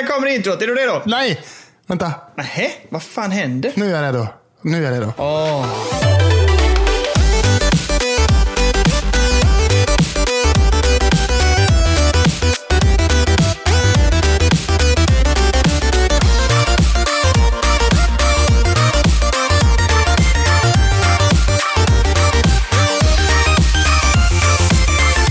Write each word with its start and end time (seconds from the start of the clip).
här 0.00 0.06
kommer 0.06 0.26
introt. 0.26 0.62
Är 0.62 0.66
du 0.66 0.74
redo? 0.74 1.02
Nej! 1.06 1.40
Vänta. 1.86 2.12
Nähä, 2.36 2.70
vad 2.88 3.02
fan 3.02 3.30
händer? 3.30 3.72
Nu 3.76 3.86
är 3.96 4.02
jag 4.02 4.14
redo. 4.14 4.26
Nu 4.62 4.86
är 4.86 4.92
jag 4.92 5.00
redo. 5.00 5.12
Åh. 5.16 5.66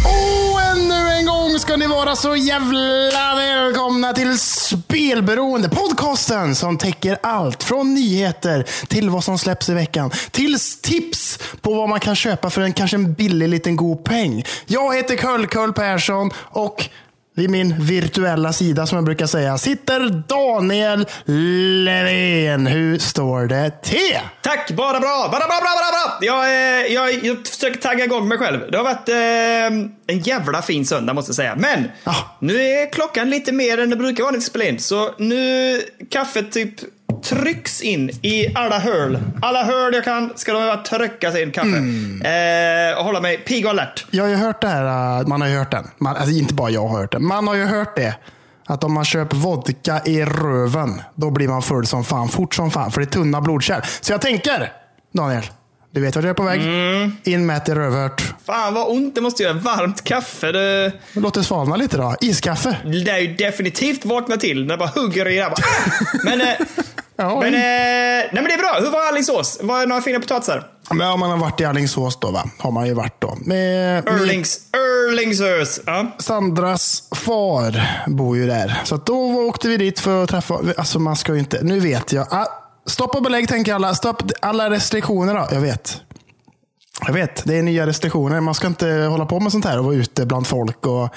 Och 0.04 0.62
ännu 0.62 1.10
en 1.10 1.26
gång 1.26 1.60
ska 1.60 1.76
ni 1.78 1.88
vara 1.88 2.16
så 2.16 2.36
jävla 2.36 2.80
Spelberoende. 4.40 5.70
Podcasten 5.70 6.56
som 6.56 6.78
täcker 6.78 7.18
allt 7.24 7.64
från 7.64 7.94
nyheter 7.94 8.66
till 8.88 9.10
vad 9.10 9.24
som 9.24 9.38
släpps 9.38 9.70
i 9.70 9.74
veckan. 9.74 10.12
Till 10.32 10.58
tips 10.82 11.40
på 11.62 11.74
vad 11.74 11.90
man 11.90 12.00
kan 12.00 12.16
köpa 12.16 12.50
för 12.50 12.62
en 12.62 12.74
kanske 12.74 12.98
en 12.98 13.14
billig 13.14 13.50
liten 13.50 13.76
god 13.76 14.04
peng. 14.04 14.44
Jag 14.66 14.96
heter 14.96 15.16
Curl-Curl 15.16 15.74
Persson 15.74 16.32
och 16.36 16.90
vid 17.40 17.50
min 17.50 17.76
virtuella 17.86 18.54
sida 18.54 18.86
som 18.88 18.96
jag 18.96 19.06
brukar 19.06 19.26
säga 19.26 19.58
sitter 19.58 20.00
Daniel 20.28 21.06
Levén. 21.86 22.68
Hur 22.68 22.98
står 23.00 23.46
det 23.48 23.72
till? 23.84 24.20
Tack, 24.42 24.72
bara 24.72 25.00
bra, 25.00 25.30
bara 25.32 25.40
bra, 25.48 25.48
bra, 25.48 25.60
bra, 25.60 25.92
bra. 25.92 26.18
Jag, 26.22 26.44
eh, 26.46 26.94
jag, 26.94 27.26
jag 27.26 27.48
försöker 27.48 27.80
tagga 27.82 28.06
igång 28.06 28.28
mig 28.28 28.38
själv. 28.38 28.60
Det 28.72 28.78
har 28.78 28.84
varit 28.84 29.10
eh, 29.10 30.16
en 30.16 30.20
jävla 30.20 30.62
fin 30.62 30.86
söndag 30.86 31.14
måste 31.14 31.30
jag 31.30 31.36
säga. 31.36 31.56
Men 31.56 31.84
Ah. 32.04 32.16
nu 32.40 32.62
är 32.62 32.92
klockan 32.92 33.30
lite 33.30 33.52
mer 33.52 33.78
än 33.78 33.90
det 33.90 33.96
brukar 33.96 34.24
vara 34.24 34.32
när 34.32 34.40
vi 34.40 34.46
spelar 34.46 34.66
in. 34.66 34.80
Så 34.80 35.10
nu 35.18 35.82
kaffet 36.12 36.52
typ 36.52 36.74
trycks 37.24 37.82
in 37.82 38.10
i 38.10 38.56
alla 38.56 38.80
hörl. 38.80 39.18
Alla 39.42 39.64
hörl 39.64 39.94
jag 39.94 40.04
kan 40.04 40.32
ska 40.36 40.54
de 40.54 40.60
bara 40.60 40.78
tryckas 40.78 41.36
in 41.38 41.52
kaffe. 41.52 41.78
Eh, 42.30 42.98
och 42.98 43.06
hålla 43.06 43.22
mig 43.22 43.38
pigg 43.38 43.66
och 43.66 43.72
alert. 43.72 44.06
Jag 44.12 44.24
har 44.24 44.30
ju 44.30 44.36
hört 44.36 44.62
det 44.62 44.68
här, 44.68 45.20
äh, 45.20 45.28
man 45.28 45.42
har 45.42 45.48
ju 45.48 45.58
hört 45.58 45.72
den. 45.72 45.88
Man, 45.98 46.16
alltså 46.16 46.32
inte 46.32 46.54
bara 46.54 46.70
jag 46.70 46.88
har 46.88 47.00
hört 47.00 47.12
det. 47.12 47.20
Man 47.20 47.48
har 47.48 47.56
ju 47.56 47.66
hört 47.66 47.96
det. 47.96 48.16
Att 48.68 48.84
om 48.84 48.94
man 48.94 49.06
köper 49.06 49.38
vodka 49.38 50.02
i 50.06 50.26
röven, 50.26 51.02
då 51.16 51.30
blir 51.32 51.48
man 51.48 51.62
full 51.62 51.86
som 51.86 52.04
fan, 52.04 52.30
fort 52.30 52.56
som 52.56 52.72
fan. 52.72 52.92
För 52.92 53.02
det 53.02 53.08
är 53.08 53.12
tunna 53.12 53.42
blodkärl. 53.42 53.82
Så 54.02 54.12
jag 54.14 54.22
tänker, 54.22 54.72
Daniel, 55.14 55.44
du 55.92 56.02
vet 56.02 56.16
vart 56.16 56.24
jag 56.24 56.30
är 56.30 56.34
på 56.34 56.44
väg. 56.44 56.62
In 57.24 57.46
med 57.46 57.58
ett 57.58 57.70
i 57.70 57.72
rövhört. 57.74 58.34
Fan 58.46 58.74
vad 58.74 58.90
ont 58.90 59.16
det 59.16 59.22
måste 59.22 59.44
göra. 59.44 59.54
Varmt 59.54 60.04
kaffe. 60.04 60.52
Det, 60.52 60.92
Låt 61.14 61.34
det 61.34 61.44
svalna 61.44 61.76
lite 61.76 61.98
då. 61.98 62.16
Iskaffe. 62.22 62.78
det 63.06 63.12
är 63.12 63.18
ju 63.18 63.36
definitivt 63.36 64.06
vakna 64.06 64.38
till 64.38 64.66
när 64.66 64.74
det 64.74 64.78
bara 64.78 65.02
hugger 65.02 65.28
i 65.28 65.36
det. 65.36 65.54
Men, 66.24 66.42
eh, 66.42 66.48
Ja, 67.20 67.40
men, 67.40 67.54
eh, 67.54 67.60
nej 67.60 68.30
men 68.32 68.44
det 68.44 68.54
är 68.54 68.58
bra. 68.58 68.80
Hur 68.80 68.92
var 68.92 69.08
Alingsås? 69.08 69.60
Var 69.62 69.80
det 69.80 69.86
några 69.86 70.02
fina 70.02 70.20
potatisar? 70.20 70.68
men 70.92 71.12
om 71.12 71.20
man 71.20 71.30
har 71.30 71.38
varit 71.38 71.62
i 71.62 71.66
Alingsås 71.66 72.20
då, 72.20 72.32
va? 72.32 72.44
har 72.58 72.72
man 72.72 72.88
ju 72.88 72.94
varit 72.94 73.22
då. 73.22 73.38
Med, 73.42 74.04
med 74.06 74.22
Erlings, 74.22 74.60
Erlingsös. 74.74 75.80
Ja. 75.86 76.16
Sandras 76.20 77.04
far 77.16 77.82
bor 78.08 78.38
ju 78.38 78.48
där. 78.48 78.82
Så 78.84 78.96
att 78.96 79.06
då 79.06 79.48
åkte 79.48 79.68
vi 79.68 79.78
dit 79.78 80.00
för 80.00 80.24
att 80.24 80.30
träffa, 80.30 80.60
alltså 80.78 81.00
man 81.00 81.16
ska 81.16 81.34
ju 81.34 81.40
inte, 81.40 81.64
nu 81.64 81.80
vet 81.80 82.14
jag. 82.14 82.28
Ah, 82.32 82.48
stopp 82.86 83.16
och 83.16 83.24
belägg 83.24 83.48
tänker 83.48 83.74
alla. 83.74 83.96
Stopp 83.96 84.24
alla 84.42 84.70
restriktioner 84.70 85.34
då. 85.34 85.48
Jag 85.52 85.62
vet. 85.62 86.02
Jag 87.06 87.14
vet, 87.14 87.44
det 87.46 87.58
är 87.58 87.64
nya 87.64 87.88
restriktioner. 87.88 88.40
Man 88.40 88.54
ska 88.54 88.68
inte 88.68 88.88
hålla 88.88 89.26
på 89.26 89.40
med 89.40 89.52
sånt 89.52 89.66
här 89.66 89.80
och 89.80 89.86
vara 89.86 89.96
ute 89.96 90.26
bland 90.26 90.48
folk. 90.48 90.86
och 90.86 91.10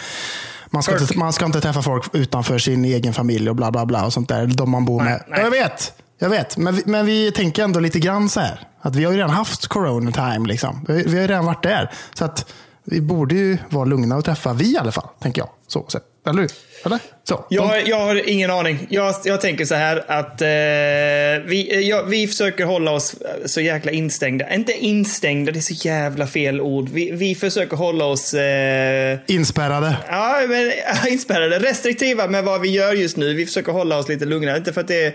man 0.73 0.83
ska, 0.83 0.99
inte, 0.99 1.19
man 1.19 1.33
ska 1.33 1.45
inte 1.45 1.61
träffa 1.61 1.83
folk 1.83 2.15
utanför 2.15 2.59
sin 2.59 2.85
egen 2.85 3.13
familj 3.13 3.51
och 3.51 3.57
bla 3.57 3.71
bla 3.71 3.87
bla. 3.87 4.05
och 4.05 4.13
sånt 4.13 4.29
där. 4.29 4.47
De 4.47 4.71
man 4.71 4.85
bor 4.85 5.03
med. 5.03 5.25
nej. 5.29 5.41
Jag 5.41 5.51
vet, 5.51 5.93
jag 6.19 6.31
vet. 6.31 6.57
Men 6.57 6.75
vi, 6.75 6.83
men 6.87 7.07
vi 7.07 7.33
tänker 7.33 7.65
ändå 7.65 7.81
lite 7.81 7.99
grann 7.99 8.29
så 8.29 8.41
här. 8.41 8.69
Att 8.81 8.97
vi 8.97 9.05
har 9.05 9.13
ju 9.13 9.19
redan 9.19 9.31
haft 9.31 9.67
corona 9.67 10.13
time. 10.13 10.49
Liksom. 10.49 10.85
Vi, 10.89 10.95
vi 10.95 11.15
har 11.15 11.23
ju 11.23 11.27
redan 11.27 11.47
varit 11.47 11.63
där. 11.63 11.91
Så 12.15 12.25
att 12.25 12.53
vi 12.85 13.01
borde 13.01 13.35
ju 13.35 13.59
vara 13.69 13.85
lugna 13.85 14.17
och 14.17 14.25
träffa, 14.25 14.53
vi 14.53 14.75
i 14.75 14.79
alla 14.79 14.93
fall, 14.93 15.09
tänker 15.21 15.43
jag. 15.43 15.49
Så, 15.67 15.85
så. 15.89 15.99
Eller? 16.27 16.49
Eller? 16.85 16.99
Så. 17.25 17.47
Jag, 17.49 17.89
jag 17.89 17.97
har 17.97 18.29
ingen 18.29 18.51
aning. 18.51 18.87
Jag, 18.91 19.15
jag 19.25 19.41
tänker 19.41 19.65
så 19.65 19.75
här 19.75 20.05
att 20.07 20.41
eh, 20.41 21.49
vi, 21.49 21.69
eh, 21.73 21.81
ja, 21.81 22.03
vi 22.03 22.27
försöker 22.27 22.65
hålla 22.65 22.91
oss 22.91 23.15
så 23.47 23.61
jäkla 23.61 23.93
instängda. 23.93 24.55
Inte 24.55 24.73
instängda, 24.73 25.53
det 25.53 25.59
är 25.59 25.75
så 25.75 25.89
jävla 25.89 26.27
fel 26.27 26.61
ord. 26.61 26.89
Vi, 26.89 27.11
vi 27.11 27.35
försöker 27.35 27.77
hålla 27.77 28.05
oss 28.05 28.35
eh, 28.35 29.19
Inspärrade. 29.27 29.97
Ja, 30.09 30.41
men 30.49 30.73
inspärrade. 31.13 31.59
Restriktiva 31.59 32.27
med 32.27 32.45
vad 32.45 32.61
vi 32.61 32.69
gör 32.69 32.93
just 32.93 33.17
nu. 33.17 33.35
Vi 33.35 33.47
försöker 33.47 33.73
hålla 33.73 33.99
oss 33.99 34.09
lite 34.09 34.25
lugnare. 34.25 34.57
Inte 34.57 34.73
för 34.73 34.81
att 34.81 34.89
det 34.89 35.05
är, 35.05 35.13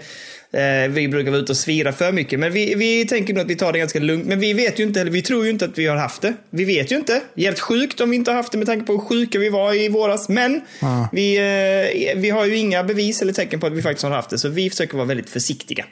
eh, 0.54 0.90
vi 0.90 1.08
brukar 1.08 1.32
vara 1.32 1.42
ute 1.42 1.52
och 1.52 1.58
svira 1.58 1.92
för 1.94 2.12
mycket. 2.12 2.40
Men 2.40 2.52
vi, 2.52 2.76
vi 2.76 3.06
tänker 3.06 3.34
nog 3.34 3.42
att 3.42 3.50
vi 3.50 3.56
tar 3.56 3.74
det 3.74 3.80
ganska 3.80 4.00
lugnt. 4.00 4.26
Men 4.26 4.40
vi 4.40 4.54
vet 4.54 4.80
ju 4.80 4.84
inte, 4.84 5.02
eller 5.02 5.12
vi 5.12 5.22
tror 5.22 5.44
ju 5.46 5.50
inte 5.52 5.66
att 5.66 5.78
vi 5.78 5.88
har 5.88 5.96
haft 5.96 6.22
det. 6.22 6.34
Vi 6.50 6.66
vet 6.66 6.92
ju 6.92 6.96
inte. 6.96 7.22
Jävligt 7.36 7.60
sjukt 7.60 8.02
om 8.02 8.10
vi 8.10 8.16
inte 8.16 8.32
har 8.32 8.36
haft 8.36 8.52
det 8.52 8.58
med 8.58 8.68
tanke 8.68 8.86
på 8.86 8.94
hur 8.94 9.00
sjuka 9.00 9.40
vi 9.40 9.50
var 9.50 9.74
i 9.74 9.90
våras. 9.90 10.30
Men 10.30 10.62
Ja. 10.82 11.10
vi, 11.12 11.38
eh, 11.38 12.20
vi 12.20 12.30
har 12.30 12.46
ju 12.46 12.56
inga 12.58 12.84
bevis 12.84 13.22
eller 13.22 13.34
tecken 13.34 13.60
på 13.60 13.68
att 13.68 13.74
vi 13.74 13.82
faktiskt 13.82 14.04
har 14.04 14.12
haft 14.12 14.30
det. 14.30 14.38
Så 14.38 14.50
vi 14.50 14.70
försöker 14.70 14.96
vara 14.98 15.08
väldigt 15.08 15.30
försiktiga. 15.30 15.86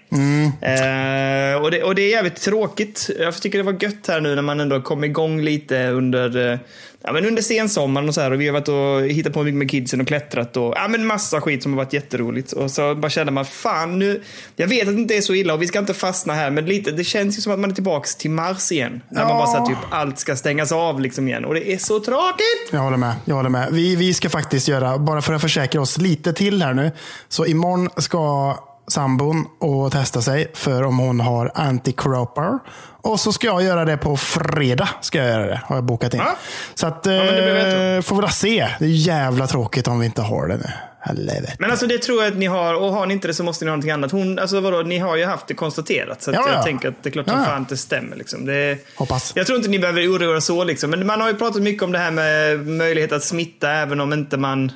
Eh, 0.61 1.61
och, 1.61 1.71
det, 1.71 1.83
och 1.83 1.95
det 1.95 2.01
är 2.01 2.09
jävligt 2.09 2.35
tråkigt. 2.41 3.09
Jag 3.19 3.41
tycker 3.41 3.57
det 3.57 3.63
var 3.63 3.77
gött 3.83 4.07
här 4.07 4.21
nu 4.21 4.35
när 4.35 4.41
man 4.41 4.59
ändå 4.59 4.81
kom 4.81 5.03
igång 5.03 5.41
lite 5.41 5.87
under 5.87 6.51
eh, 6.51 6.59
Ja, 7.07 7.13
men 7.13 7.25
under 7.25 7.41
sensommaren 7.41 8.07
och 8.07 8.13
så 8.13 8.21
här 8.21 8.31
och 8.31 8.41
vi 8.41 8.47
har 8.47 8.53
varit 8.53 8.67
och 8.67 9.09
hittat 9.09 9.33
på 9.33 9.43
mycket 9.43 9.57
med 9.57 9.71
kidsen 9.71 10.01
och 10.01 10.07
klättrat 10.07 10.57
och 10.57 10.73
ja, 10.75 10.87
men 10.87 11.05
massa 11.05 11.41
skit 11.41 11.63
som 11.63 11.73
har 11.73 11.77
varit 11.77 11.93
jätteroligt. 11.93 12.51
Och 12.51 12.71
så 12.71 12.95
bara 12.95 13.09
känner 13.09 13.31
man, 13.31 13.45
fan 13.45 13.99
nu, 13.99 14.23
jag 14.55 14.67
vet 14.67 14.87
att 14.87 14.95
det 14.95 15.01
inte 15.01 15.17
är 15.17 15.21
så 15.21 15.33
illa 15.33 15.53
och 15.53 15.61
vi 15.61 15.67
ska 15.67 15.79
inte 15.79 15.93
fastna 15.93 16.33
här, 16.33 16.51
men 16.51 16.65
lite, 16.65 16.91
det 16.91 17.03
känns 17.03 17.37
ju 17.37 17.41
som 17.41 17.53
att 17.53 17.59
man 17.59 17.69
är 17.69 17.75
tillbaks 17.75 18.15
till 18.15 18.31
Mars 18.31 18.71
igen. 18.71 19.01
När 19.09 19.25
man 19.25 19.37
bara 19.37 19.47
så 19.47 19.57
här, 19.57 19.65
typ 19.65 19.77
allt 19.89 20.19
ska 20.19 20.35
stängas 20.35 20.71
av 20.71 21.01
liksom 21.01 21.27
igen 21.27 21.45
och 21.45 21.53
det 21.53 21.73
är 21.73 21.77
så 21.77 21.99
tråkigt. 21.99 22.69
Jag 22.71 22.79
håller 22.79 22.97
med. 22.97 23.15
Jag 23.25 23.35
håller 23.35 23.49
med. 23.49 23.67
Vi, 23.71 23.95
vi 23.95 24.13
ska 24.13 24.29
faktiskt 24.29 24.67
göra, 24.67 24.97
bara 24.97 25.21
för 25.21 25.33
att 25.33 25.41
försäkra 25.41 25.81
oss 25.81 25.97
lite 25.97 26.33
till 26.33 26.61
här 26.61 26.73
nu. 26.73 26.91
Så 27.29 27.45
imorgon 27.45 27.89
ska 27.97 28.55
sambon 28.87 29.47
och 29.59 29.91
testa 29.91 30.21
sig 30.21 30.51
för 30.53 30.83
om 30.83 30.99
hon 30.99 31.19
har 31.19 31.51
anti-cropper. 31.55 32.59
Och 33.01 33.19
så 33.19 33.33
ska 33.33 33.47
jag 33.47 33.63
göra 33.63 33.85
det 33.85 33.97
på 33.97 34.17
fredag. 34.17 34.89
Ska 35.01 35.17
jag 35.17 35.27
göra 35.27 35.45
det, 35.45 35.61
har 35.65 35.75
jag 35.75 35.85
bokat 35.85 36.13
in. 36.13 36.19
Ja. 36.19 36.35
Så 36.75 36.87
att, 36.87 37.01
blir 37.03 37.95
eh, 37.95 38.01
får 38.01 38.21
vi 38.21 38.27
se. 38.27 38.67
Det 38.79 38.85
är 38.85 38.89
jävla 38.89 39.47
tråkigt 39.47 39.87
om 39.87 39.99
vi 39.99 40.05
inte 40.05 40.21
har 40.21 40.47
det 40.47 40.57
nu. 40.57 40.69
Helvete. 41.05 41.55
Men 41.59 41.71
alltså 41.71 41.87
det 41.87 41.97
tror 41.97 42.23
jag 42.23 42.31
att 42.31 42.37
ni 42.37 42.45
har 42.45 42.73
och 42.73 42.93
har 42.93 43.05
ni 43.05 43.13
inte 43.13 43.27
det 43.27 43.33
så 43.33 43.43
måste 43.43 43.65
ni 43.65 43.69
ha 43.69 43.75
någonting 43.75 43.91
annat. 43.91 44.11
Hon, 44.11 44.39
alltså 44.39 44.59
vadå, 44.59 44.81
ni 44.81 44.97
har 44.97 45.15
ju 45.17 45.25
haft 45.25 45.47
det 45.47 45.53
konstaterat 45.53 46.21
så 46.23 46.31
Ja, 46.31 46.43
ja. 46.47 46.53
jag 46.53 46.63
tänker 46.63 46.87
att 46.89 47.03
det 47.03 47.09
är 47.09 47.11
klart 47.11 47.27
som 47.27 47.37
Ja, 47.37 47.43
ja. 47.43 47.49
fan 47.49 47.65
det 47.69 47.77
stämmer. 47.77 48.15
Liksom. 48.15 48.45
Det, 48.45 48.77
Hoppas. 48.95 49.31
Jag 49.35 49.45
tror 49.47 49.57
inte 49.57 49.69
ni 49.69 49.79
behöver 49.79 50.07
oroa 50.07 50.35
er 50.35 50.39
så 50.39 50.63
liksom. 50.63 50.89
Men 50.89 51.05
man 51.07 51.21
har 51.21 51.27
ju 51.29 51.35
pratat 51.35 51.61
mycket 51.61 51.83
om 51.83 51.91
det 51.91 51.99
här 51.99 52.11
med 52.11 52.67
möjlighet 52.67 53.11
att 53.11 53.23
smitta 53.23 53.71
även 53.71 54.01
om 54.01 54.13
inte 54.13 54.37
man 54.37 54.71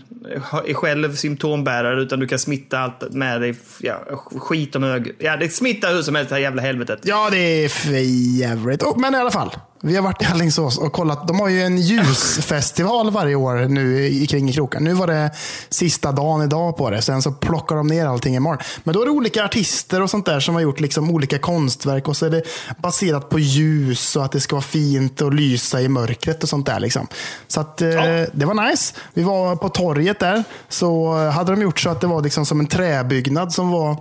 är 0.68 0.74
själv 0.74 1.16
symptombärare 1.16 2.02
utan 2.02 2.20
du 2.20 2.28
kan 2.28 2.40
smitta 2.40 2.80
allt 2.80 3.12
med 3.12 3.42
dig. 3.42 3.56
Ja, 3.80 4.00
skit 4.40 4.76
om 4.76 4.84
ög. 4.84 5.16
Ja, 5.20 5.38
det 5.38 5.50
smittar 5.50 5.94
hur 5.94 6.02
som 6.02 6.16
helst 6.16 6.30
det 6.30 6.36
här 6.36 6.42
jävla 6.42 6.62
helvetet. 6.62 7.00
Ja, 7.04 7.28
det 7.32 7.38
är 7.66 7.70
för 7.70 7.92
jävligt. 8.40 8.84
Oh, 8.84 9.00
men 9.00 9.16
i 9.16 9.18
alla 9.18 9.32
fall. 9.32 9.52
Vi 9.82 9.96
har 9.96 10.04
varit 10.04 10.22
i 10.22 10.26
Alingsås 10.26 10.78
och 10.78 10.94
kollat. 10.94 11.28
De 11.28 11.40
har 11.40 11.50
ju 11.50 11.62
en 11.64 11.78
ljusfestival 11.78 13.12
varje 13.12 13.36
år 13.36 13.56
nu 13.56 14.06
i 14.08 14.28
kring 14.28 14.50
i 14.50 14.54
kroken. 14.54 14.84
Nu 14.84 14.94
var 14.94 15.08
det 15.08 15.32
sista 15.70 16.12
dagen 16.12 16.42
idag 16.42 16.78
på 16.78 16.90
det. 16.90 17.02
Sen 17.02 17.22
så 17.22 17.32
plockar 17.32 17.76
de 17.76 17.88
ner 17.88 18.06
allting 18.06 18.36
imorgon. 18.36 18.58
Men 18.84 18.94
då 18.96 19.02
är 19.02 19.06
det 19.06 19.12
olika 19.12 19.46
artister 19.46 20.02
och 20.02 20.10
sånt 20.10 20.26
där 20.26 20.40
som 20.40 20.56
har 20.56 20.62
gjort 20.62 20.80
liksom 20.80 21.10
olika 21.12 21.40
konstverk. 21.40 22.08
Och 22.08 22.18
så 22.18 22.26
är 22.26 22.30
det 22.30 22.44
baserat 22.78 23.30
på 23.30 23.40
ljus 23.40 24.16
och 24.16 24.26
att 24.26 24.32
det 24.32 24.40
ska 24.40 24.56
vara 24.56 24.64
fint 24.64 25.22
och 25.22 25.34
lysa 25.34 25.82
i 25.82 25.88
mörkret 25.88 26.44
och 26.44 26.50
sånt 26.50 26.66
där. 26.66 26.80
Liksom. 26.80 27.08
Så 27.48 27.62
att, 27.62 27.82
eh, 27.82 27.90
Ja. 27.90 28.26
det 28.34 28.46
var 28.46 28.70
nice. 28.70 28.94
Vi 29.14 29.24
var 29.24 29.56
på 29.56 29.70
torget 29.70 30.20
där. 30.20 30.44
Så 30.70 31.14
hade 31.30 31.52
de 31.52 31.62
gjort 31.62 31.80
så 31.80 31.90
att 31.90 32.02
det 32.02 32.08
var 32.08 32.22
liksom 32.22 32.46
som 32.46 32.60
en 32.60 32.68
träbyggnad 32.68 33.54
som 33.54 33.72
var 33.72 33.98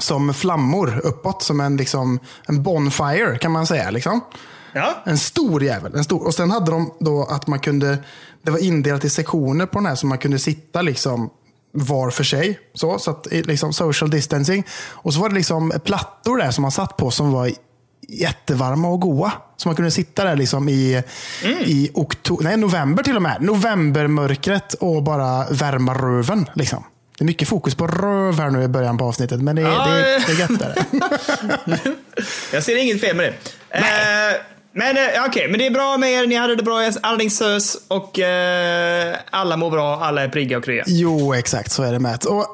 som 0.00 0.34
flammor 0.34 1.00
uppåt. 1.04 1.42
Som 1.42 1.60
en, 1.60 1.76
liksom, 1.76 2.18
en 2.46 2.62
bonfire 2.62 3.38
kan 3.38 3.52
man 3.52 3.66
säga. 3.66 3.90
Liksom. 3.90 4.20
Ja. 4.78 5.02
En 5.06 5.18
stor 5.18 5.62
jävel. 5.64 5.94
En 5.94 6.04
stor. 6.04 6.26
Och 6.26 6.34
sen 6.34 6.50
hade 6.50 6.70
de 6.70 6.94
då 7.00 7.24
att 7.30 7.46
man 7.46 7.60
kunde, 7.60 7.98
det 8.42 8.50
var 8.50 8.58
indelat 8.58 9.04
i 9.04 9.10
sektioner 9.10 9.66
på 9.66 9.78
den 9.78 9.86
här 9.86 9.94
så 9.94 10.06
man 10.06 10.18
kunde 10.18 10.38
sitta 10.38 10.82
liksom 10.82 11.30
var 11.72 12.10
för 12.10 12.24
sig. 12.24 12.58
Så, 12.74 12.98
så 12.98 13.10
att, 13.10 13.26
liksom 13.30 13.72
social 13.72 14.10
distancing. 14.10 14.64
Och 14.84 15.14
så 15.14 15.20
var 15.20 15.28
det 15.28 15.34
liksom 15.34 15.72
plattor 15.84 16.38
där 16.38 16.50
som 16.50 16.62
man 16.62 16.70
satt 16.72 16.96
på 16.96 17.10
som 17.10 17.32
var 17.32 17.50
jättevarma 18.08 18.88
och 18.88 19.00
goa. 19.00 19.32
Så 19.56 19.68
man 19.68 19.76
kunde 19.76 19.90
sitta 19.90 20.24
där 20.24 20.36
liksom 20.36 20.68
i, 20.68 21.02
i 21.64 21.90
oktober, 21.94 22.44
nej, 22.44 22.56
november 22.56 23.02
till 23.02 23.16
och 23.16 23.22
med. 23.22 23.42
Novembermörkret 23.42 24.74
och 24.74 25.02
bara 25.02 25.46
värma 25.50 25.94
röven. 25.94 26.46
Liksom. 26.54 26.84
Det 27.18 27.24
är 27.24 27.26
mycket 27.26 27.48
fokus 27.48 27.74
på 27.74 27.86
röv 27.86 28.38
här 28.40 28.50
nu 28.50 28.62
i 28.62 28.68
början 28.68 28.98
på 28.98 29.04
avsnittet, 29.04 29.40
men 29.42 29.56
det, 29.56 29.62
är- 29.62 29.66
Ja, 29.66 29.86
det, 29.86 30.14
eh. 30.16 30.22
det 30.26 30.32
är 30.32 30.38
gött. 30.38 30.58
Det. 30.58 31.78
Jag 32.52 32.62
ser 32.62 32.76
inget 32.76 33.00
fel 33.00 33.16
med 33.16 33.34
det. 33.70 33.78
Eh, 33.78 34.34
men 34.78 34.96
eh, 34.96 35.24
okej, 35.28 35.48
men 35.48 35.58
det 35.58 35.66
är 35.66 35.70
bra 35.70 35.96
med 35.96 36.10
er. 36.10 36.26
Ni 36.26 36.34
hade 36.34 36.56
det 36.56 36.62
bra 36.62 36.86
i 36.86 36.92
Alingsås 37.02 37.78
och 37.88 38.18
eh, 38.18 39.16
alla 39.30 39.56
mår 39.56 39.70
bra. 39.70 39.96
Alla 40.00 40.22
är 40.22 40.28
prigga 40.28 40.58
och 40.58 40.64
krya. 40.64 40.84
Jo, 40.86 41.34
exakt 41.34 41.72
så 41.72 41.82
är 41.82 41.92
det 41.92 41.98
med. 41.98 42.24
Och 42.24 42.46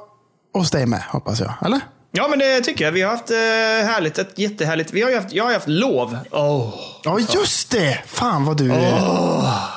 hos 0.54 0.70
dig 0.70 0.86
med, 0.86 1.02
hoppas 1.08 1.40
jag. 1.40 1.54
Eller? 1.64 1.80
Ja, 2.16 2.28
men 2.28 2.38
det 2.38 2.60
tycker 2.60 2.84
jag. 2.84 2.92
Vi 2.92 3.02
har 3.02 3.10
haft 3.10 3.30
eh, 3.30 3.36
härligt. 3.86 4.18
Ett 4.18 4.38
jättehärligt. 4.38 4.92
Vi 4.92 5.02
har 5.02 5.10
ju 5.10 5.16
haft, 5.16 5.32
jag 5.32 5.44
har 5.44 5.50
ju 5.50 5.54
haft 5.54 5.68
lov. 5.68 6.18
Oh. 6.30 6.74
Ja, 7.04 7.18
just 7.34 7.70
det! 7.70 8.02
Fan 8.06 8.44
vad 8.44 8.56
du... 8.56 8.68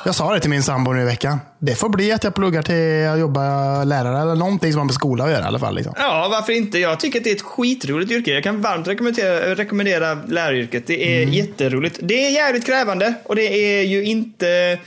Jag 0.05 0.15
sa 0.15 0.33
det 0.33 0.39
till 0.39 0.49
min 0.49 0.63
sambo 0.63 0.93
nu 0.93 1.01
i 1.01 1.05
veckan. 1.05 1.39
Det 1.59 1.75
får 1.75 1.89
bli 1.89 2.11
att 2.11 2.23
jag 2.23 2.35
pluggar 2.35 2.61
till 2.61 3.07
att 3.13 3.19
jobba 3.19 3.83
lärare 3.83 4.21
eller 4.21 4.35
någonting 4.35 4.71
som 4.71 4.79
har 4.79 4.85
med 4.85 4.93
skola 4.93 5.23
att 5.23 5.31
göra 5.31 5.41
i 5.41 5.47
alla 5.47 5.59
fall. 5.59 5.75
Liksom. 5.75 5.93
Ja, 5.97 6.27
varför 6.31 6.53
inte? 6.53 6.79
Jag 6.79 6.99
tycker 6.99 7.19
att 7.19 7.23
det 7.23 7.31
är 7.31 7.35
ett 7.35 7.41
skitroligt 7.41 8.11
yrke. 8.11 8.31
Jag 8.31 8.43
kan 8.43 8.61
varmt 8.61 8.87
rekommendera, 8.87 9.55
rekommendera 9.55 10.13
läraryrket. 10.27 10.87
Det 10.87 11.21
är 11.21 11.27
jätteroligt. 11.27 11.99
Det 12.01 12.27
är 12.27 12.31
jävligt 12.31 12.65
krävande 12.65 13.13
och 13.23 13.35
det 13.35 13.77
är 13.79 13.83
ju 13.83 14.03
inte 14.03 14.79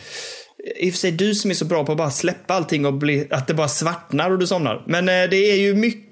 i 0.77 0.91
och 0.91 0.93
för 0.93 0.99
sig 0.99 1.13
du 1.13 1.35
som 1.35 1.51
är 1.51 1.55
så 1.55 1.65
bra 1.65 1.85
på 1.85 1.93
att 1.93 1.99
bara 1.99 2.11
släppa 2.11 2.55
allting 2.55 2.87
och 2.87 2.95
bli, 2.95 3.27
att 3.31 3.47
det 3.47 3.55
bara 3.55 3.69
svartnar 3.69 4.31
och 4.31 4.39
du 4.39 4.47
somnar. 4.47 4.83
Men 4.87 5.09
eh, 5.09 5.31
det 5.31 5.37
är 5.37 5.57
ju 5.57 5.75
mycket 5.75 6.10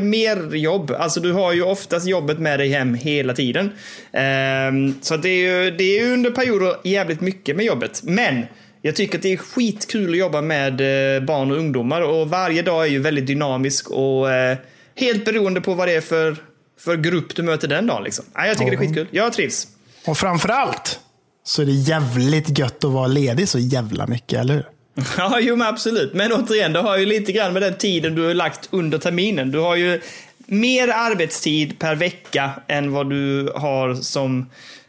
mer 0.00 0.54
jobb. 0.54 0.90
Alltså 0.98 1.20
du 1.20 1.32
har 1.32 1.52
ju 1.52 1.62
oftast 1.62 2.06
jobbet 2.06 2.38
med 2.38 2.58
dig 2.58 2.68
hem 2.68 2.94
hela 2.94 3.34
tiden. 3.34 3.70
Ehm, 4.12 4.94
så 5.02 5.16
det 5.16 5.28
är 5.28 5.64
ju 5.64 5.70
det 5.70 5.84
är 5.84 6.04
ju 6.04 6.12
under 6.12 6.30
perioder 6.30 6.76
jävligt 6.84 7.20
mycket 7.20 7.56
med 7.56 7.64
jobbet. 7.64 8.00
Men 8.02 8.46
jag 8.82 8.96
tycker 8.96 9.18
att 9.18 9.22
det 9.22 9.32
är 9.32 9.36
skitkul 9.36 10.10
att 10.10 10.18
jobba 10.18 10.40
med 10.40 10.80
eh, 10.80 11.22
barn 11.22 11.50
och 11.50 11.56
ungdomar 11.56 12.00
och 12.00 12.30
varje 12.30 12.62
dag 12.62 12.86
är 12.86 12.90
ju 12.90 12.98
väldigt 12.98 13.26
dynamisk 13.26 13.90
och 13.90 14.32
eh, 14.32 14.58
helt 14.94 15.24
beroende 15.24 15.60
på 15.60 15.74
vad 15.74 15.88
det 15.88 15.94
är 15.94 16.00
för, 16.00 16.36
för 16.80 16.96
grupp 16.96 17.36
du 17.36 17.42
möter 17.42 17.68
den 17.68 17.86
dagen. 17.86 18.04
Liksom. 18.04 18.24
Ja, 18.34 18.46
jag 18.46 18.58
tycker 18.58 18.70
det 18.70 18.76
är 18.76 18.78
skitkul. 18.78 19.06
Jag 19.10 19.32
trivs. 19.32 19.68
Och 20.06 20.18
framförallt 20.18 21.00
så 21.44 21.62
är 21.62 21.66
det 21.66 21.72
jävligt 21.72 22.58
gött 22.58 22.84
att 22.84 22.90
vara 22.90 23.06
ledig 23.06 23.48
så 23.48 23.58
jävla 23.58 24.06
mycket, 24.06 24.38
eller 24.38 24.54
hur? 24.54 24.64
Ja, 25.18 25.38
jo 25.40 25.56
men 25.56 25.66
absolut. 25.66 26.14
Men 26.14 26.32
återigen, 26.32 26.72
det 26.72 26.78
har 26.78 26.98
ju 26.98 27.06
lite 27.06 27.32
grann 27.32 27.52
med 27.52 27.62
den 27.62 27.74
tiden 27.74 28.14
du 28.14 28.26
har 28.26 28.34
lagt 28.34 28.68
under 28.70 28.98
terminen. 28.98 29.50
Du 29.50 29.58
har 29.58 29.76
ju 29.76 30.00
mer 30.46 30.88
arbetstid 30.88 31.78
per 31.78 31.94
vecka 31.94 32.50
än 32.68 32.92
vad 32.92 33.10
du 33.10 33.52
har 33.54 33.94
som 33.94 34.46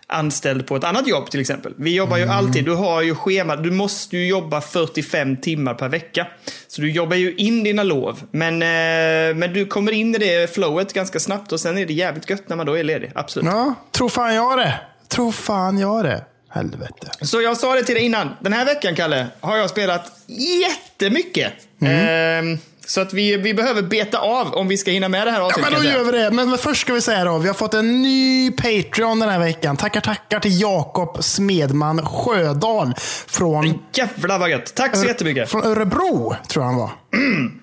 anställd 0.08 0.68
på 0.68 0.76
ett 0.76 0.84
annat 0.84 1.08
jobb 1.08 1.30
till 1.30 1.40
exempel. 1.40 1.74
Vi 1.78 1.96
jobbar 1.96 2.18
ju 2.18 2.28
alltid, 2.28 2.66
du 2.66 2.76
har 2.76 3.02
ju 3.02 3.16
schema, 3.16 3.56
du 3.56 3.72
måste 3.72 4.18
ju 4.18 4.28
jobba 4.28 4.62
45 4.62 5.38
timmar 5.38 5.74
per 5.74 5.90
vecka. 5.90 6.28
Så 6.68 6.82
du 6.82 6.92
jobbar 6.92 7.16
ju 7.16 7.36
in 7.36 7.64
dina 7.64 7.84
lov. 7.84 8.20
Men, 8.32 8.54
eh, 8.62 9.36
men 9.36 9.54
du 9.54 9.66
kommer 9.66 9.92
in 9.92 10.16
i 10.16 10.18
det 10.18 10.54
flowet 10.54 10.94
ganska 10.94 11.20
snabbt 11.20 11.52
och 11.52 11.60
sen 11.60 11.78
är 11.78 11.86
det 11.86 11.94
jävligt 11.94 12.30
gött 12.30 12.50
när 12.50 12.56
man 12.56 12.66
då 12.66 12.78
är 12.78 12.84
ledig. 12.84 13.12
Absolut. 13.16 13.46
Ja, 13.52 13.76
tror 13.92 14.10
fan 14.10 14.36
jag 14.36 14.58
det. 14.58 14.80
Tror 15.08 15.32
fan 15.32 15.80
jag 15.80 16.06
det. 16.06 16.26
Helvete. 16.54 17.12
Så 17.22 17.42
jag 17.42 17.58
sa 17.58 17.76
det 17.76 17.84
till 17.84 17.96
dig 17.96 18.04
innan. 18.04 18.30
Den 18.40 18.54
här 18.54 18.66
veckan, 18.66 18.96
Kalle, 18.96 19.28
har 19.40 19.58
jag 19.58 19.70
spelat 19.70 20.12
jättemycket. 20.28 21.54
Mm. 21.82 22.58
Så 22.86 23.02
att 23.02 23.14
vi, 23.14 23.38
vi 23.38 23.54
behöver 23.54 23.82
beta 23.82 24.18
av 24.18 24.54
om 24.54 24.68
vi 24.68 24.78
ska 24.78 24.92
hinna 24.92 25.10
med 25.10 25.28
det 25.28 25.32
här 25.32 25.40
Ja, 25.40 25.46
avsnittet. 25.46 25.72
men 25.74 25.82
då 25.84 25.90
gör 25.90 26.04
vi 26.04 26.12
det. 26.12 26.32
Men 26.32 26.58
först 26.58 26.82
ska 26.82 26.94
vi 26.94 27.02
säga 27.02 27.24
då, 27.26 27.38
vi 27.38 27.48
har 27.48 27.54
fått 27.54 27.74
en 27.74 28.02
ny 28.02 28.52
Patreon 28.52 29.20
den 29.20 29.30
här 29.30 29.40
veckan. 29.40 29.78
Tackar, 29.78 30.02
tackar 30.02 30.40
till 30.40 30.62
Jakob 30.62 31.24
Smedman 31.24 32.06
Sjödahl 32.06 32.94
från. 33.28 33.80
Jävlar 33.94 34.40
vad 34.40 34.50
gött. 34.50 34.76
Tack 34.76 34.96
så 34.98 35.06
jättemycket. 35.06 35.50
från 35.50 35.64
Örebro, 35.64 36.36
tror 36.48 36.64
jag 36.66 36.72
han 36.72 36.76
var. 36.80 36.90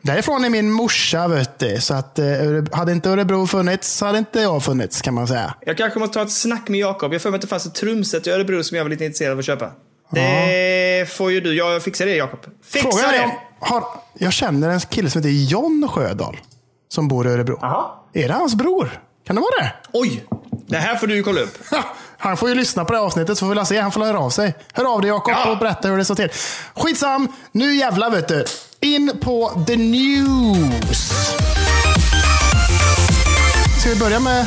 Därifrån 0.03 0.45
är 0.45 0.49
min 0.51 0.71
morsa, 0.71 1.29
vet 1.29 1.59
du. 1.59 1.81
Så 1.81 1.95
att, 1.95 2.19
eh, 2.19 2.25
hade 2.73 2.93
inte 2.93 3.11
Örebro 3.11 3.47
funnits 3.47 3.89
så 3.93 4.07
hade 4.07 4.19
inte 4.19 4.41
jag 4.41 4.63
funnits, 4.65 5.03
kan 5.03 5.15
man 5.15 5.29
säga. 5.29 5.55
Jag 5.67 5.77
kanske 5.77 5.99
måste 5.99 6.15
ta 6.15 6.23
ett 6.23 6.33
snack 6.33 6.69
med 6.69 6.81
Jakob. 6.81 7.13
Jag 7.13 7.23
får 7.23 7.31
mig 7.31 7.37
att 7.37 7.43
det 7.43 7.49
fanns 7.49 7.67
ett 7.67 7.75
trumset 7.75 8.27
i 8.27 8.31
Örebro 8.31 8.63
som 8.65 8.77
jag 8.77 8.85
var 8.85 8.91
lite 8.91 9.05
intresserad 9.05 9.33
av 9.33 9.39
att 9.39 9.45
köpa. 9.45 9.71
Det 10.13 11.11
får 11.11 11.33
ju 11.33 11.41
du. 11.41 11.55
Jag 11.55 11.83
fixar 11.83 12.07
det, 12.07 12.15
Jakob. 12.17 12.41
Fixa 12.65 12.89
Frågan 12.91 13.13
det! 13.13 13.33
Har, 13.61 13.85
jag 14.19 14.33
känner 14.33 14.69
en 14.71 14.81
kille 14.81 15.11
som 15.11 15.19
heter 15.19 15.31
John 15.31 15.89
Sjödahl. 15.93 16.41
Som 16.89 17.09
bor 17.09 17.27
i 17.27 17.31
Örebro. 17.31 17.59
Jaha. 17.61 17.85
Är 18.13 18.29
det 18.29 18.35
hans 18.35 18.55
bror? 18.55 19.01
Kan 19.27 19.37
det 19.37 19.43
vara 19.43 19.63
det? 19.65 19.73
Oj! 19.93 20.25
Det 20.67 20.77
här 20.77 20.97
får 20.97 21.07
du 21.07 21.23
kolla 21.23 21.41
upp. 21.41 21.59
Han 22.19 22.37
får 22.37 22.49
ju 22.49 22.55
lyssna 22.55 22.85
på 22.85 22.93
det 22.93 22.99
här 22.99 23.07
avsnittet 23.07 23.39
så 23.39 23.45
får 23.45 23.49
vi 23.49 23.55
la 23.55 23.65
se. 23.65 23.81
Han 23.81 23.93
får 23.93 24.01
höra 24.01 24.19
av 24.21 24.31
sig. 24.31 24.55
Hör 24.73 24.95
av 24.95 25.01
dig 25.01 25.09
Jakob 25.11 25.35
Ja. 25.45 25.51
och 25.53 25.59
berätta 25.59 25.89
hur 25.89 25.99
det 25.99 26.05
står 26.05 26.15
till. 26.15 26.29
Skitsam, 26.75 27.29
nu 27.53 27.75
jävlar 27.77 28.11
vet 28.11 28.29
du. 28.29 28.45
In 28.81 29.13
på 29.21 29.65
the 29.67 29.77
news. 29.77 31.11
Ska 33.81 33.91
vi 33.91 33.97
börja 33.97 34.21
med 34.21 34.47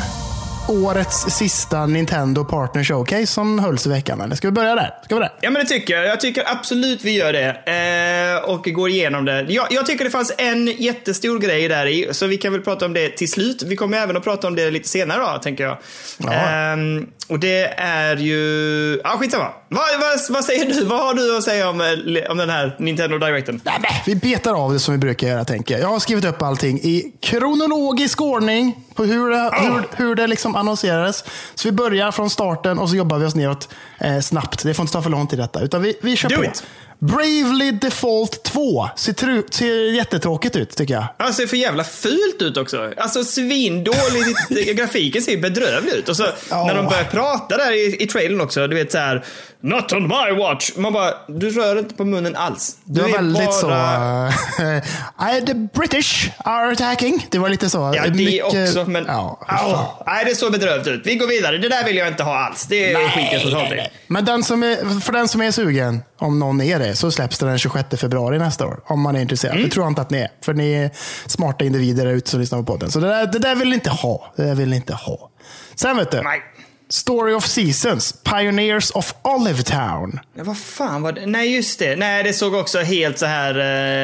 årets 0.68 1.36
sista 1.36 1.86
Nintendo 1.86 2.44
Partner 2.44 2.84
Showcase 2.84 3.26
som 3.26 3.58
hölls 3.58 3.86
i 3.86 3.88
veckan? 3.88 4.20
Eller 4.20 4.36
ska 4.36 4.48
vi 4.48 4.52
börja 4.52 4.74
där? 4.74 4.94
Ska 5.04 5.14
vi 5.14 5.20
det? 5.20 5.32
Ja 5.40 5.50
men 5.50 5.62
det 5.62 5.68
tycker 5.68 5.94
jag. 5.94 6.06
Jag 6.06 6.20
tycker 6.20 6.44
absolut 6.46 7.04
vi 7.04 7.10
gör 7.10 7.32
det. 7.32 8.40
Eh, 8.44 8.50
och 8.50 8.64
går 8.64 8.90
igenom 8.90 9.24
det. 9.24 9.46
Jag, 9.48 9.66
jag 9.70 9.86
tycker 9.86 10.04
det 10.04 10.10
fanns 10.10 10.32
en 10.38 10.66
jättestor 10.66 11.38
grej 11.38 11.68
där 11.68 11.86
i. 11.86 12.08
Så 12.12 12.26
vi 12.26 12.36
kan 12.36 12.52
väl 12.52 12.62
prata 12.62 12.86
om 12.86 12.92
det 12.92 13.08
till 13.08 13.30
slut. 13.30 13.62
Vi 13.62 13.76
kommer 13.76 13.98
även 13.98 14.16
att 14.16 14.24
prata 14.24 14.46
om 14.46 14.54
det 14.54 14.70
lite 14.70 14.88
senare 14.88 15.32
då, 15.32 15.38
tänker 15.38 15.64
jag. 15.64 15.78
Ja. 16.18 16.32
Ehm, 16.32 17.06
och 17.28 17.38
det 17.38 17.64
är 17.76 18.16
ju... 18.16 19.00
Ja, 19.04 19.10
skitsamma. 19.18 19.48
Vad, 19.68 19.80
vad, 20.00 20.18
vad 20.30 20.44
säger 20.44 20.66
du? 20.66 20.84
Vad 20.84 21.00
har 21.00 21.14
du 21.14 21.36
att 21.36 21.44
säga 21.44 21.68
om, 21.68 21.80
eh, 21.80 22.30
om 22.30 22.36
den 22.38 22.50
här 22.50 22.76
Nintendo 22.78 23.18
Directen? 23.18 23.60
Nej, 23.64 24.02
vi 24.06 24.14
betar 24.16 24.54
av 24.54 24.72
det 24.72 24.78
som 24.78 24.94
vi 24.94 24.98
brukar 24.98 25.26
göra, 25.28 25.44
tänker 25.44 25.74
jag. 25.74 25.82
Jag 25.82 25.88
har 25.88 25.98
skrivit 25.98 26.24
upp 26.24 26.42
allting 26.42 26.78
i 26.78 27.12
kronologisk 27.20 28.20
ordning 28.20 28.84
på 28.94 29.04
hur 29.04 29.30
det, 29.30 29.50
hur, 29.52 29.84
hur 29.96 30.14
det 30.14 30.26
liksom 30.26 30.56
annonserades. 30.56 31.24
Så 31.54 31.68
vi 31.68 31.72
börjar 31.72 32.10
från 32.12 32.30
starten 32.30 32.78
och 32.78 32.88
så 32.90 32.96
jobbar 32.96 33.18
vi 33.18 33.26
oss 33.26 33.34
neråt 33.34 33.68
eh, 34.00 34.20
snabbt. 34.20 34.62
Det 34.62 34.74
får 34.74 34.82
inte 34.82 34.92
ta 34.92 35.02
för 35.02 35.10
lång 35.10 35.26
tid 35.26 35.38
detta. 35.38 35.60
Utan 35.60 35.82
vi, 35.82 35.98
vi 36.02 36.16
kör 36.16 36.28
Do 36.28 36.36
på. 36.36 36.44
it. 36.44 36.64
Bravely 36.98 37.70
Default 37.72 38.42
2 38.42 38.88
ser, 38.96 39.52
ser 39.54 39.92
jättetråkigt 39.94 40.56
ut, 40.56 40.76
tycker 40.76 40.94
jag. 40.94 41.04
Alltså 41.16 41.42
det 41.42 41.46
ser 41.46 41.50
för 41.50 41.56
jävla 41.56 41.84
fult 41.84 42.42
ut 42.42 42.56
också. 42.56 42.92
Alltså 42.96 43.24
svindåligt. 43.24 44.48
Grafiken 44.76 45.22
ser 45.22 45.36
bedrövlig 45.36 45.92
ut. 45.92 46.08
Och 46.08 46.16
så 46.16 46.26
Ja. 46.50 46.66
när 46.66 46.74
de 46.74 46.86
börjar 46.86 47.04
prata 47.04 47.56
där 47.56 47.72
i, 47.72 48.02
i 48.02 48.06
trailern 48.06 48.40
också. 48.40 48.66
Du 48.66 48.74
vet 48.76 48.92
så 48.92 48.98
här. 48.98 49.24
Not 49.66 49.92
on 49.92 50.02
my 50.02 50.38
watch. 50.38 50.70
Man 50.76 50.92
bara, 50.92 51.14
du 51.28 51.50
rör 51.50 51.78
inte 51.78 51.94
på 51.94 52.04
munnen 52.04 52.36
alls. 52.36 52.76
Du 52.84 52.94
Det 52.94 53.02
var 53.02 53.08
är 53.08 53.12
väldigt 53.12 53.62
bara... 53.62 54.32
så... 54.32 54.62
eh, 54.62 55.44
the 55.46 55.54
British 55.54 56.30
are 56.38 56.72
attacking. 56.72 57.26
Det 57.30 57.38
var 57.38 57.48
lite 57.48 57.70
så. 57.70 57.92
Ja, 57.96 58.02
det 58.04 58.10
mycket- 58.10 58.44
också, 58.44 58.84
men... 58.90 59.04
Ja, 59.08 59.40
fan. 59.48 59.86
nej, 60.06 60.24
det 60.24 60.34
såg 60.34 60.52
bedrövligt 60.52 60.86
ut. 60.88 61.02
Vi 61.06 61.14
går 61.16 61.26
vidare. 61.26 61.58
Det 61.58 61.68
där 61.68 61.84
vill 61.84 61.96
jag 61.96 62.08
inte 62.08 62.22
ha 62.22 62.38
alls. 62.38 62.66
Det 62.66 62.94
skiter 62.94 63.32
jag 63.32 63.42
totalt. 63.42 63.72
Men 64.06 64.24
den 64.24 64.42
som 64.44 64.62
är, 64.62 65.00
för 65.00 65.12
den 65.12 65.28
som 65.28 65.40
är 65.42 65.50
sugen, 65.50 66.02
om 66.18 66.38
någon 66.38 66.60
är 66.60 66.78
det, 66.78 66.96
så 66.96 67.10
släpps 67.10 67.38
den 67.38 67.48
den 67.48 67.58
26 67.58 67.88
februari 68.00 68.38
nästa 68.38 68.66
år. 68.66 68.80
Om 68.86 69.00
man 69.00 69.16
är 69.16 69.20
intresserad. 69.20 69.54
Mm. 69.56 69.64
Det 69.68 69.74
tror 69.74 69.84
jag 69.84 69.90
inte 69.90 70.02
att 70.02 70.10
ni 70.10 70.18
är. 70.18 70.28
För 70.44 70.54
ni 70.54 70.72
är 70.72 70.90
smarta 71.26 71.64
individer 71.64 72.06
ute 72.06 72.30
som 72.30 72.40
lyssnar 72.40 72.58
på 72.58 72.64
podden. 72.64 72.90
Så 72.90 73.00
det 73.00 73.08
där, 73.08 73.26
det 73.26 73.38
där 73.38 73.54
vill 73.54 73.68
ni 73.68 73.74
inte 73.74 73.90
ha. 73.90 74.32
Det 74.36 74.42
där 74.44 74.54
vill 74.54 74.68
ni 74.70 74.76
inte 74.76 74.94
ha. 74.94 75.30
Sen 75.76 75.96
vet 75.96 76.10
du. 76.10 76.22
Nej. 76.22 76.40
Story 76.88 77.34
of 77.34 77.46
Seasons. 77.46 78.14
Pioneers 78.22 78.90
of 78.90 79.14
Olive 79.22 79.62
Town. 79.62 80.20
Ja, 80.36 80.44
vad 80.44 80.58
fan 80.58 81.02
var 81.02 81.12
det? 81.12 81.26
Nej, 81.26 81.54
just 81.56 81.78
det. 81.78 81.96
Nej, 81.96 82.22
det 82.24 82.32
såg 82.32 82.54
också 82.54 82.78
helt 82.78 83.18
så 83.18 83.26
här... 83.26 83.50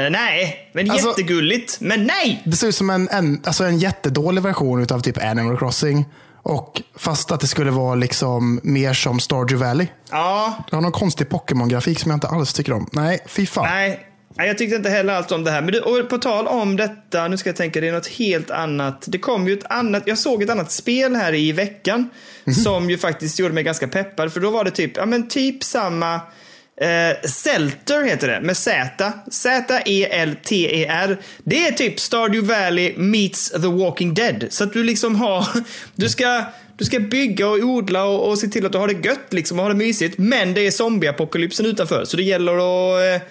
eh, 0.07 0.11
nej, 0.11 0.71
men 0.75 0.91
Alltså- 0.91 1.09
jättegulligt. 1.09 1.81
Men 1.81 2.05
nej! 2.07 2.43
Det 2.45 2.57
ser 2.57 2.67
ut 2.67 2.77
som 2.77 2.91
en, 2.91 3.09
en, 3.09 3.41
alltså 3.45 3.65
en 3.65 3.79
jättedålig 3.79 4.43
version 4.43 4.87
av 4.93 5.01
typ 5.01 5.25
Animal 5.25 5.59
Crossing. 5.59 6.05
Och 6.43 6.83
fast 6.97 7.31
att 7.33 7.41
det 7.41 7.47
skulle 7.47 7.71
vara 7.71 7.95
liksom 7.95 8.61
mer 8.63 8.93
som 8.95 9.21
Stardew 9.21 9.67
Valley. 9.67 9.87
Ja, 10.11 10.55
Det 10.71 10.77
har 10.77 10.83
någon 10.83 10.93
konstig 10.93 11.29
Pokémon-grafik 11.29 11.99
som 12.01 12.11
jag 12.11 12.17
inte 12.17 12.29
alls 12.29 12.53
tycker 12.53 12.73
om. 12.73 12.89
Nej, 12.93 13.19
fy 13.27 13.47
fan. 13.47 13.65
Nej, 13.65 14.01
nej, 14.37 14.47
jag 14.47 14.59
tyckte 14.59 14.77
inte 14.77 14.91
heller 14.91 15.15
allt 15.15 15.33
om 15.33 15.45
det 15.45 15.51
här. 15.51 15.63
Men 15.63 15.73
du, 15.73 15.81
och 15.81 16.09
på 16.09 16.19
tal 16.19 16.47
om 16.47 16.77
detta, 16.77 17.29
nu 17.29 17.37
ska 17.37 17.49
jag 17.49 17.57
tänka, 17.57 17.81
det 17.81 17.89
är 17.89 17.93
något 17.93 18.07
helt 18.07 18.51
annat. 18.51 19.05
Det 19.09 19.19
kom 19.19 19.49
ju 19.49 19.53
ett 19.53 19.71
annat, 19.71 20.03
jag 20.07 20.19
såg 20.19 20.43
ett 20.43 20.51
annat 20.51 20.73
spel 20.73 21.17
här 21.17 21.35
i 21.35 21.53
veckan. 21.53 22.11
Som 22.65 22.91
ju 22.91 22.99
faktiskt 22.99 23.39
gjorde 23.39 23.55
mig 23.55 23.65
ganska 23.65 23.89
peppad. 23.89 24.33
För 24.33 24.41
då 24.41 24.51
var 24.51 24.65
det 24.65 24.71
typ, 24.71 24.97
ja 24.97 25.07
men 25.07 25.29
typ 25.29 25.65
samma, 25.65 26.15
eh, 26.81 27.29
Celter 27.29 28.05
heter 28.05 28.29
det, 28.29 28.41
med 28.41 28.57
Z. 28.57 29.13
Z-E-L-T-E-R. 29.31 31.19
Det 31.45 31.67
är 31.67 31.73
typ 31.73 32.01
Stardew 32.01 32.55
Valley 32.55 32.95
meets 32.97 33.51
The 33.51 33.69
Walking 33.69 34.15
Dead. 34.15 34.47
Så 34.51 34.65
att 34.65 34.73
du 34.73 34.85
liksom 34.85 35.15
har, 35.15 35.47
du 35.95 36.09
ska, 36.09 36.45
du 36.77 36.85
ska 36.85 37.01
bygga 37.01 37.49
och 37.49 37.59
odla 37.59 38.05
och, 38.05 38.29
och 38.29 38.39
se 38.39 38.49
till 38.49 38.67
att 38.67 38.73
du 38.73 38.79
har 38.79 38.89
det 38.89 39.09
gött 39.09 39.33
liksom 39.33 39.59
och 39.59 39.65
ha 39.65 39.73
det 39.73 39.79
mysigt. 39.79 40.19
Men 40.19 40.55
det 40.55 40.67
är 40.67 40.71
zombieapokalypsen 40.71 41.67
utanför. 41.67 42.05
Så 42.05 42.17
det 42.17 42.23
gäller 42.23 42.53
att 42.53 43.23
eh, 43.23 43.29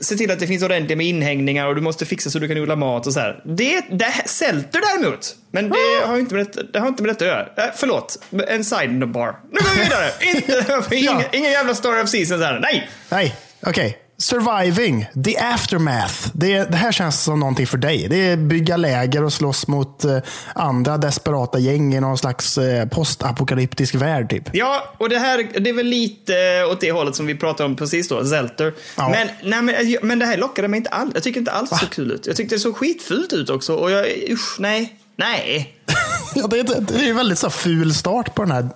se 0.00 0.16
till 0.16 0.30
att 0.30 0.38
det 0.40 0.46
finns 0.46 0.62
ordentligt 0.62 0.98
med 0.98 1.06
inhägningar 1.06 1.66
och 1.66 1.74
du 1.74 1.80
måste 1.80 2.06
fixa 2.06 2.30
så 2.30 2.38
du 2.38 2.48
kan 2.48 2.58
odla 2.58 2.76
mat 2.76 3.06
och 3.06 3.12
så 3.12 3.20
här. 3.20 3.42
Det, 3.44 3.80
det 3.90 4.12
Celter 4.26 4.80
däremot. 4.80 5.36
Men 5.50 5.68
det 5.68 5.76
Ah! 6.04 6.06
har 6.06 6.18
inte 6.18 6.34
med 6.34 6.46
detta, 6.46 6.62
det 6.62 6.78
har 6.78 6.88
inte 6.88 7.02
med 7.02 7.10
detta 7.10 7.24
att 7.24 7.30
göra. 7.30 7.46
Eh, 7.66 7.72
förlåt, 7.76 8.18
en 8.48 8.64
sidebar. 8.64 9.36
Nu 9.50 9.58
går 9.60 9.76
vi 9.76 9.82
vidare. 9.82 10.10
inte, 10.80 10.96
ingen, 10.96 11.22
ingen 11.32 11.52
jävla 11.52 11.74
story 11.74 12.02
of 12.02 12.08
seasons 12.08 12.42
här. 12.42 12.60
Nej! 12.60 12.90
Nej, 13.10 13.34
okej. 13.66 13.98
Surviving, 14.18 15.06
the 15.24 15.38
aftermath. 15.38 16.28
Det, 16.32 16.64
det 16.70 16.76
här 16.76 16.92
känns 16.92 17.22
som 17.22 17.40
någonting 17.40 17.66
för 17.66 17.78
dig. 17.78 18.06
Det 18.10 18.16
är 18.30 18.36
bygga 18.36 18.76
läger 18.76 19.24
och 19.24 19.32
slåss 19.32 19.66
mot 19.68 20.04
eh, 20.04 20.18
andra 20.54 20.96
desperata 20.98 21.58
gäng 21.58 21.94
i 21.94 22.00
någon 22.00 22.18
slags 22.18 22.58
eh, 22.58 22.88
postapokalyptisk 22.88 23.94
värld. 23.94 24.30
Typ. 24.30 24.48
Ja, 24.52 24.94
och 24.98 25.08
det 25.08 25.18
här 25.18 25.60
det 25.60 25.70
är 25.70 25.74
väl 25.74 25.86
lite 25.86 26.64
åt 26.72 26.80
det 26.80 26.92
hållet 26.92 27.16
som 27.16 27.26
vi 27.26 27.34
pratade 27.34 27.64
om 27.68 27.76
precis 27.76 28.08
då, 28.08 28.24
Zelter. 28.24 28.74
Ja. 28.96 29.08
Men, 29.08 29.28
nej, 29.42 29.62
men, 29.62 30.08
men 30.08 30.18
det 30.18 30.26
här 30.26 30.36
lockade 30.36 30.68
mig 30.68 30.78
inte 30.78 30.90
alls. 30.90 31.10
Jag 31.14 31.22
tycker 31.22 31.40
inte 31.40 31.52
alls 31.52 31.70
det 31.70 31.76
så 31.76 31.86
kul 31.86 32.10
ut. 32.12 32.26
Jag 32.26 32.36
tyckte 32.36 32.54
det 32.54 32.58
såg 32.58 32.76
skitfult 32.76 33.32
ut 33.32 33.50
också. 33.50 33.74
Och 33.74 33.90
jag, 33.90 34.06
usch, 34.30 34.56
nej. 34.58 34.96
Nej. 35.16 35.72
Ja, 36.34 36.46
det, 36.46 36.58
är- 36.58 36.80
det 36.80 36.94
är 37.06 37.10
en 37.10 37.16
väldigt 37.16 37.38
så 37.38 37.50
ful 37.50 37.94
start 37.94 38.34
på 38.34 38.42
den 38.44 38.50
här 38.50 38.68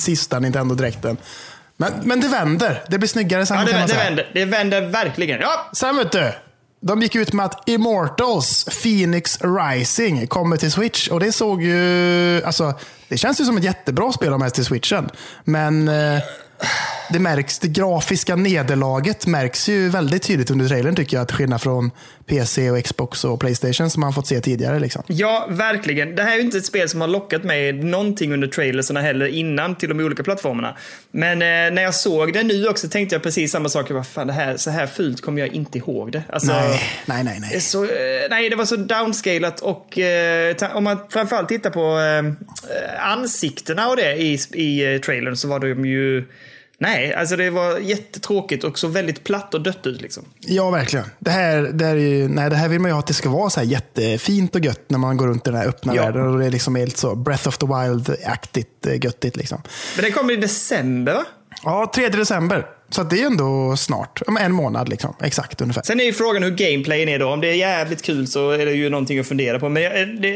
sista 0.00 0.38
Nintendo-dräkten. 0.40 1.16
Men, 1.76 1.92
men 2.02 2.20
det 2.20 2.28
vänder. 2.28 2.82
Det 2.88 2.98
blir 2.98 3.08
snyggare 3.08 3.46
sen. 3.46 3.56
Ja, 3.56 3.64
det, 3.64 3.86
det 3.86 3.94
vänder. 3.94 4.30
Det 4.34 4.44
vänder 4.44 4.86
verkligen. 4.86 5.40
Ja, 5.40 5.70
Sen 5.72 5.96
vet 5.96 6.12
du. 6.12 6.32
De 6.80 7.02
gick 7.02 7.14
ut 7.14 7.32
med 7.32 7.46
att 7.46 7.68
Immortals 7.68 8.64
Phoenix 8.64 9.38
Rising 9.40 10.26
kommer 10.26 10.56
till 10.56 10.72
Switch. 10.72 11.08
Och 11.08 11.20
det 11.20 11.32
såg 11.32 11.62
ju... 11.62 12.42
Alltså, 12.44 12.74
det 13.08 13.16
känns 13.16 13.40
ju 13.40 13.44
som 13.44 13.56
ett 13.56 13.64
jättebra 13.64 14.12
spel 14.12 14.32
om 14.32 14.40
helst 14.42 14.54
till 14.54 14.64
Switchen. 14.64 15.10
Men 15.44 15.88
eh, 15.88 16.18
det 17.10 17.18
märks, 17.18 17.58
det 17.58 17.68
grafiska 17.68 18.36
nederlaget 18.36 19.26
märks 19.26 19.68
ju 19.68 19.88
väldigt 19.88 20.22
tydligt 20.22 20.50
under 20.50 20.68
trailern 20.68 20.96
tycker 20.96 21.16
jag. 21.16 21.28
Till 21.28 21.36
skillnad 21.36 21.62
från 21.62 21.90
PC 22.26 22.70
och 22.70 22.84
Xbox 22.84 23.24
och 23.24 23.40
Playstation 23.40 23.90
som 23.90 24.00
man 24.00 24.12
fått 24.12 24.26
se 24.26 24.40
tidigare. 24.40 24.78
Liksom. 24.78 25.02
Ja, 25.06 25.46
verkligen. 25.50 26.16
Det 26.16 26.22
här 26.22 26.32
är 26.32 26.36
ju 26.36 26.42
inte 26.42 26.58
ett 26.58 26.66
spel 26.66 26.88
som 26.88 27.00
har 27.00 27.08
lockat 27.08 27.44
mig 27.44 27.72
någonting 27.72 28.32
under 28.32 28.48
trailerserna 28.48 29.00
heller 29.00 29.26
innan 29.26 29.74
till 29.74 29.88
de 29.88 30.00
olika 30.00 30.22
plattformarna. 30.22 30.76
Men 31.10 31.32
eh, 31.42 31.74
när 31.74 31.82
jag 31.82 31.94
såg 31.94 32.32
det 32.32 32.42
nu 32.42 32.68
också 32.68 32.88
tänkte 32.88 33.14
jag 33.14 33.22
precis 33.22 33.52
samma 33.52 33.68
sak. 33.68 33.90
Jag 33.90 33.96
bara, 33.96 34.04
fan, 34.04 34.26
det 34.26 34.32
här, 34.32 34.56
så 34.56 34.70
här 34.70 34.86
fult 34.86 35.20
kommer 35.20 35.40
jag 35.40 35.48
inte 35.48 35.78
ihåg 35.78 36.12
det. 36.12 36.22
Alltså, 36.28 36.52
Nej, 36.52 36.80
nej, 37.06 37.24
nej. 37.24 37.38
nej. 37.40 37.60
Så, 37.60 37.84
eh, 37.84 37.90
nej, 38.30 38.50
det 38.50 38.56
var 38.56 38.64
så 38.64 38.76
downscalat 38.76 39.60
och 39.60 39.98
eh, 39.98 40.56
om 40.74 40.84
man 40.84 40.98
framförallt 41.08 41.48
tittar 41.48 41.70
på 41.70 41.98
eh, 41.98 43.10
ansiktena 43.12 43.88
och 43.88 43.96
det 43.96 44.16
i, 44.16 44.38
i 44.52 44.94
eh, 44.94 45.00
trailern 45.00 45.36
så 45.36 45.48
var 45.48 45.58
de 45.58 45.84
ju... 45.86 46.24
Nej, 46.78 47.14
alltså 47.14 47.36
det 47.36 47.50
var 47.50 47.78
jättetråkigt 47.78 48.64
och 48.64 48.78
så 48.78 48.88
väldigt 48.88 49.24
platt 49.24 49.54
och 49.54 49.60
dött 49.62 49.86
ut 49.86 50.00
liksom. 50.02 50.24
Ja, 50.40 50.70
verkligen. 50.70 51.06
Det 51.18 51.30
här, 51.30 51.62
det, 51.62 51.84
här 51.84 51.92
är 51.96 51.98
ju, 52.00 52.28
nej, 52.28 52.50
det 52.50 52.56
här 52.56 52.68
vill 52.68 52.80
man 52.80 52.90
ju 52.90 52.96
att 52.96 53.06
det 53.06 53.14
ska 53.14 53.28
vara 53.28 53.50
så 53.50 53.60
här 53.60 53.66
jättefint 53.66 54.54
och 54.54 54.64
gött 54.64 54.90
när 54.90 54.98
man 54.98 55.16
går 55.16 55.26
runt 55.26 55.46
i 55.46 55.50
den 55.50 55.60
här 55.60 55.66
öppna 55.68 55.94
Ja. 55.96 56.02
världen. 56.02 56.26
Och 56.32 56.38
det 56.38 56.46
är 56.46 56.50
liksom 56.50 56.76
helt 56.76 56.96
så 56.96 57.14
Breath 57.14 57.48
of 57.48 57.58
the 57.58 57.66
Wild-aktigt 57.66 58.86
eh, 58.86 59.04
göttigt. 59.04 59.36
Liksom. 59.36 59.62
Men 59.96 60.04
det 60.04 60.10
kommer 60.10 60.32
i 60.32 60.36
december 60.36 61.14
va? 61.14 61.24
Ja, 61.62 61.92
3 61.94 62.08
december. 62.08 62.66
Så 62.90 63.02
det 63.02 63.22
är 63.22 63.26
ändå 63.26 63.76
snart. 63.76 64.22
Om 64.26 64.36
en 64.36 64.52
månad 64.52 64.88
liksom. 64.88 65.14
Exakt 65.22 65.60
ungefär. 65.60 65.82
Sen 65.82 66.00
är 66.00 66.04
ju 66.04 66.12
frågan 66.12 66.42
hur 66.42 66.50
gameplayen 66.50 67.08
är 67.08 67.18
då. 67.18 67.28
Om 67.28 67.40
det 67.40 67.48
är 67.48 67.54
jävligt 67.54 68.02
kul 68.02 68.26
så 68.26 68.50
är 68.50 68.66
det 68.66 68.72
ju 68.72 68.90
någonting 68.90 69.18
att 69.18 69.26
fundera 69.26 69.58
på. 69.58 69.68
Men 69.68 69.82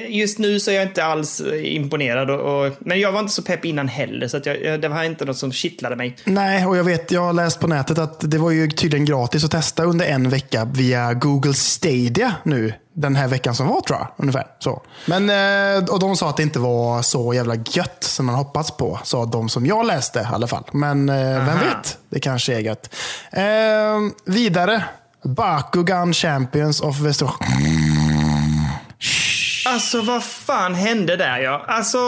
just 0.08 0.38
nu 0.38 0.60
så 0.60 0.70
är 0.70 0.74
jag 0.74 0.84
inte 0.84 1.04
alls 1.04 1.40
eh, 1.40 1.74
imponerad. 1.74 2.30
Och, 2.30 2.72
men 2.78 3.00
jag 3.00 3.12
var 3.12 3.20
inte 3.20 3.32
så 3.32 3.42
pepp 3.42 3.64
innan 3.64 3.88
heller. 3.88 4.28
Så 4.28 4.40
jag, 4.44 4.80
det 4.80 4.88
var 4.88 5.04
inte 5.04 5.24
något 5.24 5.36
som 5.36 5.52
kittlade 5.52 5.96
mig. 5.96 6.16
Nej, 6.24 6.66
och 6.66 6.76
jag 6.76 6.84
vet, 6.84 7.10
jag 7.10 7.20
har 7.20 7.32
läst 7.32 7.60
på 7.60 7.66
nätet 7.66 7.98
att 7.98 8.30
det 8.30 8.38
var 8.38 8.50
ju 8.50 8.70
tydligen 8.70 9.04
gratis 9.06 9.44
att 9.44 9.50
testa 9.50 9.84
under 9.84 10.06
en 10.06 10.30
vecka 10.30 10.64
via 10.64 11.14
Google 11.14 11.54
Stadia 11.54 12.34
nu. 12.42 12.72
Den 13.00 13.16
här 13.16 13.28
veckan 13.28 13.54
som 13.54 13.68
var 13.68 13.80
tror 13.80 13.98
jag. 13.98 14.08
Ungefär. 14.16 14.46
Så. 14.58 14.82
Men, 15.06 15.30
eh, 15.30 15.84
och 15.84 16.00
de 16.00 16.16
sa 16.16 16.28
att 16.28 16.36
det 16.36 16.42
inte 16.42 16.58
var 16.58 17.02
så 17.02 17.34
jävla 17.34 17.54
gött 17.54 17.96
som 18.04 18.26
man 18.26 18.34
hoppats 18.34 18.70
på. 18.70 19.00
Sa 19.04 19.24
de 19.24 19.48
som 19.48 19.66
jag 19.66 19.86
läste 19.86 20.18
i 20.18 20.34
alla 20.34 20.46
fall. 20.46 20.64
Men 20.72 21.08
eh, 21.08 21.14
vem 21.16 21.48
Aha. 21.48 21.58
vet? 21.58 21.98
Det 22.08 22.20
kanske 22.20 22.54
är 22.54 22.58
gött. 22.58 22.94
Eh, 23.30 23.42
vidare. 24.24 24.84
Bakugan 25.22 26.12
Champions 26.12 26.80
of 26.80 26.98
Västerås. 27.00 27.34
Alltså 29.66 30.02
vad 30.02 30.24
fan 30.24 30.74
hände 30.74 31.16
där 31.16 31.38
ja? 31.38 31.64
Alltså... 31.68 31.98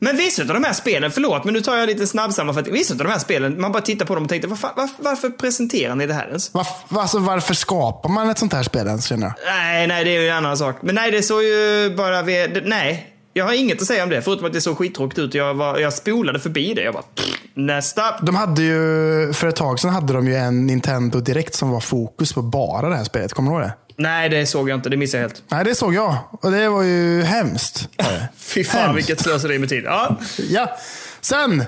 Men 0.00 0.16
vissa 0.16 0.42
av 0.42 0.48
de 0.48 0.64
här 0.64 0.72
spelen, 0.72 1.10
förlåt 1.10 1.44
men 1.44 1.54
nu 1.54 1.60
tar 1.60 1.76
jag 1.76 1.86
lite 1.86 2.06
snabbsammanfattning. 2.06 2.74
Vissa 2.74 2.94
av 2.94 2.98
de 2.98 3.08
här 3.08 3.18
spelen, 3.18 3.60
man 3.60 3.72
bara 3.72 3.82
tittar 3.82 4.06
på 4.06 4.14
dem 4.14 4.24
och 4.24 4.28
tänkte, 4.30 4.48
vad 4.48 4.58
fan, 4.58 4.72
var, 4.76 4.88
varför 4.98 5.30
presenterar 5.30 5.94
ni 5.94 6.06
det 6.06 6.14
här 6.14 6.26
ens? 6.28 6.52
Varf- 6.52 6.98
alltså, 6.98 7.18
varför 7.18 7.54
skapar 7.54 8.08
man 8.08 8.30
ett 8.30 8.38
sånt 8.38 8.52
här 8.52 8.62
spel 8.62 8.86
ens 8.86 9.04
känner 9.04 9.26
jag? 9.26 9.34
Nej, 9.46 9.86
nej, 9.86 10.04
det 10.04 10.16
är 10.16 10.20
ju 10.20 10.28
en 10.28 10.36
annan 10.36 10.56
sak. 10.56 10.76
Men 10.80 10.94
nej, 10.94 11.10
det 11.10 11.22
såg 11.22 11.42
ju 11.42 11.94
bara... 11.96 12.22
Vid, 12.22 12.62
nej, 12.66 13.14
jag 13.32 13.44
har 13.44 13.52
inget 13.52 13.80
att 13.80 13.86
säga 13.86 14.02
om 14.02 14.10
det. 14.10 14.22
Förutom 14.22 14.46
att 14.46 14.52
det 14.52 14.60
såg 14.60 14.78
skittråkigt 14.78 15.18
ut. 15.18 15.34
Jag, 15.34 15.54
var, 15.54 15.78
jag 15.78 15.92
spolade 15.92 16.40
förbi 16.40 16.74
det. 16.74 16.82
Jag 16.82 16.94
bara, 16.94 17.02
pff, 17.14 17.26
nästa. 17.54 18.18
De 18.22 18.36
hade 18.36 18.62
ju, 18.62 19.32
för 19.32 19.46
ett 19.46 19.56
tag 19.56 19.80
sedan 19.80 19.90
hade 19.90 20.12
de 20.12 20.28
ju 20.28 20.34
en 20.34 20.66
Nintendo 20.66 21.20
Direkt 21.20 21.54
som 21.54 21.70
var 21.70 21.80
fokus 21.80 22.32
på 22.32 22.42
bara 22.42 22.88
det 22.88 22.96
här 22.96 23.04
spelet. 23.04 23.32
Kommer 23.32 23.50
du 23.50 23.56
ihåg 23.56 23.66
det? 23.66 23.87
Nej, 23.98 24.28
det 24.28 24.46
såg 24.46 24.70
jag 24.70 24.76
inte. 24.76 24.88
Det 24.88 24.96
missade 24.96 25.22
jag 25.22 25.28
helt. 25.28 25.42
Nej, 25.48 25.64
det 25.64 25.74
såg 25.74 25.94
jag. 25.94 26.16
Och 26.30 26.50
det 26.50 26.68
var 26.68 26.82
ju 26.82 27.22
hemskt. 27.22 27.88
Fy 28.38 28.64
fan 28.64 28.80
Hemskt. 28.80 28.98
vilket 28.98 29.20
slöseri 29.20 29.58
med 29.58 29.68
tid. 29.68 29.84
Ja. 29.84 30.16
Ja. 30.50 30.78
Sen, 31.20 31.64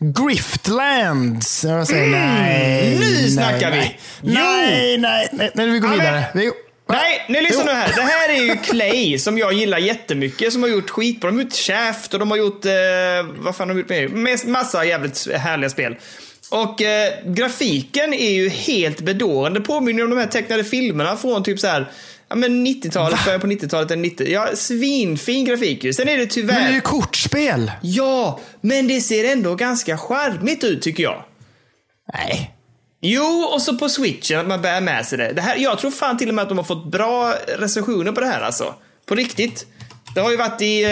Griftlands. 0.00 1.64
Jag 1.64 1.86
säger 1.86 2.06
nej. 2.06 2.98
nu 3.00 3.00
nej, 3.00 3.30
snackar 3.30 3.70
vi. 3.70 3.76
nej. 3.76 4.00
Jo. 4.22 4.32
Nej, 4.34 4.98
nej, 4.98 5.28
nej. 5.32 5.50
Nej, 5.54 5.66
vi 5.66 5.78
går 5.78 5.88
vidare. 5.88 6.24
Vi, 6.34 6.50
Nej, 6.88 7.24
nu 7.28 7.40
lyssna 7.40 7.64
nu 7.64 7.72
här. 7.72 7.92
Det 7.96 8.02
här 8.02 8.28
är 8.28 8.42
ju 8.42 8.56
Clay 8.56 9.18
som 9.18 9.38
jag 9.38 9.52
gillar 9.52 9.78
jättemycket. 9.78 10.52
Som 10.52 10.62
har 10.62 10.70
gjort 10.70 10.90
skitbra. 10.90 11.30
De 11.30 11.36
har 11.36 11.44
gjort 11.44 11.52
Shaft 11.54 12.14
och 12.14 12.20
de 12.20 12.30
har 12.30 12.38
gjort... 12.38 12.64
Eh, 12.64 12.72
vad 13.38 13.56
fan 13.56 13.68
har 13.68 13.74
de 13.74 13.80
gjort 13.80 14.14
mer? 14.14 14.46
Massa 14.48 14.84
jävligt 14.84 15.28
härliga 15.36 15.70
spel. 15.70 15.96
Och 16.50 16.82
eh, 16.82 17.12
grafiken 17.24 18.14
är 18.14 18.30
ju 18.30 18.48
helt 18.48 19.00
bedårande. 19.00 19.60
Påminner 19.60 20.04
om 20.04 20.10
de 20.10 20.18
här 20.18 20.26
tecknade 20.26 20.64
filmerna 20.64 21.16
från 21.16 21.42
typ 21.42 21.60
så 21.60 21.66
här... 21.66 21.90
Ja 22.28 22.36
men 22.36 22.66
90-talet, 22.66 23.24
början 23.24 23.40
på 23.40 23.46
90-talet. 23.46 23.90
eller 23.90 24.02
90. 24.02 24.28
Ja, 24.28 24.48
svinfin 24.54 25.44
grafik 25.44 25.84
ju. 25.84 25.92
Sen 25.92 26.08
är 26.08 26.18
det 26.18 26.26
tyvärr... 26.26 26.54
Men 26.54 26.64
det 26.64 26.70
är 26.70 26.74
ju 26.74 26.80
kortspel. 26.80 27.72
Ja, 27.82 28.40
men 28.60 28.88
det 28.88 29.00
ser 29.00 29.32
ändå 29.32 29.54
ganska 29.54 29.98
charmigt 29.98 30.64
ut 30.64 30.82
tycker 30.82 31.02
jag. 31.02 31.24
Nej. 32.12 32.54
Jo, 33.00 33.48
och 33.54 33.62
så 33.62 33.78
på 33.78 33.88
switchen 33.88 34.40
att 34.40 34.46
man 34.46 34.62
bär 34.62 34.80
med 34.80 35.06
sig 35.06 35.18
det. 35.18 35.32
det 35.32 35.40
här, 35.40 35.56
jag 35.56 35.78
tror 35.78 35.90
fan 35.90 36.18
till 36.18 36.28
och 36.28 36.34
med 36.34 36.42
att 36.42 36.48
de 36.48 36.58
har 36.58 36.64
fått 36.64 36.86
bra 36.86 37.34
recensioner 37.58 38.12
på 38.12 38.20
det 38.20 38.26
här 38.26 38.40
alltså. 38.40 38.74
På 39.06 39.14
riktigt. 39.14 39.66
Det 40.14 40.20
har 40.20 40.30
ju 40.30 40.36
varit 40.36 40.62
i 40.62 40.82
eh, 40.84 40.90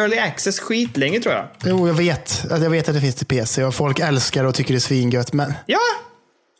early 0.00 0.18
access 0.18 0.60
skitlänge 0.60 1.20
tror 1.20 1.34
jag. 1.34 1.46
Jo, 1.64 1.86
jag 1.86 1.94
vet. 1.94 2.44
Jag 2.50 2.70
vet 2.70 2.88
att 2.88 2.94
det 2.94 3.00
finns 3.00 3.14
till 3.14 3.26
PC 3.26 3.64
och 3.64 3.74
folk 3.74 3.98
älskar 3.98 4.44
och 4.44 4.54
tycker 4.54 4.74
det 4.74 4.78
är 4.78 4.80
svingött. 4.80 5.32
Men 5.32 5.52
Ja, 5.66 5.78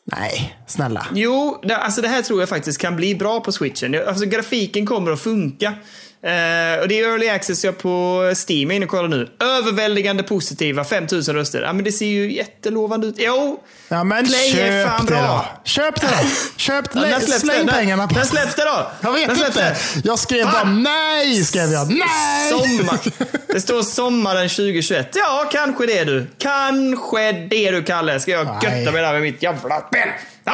nej, 0.05 0.59
snälla. 0.67 1.07
jo, 1.14 1.62
alltså 1.71 2.02
det 2.02 2.09
här 2.09 2.23
tror 2.23 2.40
jag 2.40 2.49
faktiskt 2.49 2.81
kan 2.81 2.97
bli 2.97 3.14
bra 3.14 3.40
på 3.40 3.52
switchen. 3.52 4.02
Alltså 4.09 4.25
grafiken 4.25 4.87
kommer 4.87 5.11
att 5.12 5.21
funka. 5.21 5.75
Eh, 6.22 6.80
och 6.80 6.88
det 6.88 7.00
är 7.00 7.08
early 7.12 7.28
access 7.28 7.64
jag 7.64 7.78
på 7.78 8.22
Steam 8.48 8.60
jag 8.60 8.70
är 8.70 8.76
inne 8.76 8.84
och 8.84 8.90
kollar 8.90 9.08
nu. 9.08 9.28
Överväldigande 9.40 10.22
positiva, 10.22 10.84
5000 10.84 11.34
röster. 11.34 11.62
Ja 11.62 11.72
men 11.72 11.84
det 11.84 11.92
ser 11.92 12.06
ju 12.06 12.32
jättelovande 12.32 13.06
ut. 13.06 13.14
Jo, 13.18 13.60
Ja, 13.88 14.04
men 14.04 14.26
Play 14.26 14.50
är 14.60 14.84
köp 14.84 14.88
fan 14.88 15.06
det 15.06 15.12
bra. 15.12 15.46
då. 15.56 15.60
Köp 15.70 16.00
det 16.00 16.06
då. 16.06 16.28
Köp 16.56 16.84
Ja, 16.94 17.00
när 17.00 17.20
Släng 17.20 17.66
det? 17.66 17.72
pengarna 17.72 18.08
på 18.08 18.14
När 18.14 18.24
släpps 18.24 18.54
det 18.54 18.64
då? 18.64 18.90
Jag 19.00 19.12
vet 19.12 19.28
När 19.28 19.46
inte. 19.46 19.60
det? 19.60 19.76
Jag 20.04 20.18
skrev 20.18 20.46
bara 20.46 20.64
nej. 20.64 21.44
Skrev 21.44 21.72
jag. 21.72 21.88
Nej! 21.92 22.50
Sommar. 22.50 22.98
Det 23.52 23.60
står 23.60 23.82
sommaren 23.82 24.48
2021. 24.48 25.08
Ja, 25.14 25.48
kanske 25.52 25.86
det 25.86 26.04
du. 26.04 26.26
Kanske 26.38 27.32
det 27.32 27.70
du, 27.70 27.82
Kalle. 27.82 28.20
Ska 28.20 28.30
jag 28.30 28.46
Nej. 28.62 28.80
götta 28.80 28.92
mig 28.92 29.02
där 29.02 29.12
med 29.12 29.22
mitt 29.22 29.42
jävla 29.42 29.80
spel. 29.80 30.08
Ah! 30.44 30.50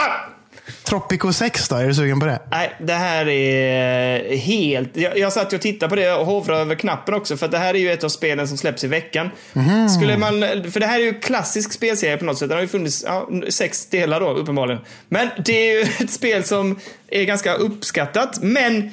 Tropico 0.86 1.32
6 1.32 1.68
då? 1.68 1.76
Är 1.76 1.86
du 1.86 1.94
sugen 1.94 2.20
på 2.20 2.26
det? 2.26 2.42
Nej, 2.50 2.76
det 2.80 2.92
här 2.92 3.28
är 3.28 4.36
helt... 4.36 4.96
Jag, 4.96 5.18
jag 5.18 5.32
satt 5.32 5.52
och 5.52 5.60
tittade 5.60 5.90
på 5.90 5.96
det 5.96 6.12
och 6.12 6.26
hovrade 6.26 6.60
över 6.60 6.74
knappen 6.74 7.14
också. 7.14 7.36
För 7.36 7.46
att 7.46 7.52
det 7.52 7.58
här 7.58 7.74
är 7.74 7.78
ju 7.78 7.92
ett 7.92 8.04
av 8.04 8.08
spelen 8.08 8.48
som 8.48 8.58
släpps 8.58 8.84
i 8.84 8.86
veckan. 8.86 9.30
Mhm. 9.52 9.88
Skulle 9.88 10.18
man... 10.18 10.40
För 10.70 10.80
det 10.80 10.86
här 10.86 11.00
är 11.00 11.04
ju 11.04 11.20
klassisk 11.20 11.72
spelserie 11.72 12.16
på 12.16 12.24
något 12.24 12.38
sätt. 12.38 12.48
Den 12.48 12.56
har 12.56 12.62
ju 12.62 12.68
funnits 12.68 13.04
ja, 13.06 13.28
sex 13.48 13.86
delar 13.86 14.20
då, 14.20 14.30
uppenbarligen. 14.30 14.82
Men 15.08 15.28
det 15.44 15.52
är 15.52 15.78
ju 15.78 15.82
ett 16.04 16.10
spel 16.10 16.44
som 16.44 16.78
är 17.08 17.24
ganska 17.24 17.54
uppskattat. 17.54 18.42
Men... 18.42 18.92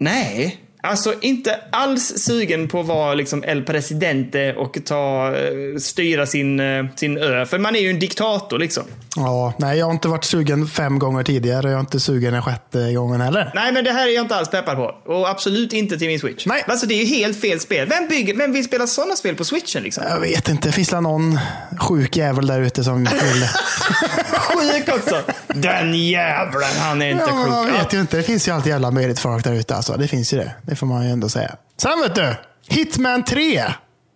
Nej. 0.00 0.60
Alltså 0.82 1.14
inte 1.20 1.58
alls 1.72 2.12
sugen 2.16 2.68
på 2.68 2.80
att 2.80 2.86
vara 2.86 3.14
liksom 3.14 3.44
El 3.44 3.62
Presidente 3.62 4.54
och 4.54 4.78
ta, 4.84 5.26
eh, 5.36 5.78
styra 5.80 6.26
sin, 6.26 6.60
eh, 6.60 6.84
sin 6.96 7.18
ö. 7.18 7.46
För 7.46 7.58
man 7.58 7.76
är 7.76 7.80
ju 7.80 7.90
en 7.90 7.98
diktator 7.98 8.58
liksom. 8.58 8.82
Ja, 9.16 9.52
nej, 9.58 9.78
jag 9.78 9.86
har 9.86 9.92
inte 9.92 10.08
varit 10.08 10.24
sugen 10.24 10.66
fem 10.66 10.98
gånger 10.98 11.22
tidigare 11.22 11.58
och 11.66 11.72
jag 11.72 11.76
är 11.76 11.80
inte 11.80 12.00
sugen 12.00 12.32
den 12.32 12.42
sjätte 12.42 12.92
gången 12.92 13.20
heller. 13.20 13.50
Nej, 13.54 13.72
men 13.72 13.84
det 13.84 13.92
här 13.92 14.08
är 14.08 14.12
jag 14.14 14.24
inte 14.24 14.36
alls 14.36 14.50
peppad 14.50 14.76
på. 14.76 15.12
Och 15.12 15.28
absolut 15.30 15.72
inte 15.72 15.98
till 15.98 16.08
min 16.08 16.20
Switch. 16.20 16.46
Nej. 16.46 16.64
Alltså 16.68 16.86
det 16.86 16.94
är 16.94 17.04
ju 17.04 17.16
helt 17.16 17.40
fel 17.40 17.60
spel. 17.60 17.88
Vem, 17.88 18.08
bygger, 18.08 18.36
vem 18.36 18.52
vill 18.52 18.64
spela 18.64 18.86
sådana 18.86 19.16
spel 19.16 19.34
på 19.36 19.44
Switchen 19.44 19.82
liksom? 19.82 20.04
Jag 20.08 20.20
vet 20.20 20.48
inte, 20.48 20.68
det 20.68 20.72
finns 20.72 20.92
väl 20.92 21.02
någon 21.02 21.38
sjuk 21.80 22.16
jävel 22.16 22.46
där 22.46 22.60
ute 22.60 22.84
som 22.84 22.98
vill... 23.04 23.10
Sjuk 24.50 24.88
också! 24.88 25.16
Den 25.48 25.94
jävlen, 25.94 26.68
han 26.78 27.02
är 27.02 27.10
inte 27.10 27.24
Ja, 27.28 27.44
klok. 27.64 27.80
vet 27.80 27.94
ju 27.94 28.00
inte. 28.00 28.16
Det 28.16 28.22
finns 28.22 28.48
ju 28.48 28.52
alltid 28.52 28.70
jävla 28.70 28.90
möjligt 28.90 29.18
folk 29.18 29.44
där 29.44 29.52
ute. 29.54 29.76
Alltså. 29.76 29.96
Det 29.96 30.08
finns 30.08 30.34
ju 30.34 30.38
det. 30.38 30.52
Det 30.70 30.76
får 30.76 30.86
man 30.86 31.04
ju 31.04 31.10
ändå 31.10 31.28
säga. 31.28 31.56
Sen 31.82 32.00
vet 32.00 32.14
du, 32.14 32.34
Hitman 32.68 33.24
3. 33.24 33.64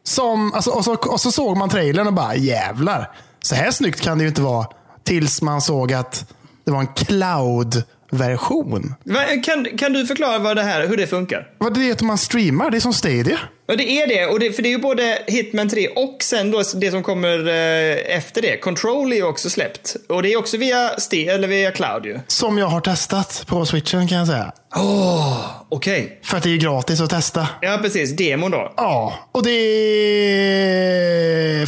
Som, 0.05 0.55
alltså, 0.55 0.71
och, 0.71 0.85
så, 0.85 0.95
och 0.95 1.21
så 1.21 1.33
såg 1.33 1.57
man 1.57 1.69
trailern 1.69 2.07
och 2.07 2.13
bara 2.13 2.37
jävlar. 2.37 3.11
Så 3.41 3.55
här 3.55 3.71
snyggt 3.71 4.01
kan 4.01 4.19
det 4.19 4.23
ju 4.25 4.29
inte 4.29 4.43
vara. 4.43 4.67
Tills 5.05 5.43
man 5.43 5.61
såg 5.61 5.93
att 5.93 6.33
Det 6.65 6.71
var 6.71 6.81
en 6.81 6.87
cloud-version. 6.87 8.95
Va, 9.05 9.21
Kan, 9.45 9.67
kan 9.79 9.93
du 9.93 10.07
förklara 10.07 10.39
vad 10.39 10.57
det 10.57 10.63
här, 10.63 10.87
hur 10.87 10.97
det 10.97 11.07
funkar? 11.07 11.49
Vad 11.59 11.75
det 11.75 11.89
är 11.89 11.93
att 11.93 12.03
man 12.03 12.19
streamar, 12.19 12.71
det 12.71 12.77
är 12.77 12.81
som 12.81 12.93
Stadia. 12.93 13.39
Ja, 13.67 13.77
det 13.77 14.03
är 14.03 14.07
det. 14.07 14.27
Och 14.27 14.41
det, 14.41 14.53
för 14.53 14.63
det 14.63 14.69
är 14.69 14.71
ju 14.71 14.79
både 14.79 15.19
Hitman 15.27 15.69
3 15.69 15.89
och 15.89 16.17
sen 16.23 16.51
då 16.51 16.63
det 16.75 16.91
som 16.91 17.03
kommer 17.03 17.49
eh, 17.49 18.17
efter 18.17 18.43
det. 18.43 18.57
Control 18.57 19.13
är 19.13 19.17
ju 19.17 19.23
också 19.25 19.51
släppt. 19.51 19.97
Och 20.09 20.23
det 20.23 20.33
är 20.33 20.37
också 20.37 20.57
via, 20.57 20.91
Ste 20.99 21.27
eller 21.27 21.49
via 21.49 21.71
cloud 21.71 22.07
ju. 22.07 22.21
Som 22.27 22.59
jag 22.59 22.67
har 22.67 22.81
testat 22.81 23.45
på 23.47 23.67
switchen 23.67 24.09
kan 24.09 24.19
jag 24.19 24.27
säga. 24.27 24.53
Åh, 24.77 25.47
okej. 25.69 26.21
För 26.25 26.37
att 26.37 26.43
det 26.43 26.51
är 26.51 26.57
gratis 26.57 27.01
att 27.01 27.11
testa. 27.11 27.49
Ja, 27.61 27.79
precis. 27.83 28.17
Demon 28.17 28.51
då. 28.51 28.73
Ja, 28.77 29.19
och 29.33 29.43
det 29.45 29.51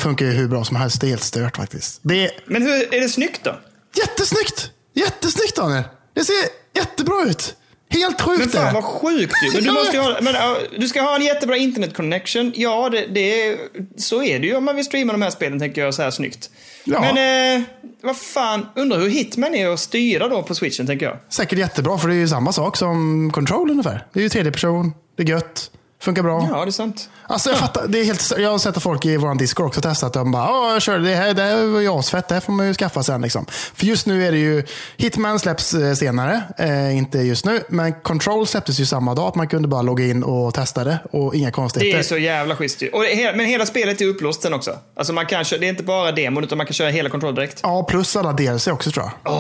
funkar 0.01 0.27
ju 0.27 0.33
hur 0.33 0.49
bra 0.49 0.65
som 0.65 0.77
helst. 0.77 1.01
Det 1.01 1.07
är 1.07 1.09
helt 1.09 1.23
stört 1.23 1.57
faktiskt. 1.57 2.01
Det 2.03 2.31
Men 2.47 2.63
hur, 2.63 2.95
är 2.95 3.01
det 3.01 3.09
snyggt 3.09 3.41
då? 3.45 3.57
jättesnyggt! 3.97 4.71
Jättesnyggt 4.95 5.57
Daniel! 5.57 5.83
Det 6.15 6.25
ser 6.25 6.35
jättebra 6.75 7.25
ut. 7.29 7.55
Helt 7.89 8.21
sjukt 8.21 8.39
Men 8.39 8.49
fan 8.49 8.75
vad 8.75 8.85
sjukt 8.85 9.35
ju. 9.45 9.53
Men 9.55 9.65
du, 9.65 9.73
måste 9.73 9.99
ha, 9.99 10.17
men, 10.21 10.35
du 10.79 10.89
ska 10.89 11.03
ha 11.03 11.17
en 11.17 11.23
jättebra 11.25 11.57
internet 11.57 11.95
connection. 11.97 12.53
Ja, 12.57 12.89
det, 12.89 13.07
det, 13.07 13.43
är- 13.43 13.59
så 13.97 14.23
är 14.23 14.39
det 14.39 14.47
ju 14.47 14.57
om 14.57 14.65
man 14.65 14.77
vill 14.77 14.85
streama 14.85 15.13
de 15.13 15.23
här 15.23 15.31
spelen 15.31 15.59
tänker 15.59 15.85
jag 15.85 15.95
så 15.95 16.03
här 16.03 16.11
snyggt. 16.11 16.51
Ja. 16.85 17.01
Men 17.01 17.57
eh, 17.57 17.63
vad 18.03 18.17
fan, 18.17 18.67
undrar 18.77 18.99
hur 18.99 19.09
Hitman 19.09 19.55
är 19.55 19.69
att 19.69 19.81
styra 19.81 20.29
då 20.29 20.43
på 20.43 20.55
switchen 20.55 20.87
tänker 20.87 21.07
jag. 21.07 21.17
Säkert 21.29 21.59
jättebra, 21.59 21.99
för 21.99 22.09
det 22.09 22.15
är 22.15 22.19
ju 22.19 22.29
samma 22.29 22.53
sak 22.53 22.77
som 22.77 23.31
Control 23.35 23.71
ungefär. 23.71 24.07
Det 24.13 24.21
är 24.21 24.23
ju 24.23 24.29
tredje 24.29 24.53
person, 24.53 24.93
det 25.17 25.23
är 25.23 25.27
gött, 25.27 25.71
funkar 26.03 26.23
bra. 26.23 26.49
Ja, 26.53 26.65
det 26.65 26.69
är 26.69 26.73
sant. 26.73 27.09
Alltså 27.29 27.51
jag 27.51 27.59
fattar, 27.59 27.87
det 27.89 28.01
är 28.01 28.05
helt, 28.05 28.33
jag 28.39 28.51
har 28.51 28.59
sett 28.59 28.77
att 28.77 28.83
folk 28.83 29.05
i 29.05 29.17
vår 29.17 29.35
Discord 29.35 29.67
också 29.67 29.81
testat. 29.81 30.13
De 30.13 30.33
bara, 30.33 30.45
ja 30.45 30.73
jag 30.73 30.83
kör 30.83 30.99
det 30.99 31.15
här, 31.15 31.35
det 31.35 31.43
här 31.43 31.67
var 31.67 31.81
ju 31.81 31.89
asfett, 31.89 32.29
det 32.29 32.35
här 32.35 32.41
får 32.41 32.53
man 32.53 32.67
ju 32.67 32.75
skaffa 32.75 33.03
sen. 33.03 33.23
Liksom. 33.23 33.47
För 33.75 33.87
just 33.87 34.07
nu 34.07 34.27
är 34.27 34.33
det 34.33 34.39
ju, 34.39 34.65
Hitman 34.97 35.39
släpps 35.39 35.75
eh, 35.75 35.95
senare, 35.95 36.43
eh, 36.59 36.97
inte 36.97 37.19
just 37.19 37.45
nu. 37.45 37.63
Men 37.69 37.93
Control 37.93 38.47
släpptes 38.47 38.81
ju 38.81 38.87
samma 38.87 39.15
dag, 39.15 39.29
att 39.29 39.35
man 39.35 39.49
kunde 39.49 39.69
bara 39.69 39.83
logga 39.83 40.05
in 40.05 40.23
och 40.23 40.55
testa 40.55 40.85
det. 40.85 40.99
Och 41.13 41.35
inga 41.35 41.47
Det 41.47 41.53
konstigheter. 41.53 41.99
är 41.99 42.03
så 42.03 42.17
jävla 42.19 42.57
schysst 42.57 42.83
ju. 42.83 42.89
Och 42.89 43.03
det, 43.03 43.33
Men 43.37 43.47
hela 43.47 43.67
spelet 43.67 44.01
är 44.01 44.05
upplåst 44.07 44.43
sen 44.43 44.55
också. 44.55 44.79
Alltså 44.97 45.13
man 45.13 45.27
kan, 45.27 45.45
det 45.51 45.57
är 45.67 45.69
inte 45.69 45.83
bara 45.83 46.13
demon, 46.13 46.45
utan 46.45 46.59
man 46.59 46.67
kan 46.67 46.75
köra 46.75 46.91
hela 46.91 47.09
kontroll 47.11 47.35
direkt. 47.35 47.61
Ja, 47.63 47.83
plus 47.83 48.17
alla 48.17 48.33
DLC 48.33 48.67
också 48.69 48.91
tror 48.91 49.11
jag. 49.25 49.33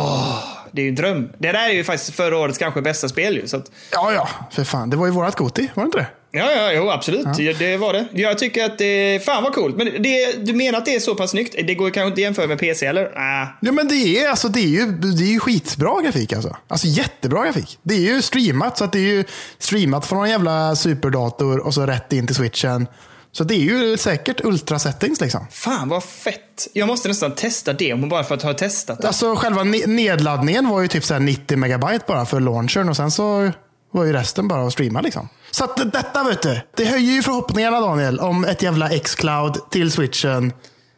Det 0.73 0.81
är 0.81 0.85
ju 0.85 0.89
en 0.89 0.95
dröm. 0.95 1.29
Det 1.39 1.53
där 1.53 1.69
är 1.69 1.73
ju 1.73 1.85
faktiskt 1.85 2.15
förra 2.15 2.39
årets 2.39 2.59
kanske 2.59 2.83
bästa 2.83 3.09
spel 3.09 3.35
ju. 3.37 3.47
Så 3.49 3.57
att, 3.57 3.71
Ja, 3.93 4.13
ja, 4.13 4.29
för 4.51 4.65
fan. 4.65 4.91
Det 4.91 4.97
var 4.97 5.07
ju 5.07 5.13
vårat 5.13 5.37
Goti, 5.37 5.69
var 5.75 5.83
det 5.83 5.87
inte 5.87 5.99
det? 5.99 6.07
ja, 6.31 6.51
ja, 6.53 6.73
jo, 6.73 6.91
absolut. 6.91 7.27
Det, 7.37 7.53
det 7.53 7.77
var 7.77 7.93
det. 7.93 8.07
Jag 8.13 8.39
tycker 8.39 8.65
att 8.65 8.79
det, 8.79 9.25
fan 9.25 9.43
vad 9.43 9.53
coolt. 9.53 9.77
Men 9.77 10.03
det, 10.03 10.47
du 10.47 10.55
menar 10.55 10.79
att 10.79 10.85
det 10.85 10.95
är 10.95 11.01
så 11.01 11.15
pass 11.15 11.31
snyggt? 11.31 11.55
Det 11.67 11.75
går 11.75 11.91
kanske 11.91 12.07
inte 12.07 12.13
att 12.15 12.19
jämföra 12.23 12.47
med 12.47 12.59
PC 12.59 12.87
eller? 12.87 13.05
Ah. 13.05 13.49
Ja, 13.61 13.73
men 13.73 13.89
det 13.89 13.95
är, 13.95 14.29
alltså, 14.31 14.49
det 14.49 14.61
är, 14.61 14.67
ju, 14.67 14.87
det 14.93 15.25
är 15.25 15.33
ju 15.33 15.41
skitbra 15.41 16.01
grafik 16.03 16.33
alltså. 16.33 16.57
Alltså 16.69 16.87
jättebra 16.87 17.45
grafik. 17.45 17.79
Det 17.83 17.95
är 17.95 18.15
ju 18.15 18.23
streamat, 18.23 18.79
så 18.79 18.85
att 18.85 18.93
det 18.93 18.99
är 18.99 19.03
ju 19.15 19.25
streamat 19.59 20.07
från 20.07 20.25
en 20.25 20.31
jävla 20.31 20.77
superdator 20.77 21.59
och 21.59 21.75
så 21.75 21.87
rätt 21.87 22.13
in 22.13 22.27
till 22.27 22.37
switchen. 22.37 22.87
Så 23.37 23.45
det 23.45 23.55
är 23.55 23.59
ju 23.59 23.97
säkert 23.97 24.45
ultra 24.45 24.78
settings 24.78 25.21
liksom. 25.21 25.47
Fan 25.50 25.88
vad 25.88 26.05
fett. 26.05 26.69
Jag 26.73 26.87
måste 26.88 27.09
nästan 27.09 27.35
testa 27.35 27.73
demon 27.73 28.09
bara 28.09 28.25
för 28.25 28.35
att 28.35 28.43
ha 28.43 28.55
testat 28.55 29.00
det. 29.00 29.07
Alltså 29.07 29.35
själva 29.37 29.62
ne- 29.62 29.87
nedladdningen 29.87 30.69
var 30.69 30.81
ju 30.81 30.88
typ 30.88 31.05
så 31.05 31.14
här 31.14 31.21
90 31.21 31.57
megabyte 31.59 32.05
bara 32.09 32.26
för 32.26 32.40
launchern 32.40 32.88
och 32.88 32.97
sen 32.97 33.11
så 33.11 33.50
var 33.93 34.05
ju 34.05 34.12
resten 34.12 34.49
bara 34.49 34.66
att 34.66 34.73
streama 34.73 35.00
liksom. 35.00 35.28
Så 35.50 35.64
att 35.64 35.93
detta 35.93 36.25
vet 36.25 36.43
du, 36.43 36.61
det 36.76 36.85
höjer 36.85 37.12
ju 37.12 37.23
förhoppningarna 37.23 37.81
Daniel 37.81 38.21
om 38.21 38.45
ett 38.45 38.62
jävla 38.62 38.90
X-cloud 38.90 39.71
till 39.71 39.93
switchen. 39.93 40.52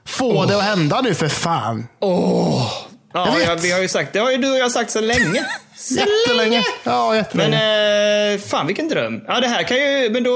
Få 0.06 0.44
det 0.44 0.56
att 0.56 0.64
hända 0.64 1.00
nu 1.00 1.14
för 1.14 1.28
fan. 1.28 1.86
Åh! 2.00 2.72
Ja, 3.14 3.38
Jag 3.40 3.54
vet. 3.56 3.64
vi 3.64 3.72
har 3.72 3.80
ju 3.80 3.88
sagt, 3.88 4.12
det 4.12 4.18
har 4.18 4.30
ju 4.30 4.36
du 4.36 4.50
och 4.50 4.58
jag 4.58 4.70
sagt 4.72 4.90
så 4.90 5.00
länge. 5.00 5.46
Så 5.78 5.94
Jättelänge. 5.94 6.62
Ja, 6.84 7.08
Men 7.08 7.16
jättelänge. 7.16 8.32
eh, 8.34 8.38
fan 8.40 8.66
vilken 8.66 8.88
dröm. 8.88 9.20
Ja, 9.26 9.40
det 9.40 9.48
här 9.48 9.62
kan 9.62 9.76
ju, 9.76 10.10
men 10.10 10.22
då, 10.22 10.32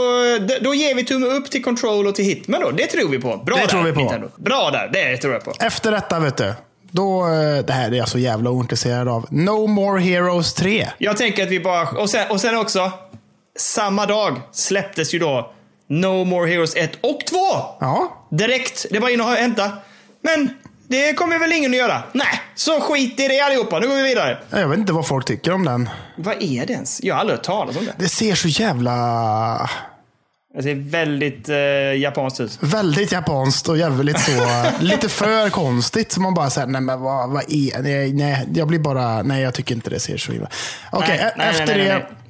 då 0.61 0.75
ger 0.75 0.94
vi 0.94 1.04
tumme 1.04 1.26
upp 1.26 1.50
till 1.50 1.64
Control 1.64 2.06
och 2.06 2.14
till 2.14 2.25
Hitman 2.25 2.61
då. 2.61 2.70
Det 2.70 2.87
tror 2.87 3.08
vi 3.08 3.18
på. 3.18 3.37
Bra 3.37 3.56
Det 3.56 3.62
där, 3.62 3.68
tror 3.68 3.82
vi 3.82 3.92
på. 3.92 4.00
Nintendo. 4.00 4.28
Bra 4.37 4.70
där, 4.70 4.90
det 4.92 5.16
tror 5.16 5.32
jag 5.32 5.44
på. 5.44 5.52
Efter 5.61 5.90
detta 5.92 6.18
vet 6.20 6.37
du, 6.37 6.54
då, 6.90 7.20
eh, 7.26 7.64
det 7.64 7.72
här 7.72 7.90
är 7.92 7.96
jag 7.96 8.08
så 8.08 8.18
jävla 8.18 8.50
ointresserad 8.50 9.08
av. 9.08 9.26
No 9.30 9.66
More 9.66 10.00
Heroes 10.00 10.54
3. 10.54 10.88
Jag 10.99 11.16
tänker 11.16 11.42
att 11.42 11.49
vi 11.50 11.61
bara, 11.61 11.88
och 11.88 12.11
sen, 12.11 12.30
och 12.30 12.40
sen 12.40 12.56
också, 12.58 12.90
samma 13.58 14.06
dag 14.06 14.40
släpptes 14.52 15.14
ju 15.14 15.18
då 15.18 15.52
No 15.88 16.25
More 16.25 16.50
Heroes 16.50 16.76
1 16.76 16.90
och 17.00 17.20
2. 17.26 17.37
Ja, 17.80 18.26
Direkt, 18.31 18.87
det 18.90 18.98
var 18.98 19.09
in 19.09 19.20
och 19.20 19.26
hämta. 19.26 19.70
Men 20.22 20.50
det 20.92 21.14
kommer 21.14 21.38
väl 21.38 21.52
ingen 21.52 21.70
att 21.70 21.76
göra. 21.78 22.02
Nej, 22.12 22.40
så 22.55 22.81
skit 22.81 23.20
i 23.20 23.28
det 23.28 23.40
allihopa. 23.40 23.78
Nu 23.78 23.88
går 23.88 23.94
vi 23.94 24.02
vidare. 24.02 24.38
jag 24.50 24.68
vet 24.68 24.78
inte 24.78 24.92
vad 24.92 25.07
folk 25.07 25.26
tycker 25.26 25.52
om 25.52 25.64
den. 25.64 25.88
Vad 26.16 26.42
är 26.42 26.66
det 26.66 26.72
ens? 26.72 27.02
Jag 27.02 27.14
har 27.14 27.20
aldrig 27.20 27.38
hört 27.38 27.44
talas 27.46 27.76
om 27.76 27.85
det. 27.85 27.92
Det 27.96 28.09
ser 28.09 28.35
så 28.35 28.48
jävla... 28.48 29.70
Det 30.55 30.62
ser 30.62 30.74
väldigt 30.74 31.48
eh, 31.48 31.57
japanskt 32.00 32.40
ut. 32.40 32.59
Väldigt 32.61 33.12
japanskt 33.12 33.68
och 33.68 33.78
jävligt 33.78 34.20
så, 34.20 34.33
lite 34.81 35.09
för 35.09 35.50
konstigt. 35.50 36.12
Så 36.12 36.20
man 36.20 36.35
bara 36.35 36.50
säger, 36.50 36.66
nej 36.66 36.81
men 36.81 37.00
vad, 37.00 37.31
vad 37.31 37.42
är 37.48 37.83
nej, 37.83 38.12
nej, 38.12 38.48
jag 38.55 38.68
blir 38.68 38.78
bara, 38.78 39.22
nej 39.22 39.42
jag 39.42 39.55
tycker 39.55 39.74
inte 39.74 39.90
det 39.90 40.00
ser 40.00 40.16
så 40.16 40.33
illa. 40.33 40.48
Okej, 40.92 41.33
Nej, 41.37 41.46
e- 41.46 41.50
efter 41.50 41.66
nej, 41.66 41.76
nej, 41.76 41.87
det. 41.88 42.21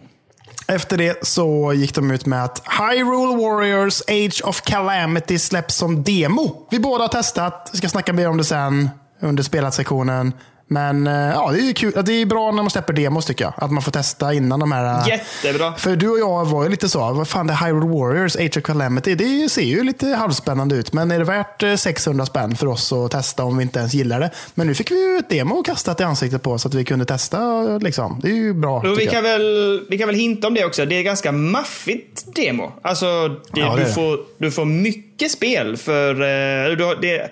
Efter 0.67 0.97
det 0.97 1.27
så 1.27 1.73
gick 1.73 1.95
de 1.95 2.11
ut 2.11 2.27
med 2.27 2.45
att 2.45 2.63
Hyrule 2.79 3.43
Warriors 3.43 4.03
Age 4.09 4.43
of 4.45 4.61
Calamity 4.61 5.39
släpps 5.39 5.75
som 5.75 6.03
demo. 6.03 6.67
Vi 6.71 6.79
båda 6.79 7.05
har 7.05 7.09
testat, 7.09 7.71
vi 7.73 7.79
ska 7.79 7.89
snacka 7.89 8.13
mer 8.13 8.29
om 8.29 8.37
det 8.37 8.45
sen 8.45 8.91
under 9.21 9.43
spelat-sektionen. 9.43 10.33
Men 10.67 11.07
eh, 11.07 11.13
ja, 11.13 11.51
det 11.53 11.59
är 11.69 11.73
kul. 11.73 11.93
Det 12.05 12.13
är 12.13 12.27
bra 12.27 12.51
när 12.53 12.63
man 12.63 12.71
släpper 12.71 12.93
demos 12.93 13.27
tycker 13.27 13.45
jag. 13.45 13.55
Att 13.57 13.71
man 13.73 13.83
får 13.83 13.93
testa 13.93 14.33
innan 14.35 14.61
de 14.61 14.73
här... 14.73 15.01
eh, 15.01 15.09
Jättebra. 15.09 15.73
För 15.75 15.97
du 15.97 16.09
och 16.09 16.19
jag 16.19 16.45
var 16.45 16.63
ju 16.65 16.69
lite 16.71 16.89
så, 16.89 17.13
vad 17.13 17.29
fan 17.29 17.47
det 17.47 17.53
är 17.53 17.67
Hyrule 17.67 17.87
Warriors, 17.99 18.37
Age 18.37 18.57
of 18.57 18.63
Calamity, 18.63 19.15
det 19.15 19.49
ser 19.51 19.63
ju 19.63 19.85
lite 19.85 20.07
halvspännande 20.07 20.75
ut. 20.77 20.93
Men 20.93 21.11
är 21.11 21.19
det 21.19 21.25
värt 21.25 21.63
eh, 21.63 21.75
600 21.75 22.27
spänn 22.27 22.57
för 22.57 22.67
oss 22.67 22.93
att 22.93 23.11
testa 23.11 23.45
om 23.45 23.57
vi 23.57 23.63
inte 23.63 23.79
ens 23.79 23.95
gillar 23.95 24.21
det? 24.21 24.31
Men 24.55 24.67
nu 24.67 24.75
fick 24.75 24.91
vi 24.91 25.13
ju 25.13 25.19
ett 25.19 25.29
demo 25.31 25.63
kastat 25.63 26.01
i 26.01 26.05
ansiktet 26.05 26.43
på 26.43 26.53
oss 26.53 26.63
så 26.63 26.69
att 26.69 26.75
vi 26.75 26.85
kunde 26.85 27.05
testa. 27.05 27.63
Liksom. 27.79 28.21
Det 28.23 28.29
är 28.29 28.35
ju 28.35 28.55
bra. 28.55 28.79
Och 28.79 28.99
vi, 28.99 29.07
kan 29.07 29.15
jag. 29.15 29.23
väl, 29.23 29.87
vi 29.91 29.99
kan 29.99 30.07
väl 30.07 30.17
hinta 30.17 30.47
om 30.47 30.55
det 30.55 30.65
också. 30.65 30.85
Det 30.87 30.95
är 30.99 31.03
ganska 31.03 31.33
maffigt 31.33 32.35
demo. 32.35 32.73
Alltså, 32.83 33.29
det, 33.29 33.61
Ja, 33.61 33.77
det 33.77 33.85
du, 33.85 33.93
får, 33.93 34.19
du 34.39 34.51
får 34.51 34.65
mycket 34.65 35.31
spel 35.31 35.77
för... 35.77 36.11
Eh, 36.15 36.77
du 36.77 36.95
det, 37.01 37.31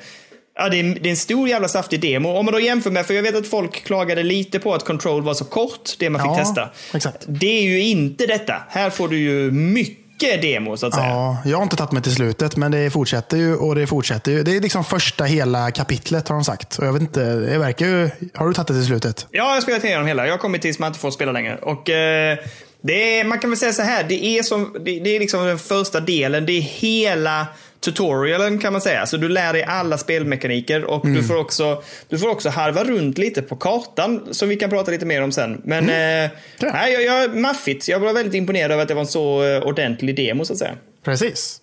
ja, 0.58 0.68
det, 0.68 0.80
är, 0.80 0.82
det 1.00 1.08
är 1.08 1.10
en 1.10 1.16
stor 1.16 1.48
jävla 1.48 1.68
saftig 1.68 2.00
demo. 2.00 2.28
Om 2.28 2.44
man 2.44 2.52
då 2.54 2.60
jämför 2.60 2.90
med, 2.90 3.06
för 3.06 3.14
jag 3.14 3.22
vet 3.22 3.36
att 3.36 3.46
folk 3.46 3.84
klagade 3.84 4.22
lite 4.22 4.58
på 4.58 4.74
att 4.74 4.84
Control 4.84 5.22
var 5.22 5.34
så 5.34 5.44
kort, 5.44 5.90
det 5.98 6.10
man 6.10 6.20
fick 6.22 6.30
Ja, 6.30 6.36
testa. 6.36 6.68
exakt. 6.94 7.24
Det 7.26 7.58
är 7.58 7.62
ju 7.62 7.80
inte 7.82 8.26
detta. 8.26 8.54
Här 8.68 8.90
får 8.90 9.08
du 9.08 9.18
ju 9.18 9.50
mycket 9.50 10.42
demo, 10.42 10.76
så 10.76 10.86
att 10.86 10.94
säga. 10.94 11.06
Ja, 11.06 11.36
jag 11.44 11.56
har 11.56 11.62
inte 11.62 11.76
tagit 11.76 11.92
mig 11.92 12.02
till 12.02 12.14
slutet, 12.14 12.56
men 12.56 12.70
det 12.72 12.90
fortsätter 12.90 13.36
ju 13.36 13.56
och 13.56 13.74
det 13.74 13.86
fortsätter 13.86 14.32
ju. 14.32 14.42
Det 14.42 14.56
är 14.56 14.60
liksom 14.60 14.84
första 14.84 15.24
hela 15.24 15.70
kapitlet 15.70 16.28
har 16.28 16.34
de 16.36 16.44
sagt. 16.44 16.78
Och 16.78 16.86
jag 16.86 16.92
vet 16.92 17.02
inte, 17.02 17.34
det 17.34 17.58
verkar 17.58 17.86
ju... 17.86 18.10
Har 18.34 18.48
du 18.48 18.54
tagit 18.54 18.68
det 18.68 18.74
till 18.74 18.86
slutet? 18.86 19.26
Ja, 19.30 19.44
jag 19.48 19.54
har 19.54 19.60
spelat 19.60 19.84
igenom 19.84 20.06
hela. 20.06 20.26
Jag 20.26 20.32
har 20.32 20.38
kommit 20.38 20.62
tills 20.62 20.78
man 20.78 20.86
inte 20.86 20.98
får 20.98 21.10
spela 21.10 21.32
längre. 21.32 21.58
Och 21.62 21.90
eh, 21.90 22.38
det 22.82 23.20
är, 23.20 23.24
man 23.24 23.38
kan 23.38 23.50
väl 23.50 23.56
säga 23.58 23.72
så 23.72 23.82
här, 23.82 24.04
det 24.04 24.24
är, 24.24 24.42
som, 24.42 24.76
det, 24.84 25.00
det 25.00 25.16
är 25.16 25.20
liksom 25.20 25.44
den 25.46 25.58
första 25.58 26.00
delen. 26.00 26.46
Det 26.46 26.52
är 26.52 26.60
hela 26.62 27.46
tutorialen 27.80 28.58
kan 28.58 28.72
man 28.72 28.82
säga. 28.82 29.06
Så 29.06 29.16
du 29.16 29.28
lär 29.28 29.52
dig 29.52 29.62
alla 29.64 29.98
spelmekaniker 29.98 30.84
och 30.84 31.06
du, 31.06 31.22
får 31.22 31.36
också, 31.36 31.82
du 32.08 32.18
får 32.18 32.28
också 32.28 32.48
harva 32.48 32.84
runt 32.84 33.18
lite 33.18 33.42
på 33.42 33.56
kartan 33.56 34.20
som 34.30 34.48
vi 34.48 34.56
kan 34.56 34.70
prata 34.70 34.90
lite 34.90 35.06
mer 35.06 35.22
om 35.22 35.32
sen. 35.32 35.60
Men 35.64 35.90
eh, 35.90 36.30
Ja. 36.58 36.70
nej, 36.72 36.92
jag, 36.92 37.02
jag, 37.02 37.36
maffigt. 37.36 37.88
Jag 37.88 38.00
var 38.00 38.12
väldigt 38.12 38.34
imponerad 38.34 38.70
över 38.72 38.82
att 38.82 38.88
det 38.88 38.94
var 38.94 39.00
en 39.02 39.06
så 39.06 39.44
eh, 39.44 39.62
ordentlig 39.62 40.16
demo 40.16 40.44
så 40.44 40.52
att 40.52 40.58
säga. 40.58 40.74
Precis. 41.04 41.60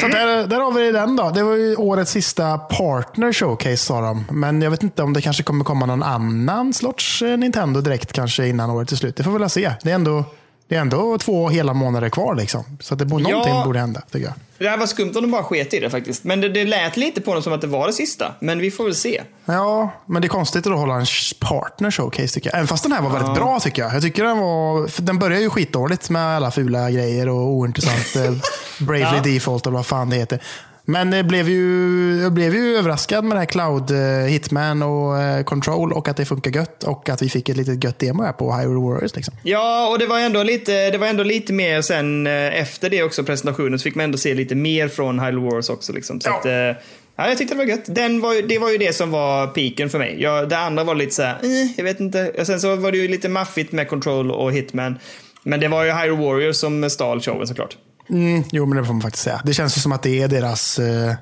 Så 0.00 0.08
där, 0.08 0.46
där 0.46 0.60
har 0.60 0.72
vi 0.72 0.92
den 0.92 1.16
då. 1.16 1.30
Det 1.30 1.42
var 1.42 1.54
ju 1.54 1.76
årets 1.76 2.10
sista 2.10 2.58
partner 2.58 3.32
showcase 3.32 3.76
sa 3.76 4.00
de. 4.00 4.24
Men 4.30 4.62
jag 4.62 4.70
vet 4.70 4.82
inte 4.82 5.02
om 5.02 5.12
det 5.12 5.22
kanske 5.22 5.42
kommer 5.42 5.64
komma 5.64 5.86
någon 5.86 6.02
annan 6.02 6.72
sorts 6.72 7.22
eh, 7.22 7.36
Nintendo 7.36 7.80
direkt 7.80 8.12
kanske 8.12 8.46
innan 8.46 8.70
året 8.70 8.92
är 8.92 8.96
slut. 8.96 9.16
Det 9.16 9.22
får 9.22 9.30
vi 9.32 9.38
väl 9.38 9.50
se. 9.50 9.72
Det 9.82 9.90
är 9.90 9.94
ändå, 9.94 10.24
det 10.68 10.76
är 10.76 10.80
ändå 10.80 11.18
två 11.18 11.48
hela 11.48 11.72
månader 11.74 12.08
kvar 12.08 12.34
liksom. 12.34 12.64
Så 12.80 12.94
det 12.94 13.04
borde, 13.04 13.22
Ja. 13.24 13.30
någonting 13.30 13.64
borde 13.64 13.78
hända 13.78 14.02
tycker 14.12 14.26
jag. 14.26 14.34
Det 14.58 14.68
här 14.68 14.76
var 14.76 14.86
skumt 14.86 15.12
om 15.16 15.22
de 15.22 15.30
bara 15.30 15.42
sket 15.42 15.74
i 15.74 15.80
det 15.80 15.90
faktiskt. 15.90 16.24
Men 16.24 16.40
det, 16.40 16.48
det 16.48 16.64
lät 16.64 16.96
lite 16.96 17.20
på 17.20 17.34
dem 17.34 17.42
som 17.42 17.52
att 17.52 17.60
det 17.60 17.66
var 17.66 17.86
det 17.86 17.92
sista. 17.92 18.34
Men 18.40 18.58
vi 18.58 18.70
får 18.70 18.84
väl 18.84 18.94
se. 18.94 19.22
Ja, 19.44 19.90
men 20.06 20.22
det 20.22 20.26
är 20.26 20.28
konstigt 20.28 20.66
att 20.66 20.78
hålla 20.78 20.94
en 20.94 21.06
partner 21.40 21.90
showcase 21.90 22.34
tycker 22.34 22.50
jag. 22.50 22.54
Även 22.56 22.66
fast 22.66 22.82
den 22.82 22.92
här 22.92 23.02
var 23.02 23.10
väldigt 23.10 23.34
bra 23.34 23.60
tycker 23.60 23.82
jag. 23.82 23.94
Jag 23.94 24.02
tycker 24.02 24.24
den 24.24 24.38
var, 24.38 25.02
den 25.02 25.18
börjar 25.18 25.40
ju 25.40 25.50
skitdåligt 25.50 26.10
med 26.10 26.36
alla 26.36 26.50
fula 26.50 26.90
grejer 26.90 27.28
och 27.28 27.46
ointressant 27.48 28.16
eh, 28.16 28.32
Bravely 28.86 29.16
Ja. 29.16 29.22
Default 29.24 29.66
och 29.66 29.72
vad 29.72 29.86
fan 29.86 30.10
det 30.10 30.16
heter. 30.16 30.40
Men 30.88 31.10
det 31.10 31.24
blev 31.24 31.48
ju, 31.48 32.18
jag 32.22 32.32
blev 32.32 32.54
ju 32.54 32.76
överraskad 32.76 33.24
med 33.24 33.36
det 33.36 33.38
här 33.38 33.46
Cloud 33.46 33.90
eh, 33.90 34.26
Hitman 34.30 34.82
och 34.82 35.18
eh, 35.22 35.42
Control 35.44 35.92
och 35.92 36.08
att 36.08 36.16
det 36.16 36.24
funkar 36.24 36.50
gött 36.50 36.82
och 36.84 37.08
att 37.08 37.22
vi 37.22 37.28
fick 37.28 37.48
ett 37.48 37.56
litet 37.56 37.84
gött 37.84 37.98
demo 37.98 38.22
här 38.22 38.32
på 38.32 38.52
Hyrule 38.52 38.80
Warriors. 38.80 39.16
Liksom. 39.16 39.34
Ja, 39.42 39.88
och 39.92 39.98
det 39.98 40.06
var, 40.06 40.20
ändå 40.20 40.42
lite, 40.42 40.90
det 40.90 40.98
var 40.98 41.06
ändå 41.06 41.22
lite 41.22 41.52
mer 41.52 41.82
sen 41.82 42.26
eh, 42.26 42.32
efter 42.60 42.90
det 42.90 43.02
också, 43.02 43.24
presentationen, 43.24 43.78
så 43.78 43.82
fick 43.82 43.94
man 43.94 44.04
ändå 44.04 44.18
se 44.18 44.34
lite 44.34 44.54
mer 44.54 44.88
från 44.88 45.20
Hyrule 45.20 45.40
Warriors 45.40 45.70
också. 45.70 45.92
Liksom. 45.92 46.20
Så 46.20 46.28
Ja. 46.28 46.38
att, 46.38 46.76
ja, 47.16 47.28
jag 47.28 47.38
tyckte 47.38 47.54
det 47.54 47.58
var 47.58 47.64
gött. 47.64 47.84
Den 47.94 48.20
var, 48.20 48.48
det 48.48 48.58
var 48.58 48.70
ju 48.70 48.78
det 48.78 48.96
som 48.96 49.10
var 49.10 49.46
piken 49.46 49.90
för 49.90 49.98
mig. 49.98 50.16
Jag, 50.22 50.48
det 50.48 50.58
andra 50.58 50.84
var 50.84 50.94
lite 50.94 51.14
så 51.14 51.22
här, 51.22 51.34
eh, 51.42 51.70
jag 51.76 51.84
vet 51.84 52.00
inte. 52.00 52.30
Och 52.38 52.46
sen 52.46 52.60
så 52.60 52.76
var 52.76 52.92
det 52.92 52.98
ju 52.98 53.08
lite 53.08 53.28
maffigt 53.28 53.72
med 53.72 53.88
Control 53.88 54.30
och 54.30 54.52
Hitman. 54.52 54.98
Men 55.42 55.60
det 55.60 55.68
var 55.68 55.84
ju 55.84 55.90
Hyrule 55.92 56.22
Warriors 56.26 56.56
som 56.56 56.90
stal 56.90 57.20
showen 57.20 57.46
såklart. 57.46 57.76
Mm, 58.10 58.44
jo, 58.52 58.66
men 58.66 58.78
det 58.78 58.84
får 58.84 58.92
man 58.94 59.02
faktiskt 59.02 59.24
säga. 59.24 59.40
Det 59.44 59.54
känns 59.54 59.76
ju 59.76 59.80
som 59.80 59.92
att 59.92 60.02
det 60.02 60.22
är 60.22 60.28
deras 60.28 60.78
eh, 60.78 61.14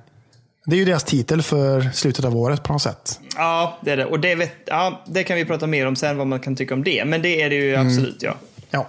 det 0.67 0.77
är 0.77 0.79
ju 0.79 0.85
deras 0.85 1.05
titel 1.05 1.43
för 1.43 1.91
slutet 1.95 2.25
av 2.25 2.37
året 2.37 2.63
på 2.63 2.73
något 2.73 2.83
sätt. 2.83 3.21
Ja, 3.37 3.79
det 3.81 3.91
är 3.91 3.97
det. 3.97 4.07
Och 4.07 4.21
det, 4.21 4.35
vet, 4.35 4.53
ja, 4.67 5.03
det 5.07 5.25
kan 5.25 5.37
vi 5.37 5.45
prata 5.45 5.67
mer 5.67 5.87
om 5.87 5.97
sen, 5.97 6.17
vad 6.19 6.27
man 6.27 6.41
kan 6.41 6.57
tycka 6.57 6.75
om 6.75 6.85
det. 6.85 7.05
Men 7.05 7.23
det 7.23 7.43
är 7.43 7.51
det 7.51 7.57
ju 7.57 7.75
Mm. 7.75 7.87
absolut, 7.87 8.17
ja. 8.23 8.35
Ja. 8.71 8.89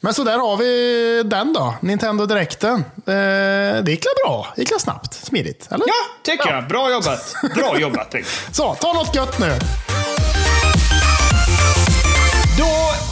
Men 0.00 0.14
så 0.14 0.24
där 0.24 0.38
har 0.38 0.56
vi 0.56 1.22
den 1.28 1.52
då. 1.52 1.74
Nintendo 1.80 2.26
Directen. 2.26 2.74
Eh, 2.74 2.82
det 3.06 3.84
gick 3.86 4.06
väl 4.06 4.12
bra? 4.26 4.46
Det 4.56 4.62
gick 4.62 4.80
snabbt? 4.80 5.14
Smidigt? 5.14 5.68
Eller? 5.72 5.84
Ja, 5.88 5.94
tycker 6.24 6.50
jag. 6.52 6.68
Bra 6.68 6.90
jobbat. 6.92 7.34
Bra 7.54 7.78
jobbat. 7.80 8.14
Så, 8.52 8.74
ta 8.74 8.92
något 8.92 9.14
gött 9.16 9.38
nu. 9.38 9.58
Då, 12.58 12.70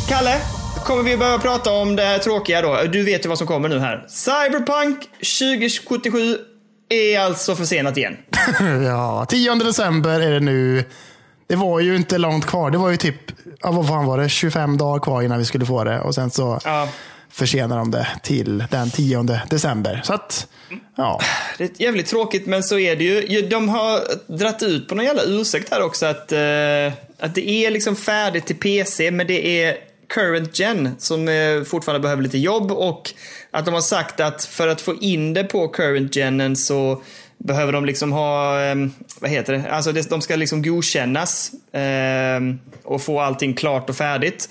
Kalle, 0.09 0.41
kommer 0.87 1.03
vi 1.03 1.17
börja 1.17 1.39
prata 1.39 1.71
om 1.73 1.97
det 1.97 2.03
här 2.03 2.19
tråkiga 2.19 2.63
då. 2.63 2.83
Du 2.93 3.03
vet 3.05 3.25
ju 3.25 3.29
vad 3.29 3.39
som 3.39 3.47
kommer 3.47 3.69
nu 3.69 3.79
här. 3.79 4.05
Cyberpunk 4.09 4.99
2077 5.39 6.37
är 6.89 7.21
alltså 7.21 7.57
försenat 7.57 7.97
igen. 7.97 8.17
ja, 8.87 9.27
10 9.29 9.55
december 9.55 10.21
är 10.21 10.31
det 10.31 10.41
nu. 10.41 10.85
Det 11.49 11.57
var 11.57 11.81
ju 11.81 11.97
inte 11.97 12.19
långt 12.19 12.47
kvar. 12.47 12.71
Det 12.71 12.79
var 12.79 12.91
ju 12.91 12.97
typ, 12.97 13.17
ja, 13.63 13.71
vad 13.71 13.89
fan 13.89 14.07
var 14.07 14.19
det, 14.19 14.29
25 14.29 14.77
dagar 14.77 15.01
kvar 15.01 15.23
innan 15.23 15.39
vi 15.39 15.45
skulle 15.45 15.67
få 15.67 15.85
det. 15.85 16.01
Och 16.01 16.15
sen 16.15 16.31
så 16.31 16.61
Ja. 16.65 16.89
försenar 17.31 17.79
de 17.79 17.91
det 17.91 18.07
till 18.23 18.65
den 18.71 18.91
10 18.91 19.23
december. 19.51 20.01
Så 20.05 20.15
att, 20.15 20.47
ja. 20.97 21.21
Det 21.59 21.65
är 21.65 21.71
jävligt 21.83 22.07
tråkigt, 22.07 22.47
men 22.47 22.63
så 22.63 22.79
är 22.79 22.97
det 22.97 23.05
ju. 23.05 23.27
Ju, 23.27 23.43
De 23.49 23.69
har 23.69 24.01
dratt 24.39 24.63
ut 24.63 24.89
på 24.89 24.95
någon 24.95 25.05
jävla 25.05 25.23
ursäkt 25.23 25.71
här 25.71 25.83
också 25.83 26.07
att, 26.07 26.33
eh, 26.33 26.39
att 27.21 27.35
det 27.35 27.49
är 27.51 27.71
liksom 27.71 27.97
färdigt 27.97 28.47
till 28.47 28.57
PC, 28.57 29.11
men 29.11 29.27
det 29.27 29.63
är 29.65 29.77
current 30.09 30.59
gen 30.59 30.91
som 30.99 31.29
eh, 31.29 31.63
fortfarande 31.67 32.01
behöver 32.03 32.23
lite 32.23 32.39
jobb 32.39 32.73
och 32.73 33.11
att 33.51 33.65
de 33.65 33.75
har 33.75 33.81
sagt 33.81 34.21
att 34.21 34.45
för 34.45 34.69
att 34.69 34.81
få 34.81 34.95
in 34.95 35.35
det 35.35 35.45
på 35.45 35.69
current 35.69 36.15
genen 36.15 36.57
så 36.57 37.03
behöver 37.39 37.73
de 37.73 37.85
liksom 37.85 38.13
ha, 38.13 38.61
eh, 38.65 38.75
vad 39.21 39.31
heter 39.31 39.53
det, 39.53 39.71
alltså 39.71 39.93
de 39.93 40.21
ska 40.21 40.37
liksom 40.37 40.63
godkännas 40.63 41.51
eh, 41.73 42.41
och 42.85 43.03
få 43.03 43.21
allting 43.21 43.55
klart 43.55 43.91
och 43.91 43.97
färdigt 43.97 44.49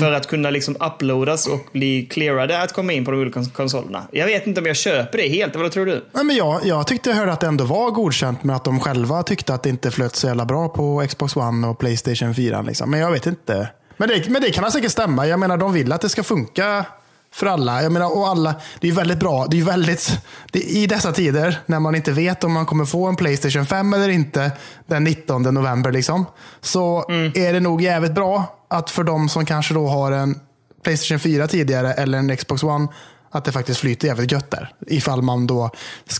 för 0.00 0.12
att 0.12 0.26
kunna 0.28 0.50
liksom 0.50 0.76
uploadas 0.80 1.46
och 1.46 1.60
bli 1.72 2.06
clearade 2.10 2.62
att 2.62 2.72
komma 2.72 2.92
in 2.92 3.04
på 3.04 3.10
de 3.10 3.20
olika 3.20 3.40
kons- 3.40 3.52
konsolerna. 3.52 4.02
Jag 4.12 4.26
vet 4.26 4.46
inte 4.46 4.60
om 4.60 4.66
jag 4.66 4.76
köper 4.76 5.18
det 5.18 5.28
helt, 5.28 5.56
vad 5.56 5.72
tror 5.72 5.86
du? 5.86 6.04
Nej, 6.12 6.24
men 6.24 6.36
jag, 6.36 6.60
jag 6.66 6.86
tyckte 6.86 7.10
jag 7.10 7.16
hörde 7.16 7.32
att 7.32 7.40
det 7.40 7.46
ändå 7.46 7.64
var 7.64 7.90
godkänt, 7.90 8.44
men 8.44 8.56
att 8.56 8.64
de 8.64 8.80
själva 8.80 9.22
tyckte 9.22 9.54
att 9.54 9.62
det 9.62 9.68
inte 9.68 9.90
flöt 9.90 10.16
så 10.16 10.26
jävla 10.26 10.44
bra 10.44 10.68
på 10.68 11.06
Xbox 11.08 11.36
One 11.36 11.66
och 11.66 11.78
Playstation 11.78 12.34
4. 12.34 12.62
Liksom. 12.62 12.90
Men 12.90 13.00
jag 13.00 13.10
vet 13.10 13.26
inte. 13.26 13.68
Men 13.96 14.08
det, 14.08 14.28
men 14.28 14.42
det 14.42 14.50
kan 14.50 14.72
säkert 14.72 14.92
stämma. 14.92 15.26
Jag 15.26 15.40
menar, 15.40 15.56
de 15.56 15.72
vill 15.72 15.92
att 15.92 16.00
det 16.00 16.08
ska 16.08 16.22
funka 16.22 16.84
för 17.32 17.46
alla. 17.46 17.82
Jag 17.82 17.92
menar, 17.92 18.16
och 18.18 18.28
alla. 18.28 18.54
Det 18.80 18.88
är 18.88 18.92
väldigt 18.92 19.18
bra. 19.18 19.46
Det 19.46 19.60
är 19.60 19.64
väldigt, 19.64 20.18
det, 20.52 20.58
I 20.58 20.86
dessa 20.86 21.12
tider, 21.12 21.58
när 21.66 21.80
man 21.80 21.94
inte 21.94 22.12
vet 22.12 22.44
om 22.44 22.52
man 22.52 22.66
kommer 22.66 22.84
få 22.84 23.06
en 23.06 23.16
Playstation 23.16 23.66
5 23.66 23.94
eller 23.94 24.08
inte 24.08 24.50
den 24.86 25.04
19 25.04 25.42
november, 25.42 25.92
liksom, 25.92 26.26
så 26.60 27.04
är 27.34 27.52
det 27.52 27.60
nog 27.60 27.82
jävligt 27.82 28.14
bra 28.14 28.58
att 28.68 28.90
för 28.90 29.04
de 29.04 29.28
som 29.28 29.46
kanske 29.46 29.74
då 29.74 29.86
har 29.86 30.12
en 30.12 30.40
Playstation 30.82 31.18
4 31.18 31.46
tidigare 31.46 31.92
eller 31.92 32.18
en 32.18 32.36
Xbox 32.36 32.62
One 32.62 32.88
att 33.36 33.44
det 33.44 33.52
faktiskt 33.52 33.80
flyter 33.80 34.08
jävligt 34.08 34.32
gött 34.32 34.50
där. 34.50 34.72
Ifall 34.86 35.22
man 35.22 35.46
då 35.46 35.70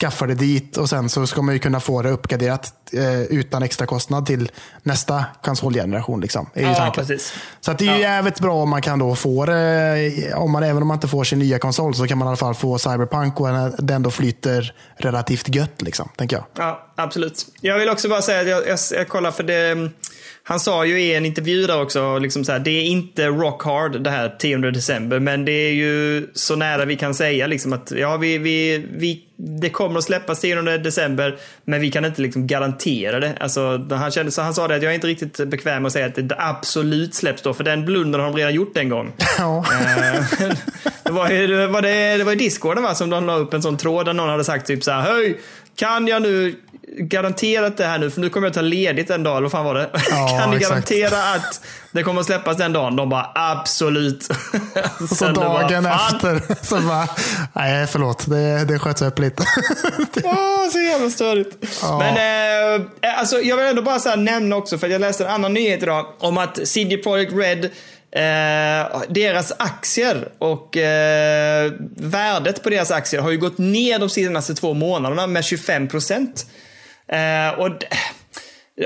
skaffar 0.00 0.26
det 0.26 0.35
dit 0.35 0.76
och 0.76 0.88
sen 0.90 1.09
så 1.09 1.26
ska 1.26 1.42
man 1.42 1.55
ju 1.55 1.59
kunna 1.59 1.81
få 1.81 2.02
det 2.02 2.11
uppgraderat 2.11 2.72
eh, 2.92 3.20
utan 3.22 3.62
extra 3.62 3.87
kostnad 3.87 4.26
till 4.26 4.50
nästa 4.83 5.24
konsolgeneration. 5.42 6.20
Liksom, 6.20 6.50
är 6.55 6.61
ju 6.61 6.66
Ja, 6.68 6.74
tanken. 6.74 7.07
precis. 7.07 7.33
Så 7.61 7.70
att 7.70 7.79
det 7.79 7.85
är 7.88 7.96
ju 7.96 8.02
Ja. 8.02 8.09
jävligt 8.09 8.40
bra 8.40 8.55
om 8.62 8.68
man 8.68 8.83
kan 8.83 8.98
då 8.98 9.16
få 9.16 9.46
det, 9.46 10.33
om 10.35 10.50
man, 10.50 10.62
även 10.62 10.83
om 10.83 10.88
man 10.88 10.94
inte 10.96 11.09
får 11.09 11.24
sin 11.24 11.38
nya 11.38 11.59
konsol 11.59 11.94
så 11.94 12.07
kan 12.07 12.18
man 12.18 12.26
i 12.26 12.29
alla 12.29 12.37
fall 12.37 12.55
få 12.55 12.79
Cyberpunk 12.79 13.40
och 13.40 13.48
den 13.79 14.02
då 14.02 14.11
flyter 14.11 14.74
relativt 14.96 15.55
gött. 15.55 15.83
Liksom, 15.83 16.09
tänker 16.16 16.37
jag. 16.37 16.44
Ja, 16.57 16.87
absolut. 16.96 17.46
Jag 17.61 17.79
vill 17.79 17.88
också 17.88 18.09
bara 18.09 18.22
säga 18.22 18.40
att 18.40 18.48
jag, 18.48 18.68
jag, 18.68 18.79
jag 18.92 19.09
kollar 19.09 19.31
för 19.31 19.42
det. 19.42 19.90
Han 20.48 20.61
sa 20.61 20.85
ju 20.85 21.00
i 21.00 21.14
en 21.14 21.26
intervju 21.26 21.66
där 21.66 21.82
också, 21.82 22.18
liksom 22.18 22.44
så 22.44 22.52
här, 22.52 22.59
det 22.59 22.70
är 22.70 22.82
inte 22.82 23.26
rock 23.26 23.64
hard 23.64 24.00
det 24.00 24.11
här 24.11 24.35
10 24.38 24.59
december, 24.59 25.18
men 25.18 25.44
det 25.44 25.52
är 25.52 25.72
ju 25.72 26.26
så 26.35 26.56
nära 26.56 26.85
vi 26.85 26.96
kan 26.96 27.14
säga 27.14 27.46
liksom 27.46 27.72
att 27.72 27.90
ja, 27.90 28.16
vi, 28.16 28.38
vi, 28.38 28.87
vi, 28.96 29.24
det 29.37 29.70
kommer 29.70 29.98
att 29.98 30.04
släppas 30.04 30.40
10 30.40 30.62
december, 30.78 31.37
men 31.64 31.80
vi 31.80 31.90
kan 31.90 32.04
inte 32.04 32.22
liksom 32.22 32.46
garantera 32.46 33.20
det. 33.20 33.37
Alltså, 33.40 33.87
han, 33.90 34.11
kände, 34.11 34.32
så 34.32 34.42
han 34.42 34.54
sa 34.54 34.68
det 34.68 34.74
att 34.74 34.82
jag 34.82 34.90
är 34.90 34.94
inte 34.94 35.06
riktigt 35.06 35.48
bekväm 35.48 35.82
med 35.82 35.87
att 35.87 35.92
säga 35.92 36.06
att 36.06 36.14
det 36.14 36.37
absolut 36.38 37.14
släpps 37.14 37.42
då, 37.42 37.54
för 37.54 37.64
den 37.64 37.85
blundern 37.85 38.20
har 38.20 38.28
de 38.28 38.37
redan 38.37 38.54
gjort 38.54 38.76
en 38.76 38.88
gång. 38.88 39.12
Ja. 39.38 39.64
Eh, 39.72 40.52
det 41.02 41.12
var 41.12 41.30
ju 41.30 41.46
det 41.46 41.66
var 41.66 41.82
det, 41.82 42.16
det 42.16 42.24
var 42.24 42.35
discorden 42.35 42.82
va, 42.82 42.94
som 42.94 43.11
de 43.11 43.26
la 43.26 43.37
upp 43.37 43.54
en 43.54 43.62
sån 43.62 43.76
tråd 43.76 44.06
där 44.06 44.12
någon 44.12 44.28
hade 44.28 44.44
sagt 44.44 44.66
typ 44.66 44.85
så 44.85 44.90
här, 44.90 45.00
Höj, 45.00 45.40
kan 45.76 46.06
jag 46.06 46.22
nu 46.22 46.54
garantera 46.99 47.66
att 47.66 47.77
det 47.77 47.85
här 47.85 47.99
nu, 47.99 48.11
för 48.11 48.20
nu 48.20 48.31
kommer 48.31 48.46
jag 48.46 48.55
ta 48.55 48.61
ledigt 48.61 49.11
en 49.11 49.22
dag, 49.22 49.33
eller 49.33 49.42
vad 49.42 49.53
fan 49.53 49.64
var 49.64 49.75
det? 49.75 49.90
Ja, 50.11 50.38
kan 50.40 50.51
ni 50.51 50.59
garantera 50.59 51.35
att 51.35 51.61
det 51.92 52.03
kommer 52.03 52.20
att 52.20 52.27
släppas 52.27 52.57
den 52.57 52.72
dagen? 52.72 52.96
De 52.96 53.09
bara 53.09 53.31
absolut. 53.35 54.29
Och 55.01 55.09
så 55.09 55.33
bara, 55.33 55.68
dagen 55.68 55.85
"Fan." 55.85 56.14
efter 56.14 56.55
så 56.64 56.81
bara, 56.81 57.09
nej 57.53 57.87
förlåt, 57.87 58.31
det, 58.31 58.64
det 58.64 58.79
sköts 58.79 59.03
upp 59.03 59.18
lite. 59.18 59.44
Åh, 60.25 60.68
så 60.72 60.79
jävla 60.79 61.11
störigt. 61.11 61.57
Ja. 61.83 61.99
Men 61.99 62.16
eh, 63.03 63.18
alltså, 63.18 63.40
jag 63.40 63.57
vill 63.57 63.66
ändå 63.66 63.83
bara 63.83 63.99
så 63.99 64.16
nämna 64.16 64.57
också, 64.57 64.79
för 64.79 64.88
jag 64.88 65.01
läste 65.01 65.25
en 65.25 65.31
annan 65.31 65.55
nyhet 65.55 65.83
idag, 65.83 66.07
om 66.18 66.38
att 66.38 66.68
CD 66.68 66.96
Projekt 66.96 67.33
Red 67.33 67.70
Eh, 68.11 69.03
deras 69.09 69.53
aktier 69.59 70.29
och 70.38 70.77
eh, 70.77 71.72
värdet 71.96 72.62
på 72.62 72.70
deras 72.70 72.90
aktier 72.90 73.20
har 73.20 73.31
ju 73.31 73.38
gått 73.38 73.59
ner 73.59 73.99
de 73.99 74.09
senaste 74.11 74.55
två 74.55 74.75
månaderna 74.75 75.27
med 75.27 75.44
25 75.44 75.88
procent. 75.88 76.46
Eh, 77.09 77.49
och, 77.59 77.71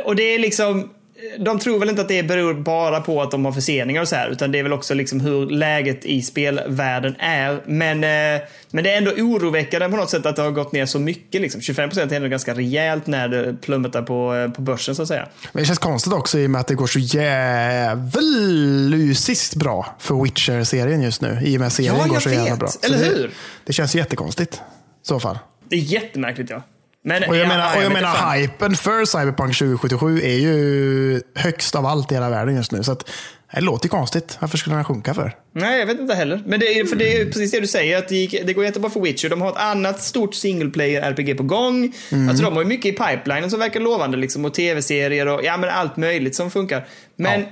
och 0.05 0.17
det 0.17 0.23
är 0.23 0.39
liksom, 0.39 0.91
de 1.39 1.59
tror 1.59 1.79
väl 1.79 1.89
inte 1.89 2.03
att 2.03 2.09
det 2.09 2.23
beror 2.23 2.55
bara 2.55 3.01
på 3.01 3.23
att 3.23 3.31
de 3.31 3.45
har 3.45 3.53
förseningar 3.53 4.03
och 4.03 4.09
så 4.09 4.17
här, 4.17 4.31
utan 4.31 4.53
det 4.53 4.59
är 4.59 4.63
väl 4.63 4.73
också 4.73 4.95
liksom 4.95 5.21
hur 5.21 5.47
läget 5.47 6.05
i 6.05 6.23
spelvärlden 6.23 7.17
är. 7.19 7.63
Men, 7.67 8.05
eh, 8.05 8.41
men 8.71 8.85
det 8.85 8.93
är 8.93 8.99
ändå 8.99 9.11
oroväckande 9.11 9.89
på 9.89 9.97
något 9.97 10.11
sätt 10.11 10.27
att 10.27 10.37
det 10.37 10.43
har 10.43 10.51
gått 10.51 10.73
ner 10.73 10.87
så 10.87 10.99
mycket. 10.99 11.41
Liksom. 11.41 11.61
25% 11.61 12.13
är 12.13 12.17
ändå 12.17 12.29
ganska 12.29 12.55
rejält 12.55 13.07
när 13.07 13.29
det 13.29 13.57
plummetar 13.61 14.03
på, 14.03 14.35
eh, 14.35 14.51
på 14.51 14.63
börsen 14.63 14.95
så 14.95 15.03
att 15.03 15.09
säga. 15.09 15.29
Men 15.53 15.63
det 15.63 15.67
känns 15.67 15.79
konstigt 15.79 16.13
också 16.13 16.39
i 16.39 16.47
och 16.47 16.51
med 16.51 16.61
att 16.61 16.67
det 16.67 16.75
går 16.75 16.87
så 16.87 16.99
djävulusiskt 16.99 19.55
bra 19.55 19.97
för 19.99 20.23
Witcher-serien 20.23 21.03
just 21.03 21.21
nu. 21.21 21.39
I 21.45 21.57
och 21.57 21.61
med 21.61 21.67
att 21.67 21.73
serien 21.73 21.97
Ja, 21.99 22.07
går 22.07 22.21
så 22.21 22.31
jävla 22.31 22.57
bra. 22.57 22.69
Så 22.69 22.79
Eller 22.83 22.99
det, 22.99 23.05
hur? 23.05 23.31
Det 23.67 23.73
känns 23.73 23.95
jättekonstigt. 23.95 24.55
I 24.55 24.59
så 25.03 25.21
fall. 25.21 25.39
Det 25.69 25.77
är 25.77 25.81
jättemärkligt 25.81 26.51
ja. 26.51 26.63
Men, 27.03 27.23
Och 27.23 27.37
jag 27.37 27.45
ja, 27.45 27.49
menar, 27.49 27.77
och 27.77 27.83
jag 27.83 27.93
menar 27.93 28.37
hypen 28.37 28.77
för 28.77 29.05
Cyberpunk 29.05 29.59
2077 29.59 30.21
är 30.23 30.37
ju 30.37 31.21
högst 31.35 31.75
av 31.75 31.87
allt 31.87 32.13
i 32.13 32.15
hela 32.15 32.31
världen 32.31 32.57
just 32.57 32.73
nu. 32.73 32.83
Så 32.83 32.93
att, 32.93 33.11
det 33.55 33.61
låter 33.61 33.87
ju 33.87 33.91
konstigt. 33.91 34.37
Varför 34.41 34.59
skulle 34.59 34.77
den 34.77 34.85
sjunka 34.85 35.15
för? 35.15 35.37
Nej, 35.53 35.79
jag 35.79 35.87
vet 35.87 36.01
inte 36.01 36.15
heller. 36.15 36.43
Men 36.47 36.61
det 36.61 36.67
är, 36.79 36.85
för 36.85 36.97
det 36.97 37.17
är 37.17 37.25
precis 37.25 37.51
det 37.51 37.61
du 37.61 37.67
säger, 37.67 37.99
att 37.99 38.09
det, 38.09 38.17
gick, 38.17 38.47
det 38.47 38.53
går 38.53 38.65
jättebra 38.65 38.91
för 38.91 39.01
Witcher. 39.01 39.29
De 39.29 39.41
har 39.41 39.49
ett 39.51 39.57
annat 39.57 40.03
stort 40.03 40.35
single 40.35 40.71
player 40.71 41.03
RPG 41.03 41.37
på 41.37 41.43
gång. 41.43 41.95
Alltså 42.29 42.45
de 42.45 42.55
har 42.55 42.63
ju 42.63 42.69
mycket 42.69 42.95
i 42.95 42.97
pipelinen 42.97 43.51
som 43.51 43.59
verkar 43.59 43.81
lovande 43.81 44.17
liksom. 44.17 44.45
Och 44.45 44.55
tv-serier 44.55 45.27
och 45.29 45.45
ja, 45.45 45.57
men 45.57 45.71
allt 45.71 45.97
möjligt 45.97 46.35
som 46.35 46.51
funkar. 46.51 46.87
Men 47.17 47.47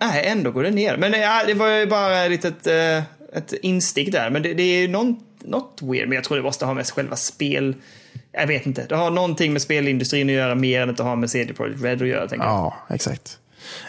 nej, 0.00 0.26
ändå 0.26 0.50
går 0.50 0.62
det 0.62 0.70
ner. 0.70 0.96
Men 0.96 1.12
ja, 1.12 1.42
det 1.46 1.54
var 1.54 1.68
ju 1.68 1.86
bara 1.86 2.24
ett 2.24 2.30
litet 2.30 2.66
eh, 2.66 3.02
ett 3.32 3.52
instick 3.62 4.12
där. 4.12 4.30
Men 4.30 4.42
det, 4.42 4.54
det 4.54 4.62
är 4.62 4.80
ju 4.80 4.88
något 4.88 5.78
weird. 5.82 6.08
Men 6.08 6.16
jag 6.16 6.24
tror 6.24 6.36
det 6.36 6.42
måste 6.42 6.64
ha 6.64 6.74
med 6.74 6.86
själva 6.86 7.16
spel... 7.16 7.74
Jag 8.32 8.46
vet 8.46 8.66
inte. 8.66 8.86
Det 8.88 8.96
har 8.96 9.10
någonting 9.10 9.52
med 9.52 9.62
spelindustrin 9.62 10.28
att 10.28 10.34
göra 10.34 10.54
mer 10.54 10.82
än 10.82 10.90
att 10.90 10.96
det 10.96 11.02
har 11.02 11.16
med 11.16 11.30
CD 11.30 11.54
Projekt 11.54 11.82
Red 11.82 12.02
att 12.02 12.08
göra. 12.08 12.28
Tänker 12.28 12.46
jag. 12.46 12.54
Ja, 12.54 12.76
exakt. 12.88 13.38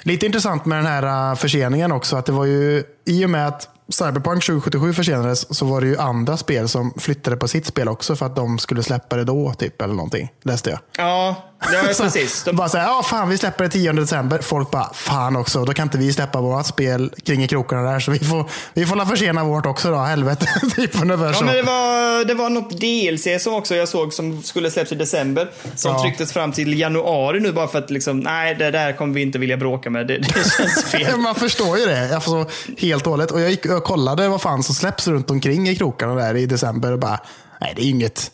Lite 0.04 0.26
intressant 0.26 0.66
med 0.66 0.78
den 0.78 0.86
här 0.86 1.32
uh, 1.32 1.36
förseningen 1.36 1.92
också. 1.92 2.16
Att 2.16 2.26
det 2.26 2.32
var 2.32 2.46
ju, 2.46 2.84
I 3.06 3.26
och 3.26 3.30
med 3.30 3.48
att 3.48 3.70
Cyberpunk 3.90 4.46
2077 4.46 4.94
försenades 4.94 5.58
så 5.58 5.66
var 5.66 5.82
det 5.82 5.88
ju 5.88 5.98
andra 5.98 6.38
spel 6.38 6.68
som 6.68 6.94
flyttade 6.98 7.38
på 7.38 7.48
sitt 7.48 7.66
spel 7.66 7.88
också 7.88 8.16
för 8.16 8.26
att 8.26 8.36
de 8.36 8.60
skulle 8.60 8.84
släppa 8.84 9.16
det 9.16 9.24
då, 9.24 9.54
typ, 9.54 9.82
eller 9.82 9.94
någonting. 9.94 10.32
Läste 10.42 10.70
jag. 10.70 10.80
Ja, 10.98 11.36
Ja, 11.74 11.84
Så- 11.94 12.04
precis. 12.04 12.44
De- 12.44 12.56
Bara 12.56 12.70
säga, 12.70 12.84
ja 12.84 13.04
fan 13.04 13.30
vi 13.30 13.38
släpper 13.38 13.64
det 13.64 13.70
10 13.70 13.94
december. 13.94 14.40
Folk 14.40 14.72
bara, 14.72 14.94
fan 14.94 15.36
också, 15.36 15.66
då 15.66 15.74
kan 15.74 15.84
inte 15.88 15.98
vi 15.98 16.14
släppa 16.14 16.42
vårt 16.42 16.66
spel 16.66 17.14
kring 17.26 17.44
i 17.44 17.48
krokarna 17.48 17.92
där. 17.92 18.00
Så 18.00 18.12
vi 18.12 18.20
får, 18.20 18.50
vi 18.74 18.86
får 18.86 18.96
la 18.96 19.06
försena 19.06 19.44
vårt 19.44 19.66
också 19.66 19.92
då, 19.92 19.98
helvete. 19.98 20.46
typ 20.76 21.02
ungefär 21.02 21.26
Ja, 21.26 21.34
så. 21.34 21.44
men 21.46 21.56
det, 21.56 21.62
var, 21.64 22.26
det 22.26 22.34
var 22.34 22.50
något 22.50 22.70
DLC 22.70 23.44
som 23.44 23.54
också 23.54 23.76
jag 23.76 23.88
såg 23.88 24.14
som 24.14 24.44
skulle 24.44 24.72
släppas 24.72 24.92
i 24.92 24.96
december. 24.96 25.52
Som 25.76 25.92
Ja. 25.92 26.02
trycktes 26.02 26.34
fram 26.34 26.52
till 26.52 26.80
januari 26.80 27.40
nu 27.40 27.52
bara 27.52 27.68
för 27.68 27.80
att 27.80 27.90
liksom, 27.90 28.20
nej 28.20 28.56
det 28.56 28.72
där 28.72 28.94
kommer 28.94 29.14
vi 29.14 29.22
inte 29.22 29.40
vilja 29.40 29.58
bråka 29.58 29.90
med. 29.90 30.08
Det, 30.08 30.18
det 30.18 30.34
känns 30.58 30.84
fel. 30.92 31.18
Man 31.18 31.36
förstår 31.36 31.78
ju 31.78 31.86
det. 31.86 32.16
Alltså, 32.16 32.46
helt 32.78 33.06
och 33.06 33.12
hållet. 33.12 33.32
Och 33.32 33.42
jag 33.42 33.50
gick 33.50 33.66
och 33.66 33.84
kollade 33.84 34.28
vad 34.28 34.42
fan 34.42 34.64
som 34.64 34.76
släpps 34.76 35.08
runt 35.08 35.32
omkring 35.32 35.70
i 35.70 35.76
krokarna 35.76 36.16
där 36.16 36.36
i 36.36 36.46
december. 36.46 36.92
Och 36.92 37.00
bara, 37.00 37.20
nej 37.62 37.74
det 37.76 37.82
är 37.82 37.90
inget. 37.90 38.32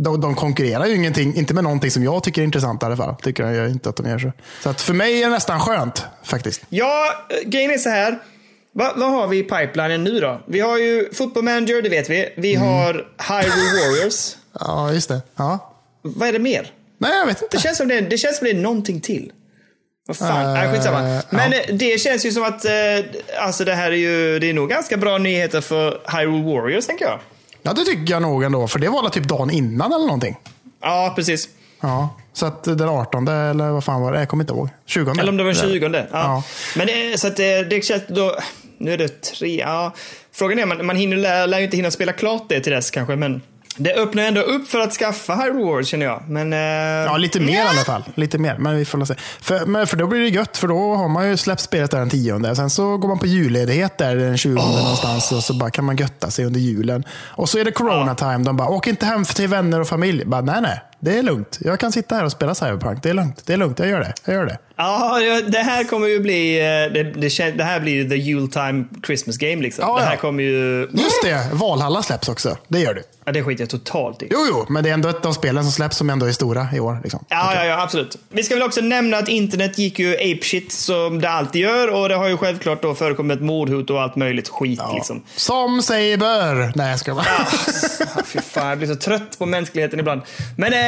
De, 0.00 0.20
de 0.20 0.34
konkurrerar 0.34 0.86
ju 0.86 0.94
ingenting, 0.94 1.34
inte 1.34 1.54
med 1.54 1.64
någonting 1.64 1.90
som 1.90 2.04
jag 2.04 2.22
tycker 2.22 2.40
är 2.40 2.44
intressant 2.44 2.82
i 2.82 2.86
alla 2.86 2.96
fall. 2.96 3.14
Tycker 3.22 3.46
jag 3.46 3.70
inte 3.70 3.88
att 3.88 3.96
de 3.96 4.08
gör 4.08 4.18
så. 4.18 4.32
Så 4.62 4.68
att 4.70 4.80
för 4.80 4.94
mig 4.94 5.22
är 5.22 5.26
det 5.26 5.32
nästan 5.32 5.60
skönt 5.60 6.04
faktiskt. 6.24 6.62
Ja, 6.68 7.04
eh, 7.28 7.48
grejen 7.48 7.70
är 7.70 7.78
så 7.78 7.88
här. 7.90 8.18
Va, 8.72 8.92
vad 8.96 9.10
har 9.10 9.26
vi 9.28 9.38
i 9.38 9.42
pipelinen 9.42 10.04
nu 10.04 10.20
då? 10.20 10.40
Vi 10.46 10.60
har 10.60 10.78
ju 10.78 11.08
Football 11.14 11.42
Manager, 11.44 11.82
det 11.82 11.88
vet 11.88 12.10
vi. 12.10 12.28
Vi 12.36 12.54
Mm. 12.54 12.68
har 12.68 12.92
Hyrule 13.28 13.88
Warriors. 13.98 14.34
Ja, 14.60 14.92
just 14.92 15.08
det. 15.08 15.20
Ja. 15.36 15.74
Vad 16.02 16.28
är 16.28 16.32
det 16.32 16.38
mer? 16.38 16.72
Nej, 16.98 17.18
jag 17.18 17.26
vet 17.26 17.42
inte. 17.42 17.56
Det 17.56 17.62
känns 17.62 17.78
som 17.78 17.88
det, 17.88 18.00
det, 18.00 18.18
känns 18.18 18.38
som 18.38 18.44
det 18.44 18.50
är 18.50 18.54
någonting 18.54 19.00
till. 19.00 19.32
Vad 20.06 20.16
fan, 20.16 20.54
nej, 20.54 20.72
skitsamma. 20.74 21.08
ja. 21.08 21.22
Men 21.30 21.52
eh, 21.52 21.58
det 21.72 22.00
känns 22.00 22.26
ju 22.26 22.32
som 22.32 22.42
att 22.42 22.66
alltså 23.40 23.64
det 23.64 23.74
här 23.74 23.90
är 23.90 23.96
ju, 23.96 24.38
det 24.38 24.50
är 24.50 24.54
nog 24.54 24.68
ganska 24.68 24.96
bra 24.96 25.18
nyheter 25.18 25.60
för 25.60 26.00
Hyrule 26.18 26.44
Warriors, 26.54 26.86
tänker 26.86 27.04
jag. 27.04 27.20
Ja, 27.68 27.74
det 27.74 27.84
tycker 27.84 28.12
jag 28.12 28.22
nog 28.22 28.44
ändå. 28.44 28.68
För 28.68 28.78
det 28.78 28.88
var 28.88 29.08
typ 29.08 29.28
dagen 29.28 29.50
innan 29.50 29.92
eller 29.92 30.04
någonting. 30.04 30.36
Ja, 30.82 31.12
precis. 31.16 31.48
Ja, 31.80 32.08
så 32.32 32.46
att 32.46 32.64
den 32.64 32.88
18 32.88 33.28
eller 33.28 33.70
vad 33.70 33.84
fan 33.84 34.02
var 34.02 34.12
det? 34.12 34.18
Jag 34.18 34.28
kommer 34.28 34.44
inte 34.44 34.52
ihåg. 34.52 34.68
20. 34.86 35.10
Eller 35.10 35.28
om 35.28 35.36
det 35.36 35.44
var 35.44 35.52
den 35.52 35.72
20. 35.72 35.86
Ja. 35.86 36.06
Ja. 36.12 36.42
Men 36.76 36.86
det, 36.86 37.20
så 37.20 37.26
att 37.26 37.36
det, 37.36 37.62
det 37.62 37.84
känns 37.84 38.02
då... 38.08 38.38
Nu 38.78 38.92
är 38.92 38.98
det 38.98 39.22
tre... 39.22 39.60
Ja. 39.60 39.94
Frågan 40.32 40.58
är, 40.58 40.66
man, 40.66 40.86
man 40.86 40.96
hinner, 40.96 41.16
lär, 41.16 41.46
lär 41.46 41.58
ju 41.58 41.64
inte 41.64 41.76
hinna 41.76 41.90
spela 41.90 42.12
klart 42.12 42.44
det 42.48 42.60
till 42.60 42.72
dess 42.72 42.90
kanske, 42.90 43.16
men 43.16 43.42
det 43.78 43.94
öppnar 43.94 44.22
ändå 44.22 44.40
upp 44.40 44.68
för 44.68 44.78
att 44.78 44.92
skaffa 44.92 45.34
Hyrule 45.34 45.64
Warriors 45.64 45.88
känner 45.88 46.06
jag. 46.06 46.22
Men... 46.28 46.52
eh, 46.52 46.58
Ja, 47.12 47.16
lite 47.16 47.40
mer 47.40 47.64
i 47.64 47.68
alla 47.68 47.84
fall. 47.84 48.04
Lite 48.14 48.38
mer, 48.38 48.56
men 48.58 48.76
vi 48.76 48.84
får 48.84 49.04
se. 49.04 49.14
För, 49.40 49.66
men, 49.66 49.86
för 49.86 49.96
då 49.96 50.06
blir 50.06 50.20
det 50.20 50.28
gött, 50.28 50.56
för 50.56 50.68
då 50.68 50.94
har 50.94 51.08
man 51.08 51.28
ju 51.28 51.36
släppt 51.36 51.60
spelet 51.60 51.90
där 51.90 51.98
den 51.98 52.10
tionde. 52.10 52.56
Sen 52.56 52.70
så 52.70 52.96
går 52.96 53.08
man 53.08 53.18
på 53.18 53.26
julledighet 53.26 53.98
där 53.98 54.16
den 54.16 54.38
20 54.38 54.54
någonstans 54.54 55.32
och 55.32 55.42
så 55.44 55.54
bara 55.54 55.70
kan 55.70 55.84
man 55.84 55.96
götta 55.96 56.30
sig 56.30 56.44
under 56.44 56.60
julen. 56.60 57.04
Och 57.26 57.48
så 57.48 57.58
är 57.58 57.64
det 57.64 57.70
corona 57.72 58.14
time. 58.14 58.38
De 58.38 58.56
bara, 58.56 58.68
åk 58.68 58.86
inte 58.86 59.06
hem 59.06 59.24
till 59.24 59.48
vänner 59.48 59.80
och 59.80 59.88
familj. 59.88 60.24
Bara, 60.24 60.40
nej, 60.40 60.60
nej. 60.62 60.80
Det 61.00 61.18
är 61.18 61.22
lugnt. 61.22 61.58
Jag 61.60 61.80
kan 61.80 61.92
sitta 61.92 62.14
här 62.14 62.24
och 62.24 62.32
spela 62.32 62.54
Cyberpunk. 62.54 63.02
Det 63.02 63.10
är 63.10 63.14
lugnt. 63.14 63.42
Det 63.46 63.52
är 63.52 63.56
lugnt. 63.56 63.78
Jag 63.78 63.88
gör 63.88 64.00
det. 64.00 64.12
Jag 64.24 64.34
gör 64.34 64.46
det. 64.46 64.58
Ja, 64.76 65.20
det- 65.48 65.58
här 65.58 65.84
kommer 65.84 66.06
ju 66.06 66.20
bli... 66.20 66.58
eh, 66.58 66.64
Det, 66.92 67.02
det, 67.02 67.50
det 67.58 67.64
här 67.64 67.80
blir 67.80 67.92
ju 67.92 68.08
the 68.08 68.14
Yuletime 68.16 68.84
Christmas 69.06 69.36
game 69.36 69.62
liksom. 69.62 69.84
Ja, 69.88 69.96
det 69.98 70.04
här 70.04 70.12
ja. 70.12 70.16
kommer 70.20 70.42
ju... 70.42 70.88
Just 70.92 71.22
det. 71.24 71.48
Valhalla 71.52 72.02
släpps 72.02 72.28
också. 72.28 72.56
Det 72.68 72.80
gör 72.80 72.94
du. 72.94 73.02
Ja, 73.24 73.32
det 73.32 73.42
skiter 73.42 73.62
jag 73.62 73.70
totalt 73.70 74.22
i. 74.22 74.28
Jo, 74.30 74.38
jo, 74.50 74.66
men 74.68 74.84
det 74.84 74.90
är 74.90 74.94
ändå 74.94 75.08
ett 75.08 75.26
av 75.26 75.32
spelen 75.32 75.62
som 75.64 75.72
släpps 75.72 75.96
som 75.96 76.10
ändå 76.10 76.26
är 76.26 76.32
stora 76.32 76.66
i 76.74 76.80
år. 76.80 77.00
Liksom. 77.02 77.24
Ja, 77.28 77.54
ja, 77.54 77.64
ja, 77.64 77.82
absolut. 77.82 78.16
Vi 78.28 78.42
ska 78.42 78.54
väl 78.54 78.62
också 78.64 78.80
nämna 78.80 79.16
att 79.16 79.28
internet 79.28 79.78
gick 79.78 79.98
ju 79.98 80.14
apeshit 80.14 80.72
som 80.72 81.20
det 81.20 81.30
alltid 81.30 81.62
gör 81.62 81.88
och 81.94 82.08
det 82.08 82.14
har 82.14 82.28
ju 82.28 82.36
självklart 82.36 82.82
då 82.82 82.94
förekommit 82.94 83.40
mordhot 83.40 83.90
och 83.90 84.02
allt 84.02 84.16
möjligt 84.16 84.48
skit 84.48 84.80
liksom. 84.94 85.22
Som 85.36 85.82
sig 85.82 86.16
bör. 86.16 86.72
Nej, 86.74 86.90
jag 86.90 86.98
ska 86.98 87.14
bara. 87.14 87.24
Ah, 87.38 88.22
Fy 88.24 88.38
fan, 88.40 88.68
jag 88.68 88.78
blir 88.78 88.88
så 88.88 88.96
trött 88.96 89.38
på 89.38 89.46
mänskligheten 89.46 90.00
ibland. 90.00 90.22
Men, 90.56 90.72
eh, 90.72 90.78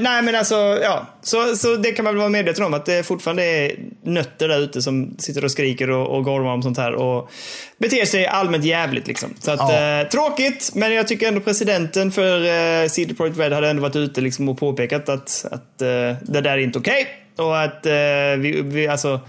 nej 0.00 0.22
men 0.22 0.34
alltså, 0.34 0.78
ja. 0.82 1.06
Så, 1.22 1.56
så 1.56 1.76
det 1.76 1.92
kan 1.92 2.04
man 2.04 2.14
väl 2.14 2.18
vara 2.18 2.28
medveten 2.28 2.64
om 2.64 2.74
att 2.74 2.86
det 2.86 3.06
fortfarande 3.06 3.44
är 3.44 3.72
nötter 4.04 4.48
där 4.48 4.58
ute 4.58 4.82
som 4.82 5.14
sitter 5.18 5.44
och 5.44 5.50
skriker 5.50 5.90
och, 5.90 6.16
och 6.16 6.24
gormar 6.24 6.50
om 6.52 6.62
sånt 6.62 6.78
här 6.78 6.94
och 6.94 7.30
beter 7.78 8.04
sig 8.04 8.26
allmänt 8.26 8.64
jävligt 8.64 9.06
liksom. 9.06 9.34
Så 9.38 9.50
att, 9.50 9.60
Ja. 9.60 10.00
eh, 10.00 10.08
tråkigt, 10.08 10.70
men 10.74 10.92
jag 10.92 11.08
tycker 11.08 11.28
ändå 11.28 11.40
presidenten 11.40 12.12
för 12.12 12.40
eh, 12.82 12.88
CD 12.88 13.14
Projekt 13.14 13.38
Red 13.38 13.52
hade 13.52 13.68
ändå 13.70 13.82
varit 13.82 13.96
ute 13.96 14.20
liksom 14.20 14.48
och 14.48 14.58
påpekat 14.58 15.08
att, 15.08 15.46
att 15.50 15.82
eh, 15.82 16.14
det 16.22 16.40
där 16.40 16.44
är 16.50 16.58
inte 16.58 16.78
okej. 16.78 17.06
Och 17.36 17.60
att 17.62 17.86
eh, 17.86 17.92
vi, 18.38 18.62
vi, 18.64 18.88
alltså, 18.88 19.20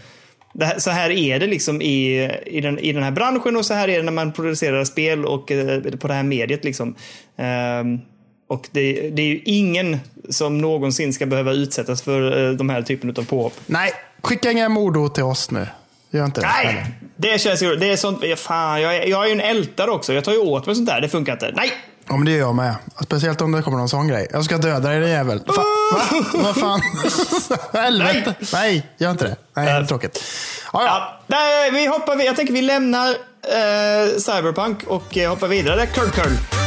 här, 0.62 0.80
så 0.80 0.90
här 0.90 1.10
är 1.10 1.40
det 1.40 1.48
liksom 1.48 1.82
i, 1.82 2.32
i, 2.46 2.62
den, 2.62 2.80
i 2.80 2.92
den 2.94 3.04
här 3.04 3.12
branschen 3.12 3.56
och 3.58 3.66
så 3.66 3.74
här 3.74 3.88
är 3.88 3.98
det 3.98 4.04
när 4.04 4.12
man 4.12 4.34
producerar 4.34 4.84
spel 4.84 5.26
och 5.26 5.52
eh, 5.52 5.82
på 5.82 6.08
det 6.08 6.14
här 6.14 6.24
mediet. 6.24 6.64
Liksom. 6.64 6.96
Ehm, 7.38 8.00
och 8.48 8.68
det, 8.72 9.10
det 9.10 9.22
är 9.22 9.28
ju 9.28 9.42
ingen 9.46 10.00
som 10.30 10.58
någonsin 10.58 11.14
ska 11.14 11.26
behöva 11.26 11.52
utsättas 11.52 12.02
för 12.02 12.50
eh, 12.50 12.54
de 12.54 12.70
här 12.70 12.82
typen 12.82 13.10
av 13.10 13.26
påhopp. 13.26 13.54
Nej, 13.66 13.94
skicka 14.22 14.52
inga 14.52 14.70
mordhot 14.70 15.16
till 15.16 15.24
oss 15.24 15.52
nu. 15.52 15.68
Gör 16.12 16.26
inte 16.26 16.42
det. 16.42 16.48
Nej! 16.48 16.86
Det 17.16 17.42
känns 17.42 17.64
ju... 17.64 17.76
Det 17.76 17.92
är 17.92 17.98
sånt, 17.98 18.24
fan, 18.38 18.82
jag, 18.82 18.96
är, 18.96 19.08
jag 19.08 19.24
är 19.24 19.28
ju 19.28 19.32
en 19.32 19.40
ältare 19.40 19.92
också. 19.92 20.14
Jag 20.14 20.24
tar 20.24 20.32
ju 20.32 20.38
åt 20.38 20.66
mig 20.66 20.76
sånt 20.76 20.88
där. 20.88 21.02
Det 21.02 21.10
funkar 21.10 21.34
inte. 21.34 21.52
Nej! 21.56 21.72
Ja, 22.08 22.18
men 22.18 22.26
det 22.26 22.32
gör 22.32 22.40
jag 22.40 22.56
med. 22.56 22.76
Speciellt 23.04 23.42
om 23.42 23.52
det 23.52 23.62
kommer 23.62 23.78
någon 23.78 23.90
sån 23.90 24.08
grej. 24.08 24.28
Jag 24.32 24.46
ska 24.46 24.58
döda 24.58 24.90
dig 24.90 25.00
din 25.00 25.10
jävel. 25.10 25.44
Fa 25.48 25.64
va? 25.94 26.26
Vad 26.34 26.56
fan? 26.56 26.82
Helvete. 27.74 28.34
Nej. 28.54 28.90
gör 28.98 29.12
inte 29.12 29.24
det. 29.24 29.36
Nej, 29.56 29.66
det 29.66 29.72
är 29.72 29.84
tråkigt. 29.84 30.24
Ja, 30.74 30.84
ja. 30.84 31.20
Ja, 31.28 31.38
nej, 31.38 31.72
vi 31.72 31.88
hoppar, 31.88 32.26
jag 32.26 32.36
tänker 32.36 32.54
vi 32.54 32.62
lämnar 32.62 33.10
eh, 33.10 34.18
Cyberpunk 34.18 34.84
och 34.88 35.18
eh, 35.18 35.30
hoppar 35.30 35.48
vidare. 35.48 35.86
Curl 35.86 36.10
curl. 36.10 36.65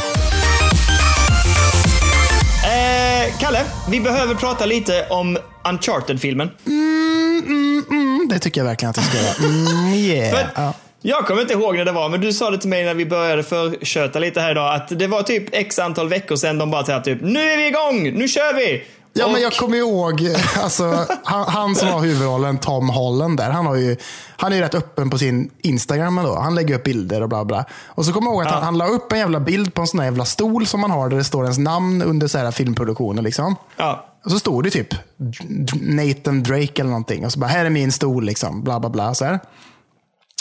Eh, 2.89 3.37
Kalle, 3.39 3.65
vi 3.89 3.99
behöver 4.01 4.35
prata 4.35 4.65
lite 4.65 5.05
om 5.09 5.37
Uncharted-filmen. 5.69 6.49
Mm, 6.67 7.43
mm, 7.47 7.83
mm, 7.89 8.27
det 8.29 8.39
tycker 8.39 8.61
jag 8.61 8.65
verkligen 8.65 8.89
att 8.89 8.97
jag 8.97 9.05
ska 9.05 9.17
göra. 9.17 9.51
Mm, 9.53 9.93
yeah. 9.93 10.35
För 10.35 10.47
Ja. 10.55 10.73
Jag 11.01 11.27
kommer 11.27 11.41
inte 11.41 11.53
ihåg 11.53 11.75
när 11.77 11.85
det 11.85 11.91
var, 11.91 12.09
men 12.09 12.21
du 12.21 12.33
sa 12.33 12.49
det 12.51 12.57
till 12.57 12.69
mig 12.69 12.85
när 12.85 12.93
vi 12.93 13.05
började 13.05 13.43
förköta 13.43 14.19
lite 14.19 14.41
här 14.41 14.51
idag. 14.51 14.75
Att 14.75 14.99
det 14.99 15.07
var 15.07 15.23
typ 15.23 15.43
x 15.51 15.79
antal 15.79 16.09
veckor 16.09 16.35
sedan 16.35 16.57
de 16.57 16.71
bara 16.71 16.85
sa 16.85 16.99
typ 16.99 17.21
nu 17.21 17.39
är 17.51 17.57
vi 17.57 17.67
igång, 17.67 18.19
nu 18.19 18.27
kör 18.27 18.53
vi! 18.53 18.83
Ja, 19.13 19.25
Och- 19.25 19.31
men 19.31 19.41
jag 19.41 19.53
kommer 19.53 19.77
ihåg, 19.77 20.21
alltså, 20.57 21.05
han, 21.23 21.43
han 21.47 21.75
som 21.75 21.87
har 21.87 21.99
huvudrollen, 22.01 22.57
Tom 22.57 22.89
Holland, 22.89 23.37
där, 23.37 23.49
han, 23.49 23.65
har 23.65 23.75
ju, 23.75 23.95
han 24.37 24.51
är 24.51 24.55
ju 24.55 24.61
rätt 24.61 24.75
öppen 24.75 25.09
på 25.09 25.17
sin 25.17 25.49
Instagram 25.61 26.17
ändå. 26.17 26.35
Han 26.39 26.55
lägger 26.55 26.75
upp 26.75 26.83
bilder 26.83 27.21
och 27.21 27.29
bla 27.29 27.45
bla. 27.45 27.65
Och 27.87 28.05
så 28.05 28.13
kommer 28.13 28.27
jag 28.27 28.35
ihåg 28.35 28.43
att 28.45 28.51
han, 28.53 28.63
han 28.63 28.77
la 28.77 28.87
upp 28.87 29.11
en 29.11 29.19
jävla 29.19 29.39
bild 29.39 29.73
på 29.73 29.81
en 29.81 29.87
sån 29.87 29.99
här 29.99 30.07
jävla 30.07 30.25
stol 30.25 30.67
som 30.67 30.79
man 30.79 30.91
har 30.91 31.09
där 31.09 31.17
det 31.17 31.23
står 31.23 31.43
ens 31.43 31.57
namn 31.57 32.01
under 32.01 32.27
så 32.27 32.37
här 32.37 32.51
filmproduktionen. 32.51 33.23
Liksom. 33.23 33.55
Ja. 33.77 34.05
Och 34.25 34.31
så 34.31 34.39
stod 34.39 34.63
det 34.63 34.69
typ 34.69 34.87
Nathan 35.81 36.43
Drake 36.43 36.81
eller 36.81 36.89
någonting. 36.89 37.25
Och 37.25 37.31
så 37.33 37.39
bara, 37.39 37.47
här 37.47 37.65
är 37.65 37.69
min 37.69 37.91
stol, 37.91 38.25
liksom. 38.25 38.63
Bla 38.63 38.79
bla 38.79 38.89
bla. 38.89 39.13
Så 39.13 39.25
här. 39.25 39.39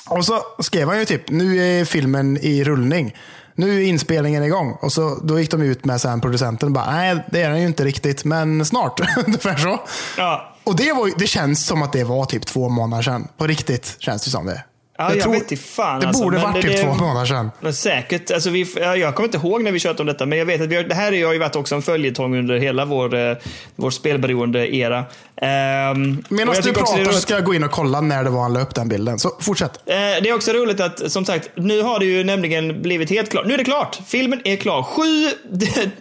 Och 0.08 0.24
så 0.24 0.38
skrev 0.58 0.88
han 0.88 0.98
ju 0.98 1.04
typ, 1.04 1.30
nu 1.30 1.58
är 1.80 1.84
filmen 1.84 2.36
i 2.42 2.64
rullning. 2.64 3.14
Nu 3.58 3.76
är 3.76 3.86
inspelningen 3.86 4.44
igång. 4.44 4.76
Och 4.80 4.92
så, 4.92 5.18
då 5.22 5.40
gick 5.40 5.50
de 5.50 5.62
ut 5.62 5.84
med 5.84 6.00
sen 6.00 6.20
producenten 6.20 6.72
bara, 6.72 6.90
nej 6.90 7.24
det 7.30 7.42
är 7.42 7.50
den 7.50 7.60
ju 7.60 7.66
inte 7.66 7.84
riktigt, 7.84 8.24
men 8.24 8.64
snart. 8.64 9.00
Ungefär 9.26 9.56
så. 9.56 9.80
Ja. 10.16 10.54
Och 10.64 10.76
det, 10.76 10.92
var, 10.92 11.10
det 11.18 11.26
känns 11.26 11.66
som 11.66 11.82
att 11.82 11.92
det 11.92 12.04
var 12.04 12.24
typ 12.24 12.46
två 12.46 12.68
månader 12.68 13.02
sedan. 13.02 13.28
På 13.36 13.46
riktigt 13.46 13.96
känns 13.98 14.24
det 14.24 14.30
som 14.30 14.46
det. 14.46 14.64
Ja, 15.00 15.14
jag 15.14 15.30
vet 15.30 15.52
inte 15.52 15.56
fan, 15.56 16.00
Det 16.00 16.06
alltså, 16.06 16.22
borde 16.22 16.38
varit 16.38 16.62
typ 16.62 16.80
två 16.80 16.94
månader 16.94 17.26
sedan. 17.26 17.50
Men 17.60 17.74
säkert. 17.74 18.30
Alltså 18.30 18.50
vi, 18.50 18.66
ja, 18.76 18.96
jag 18.96 19.14
kommer 19.14 19.28
inte 19.28 19.38
ihåg 19.38 19.62
när 19.62 19.72
vi 19.72 19.78
tjötade 19.78 20.00
om 20.00 20.06
detta, 20.06 20.26
men 20.26 20.38
jag 20.38 20.46
vet 20.46 20.60
att 20.60 20.68
vi 20.68 20.76
har, 20.76 20.82
det 20.82 20.94
här 20.94 21.24
har 21.24 21.32
ju 21.32 21.38
varit 21.38 21.56
också 21.56 21.74
en 21.74 21.82
följetong 21.82 22.38
under 22.38 22.58
hela 22.58 22.84
vår, 22.84 23.14
eh, 23.14 23.36
vår 23.76 23.90
spelberoende-era. 23.90 25.04
Ehm, 25.42 26.22
och 26.26 26.32
Medan 26.32 26.54
jag 26.54 26.64
du 26.64 26.72
pratar 26.72 27.04
så 27.04 27.20
ska 27.20 27.34
jag 27.34 27.44
gå 27.44 27.54
in 27.54 27.64
och 27.64 27.70
kolla 27.70 28.00
när 28.00 28.24
det 28.24 28.30
var 28.30 28.42
han 28.42 28.52
la 28.52 28.60
upp 28.60 28.74
den 28.74 28.88
bilden. 28.88 29.18
Så 29.18 29.30
fortsätt. 29.40 29.72
Eh, 29.86 29.94
Det 29.96 30.28
är 30.28 30.34
också 30.34 30.52
roligt 30.52 30.80
att, 30.80 31.12
som 31.12 31.24
sagt, 31.24 31.48
nu 31.54 31.82
har 31.82 31.98
det 31.98 32.06
ju 32.06 32.24
nämligen 32.24 32.82
blivit 32.82 33.10
helt 33.10 33.30
klart. 33.30 33.46
Nu 33.46 33.54
är 33.54 33.58
det 33.58 33.64
klart! 33.64 33.98
Filmen 34.06 34.40
är 34.44 34.56
klar. 34.56 34.82
Sju, 34.82 35.30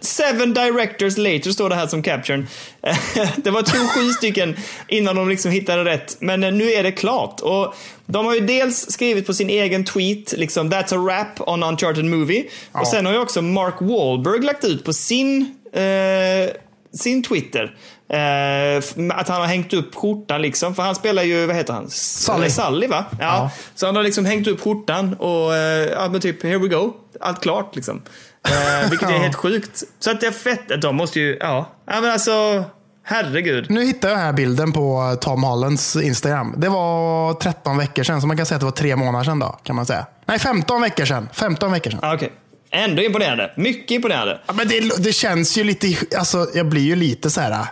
seven 0.00 0.54
directors 0.54 1.16
later 1.16 1.50
står 1.50 1.68
det 1.68 1.74
här 1.74 1.86
som 1.86 2.02
caption. 2.02 2.46
Det 3.36 3.50
var 3.50 3.62
tog 3.62 3.90
sju 3.90 4.12
stycken 4.12 4.56
innan 4.88 5.16
de 5.16 5.28
liksom 5.28 5.50
hittade 5.50 5.84
rätt. 5.84 6.16
Men 6.20 6.44
eh, 6.44 6.52
nu 6.52 6.70
är 6.72 6.82
det 6.82 6.92
klart. 6.92 7.40
Och 7.40 7.74
de 8.06 8.26
har 8.26 8.34
ju 8.34 8.40
dels 8.40 8.90
skrivit 8.90 9.26
på 9.26 9.34
sin 9.34 9.50
egen 9.50 9.84
tweet, 9.84 10.32
liksom 10.32 10.70
“That's 10.72 10.94
a 10.94 10.98
wrap 10.98 11.48
on 11.48 11.62
Uncharted 11.62 12.04
Movie”. 12.04 12.44
Och 12.72 12.86
sen 12.86 13.06
har 13.06 13.12
ju 13.12 13.18
också 13.18 13.42
Mark 13.42 13.74
Wahlberg 13.80 14.42
lagt 14.42 14.64
ut 14.64 14.84
på 14.84 14.92
sin, 14.92 15.54
eh, 15.72 16.50
sin 16.98 17.22
Twitter. 17.22 17.76
F- 18.10 18.94
att 19.14 19.28
han 19.28 19.40
har 19.40 19.46
hängt 19.46 19.72
upp 19.72 19.94
skjortan 19.94 20.42
liksom. 20.42 20.74
För 20.74 20.82
han 20.82 20.94
spelar 20.94 21.22
ju, 21.22 21.46
vad 21.46 21.56
heter 21.56 21.72
han? 21.72 21.90
Sully. 21.90 22.50
Sully 22.50 22.86
va? 22.86 23.04
Ja. 23.10 23.16
Ja. 23.20 23.50
Så 23.74 23.86
han 23.86 23.96
har 23.96 24.02
liksom 24.02 24.24
hängt 24.24 24.46
upp 24.46 24.60
skjortan 24.60 25.14
och 25.14 25.54
eh, 25.56 25.88
ja, 25.88 26.08
men 26.08 26.20
typ 26.20 26.42
here 26.42 26.58
we 26.58 26.68
go. 26.68 26.92
Allt 27.20 27.40
klart 27.42 27.76
liksom. 27.76 28.02
Eh, 28.48 28.90
vilket 28.90 29.08
är 29.08 29.12
Ja. 29.12 29.18
helt 29.18 29.34
sjukt. 29.34 29.82
Så 29.98 30.10
att 30.10 30.20
det 30.20 30.26
är 30.26 30.30
fett. 30.30 30.82
De 30.82 30.96
måste 30.96 31.20
ju, 31.20 31.36
ja. 31.40 31.72
Ja 31.90 32.00
men 32.00 32.10
alltså, 32.10 32.64
herregud. 33.04 33.70
Nu 33.70 33.84
hittar 33.84 34.08
jag 34.08 34.18
den 34.18 34.24
här 34.24 34.32
bilden 34.32 34.72
på 34.72 35.16
Tom 35.20 35.42
Hollands 35.42 35.96
Instagram. 35.96 36.54
Det 36.56 36.68
var 36.68 37.34
13 37.34 37.78
veckor 37.78 38.02
sedan, 38.02 38.20
så 38.20 38.26
man 38.26 38.36
kan 38.36 38.46
säga 38.46 38.56
att 38.56 38.60
det 38.60 38.66
var 38.66 38.72
tre 38.72 38.96
månader 38.96 39.24
sedan. 39.24 39.38
Då, 39.38 39.58
kan 39.62 39.76
man 39.76 39.86
säga. 39.86 40.06
Nej, 40.26 40.38
15 40.38 40.80
veckor 40.82 41.04
sedan. 41.04 41.28
15 41.32 41.72
veckor 41.72 41.90
sedan. 41.90 42.14
Okej. 42.14 42.32
Ändå 42.70 43.02
imponerande. 43.02 43.52
Mycket 43.56 43.90
imponerande. 43.90 44.40
Ja, 44.46 44.52
men 44.52 44.68
det, 44.68 45.02
det 45.02 45.12
känns 45.12 45.58
ju 45.58 45.64
lite... 45.64 46.16
Alltså, 46.18 46.46
jag 46.54 46.66
blir 46.68 46.82
ju 46.82 46.96
lite 46.96 47.30
så 47.30 47.40
här... 47.40 47.66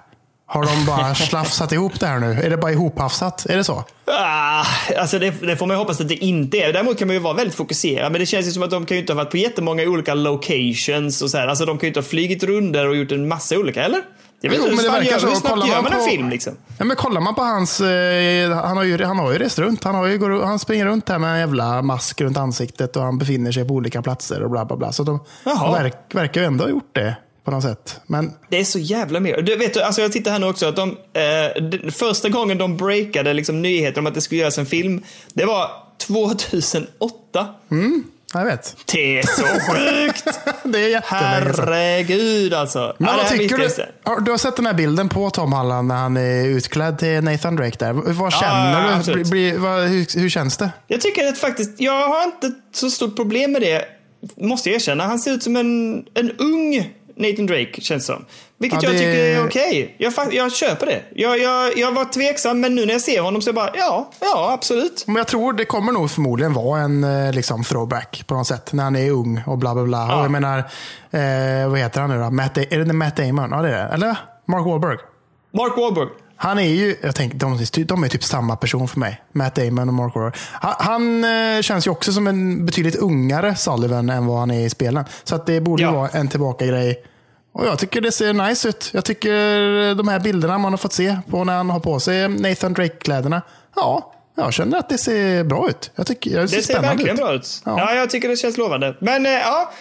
Har 0.48 0.62
de 0.62 0.86
bara 0.86 1.14
slafsat 1.14 1.72
ihop 1.72 2.00
det 2.00 2.06
här 2.06 2.18
nu? 2.18 2.32
Är 2.32 2.50
det 2.50 2.56
bara 2.56 2.72
ihophafsat? 2.72 3.46
Är 3.46 3.56
det 3.56 3.64
så? 3.64 3.84
Ah, 4.06 4.64
alltså 4.98 5.18
det, 5.18 5.30
det 5.30 5.56
får 5.56 5.66
man 5.66 5.74
ju 5.76 5.78
hoppas 5.78 6.00
att 6.00 6.08
det 6.08 6.14
inte 6.24 6.56
är. 6.58 6.72
Däremot 6.72 6.98
kan 6.98 7.08
man 7.08 7.14
ju 7.16 7.20
vara 7.22 7.34
väldigt 7.34 7.54
fokuserad. 7.56 8.12
Men 8.12 8.20
det 8.20 8.26
känns 8.26 8.46
ju 8.46 8.50
som 8.50 8.62
att 8.62 8.70
de 8.70 8.86
kan 8.86 8.96
ju 8.96 9.00
inte 9.00 9.12
ha 9.12 9.16
varit 9.16 9.30
på 9.30 9.36
jättemånga 9.36 9.82
olika 9.82 10.14
locations 10.14 11.22
och 11.22 11.30
så 11.30 11.38
här. 11.38 11.46
Alltså 11.48 11.64
de 11.64 11.78
kan 11.78 11.86
ju 11.86 11.88
inte 11.88 12.00
ha 12.00 12.04
flugit 12.04 12.42
runder 12.44 12.88
och 12.88 12.96
gjort 12.96 13.12
en 13.12 13.28
massa 13.28 13.58
olika, 13.58 13.84
eller? 13.84 14.00
Jag 14.40 14.50
vet 14.50 14.58
Jo, 14.58 14.64
inte, 14.70 14.76
men 14.76 14.92
det 14.92 14.98
verkar 15.00 15.18
så. 15.18 15.26
hur 15.28 15.34
snabbt 15.34 15.66
gör 15.68 15.74
man 15.74 15.82
man 15.84 15.92
en 15.92 15.98
på- 15.98 16.04
film 16.04 16.28
liksom? 16.30 16.52
Ja, 16.78 16.84
men 16.84 16.96
kollar 16.96 17.20
man 17.20 17.34
på 17.34 17.42
hans, 17.42 17.80
eh, 17.80 18.50
han, 18.64 18.76
har 18.76 18.84
ju, 18.84 19.04
han 19.04 19.18
har 19.18 19.32
ju 19.32 19.38
rest 19.38 19.58
runt. 19.58 19.84
Han, 19.84 19.94
har 19.94 20.06
ju, 20.06 20.42
han 20.42 20.58
springer 20.58 20.86
runt 20.86 21.08
här 21.08 21.18
med 21.18 21.32
en 21.32 21.38
jävla 21.38 21.82
mask 21.82 22.20
runt 22.20 22.36
ansiktet 22.36 22.96
och 22.96 23.02
han 23.02 23.18
befinner 23.18 23.52
sig 23.52 23.68
på 23.68 23.74
olika 23.74 24.02
platser 24.02 24.42
och 24.42 24.50
bla 24.50 24.64
bla 24.64 24.76
bla. 24.76 24.92
Så 24.92 25.02
de 25.02 25.20
Jaha. 25.44 25.72
verk, 25.72 25.94
verkar 26.14 26.40
ju 26.40 26.46
ändå 26.46 26.64
ha 26.64 26.70
gjort 26.70 26.90
det 26.94 27.16
på 27.46 27.52
något 27.52 27.62
sätt. 27.62 28.00
Men 28.06 28.32
Det 28.48 28.60
är 28.60 28.64
så 28.64 28.78
jävla 28.78 29.20
mer. 29.20 29.42
Du 29.42 29.56
vet, 29.56 29.76
alltså 29.76 30.02
jag 30.02 30.12
tittar 30.12 30.30
här 30.30 30.38
nu 30.38 30.46
också 30.46 30.66
att 30.66 30.76
de, 30.76 30.96
eh, 31.12 31.90
första 31.90 32.28
gången 32.28 32.58
de 32.58 32.76
breakade 32.76 33.32
liksom 33.32 33.62
nyheter 33.62 33.98
om 33.98 34.06
att 34.06 34.14
det 34.14 34.20
skulle 34.20 34.40
göras 34.40 34.58
en 34.58 34.66
film, 34.66 35.02
det 35.32 35.44
var 35.44 35.70
2008. 35.98 37.48
jag 38.32 38.44
vet. 38.44 38.76
Det 38.92 39.18
är 39.18 39.26
så 39.26 39.42
sjukt! 39.72 40.38
Det 40.64 40.78
är 40.78 40.88
jättelänge. 40.88 41.00
Herregud 41.04 42.54
alltså. 42.54 42.96
Men 42.98 43.16
vad 43.16 43.28
tycker 43.28 43.58
du? 43.58 43.68
Du 44.24 44.30
har 44.30 44.38
sett 44.38 44.56
den 44.56 44.66
här 44.66 44.74
bilden 44.74 45.08
på 45.08 45.30
Tom 45.30 45.52
Holland 45.52 45.88
när 45.88 45.96
han 45.96 46.16
är 46.16 46.46
utklädd 46.46 46.98
till 46.98 47.24
Nathan 47.24 47.56
Drake 47.56 47.76
där. 47.78 47.92
Vad 47.92 48.32
känner 48.32 49.02
ja, 49.06 49.14
du? 49.14 49.24
blir, 49.24 49.58
vad, 49.58 49.82
hur, 49.82 50.20
hur 50.20 50.28
känns 50.28 50.56
det? 50.56 50.70
Jag 50.86 51.00
tycker 51.00 51.28
att 51.28 51.38
faktiskt, 51.38 51.80
jag 51.80 52.08
har 52.08 52.24
inte 52.24 52.52
så 52.74 52.90
stort 52.90 53.16
problem 53.16 53.52
med 53.52 53.62
det, 53.62 53.84
måste 54.36 54.68
jag 54.68 54.76
erkänna. 54.76 55.04
Han 55.04 55.18
ser 55.18 55.32
ut 55.32 55.42
som 55.42 55.56
en, 55.56 56.04
en 56.14 56.30
ung 56.30 56.92
Nathan 57.16 57.46
Drake, 57.46 57.80
känns 57.80 58.06
som. 58.06 58.24
Vilket 58.58 58.82
Ja, 58.82 58.88
jag 58.88 58.94
det- 58.94 58.98
tycker 58.98 59.24
är 59.24 59.46
okej. 59.46 59.94
Jag, 59.98 60.12
fa- 60.12 60.32
jag 60.32 60.52
köper 60.52 60.86
det. 60.86 61.02
Jag, 61.14 61.38
jag, 61.38 61.78
jag 61.78 61.92
var 61.92 62.04
tveksam, 62.04 62.60
men 62.60 62.74
nu 62.74 62.86
när 62.86 62.92
jag 62.92 63.00
ser 63.00 63.20
honom 63.20 63.42
så 63.42 63.50
är 63.50 63.54
jag 63.54 63.54
bara, 63.54 63.70
ja, 63.76 64.10
ja, 64.20 64.52
absolut. 64.52 65.04
Men 65.06 65.16
jag 65.16 65.26
tror 65.26 65.52
det 65.52 65.64
kommer 65.64 65.92
nog 65.92 66.10
förmodligen 66.10 66.52
vara 66.52 66.80
en 66.80 67.04
eh, 67.04 67.32
liksom, 67.32 67.64
throwback 67.64 68.24
på 68.26 68.34
något 68.34 68.46
sätt. 68.46 68.72
När 68.72 68.84
han 68.84 68.96
är 68.96 69.10
ung 69.10 69.42
och 69.46 69.58
bla 69.58 69.74
bla 69.74 69.84
bla. 69.84 70.06
Ja. 70.08 70.18
Och 70.18 70.24
jag 70.24 70.30
menar, 70.30 70.58
eh, 71.10 71.68
vad 71.70 71.78
heter 71.78 72.00
han 72.00 72.10
nu 72.10 72.18
då? 72.18 72.30
Matt, 72.30 72.58
är 72.58 72.78
det 72.84 72.92
Matt 72.92 73.16
Damon? 73.16 73.50
Ja 73.50 73.62
det 73.62 73.68
är 73.68 73.72
det. 73.88 73.94
Eller 73.94 74.16
Mark 74.48 74.66
Wahlberg. 74.66 74.96
Mark 75.54 75.76
Wahlberg. 75.76 76.08
Han 76.36 76.58
är 76.58 76.62
ju, 76.68 76.96
jag 77.02 77.14
tänker, 77.14 77.38
de, 77.38 77.52
är- 77.52 77.84
de 77.84 78.04
är 78.04 78.08
typ 78.08 78.24
samma 78.24 78.56
person 78.56 78.88
för 78.88 78.98
mig. 79.00 79.22
Matt 79.32 79.54
Damon 79.54 79.88
och 79.88 79.94
Mark 79.94 80.14
Wahlberg. 80.14 80.40
Han, 80.52 80.74
han 80.78 81.24
eh, 81.56 81.62
känns 81.62 81.86
ju 81.86 81.90
också 81.90 82.12
som 82.12 82.26
en 82.26 82.66
betydligt 82.66 82.96
ungare 82.96 83.54
Sullivan 83.56 84.10
än 84.10 84.26
vad 84.26 84.38
han 84.38 84.50
är 84.50 84.60
i 84.66 84.70
spelen. 84.70 85.04
Så 85.24 85.34
att 85.34 85.46
det 85.46 85.60
borde 85.60 85.82
ju 85.82 85.88
Ja. 85.88 85.94
vara 85.94 86.08
en 86.08 86.28
tillbaka-grej. 86.28 87.02
Och 87.52 87.66
jag 87.66 87.78
tycker 87.78 88.00
det 88.00 88.12
ser 88.12 88.32
nice 88.32 88.68
ut. 88.68 88.90
Jag 88.94 89.04
tycker 89.04 89.94
de 89.94 90.08
här 90.08 90.20
bilderna 90.20 90.58
man 90.58 90.72
har 90.72 90.78
fått 90.78 90.92
se 90.92 91.16
på 91.30 91.44
när 91.44 91.56
han 91.56 91.70
har 91.70 91.80
på 91.80 92.00
sig 92.00 92.28
Nathan 92.28 92.72
Drake-kläderna. 92.72 93.42
Ja, 93.76 94.12
jag 94.36 94.52
känner 94.52 94.78
att 94.78 94.88
det 94.88 94.98
ser 94.98 95.44
bra 95.44 95.68
ut. 95.68 95.90
Jag 95.96 96.06
tycker 96.06 96.40
det 96.40 96.48
ser, 96.48 96.56
Det 96.56 96.62
ser 96.62 96.80
verkligen 96.80 97.10
ut. 97.16 97.20
bra 97.20 97.32
ut. 97.34 97.62
Ja. 97.64 97.74
Ja. 97.78 97.94
jag 97.94 98.10
tycker 98.10 98.28
det 98.28 98.36
känns 98.36 98.56
lovande. 98.56 98.96
Men 99.00 99.26
eh, 99.26 99.32
ja, 99.32 99.72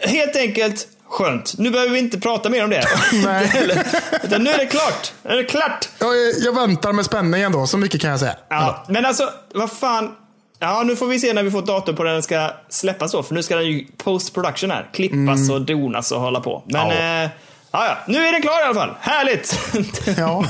helt 0.00 0.36
enkelt 0.36 0.88
skönt. 1.14 1.54
Nu 1.58 1.70
behöver 1.70 1.92
vi 1.92 1.98
inte 1.98 2.20
prata 2.20 2.50
mer 2.50 2.64
om 2.64 2.70
det. 2.70 2.84
Nej. 3.24 3.84
Utan 4.24 4.44
nu 4.44 4.50
är 4.50 4.58
det 4.58 4.66
klart. 4.66 5.12
Nu 5.22 5.30
är 5.32 5.36
det 5.36 5.44
klart. 5.44 5.88
Jag, 5.98 6.08
jag 6.44 6.54
väntar 6.54 6.92
med 6.92 7.04
spänning 7.04 7.42
ändå, 7.42 7.66
så 7.66 7.78
mycket 7.78 8.00
kan 8.00 8.10
jag 8.10 8.20
säga. 8.20 8.36
Ja, 8.48 8.84
men 8.88 9.06
alltså, 9.06 9.30
vad 9.54 9.72
fan. 9.72 10.14
Ja, 10.58 10.82
nu 10.82 10.96
får 10.96 11.06
vi 11.06 11.18
se 11.18 11.32
när 11.32 11.42
vi 11.42 11.50
får 11.50 11.62
datum 11.62 11.96
på 11.96 12.02
när 12.02 12.12
den 12.12 12.22
ska 12.22 12.50
släppas 12.68 13.12
då. 13.12 13.22
För 13.22 13.34
nu 13.34 13.42
ska 13.42 13.56
den 13.56 13.64
ju 13.66 13.86
post 14.04 14.34
production 14.34 14.70
här. 14.70 14.88
Klippas 14.92 15.50
och 15.50 15.60
donas 15.60 16.12
och 16.12 16.20
hålla 16.20 16.40
på. 16.40 16.62
Men 16.66 16.80
Mm. 16.90 16.96
Ja. 16.98 17.22
eh, 17.24 17.30
ja, 17.72 17.98
nu 18.06 18.26
är 18.26 18.32
den 18.32 18.42
klar 18.42 18.60
i 18.60 18.64
alla 18.64 18.74
fall. 18.74 18.90
Härligt! 19.00 19.58
Ja. 20.18 20.44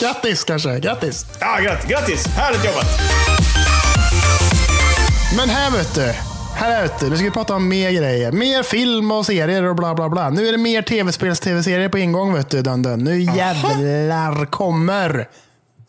Grattis 0.00 0.44
kanske, 0.44 0.78
grattis. 0.80 1.24
ja, 1.40 1.58
grattis, 1.62 1.88
grattis! 1.90 2.26
Härligt 2.26 2.64
jobbat! 2.64 2.86
Men 5.36 5.48
här 5.48 5.70
vet 5.70 5.94
du. 5.94 6.14
Här 6.56 6.90
du, 7.00 7.10
nu 7.10 7.16
ska 7.16 7.24
vi 7.24 7.30
prata 7.30 7.54
om 7.54 7.68
mer 7.68 7.90
grejer. 7.90 8.32
Mer 8.32 8.62
film 8.62 9.10
och 9.12 9.26
serier 9.26 9.62
och 9.62 9.76
bla 9.76 9.94
bla 9.94 10.08
bla. 10.08 10.30
Nu 10.30 10.48
är 10.48 10.52
det 10.52 10.58
mer 10.58 10.82
tv-spels-tv-serier 10.82 11.88
på 11.88 11.98
ingång 11.98 12.34
vet 12.34 12.50
du. 12.50 12.62
Dun, 12.62 12.82
dun. 12.82 13.04
Nu 13.04 13.20
jävlar 13.20 14.46
kommer 14.46 15.28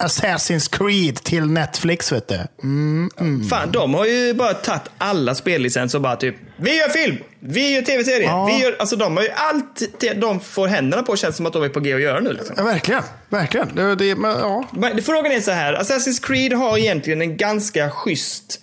Assassin's 0.03 0.77
Creed 0.77 1.15
till 1.15 1.45
Netflix 1.45 2.11
vet 2.11 2.27
du. 2.27 2.39
Mm. 2.63 3.09
Fan, 3.49 3.71
de 3.71 3.93
har 3.93 4.05
ju 4.05 4.33
bara 4.33 4.53
tagit 4.53 4.81
alla 4.97 5.35
spellicenser 5.35 5.97
och 5.97 6.01
bara 6.01 6.15
typ, 6.15 6.35
vi 6.57 6.77
gör 6.77 6.89
film, 6.89 7.17
vi 7.39 7.75
gör 7.75 7.81
tv-serier, 7.81 8.27
Ja. 8.27 8.45
vi 8.45 8.63
gör, 8.63 8.75
alltså 8.79 8.95
de 8.95 9.17
har 9.17 9.23
ju 9.23 9.29
allt 9.29 9.81
de 10.15 10.39
får 10.39 10.67
händerna 10.67 11.03
på 11.03 11.15
känns 11.15 11.35
som 11.35 11.45
att 11.45 11.53
de 11.53 11.63
är 11.63 11.69
på 11.69 11.79
G 11.79 11.93
att 11.93 12.01
göra 12.01 12.19
nu. 12.19 12.33
Liksom. 12.33 12.55
Ja, 12.57 12.63
verkligen. 12.63 13.03
Verkligen. 13.29 13.75
Det, 13.75 13.95
det, 13.95 14.15
men, 14.15 14.31
ja. 14.31 14.67
Frågan 15.05 15.31
är 15.31 15.39
så 15.39 15.51
här, 15.51 15.73
Assassin's 15.73 16.27
Creed 16.27 16.53
har 16.53 16.77
egentligen 16.77 17.21
en 17.21 17.37
ganska 17.37 17.89
schysst 17.89 18.59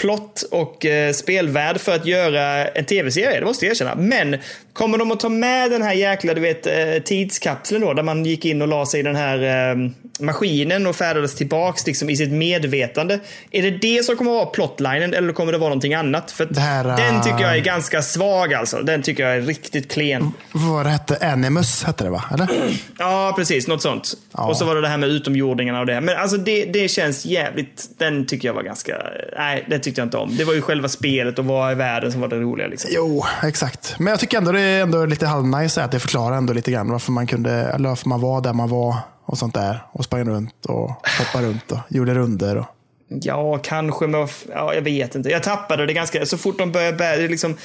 plott 0.00 0.42
och 0.50 0.86
eh, 0.86 1.12
spelvärld 1.12 1.80
för 1.80 1.94
att 1.94 2.06
göra 2.06 2.68
en 2.68 2.84
tv-serie, 2.84 3.40
det 3.40 3.46
måste 3.46 3.64
jag 3.64 3.70
erkänna. 3.70 3.94
Men 3.94 4.36
kommer 4.72 4.98
de 4.98 5.12
att 5.12 5.20
ta 5.20 5.28
med 5.28 5.70
den 5.70 5.82
här 5.82 5.92
jäkla 5.92 6.34
du 6.34 6.40
vet, 6.40 6.66
eh, 6.66 7.02
tidskapseln 7.04 7.80
då, 7.80 7.92
där 7.94 8.02
man 8.02 8.24
gick 8.24 8.44
in 8.44 8.62
och 8.62 8.68
la 8.68 8.86
sig 8.86 9.00
i 9.00 9.02
den 9.02 9.16
här 9.16 9.70
eh, 9.70 9.90
maskinen 10.20 10.86
och 10.86 10.96
färdades 10.96 11.34
tillbaks 11.34 11.86
liksom, 11.86 12.10
i 12.10 12.16
sitt 12.16 12.32
medvetande. 12.32 13.20
Är 13.50 13.62
det 13.62 13.70
det 13.70 14.04
som 14.04 14.16
kommer 14.16 14.30
att 14.30 14.36
vara 14.36 14.46
plotlinen 14.46 15.14
eller 15.14 15.32
kommer 15.32 15.52
det 15.52 15.58
vara 15.58 15.68
någonting 15.68 15.94
annat? 15.94 16.30
För 16.30 16.60
här, 16.60 16.84
den 16.84 17.16
eh, 17.16 17.22
tycker 17.22 17.40
jag 17.40 17.56
är 17.56 17.60
ganska 17.60 18.02
svag 18.02 18.54
alltså. 18.54 18.82
Den 18.82 19.02
tycker 19.02 19.22
jag 19.22 19.36
är 19.36 19.40
riktigt 19.40 19.92
klen. 19.92 20.32
Vad 20.52 20.86
hette? 20.86 21.32
Animus 21.32 21.84
hette 21.84 22.04
det 22.04 22.10
va? 22.10 22.24
Eller? 22.34 22.48
Ja, 22.98 23.34
precis. 23.36 23.68
Något 23.68 23.82
sånt. 23.82 24.12
Ja. 24.32 24.48
Och 24.48 24.56
så 24.56 24.64
var 24.64 24.74
det 24.74 24.80
det 24.80 24.88
här 24.88 24.98
med 24.98 25.08
utomjordingarna 25.08 25.80
och 25.80 25.86
det. 25.86 26.00
Men 26.00 26.16
alltså 26.16 26.36
det, 26.36 26.64
det 26.64 26.88
känns 26.88 27.24
jävligt... 27.24 27.88
Den 27.98 28.26
tycker 28.26 28.48
jag 28.48 28.54
var 28.54 28.62
ganska... 28.62 28.96
Nej, 29.36 29.64
det 29.68 29.78
tyckte 29.78 30.00
jag 30.00 30.06
inte 30.06 30.16
om. 30.16 30.36
Det 30.36 30.44
var 30.44 30.54
ju 30.54 30.62
själva 30.62 30.88
spelet 30.88 31.38
och 31.38 31.44
vara 31.44 31.72
i 31.72 31.74
världen 31.74 32.12
som 32.12 32.20
var 32.20 32.28
det 32.28 32.36
roliga. 32.36 32.66
Liksom. 32.66 32.90
Jo, 32.94 33.24
exakt. 33.42 33.94
Men 33.98 34.06
jag 34.10 34.20
tycker 34.20 34.38
ändå 34.38 34.52
det 34.52 34.59
det 34.60 34.66
är 34.66 34.82
ändå 34.82 35.06
lite 35.06 35.26
halvnice 35.26 35.84
att 35.84 35.92
det 35.92 36.00
förklarar 36.00 36.36
ändå 36.36 36.52
lite 36.52 36.70
grann 36.70 36.90
varför 36.90 37.12
man 37.12 37.26
kunde, 37.26 37.50
eller 37.50 37.88
varför 37.88 38.08
man 38.08 38.20
var 38.20 38.40
där 38.40 38.52
man 38.52 38.68
var 38.68 38.96
och 39.24 39.38
sånt 39.38 39.54
där. 39.54 39.86
Och 39.92 40.04
sprang 40.04 40.24
runt 40.24 40.66
och 40.66 40.90
hoppade 41.18 41.46
runt 41.46 41.72
och 41.72 41.78
gjorde 41.88 42.14
runder. 42.14 42.56
Och... 42.56 42.66
Ja, 43.08 43.58
kanske. 43.58 44.06
Men 44.06 44.28
ja, 44.48 44.74
jag 44.74 44.82
vet 44.82 45.14
inte. 45.14 45.28
Jag 45.28 45.42
tappade 45.42 45.86
det 45.86 45.92
ganska... 45.92 46.26
Så 46.26 46.38
fort 46.38 46.58
de 46.58 46.72
började... 46.72 46.96
bära- 46.96 47.28
liksom, 47.28 47.56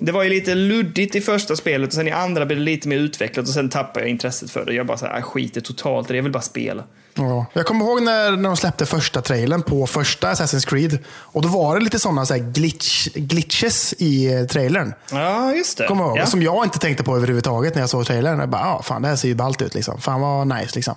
det 0.00 0.12
var 0.12 0.22
ju 0.22 0.30
lite 0.30 0.54
luddigt 0.54 1.14
i 1.14 1.20
första 1.20 1.56
spelet 1.56 1.88
och 1.88 1.94
sen 1.94 2.08
i 2.08 2.10
andra 2.10 2.46
blev 2.46 2.58
det 2.58 2.64
lite 2.64 2.88
mer 2.88 2.96
utvecklat 2.96 3.48
och 3.48 3.54
sen 3.54 3.68
tappade 3.68 4.00
jag 4.00 4.08
intresset 4.10 4.50
för 4.50 4.64
det. 4.64 4.72
Jag 4.74 4.86
bara 4.86 4.98
så 4.98 5.06
här, 5.06 5.18
"Ah, 5.18 5.22
skiter 5.22 5.60
totalt 5.60 6.08
det. 6.08 6.16
Jag 6.16 6.22
vill 6.22 6.32
bara 6.32 6.42
spela. 6.42 6.84
Ja. 7.14 7.46
Jag 7.52 7.66
kommer 7.66 7.84
ihåg 7.84 8.02
när, 8.02 8.30
när 8.30 8.48
de 8.48 8.56
släppte 8.56 8.86
första 8.86 9.22
trailern 9.22 9.62
på 9.62 9.86
första 9.86 10.32
Assassin's 10.32 10.68
Creed. 10.68 10.98
Och 11.08 11.42
då 11.42 11.48
var 11.48 11.78
det 11.78 11.84
lite 11.84 11.98
sådana 11.98 12.26
så 12.26 12.34
här 12.34 12.40
glitch, 12.40 13.08
glitches 13.14 13.94
i 13.98 14.34
eh, 14.34 14.44
trailern. 14.46 14.94
Ja, 15.12 15.52
just 15.54 15.78
det. 15.78 15.86
Kommer 15.86 16.04
ihåg. 16.04 16.18
ja. 16.18 16.26
Som 16.26 16.42
jag 16.42 16.64
inte 16.64 16.78
tänkte 16.78 17.04
på 17.04 17.16
överhuvudtaget 17.16 17.74
när 17.74 17.82
jag 17.82 17.90
såg 17.90 18.06
trailern. 18.06 18.40
Jag 18.40 18.48
bara, 18.48 18.62
ah, 18.64 18.82
fan 18.82 19.02
det 19.02 19.08
här 19.08 19.16
ser 19.16 19.28
ju 19.28 19.34
ballt 19.34 19.62
ut. 19.62 19.74
Liksom. 19.74 20.00
Fan 20.00 20.20
vad 20.20 20.46
nice. 20.46 20.72
Liksom. 20.74 20.94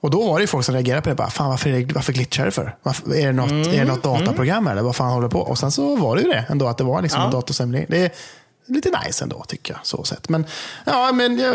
Och 0.00 0.10
då 0.10 0.28
var 0.28 0.38
det 0.38 0.42
ju 0.42 0.46
folk 0.46 0.64
som 0.64 0.74
reagerade 0.74 1.02
på 1.02 1.08
det. 1.08 1.14
Bara, 1.14 1.30
fan 1.30 1.48
varför, 1.48 1.70
är 1.70 1.80
det, 1.80 1.94
varför 1.94 2.12
glitchar 2.12 2.44
det 2.44 2.50
för? 2.50 2.74
Varför, 2.82 3.14
är, 3.14 3.26
det 3.26 3.32
något, 3.32 3.50
är 3.52 3.78
det 3.78 3.84
något 3.84 4.02
dataprogram 4.02 4.66
eller 4.66 4.82
vad 4.82 4.96
fan 4.96 5.12
håller 5.12 5.28
på? 5.28 5.38
Och 5.40 5.58
sen 5.58 5.70
så 5.72 5.96
var 5.96 6.16
det 6.16 6.22
ju 6.22 6.28
det 6.28 6.44
ändå. 6.48 6.66
Att 6.68 6.78
det 6.78 6.84
var 6.84 7.02
liksom 7.02 7.20
Ja. 7.20 7.26
en 7.26 7.32
datorsimulering. 7.32 7.86
Det 7.88 8.12
lite 8.66 8.90
nice 9.04 9.24
ändå 9.24 9.44
tycker 9.48 9.74
jag. 9.74 9.86
Så 9.86 10.04
sett. 10.04 10.28
Men, 10.28 10.46
ja, 10.84 11.12
men 11.12 11.38
jag, 11.38 11.54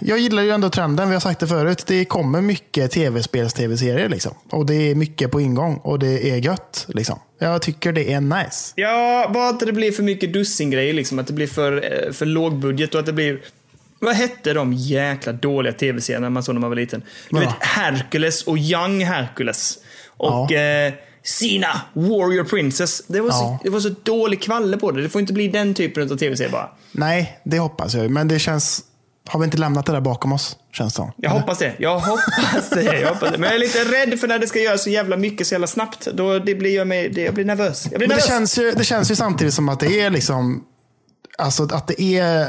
jag 0.00 0.18
gillar 0.18 0.42
ju 0.42 0.50
ändå 0.50 0.70
trenden. 0.70 1.08
Vi 1.08 1.14
har 1.14 1.20
sagt 1.20 1.40
det 1.40 1.46
förut. 1.46 1.84
Det 1.86 2.04
kommer 2.04 2.40
mycket 2.40 2.90
tv-spels-tv-serier. 2.90 4.08
Liksom. 4.08 4.34
Och 4.50 4.66
det 4.66 4.74
är 4.74 4.94
mycket 4.94 5.30
på 5.30 5.40
ingång. 5.40 5.76
Och 5.76 5.98
det 5.98 6.30
är 6.30 6.36
gött. 6.36 6.86
Liksom. 6.88 7.18
Jag 7.38 7.62
tycker 7.62 7.92
det 7.92 8.12
är 8.12 8.20
nice. 8.20 8.72
Ja, 8.74 9.30
bara 9.34 9.48
att 9.48 9.60
det 9.60 9.72
blir 9.72 9.92
för 9.92 10.02
mycket 10.02 10.32
dussingrejer 10.32 10.94
liksom. 10.94 11.18
Att 11.18 11.26
det 11.26 11.32
blir 11.32 11.46
för, 11.46 12.06
eh, 12.06 12.12
för 12.12 12.26
låg 12.26 12.58
budget 12.58 12.94
och 12.94 13.00
att 13.00 13.06
det 13.06 13.12
blir... 13.12 13.40
Vad 13.98 14.14
hette 14.14 14.52
de 14.52 14.72
jäkla 14.72 15.32
dåliga 15.32 15.72
tv-serierna 15.72 16.30
man 16.30 16.42
såg 16.42 16.54
när 16.54 16.60
man 16.60 16.70
var 16.70 16.76
liten? 16.76 17.00
Du 17.00 17.36
Vadå? 17.36 17.46
vet 17.46 17.56
Hercules 17.60 18.42
och 18.42 18.58
Young 18.58 19.04
Hercules. 19.04 19.78
Och 20.16 20.52
eh, 20.52 20.92
Sina, 21.26 21.80
Warrior 21.92 22.44
Princess. 22.44 23.02
Det 23.06 23.20
var, 23.20 23.28
Ja. 23.28 23.32
så, 23.34 23.58
det 23.64 23.70
var 23.70 23.80
så 23.80 23.88
dålig 24.02 24.42
kvalle 24.42 24.76
på 24.76 24.90
det. 24.90 25.02
Det 25.02 25.08
får 25.08 25.20
inte 25.20 25.32
bli 25.32 25.48
den 25.48 25.74
typen 25.74 26.12
av 26.12 26.16
tv-serie 26.16 26.50
bara. 26.50 26.68
Nej, 26.92 27.40
det 27.44 27.58
hoppas 27.58 27.94
jag. 27.94 28.10
Men 28.10 28.28
det 28.28 28.38
känns... 28.38 28.82
Har 29.28 29.40
vi 29.40 29.44
inte 29.44 29.56
lämnat 29.56 29.86
det 29.86 29.92
där 29.92 30.00
bakom 30.00 30.32
oss? 30.32 30.56
Känns 30.72 30.94
det. 30.94 31.12
Jag 31.16 31.30
hoppas 31.30 31.58
det. 31.58 31.74
Jag 31.78 31.98
hoppas 32.00 32.70
det. 32.70 33.00
Jag 33.00 33.08
hoppas 33.08 33.32
det. 33.32 33.38
Men 33.38 33.42
jag 33.46 33.54
är 33.54 33.58
lite 33.58 33.78
rädd 33.84 34.20
för 34.20 34.28
när 34.28 34.38
det 34.38 34.46
ska 34.46 34.58
göras 34.60 34.82
så 34.84 34.90
jävla 34.90 35.16
mycket 35.16 35.46
så 35.46 35.54
jävla 35.54 35.66
snabbt. 35.66 36.08
Då 36.14 36.38
det 36.38 36.54
blir 36.54 36.76
jag, 36.76 36.86
mig, 36.86 37.08
det, 37.08 37.20
jag 37.20 37.34
blir 37.34 37.44
nervös. 37.44 37.88
Jag 37.90 37.98
blir 37.98 38.08
Men 38.08 38.08
det 38.08 38.14
nervös. 38.14 38.28
känns, 38.28 38.58
ju, 38.58 38.72
det 38.72 38.84
känns 38.84 39.10
ju 39.10 39.16
samtidigt 39.16 39.54
som 39.54 39.68
att 39.68 39.80
det 39.80 40.00
är 40.00 40.10
liksom... 40.10 40.64
Alltså 41.38 41.62
att 41.62 41.86
det 41.86 42.00
är 42.02 42.48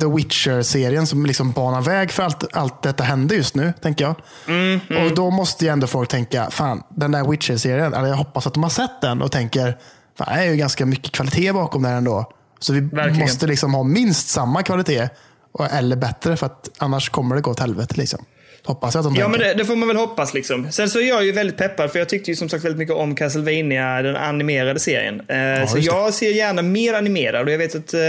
The 0.00 0.06
Witcher-serien 0.06 1.06
som 1.06 1.26
liksom 1.26 1.52
banar 1.52 1.80
väg 1.80 2.10
för 2.10 2.22
allt, 2.22 2.56
allt 2.56 2.82
detta 2.82 3.04
händer 3.04 3.36
just 3.36 3.54
nu, 3.54 3.72
tänker 3.82 4.04
jag. 4.04 4.14
Mm, 4.48 4.80
Och 5.06 5.14
då 5.14 5.30
måste 5.30 5.64
ju 5.64 5.70
ändå 5.70 5.86
folk 5.86 6.08
tänka, 6.08 6.50
fan, 6.50 6.82
den 6.88 7.12
där 7.12 7.24
Witcher-serien, 7.24 7.94
eller 7.94 8.08
jag 8.08 8.16
hoppas 8.16 8.46
att 8.46 8.54
de 8.54 8.62
har 8.62 8.70
sett 8.70 9.00
den 9.00 9.22
och 9.22 9.32
tänker, 9.32 9.78
fan, 10.18 10.28
det 10.34 10.40
är 10.44 10.50
ju 10.50 10.56
ganska 10.56 10.86
mycket 10.86 11.12
kvalitet 11.12 11.52
bakom 11.52 11.82
den 11.82 11.92
ändå. 11.92 12.32
Så 12.58 12.72
vi 12.72 12.80
Verkligen. 12.80 13.20
måste 13.20 13.46
liksom 13.46 13.74
ha 13.74 13.82
minst 13.82 14.28
samma 14.28 14.62
kvalitet 14.62 15.08
Och- 15.52 15.72
Eller 15.72 15.96
bättre, 15.96 16.36
för 16.36 16.46
att 16.46 16.68
annars 16.78 17.08
kommer 17.10 17.34
det 17.36 17.42
gå 17.42 17.50
åt 17.50 17.60
helvete. 17.60 17.94
Liksom. 17.96 18.24
Hoppas 18.64 18.94
jag 18.94 19.00
att 19.06 19.14
de 19.14 19.20
Ja, 19.20 19.24
tänker. 19.26 19.38
men 19.38 19.48
det, 19.48 19.54
det 19.54 19.64
får 19.64 19.76
man 19.76 19.88
väl 19.88 19.96
hoppas. 19.96 20.34
liksom. 20.34 20.72
Sen 20.72 20.90
så 20.90 21.00
är 21.00 21.08
jag 21.08 21.24
ju 21.24 21.32
väldigt 21.32 21.56
peppad, 21.56 21.92
för 21.92 21.98
jag 21.98 22.08
tyckte 22.08 22.30
ju 22.30 22.36
som 22.36 22.48
sagt 22.48 22.64
väldigt 22.64 22.78
mycket 22.78 22.94
om 22.94 23.14
Castlevania, 23.14 24.02
den 24.02 24.16
animerade 24.16 24.80
serien. 24.80 25.20
Eh, 25.28 25.66
så 25.68 25.76
just 25.76 25.90
det. 25.90 25.96
jag 25.96 26.14
ser 26.14 26.30
gärna 26.30 26.62
mer 26.62 26.94
animerad. 26.94 27.46
Och 27.46 27.52
jag 27.52 27.58
vet 27.58 27.74
att 27.74 27.94
eh, 27.94 28.00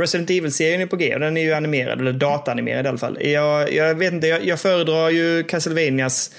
Resident 0.00 0.30
Evil-serien 0.30 0.80
är 0.80 0.86
på 0.86 0.96
G, 0.96 1.14
och 1.14 1.20
den 1.20 1.36
är 1.36 1.42
ju 1.42 1.52
animerad, 1.52 2.00
eller 2.00 2.12
dataanimerad 2.12 2.86
i 2.86 2.88
alla 2.88 2.98
fall. 2.98 3.18
Jag, 3.20 3.72
jag 3.72 3.94
vet 3.94 4.12
inte, 4.12 4.26
jag, 4.26 4.44
jag 4.44 4.60
föredrar 4.60 5.10
ju 5.10 5.44
Castlevanias... 5.44 6.30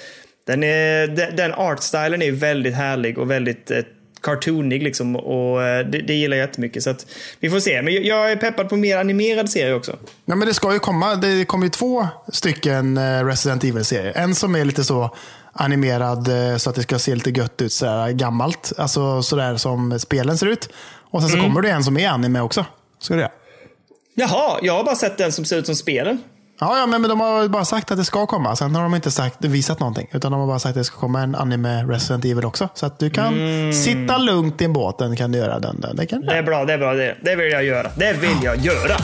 Den, 0.48 0.64
är, 0.64 1.08
den, 1.08 1.36
den 1.36 1.54
artstylen 1.54 2.22
är 2.22 2.32
väldigt 2.32 2.76
härlig 2.76 3.18
och 3.18 3.32
väldigt 3.32 3.72
eh, 3.72 3.78
cartoonig 4.22 4.84
liksom. 4.84 5.16
Och 5.16 5.64
eh, 5.64 5.86
det, 5.86 6.02
det 6.02 6.14
gillar 6.14 6.38
jag 6.38 6.48
jättemycket. 6.48 6.84
Så 6.84 6.90
att 6.90 7.06
vi 7.40 7.50
får 7.50 7.60
se. 7.60 7.82
Men 7.82 8.04
jag, 8.04 8.32
är 8.32 8.36
peppad 8.36 8.70
på 8.70 8.76
mer 8.76 8.98
animerad 8.98 9.50
serie 9.50 9.74
också. 9.74 9.98
Ja, 10.26 10.36
men 10.36 10.48
det 10.48 10.54
ska 10.54 10.74
ju 10.74 10.80
komma. 10.80 11.16
Det 11.16 11.46
kommer 11.46 11.66
ju 11.66 11.70
två 11.70 12.08
stycken 12.28 12.98
eh, 12.98 13.26
Resident 13.26 13.64
Evil-serier. 13.64 14.14
En 14.16 14.36
som 14.36 14.56
är 14.56 14.66
lite 14.66 14.84
så 14.84 15.16
animerad 15.54 16.28
eh, 16.28 16.58
så 16.58 16.70
att 16.70 16.76
det 16.76 16.82
ska 16.82 17.00
se 17.00 17.16
lite 17.16 17.30
gött 17.30 17.62
ut, 17.62 17.74
sådär 17.74 18.12
gammalt. 18.12 18.74
Alltså 18.78 19.22
sådär 19.22 19.58
som 19.58 20.00
spelen 20.00 20.38
ser 20.38 20.48
ut. 20.48 20.70
Och 21.12 21.22
sen 21.22 21.30
så 21.30 21.38
kommer 21.38 21.62
det 21.62 21.70
en 21.70 21.84
som 21.84 21.98
är 21.98 22.10
anime 22.10 22.42
också. 22.42 22.66
Ska 23.00 23.16
det? 23.16 23.32
Jaha, 24.14 24.60
jag 24.62 24.74
har 24.74 24.84
bara 24.84 24.96
sett 24.96 25.18
den 25.18 25.32
som 25.32 25.46
ser 25.46 25.58
ut 25.58 25.66
som 25.66 25.76
spelen. 25.76 26.22
Ja, 26.60 26.78
ja 26.78 26.88
men, 26.88 27.02
men 27.02 27.10
de 27.10 27.20
har 27.20 27.48
bara 27.48 27.66
sagt 27.66 27.92
att 27.92 27.98
det 27.98 28.06
ska 28.06 28.26
komma. 28.26 28.56
Sen 28.56 28.76
har 28.76 28.84
de 28.84 28.96
inte 28.96 29.12
sagt, 29.12 29.46
visat 29.46 29.80
någonting. 29.80 30.08
Utan 30.12 30.32
de 30.32 30.40
har 30.42 30.48
bara 30.48 30.60
sagt 30.60 30.70
att 30.70 30.76
det 30.76 30.84
ska 30.84 30.98
komma 30.98 31.22
en 31.22 31.36
anime 31.36 31.84
Resident 31.84 32.26
Evil 32.26 32.46
också. 32.46 32.70
Så 32.74 32.86
att 32.86 33.00
du 33.00 33.10
kan 33.10 33.34
sitta 33.74 34.18
lugnt 34.18 34.62
i 34.62 34.68
båten. 34.68 35.16
kan 35.16 35.32
du 35.32 35.38
göra 35.38 35.60
den. 35.60 35.82
den. 35.82 35.96
Det 35.96 36.06
kan 36.06 36.22
Det 36.22 36.38
är 36.38 36.44
bra, 36.44 36.66
det 36.66 36.74
är 36.74 36.78
bra. 36.78 36.94
Det, 36.94 37.16
det 37.22 37.36
vill 37.36 37.52
jag 37.52 37.64
göra. 37.64 37.92
Det 37.96 38.14
vill 38.14 38.38
jag 38.44 38.58
göra. 38.58 38.96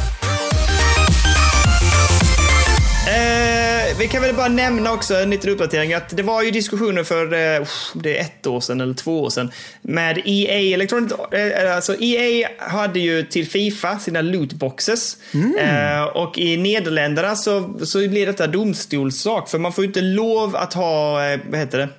Eh, 3.07 3.74
vi 3.99 4.07
kan 4.07 4.21
väl 4.21 4.35
bara 4.35 4.47
nämna 4.47 4.93
också 4.93 5.15
en 5.15 5.29
liten 5.29 5.49
uppdatering 5.49 5.93
att 5.93 6.17
det 6.17 6.23
var 6.23 6.43
ju 6.43 6.51
diskussioner 6.51 7.03
för 7.03 7.33
eh, 7.33 7.61
uff, 7.61 7.91
det 7.93 8.17
är 8.17 8.21
ett 8.21 8.47
år 8.47 8.59
sedan 8.59 8.81
eller 8.81 8.93
två 8.93 9.23
år 9.23 9.29
sedan 9.29 9.51
med 9.81 10.21
EA 10.25 10.73
Electronic. 10.73 11.11
Eh, 11.31 11.75
alltså 11.75 11.95
EA 11.99 12.49
hade 12.57 12.99
ju 12.99 13.23
till 13.23 13.47
Fifa 13.47 13.99
sina 13.99 14.21
lootboxes 14.21 15.17
eh, 15.59 16.03
och 16.03 16.37
i 16.37 16.57
Nederländerna 16.57 17.35
så, 17.35 17.79
så 17.83 17.97
blir 17.97 18.25
detta 18.25 18.47
domstolssak 18.47 19.49
för 19.49 19.59
man 19.59 19.73
får 19.73 19.83
ju 19.83 19.87
inte 19.87 20.01
lov 20.01 20.55
att 20.55 20.73
ha, 20.73 21.25
eh, 21.25 21.39
vad 21.49 21.59
heter 21.59 21.77
det? 21.77 21.89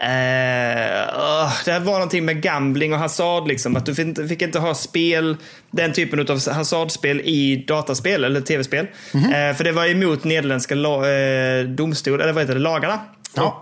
Åh, 0.00 1.52
det 1.64 1.78
var 1.78 1.92
någonting 1.92 2.24
med 2.24 2.42
gambling 2.42 2.92
och 2.92 2.98
hasard. 2.98 3.48
Liksom, 3.48 3.76
att 3.76 3.86
du 3.86 3.94
fick 3.94 4.06
inte, 4.06 4.28
fick 4.28 4.42
inte 4.42 4.58
ha 4.58 4.74
spel, 4.74 5.36
den 5.70 5.92
typen 5.92 6.20
av 6.20 6.48
hasardspel 6.50 7.20
i 7.20 7.64
dataspel 7.68 8.24
eller 8.24 8.40
tv-spel. 8.40 8.86
Eh, 9.14 9.56
för 9.56 9.64
det 9.64 9.72
var 9.72 9.86
emot 9.86 10.24
nederländska 10.24 10.74
la, 10.74 11.08
eh, 11.10 11.64
domstol, 11.64 12.20
eller 12.20 12.32
vad 12.32 12.42
heter 12.42 12.54
det, 12.54 12.60
lagarna. 12.60 13.00
Ja. 13.34 13.42
Och 13.42 13.60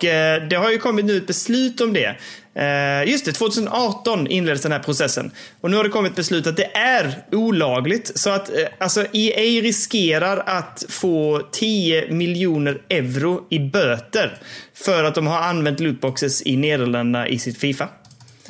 det 0.50 0.56
har 0.56 0.70
ju 0.70 0.78
kommit 0.78 1.04
nu 1.04 1.16
ett 1.16 1.26
beslut 1.26 1.80
om 1.80 1.92
det. 1.92 2.16
Eh, 2.58 3.10
just 3.10 3.24
det, 3.24 3.32
2018 3.32 4.26
inleddes 4.26 4.62
den 4.62 4.72
här 4.72 4.78
processen. 4.78 5.30
Och 5.60 5.70
nu 5.70 5.76
har 5.76 5.84
det 5.84 5.90
kommit 5.90 6.16
beslut 6.16 6.46
att 6.46 6.56
det 6.56 6.76
är 6.76 7.24
olagligt. 7.32 8.18
Så 8.18 8.30
att 8.30 8.48
eh, 8.48 8.54
alltså 8.78 9.06
EA 9.12 9.62
riskerar 9.62 10.42
att 10.46 10.84
få 10.88 11.42
10 11.52 12.10
miljoner 12.10 12.82
euro 12.88 13.46
i 13.50 13.58
böter. 13.58 14.38
För 14.74 15.04
att 15.04 15.14
de 15.14 15.26
har 15.26 15.38
använt 15.38 15.80
lootboxes 15.80 16.42
i 16.46 16.56
Nederländerna 16.56 17.28
i 17.28 17.38
sitt 17.38 17.58
Fifa. 17.58 17.88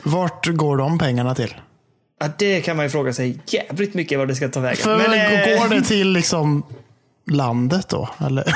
Vart 0.05 0.47
går 0.47 0.77
de 0.77 0.99
pengarna 0.99 1.35
till? 1.35 1.55
Ja, 2.21 2.29
det 2.39 2.61
kan 2.61 2.77
man 2.77 2.87
ju 2.87 2.91
fråga 2.91 3.13
sig 3.13 3.39
jävligt 3.47 3.95
mycket 3.95 4.19
vad 4.19 4.29
det 4.29 4.35
ska 4.35 4.49
ta 4.49 4.61
vägen. 4.61 4.77
För 4.77 4.97
Men, 4.97 5.13
eh, 5.13 5.59
Går 5.59 5.75
det 5.75 5.83
till 5.83 6.13
liksom 6.13 6.63
landet 7.31 7.89
då? 7.89 8.09
Eller? 8.27 8.45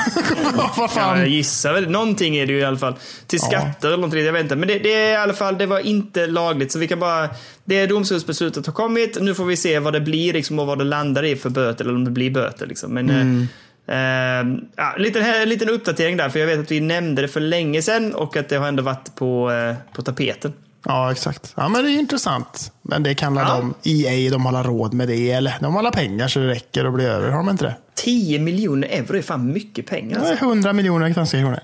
Vad 0.55 0.69
Ja, 0.77 0.87
fan? 0.87 1.19
jag 1.19 1.27
gissar 1.27 1.73
väl. 1.73 1.89
Någonting 1.89 2.35
är 2.37 2.45
det 2.45 2.53
ju 2.53 2.59
i 2.59 2.63
alla 2.63 2.77
fall. 2.77 2.95
Till 3.27 3.39
skatter 3.39 3.87
eller 3.87 3.97
någonting, 3.97 4.25
jag 4.25 4.33
vet 4.33 4.41
inte. 4.43 4.55
Men 4.55 4.67
det, 4.67 4.79
det 4.79 4.93
är 4.93 5.11
i 5.11 5.15
alla 5.15 5.33
fall, 5.33 5.57
det 5.57 5.65
var 5.65 5.79
inte 5.79 6.27
lagligt. 6.27 6.71
Så 6.71 6.79
vi 6.79 6.87
kan 6.87 6.99
bara, 6.99 7.29
det 7.65 7.85
domstolsbeslutet 7.87 8.65
har 8.65 8.73
kommit. 8.73 9.17
Nu 9.21 9.35
får 9.35 9.45
vi 9.45 9.57
se 9.57 9.79
vad 9.79 9.93
det 9.93 10.01
blir 10.01 10.33
liksom, 10.33 10.59
och 10.59 10.67
vad 10.67 10.77
det 10.77 10.83
landar 10.83 11.23
i 11.23 11.35
för 11.35 11.49
böter, 11.49 11.85
eller 11.85 11.95
om 11.95 12.05
det 12.05 12.11
blir 12.11 12.31
böter. 12.31 12.67
Liksom. 12.67 12.93
Men, 12.93 13.09
Mm. 13.09 13.47
eh, 13.87 14.57
ja, 14.75 14.93
liten, 14.97 15.49
liten 15.49 15.69
uppdatering 15.69 16.17
där, 16.17 16.29
för 16.29 16.39
jag 16.39 16.47
vet 16.47 16.59
att 16.59 16.71
vi 16.71 16.79
nämnde 16.79 17.21
det 17.21 17.27
för 17.27 17.39
länge 17.39 17.81
sedan 17.81 18.13
och 18.15 18.37
att 18.37 18.49
det 18.49 18.55
har 18.57 18.67
ändå 18.67 18.83
varit 18.83 19.15
på, 19.15 19.51
eh, 19.51 19.75
på 19.95 20.01
tapeten. 20.01 20.53
Ja, 20.85 21.11
exakt. 21.11 21.53
Ja, 21.57 21.69
men 21.69 21.83
det 21.83 21.91
är 21.91 21.99
intressant. 21.99 22.71
Men 22.81 23.03
det 23.03 23.15
kan 23.15 23.35
Ja. 23.35 23.61
de, 23.83 23.89
EA, 23.89 24.31
de 24.31 24.45
hålla 24.45 24.63
råd 24.63 24.93
med 24.93 25.07
det. 25.07 25.31
Eller 25.31 25.53
de 25.59 25.73
har 25.73 25.79
alla 25.79 25.91
pengar 25.91 26.27
så 26.27 26.39
det 26.39 26.47
räcker 26.47 26.85
och 26.85 26.93
blir 26.93 27.05
över. 27.07 27.29
Har 27.29 27.37
de 27.37 27.49
inte 27.49 27.63
det? 27.65 27.75
10 28.03 28.39
miljoner 28.39 28.87
euro 28.87 29.17
är 29.17 29.21
fan 29.21 29.53
mycket 29.53 29.85
pengar. 29.85 30.19
Det 30.19 30.25
är 30.25 30.29
Alltså. 30.31 30.45
100 30.45 30.73
miljoner 30.73 31.13
svenska 31.13 31.37
kronor. 31.39 31.59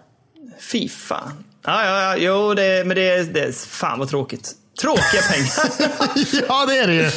Fy 0.71 0.89
fan. 0.89 1.43
Ja, 1.65 1.83
ja, 1.85 2.01
ja, 2.01 2.17
jo, 2.17 2.53
det, 2.53 2.83
men 2.87 2.95
det, 2.95 3.09
är- 3.09 3.23
det 3.23 3.39
är 3.41 3.51
fan 3.51 3.99
vad 3.99 4.09
tråkigt. 4.09 4.51
Tråkiga 4.81 5.21
pengar. 5.31 5.53
ja, 6.47 6.65
det 6.65 6.77
är 6.77 6.87
det 6.87 6.93
ju. 6.95 7.09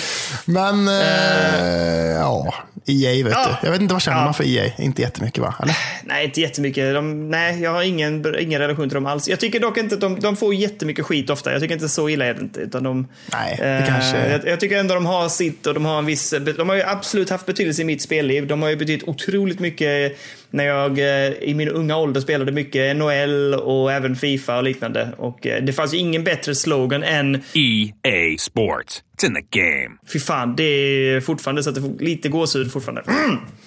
Men, 0.45 0.89
eh, 0.89 2.11
ja. 2.21 2.55
EA 2.87 3.25
vet 3.25 3.33
Ja. 3.33 3.59
du. 3.61 3.67
Jag 3.67 3.73
vet 3.73 3.81
inte, 3.83 3.95
vad 3.95 4.03
känner 4.03 4.19
Ja. 4.19 4.25
man 4.25 4.35
för 4.35 4.45
EA? 4.45 4.71
Inte 4.79 5.03
jättemycket 5.03 5.39
va? 5.43 5.55
Eller? 5.63 5.77
Nej, 6.05 6.25
inte 6.25 6.41
jättemycket. 6.41 6.95
De, 6.95 7.31
nej, 7.31 7.63
jag 7.63 7.71
har 7.71 7.83
ingen, 7.83 8.35
ingen 8.41 8.61
relation 8.61 8.89
till 8.89 8.95
dem 8.95 9.07
alls. 9.07 9.29
Jag 9.29 9.41
tycker 9.41 9.61
dock 9.61 9.79
inte 9.79 9.95
att 9.95 10.01
de, 10.01 10.21
de 10.21 10.37
får 10.37 10.55
jättemycket 10.55 11.05
skit 11.07 11.31
ofta. 11.31 11.53
Jag 11.53 11.61
tycker 11.61 11.75
inte 11.75 11.89
så 11.89 12.09
illa 12.09 12.25
är 12.25 12.35
det 12.35 12.41
inte. 12.41 12.61
Utan 12.61 12.83
de, 12.85 13.09
Nej, 13.33 13.57
det 13.59 13.85
kanske- 13.89 14.31
jag, 14.31 14.47
jag 14.47 14.61
tycker 14.61 14.79
ändå 14.79 14.95
de 14.95 15.07
har 15.07 15.29
sitt 15.29 15.67
och 15.67 15.75
de 15.75 15.85
har 15.85 15.99
en 15.99 16.07
viss... 16.07 16.35
De 16.57 16.69
har 16.69 16.77
ju 16.77 16.83
absolut 16.83 17.31
haft 17.31 17.47
betydelse 17.47 17.83
i 17.83 17.85
mitt 17.85 18.03
spelliv. 18.03 18.47
De 18.47 18.63
har 18.63 18.69
ju 18.69 18.77
betytt 18.77 19.03
otroligt 19.09 19.61
mycket 19.61 20.19
när 20.51 20.65
jag 20.65 20.99
eh, 20.99 21.33
i 21.33 21.55
min 21.55 21.69
unga 21.69 21.97
ålder 21.97 22.21
spelade 22.21 22.53
mycket 22.53 22.97
NHL 22.97 23.55
och 23.55 23.93
även 23.93 24.17
Fifa 24.17 24.57
och 24.57 24.65
liknande. 24.65 25.09
Och 25.19 25.47
eh, 25.47 25.63
det 25.63 25.73
fanns 25.73 25.95
ju 25.95 25.99
ingen 25.99 26.25
bättre 26.25 26.55
slogan 26.55 27.03
än 27.03 27.35
EA 27.55 28.39
Sports. 28.39 29.03
It's 29.17 29.27
in 29.27 29.35
the 29.35 29.61
game. 29.61 29.97
Fy 30.13 30.19
fan, 30.21 30.57
det 30.57 30.63
är 30.65 31.21
fortfarande 31.21 31.63
så 31.63 31.69
att 31.69 31.75
det 31.75 31.81
får 31.81 32.05
lite 32.05 32.29
gåshud 32.29 32.73
fortfarande. 32.73 33.03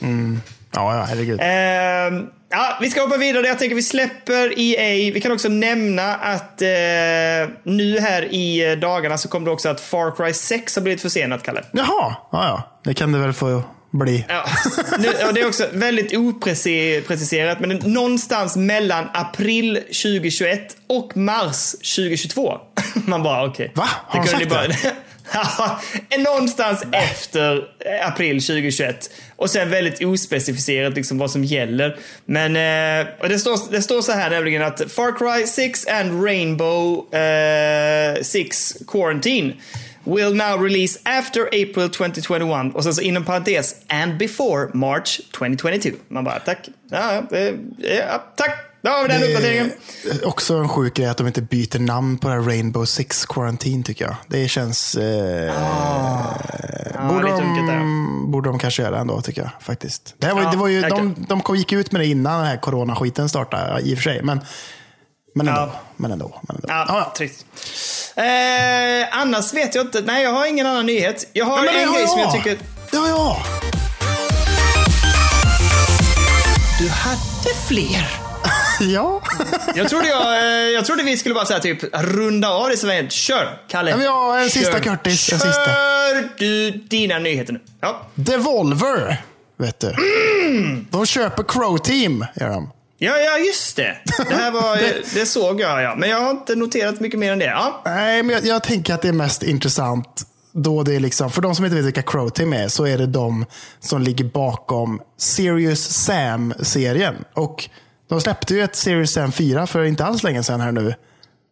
Mm. 0.02 0.40
Ja, 0.76 0.98
ja, 0.98 1.06
herregud. 1.10 1.40
Ehm, 1.42 2.28
ja, 2.50 2.78
vi 2.82 2.90
ska 2.90 3.02
hoppa 3.02 3.18
vidare. 3.18 3.48
Jag 3.48 3.60
tänker 3.60 3.76
vi 3.76 3.84
släpper 3.84 4.60
EA. 4.60 5.14
Vi 5.14 5.22
kan 5.22 5.32
också 5.32 5.50
nämna 5.50 6.16
att 6.16 6.62
eh, 6.62 6.68
nu 7.64 8.00
här 8.00 8.34
i 8.34 8.76
dagarna 8.82 9.18
så 9.18 9.30
kom 9.30 9.46
det 9.46 9.52
också 9.52 9.70
att 9.70 9.82
Far 9.82 10.16
Cry 10.16 10.34
6 10.34 10.76
har 10.76 10.84
blivit 10.84 11.02
försenat, 11.02 11.44
Kalle. 11.44 11.64
Jaha, 11.72 11.88
ja, 11.88 12.18
ja. 12.32 12.80
Det 12.84 12.94
kan 12.94 13.12
det 13.12 13.20
väl 13.20 13.34
få 13.34 13.64
bli. 13.94 14.26
Ja, 14.30 14.46
det 15.34 15.42
är 15.42 15.48
också 15.48 15.68
väldigt 15.74 16.14
opreciserat, 16.18 17.60
men 17.60 17.70
någonstans 17.70 18.56
mellan 18.56 19.10
april 19.14 19.76
2021 19.76 20.78
och 20.88 21.18
mars 21.18 21.72
2022. 21.72 22.58
Man 23.08 23.24
bara, 23.24 23.46
okej. 23.46 23.72
Va? 23.76 23.90
Har 24.08 24.24
kunde 24.24 24.38
sagt 24.40 24.50
bara- 24.50 24.92
Ja, 25.34 25.80
någonstans 26.18 26.84
efter 26.92 27.56
eh, 27.58 28.08
april 28.08 28.42
2021. 28.42 29.10
Och 29.36 29.50
sen 29.50 29.70
väldigt 29.70 30.04
ospecificerat 30.04 30.96
liksom 30.96 31.18
vad 31.18 31.32
som 31.32 31.44
gäller. 31.44 31.98
Men 32.26 32.56
eh, 32.56 33.28
det, 33.30 33.40
står, 33.40 33.72
det 33.72 33.82
står 33.82 34.02
så 34.02 34.12
här 34.12 34.30
nämligen 34.30 34.62
att 34.64 34.92
Far 34.92 35.18
Cry 35.38 35.48
6 35.48 35.88
and 35.88 36.26
Rainbow 36.26 37.16
eh, 37.18 38.22
6 38.24 38.76
Quarantine 38.88 39.54
will 40.04 40.34
now 40.36 40.64
release 40.64 41.00
after 41.04 41.42
April 41.48 41.90
2021. 41.90 42.76
Och 42.76 42.84
sen 42.84 42.94
så 42.94 43.02
inom 43.02 43.26
parentes, 43.26 43.76
and 43.90 44.18
before 44.18 44.68
March 44.74 45.22
2022. 45.38 45.90
Man 46.08 46.24
bara, 46.24 46.40
tack. 46.40 46.70
Ja, 46.92 47.24
ja, 47.32 47.40
ja, 47.78 48.24
tack. 48.36 48.70
Då 48.82 48.90
har 48.90 49.02
vi 49.04 49.08
den 49.08 49.24
uppdateringen. 49.24 49.72
Också 50.24 50.54
en 50.56 50.70
sjuk 50.70 50.94
grej 50.94 51.08
att 51.08 51.18
de 51.18 51.28
inte 51.28 51.42
byter 51.42 51.80
namn 51.80 52.18
på 52.18 52.28
det 52.28 52.34
här 52.34 52.42
Rainbow 52.42 52.86
Six 52.86 53.26
Quarantine 53.26 53.84
tycker 53.84 54.06
jag. 54.06 54.16
Det 54.28 54.48
känns... 54.48 54.96
Eh, 54.96 55.54
Ja, 56.96 57.10
borde, 57.10 57.28
där. 57.28 57.78
de, 57.78 58.32
borde 58.32 58.50
de 58.50 58.60
kanske 58.60 58.82
göra 58.84 59.00
ändå 59.00 59.22
tycker 59.22 59.42
jag. 59.42 59.52
faktiskt. 59.62 60.16
Det, 60.18 60.28
här 60.28 60.34
var, 60.34 60.42
Ja, 60.42 60.52
det 60.52 60.58
var 60.58 60.68
ju, 60.68 60.80
jag 60.80 60.90
de, 60.90 61.26
de 61.46 61.56
gick 61.56 61.72
ut 61.72 61.92
med 61.92 62.02
det 62.02 62.06
innan 62.06 62.38
den 62.38 62.48
här 62.48 62.58
coronaskiten 62.58 63.30
startade 63.30 63.82
i 63.82 63.94
och 63.94 63.98
för 63.98 64.04
sig. 64.04 64.22
Men, 64.24 64.42
men 65.34 65.48
ändå. 65.48 65.62
Ja. 65.62 65.80
Men 65.98 66.12
ändå, 66.12 66.42
men 66.48 66.56
ändå. 66.56 66.68
Ja, 66.68 66.86
Ja, 66.88 67.14
trist. 67.18 67.46
Eh, 68.16 69.18
annars 69.20 69.54
vet 69.54 69.76
jag 69.76 69.86
inte. 69.86 70.02
Nej, 70.02 70.24
jag 70.24 70.32
har 70.34 70.46
ingen 70.46 70.66
annan 70.66 70.86
nyhet. 70.86 71.28
Jag 71.34 71.46
har 71.46 71.56
Men 71.56 71.66
det 71.74 71.82
en 71.82 71.88
har 71.90 71.96
grej 71.96 72.08
som 72.08 72.20
jag 72.20 72.32
tycker... 72.32 72.58
Det 72.92 72.98
har 72.98 73.08
jag. 73.08 73.38
Du 76.80 76.90
hade 76.90 77.56
fler. 77.68 78.10
Ja. 78.80 79.22
Jag 79.76 79.90
trodde, 79.90 80.08
jag, 80.08 80.38
eh, 80.38 80.46
jag 80.72 80.86
trodde 80.86 81.04
vi 81.04 81.18
skulle 81.18 81.36
bara 81.36 81.46
säga 81.46 81.60
typ 81.60 81.80
runda 81.94 82.50
av 82.50 82.70
det 82.70 82.78
så 82.78 82.88
Kör, 83.10 83.62
Kalle. 83.68 83.90
Ja, 83.90 83.96
men 83.98 84.06
jag 84.06 84.12
har 84.12 84.40
en 84.40 84.50
sista, 84.50 84.72
Kör. 84.72 84.80
Curtis, 84.80 85.34
en 85.34 85.40
Kör 85.40 85.46
sista. 85.48 85.72
du 86.38 86.72
dina 86.72 87.20
nyheter 87.20 87.54
nu. 87.54 87.60
Ja. 87.82 88.02
Devolver. 88.16 89.22
Vet 89.58 89.80
du. 89.80 89.88
Mm. 89.90 90.88
De 90.92 91.06
köper 91.06 91.44
Crow 91.44 91.78
Team. 91.78 92.26
Gör 92.36 92.50
de. 92.50 92.72
Ja, 93.04 93.18
ja, 93.18 93.38
just 93.38 93.76
det. 93.76 93.98
Det 94.30 94.36
här 94.36 94.52
var, 94.52 94.78
det... 95.14 95.26
såg 95.26 95.62
jag, 95.62 95.84
ja. 95.84 95.96
Men 95.96 96.10
jag 96.10 96.20
har 96.20 96.32
inte 96.32 96.56
noterat 96.56 97.00
mycket 97.00 97.20
mer 97.20 97.32
än 97.32 97.40
det. 97.40 97.46
Ja. 97.46 97.82
Nej, 97.86 98.24
men 98.24 98.36
jag, 98.36 98.46
jag 98.46 98.64
tänker 98.64 98.94
att 98.94 99.02
det 99.02 99.08
är 99.08 99.14
mest 99.14 99.44
intressant 99.44 100.28
då 100.52 100.84
det 100.84 100.96
är 100.96 101.00
liksom, 101.00 101.32
för 101.32 101.42
de 101.42 101.56
som 101.56 101.66
inte 101.66 101.76
vet 101.76 101.86
vilka 101.86 102.02
Crow 102.02 102.30
Team 102.30 102.54
är, 102.54 102.68
så 102.68 102.88
är 102.88 102.98
det 102.98 103.06
de 103.06 103.46
som 103.80 104.02
ligger 104.02 104.26
bakom 104.26 105.02
Serious 105.18 105.80
Sam-serien. 105.80 107.16
Och 107.34 107.70
de 108.10 108.22
släppte 108.22 108.54
ju 108.54 108.64
ett 108.64 108.76
Serious 108.76 109.12
Sam 109.12 109.32
4 109.32 109.68
för 109.68 109.84
inte 109.84 110.06
alls 110.06 110.24
länge 110.24 110.44
sedan 110.44 110.62
här 110.62 110.72
nu. 110.72 110.96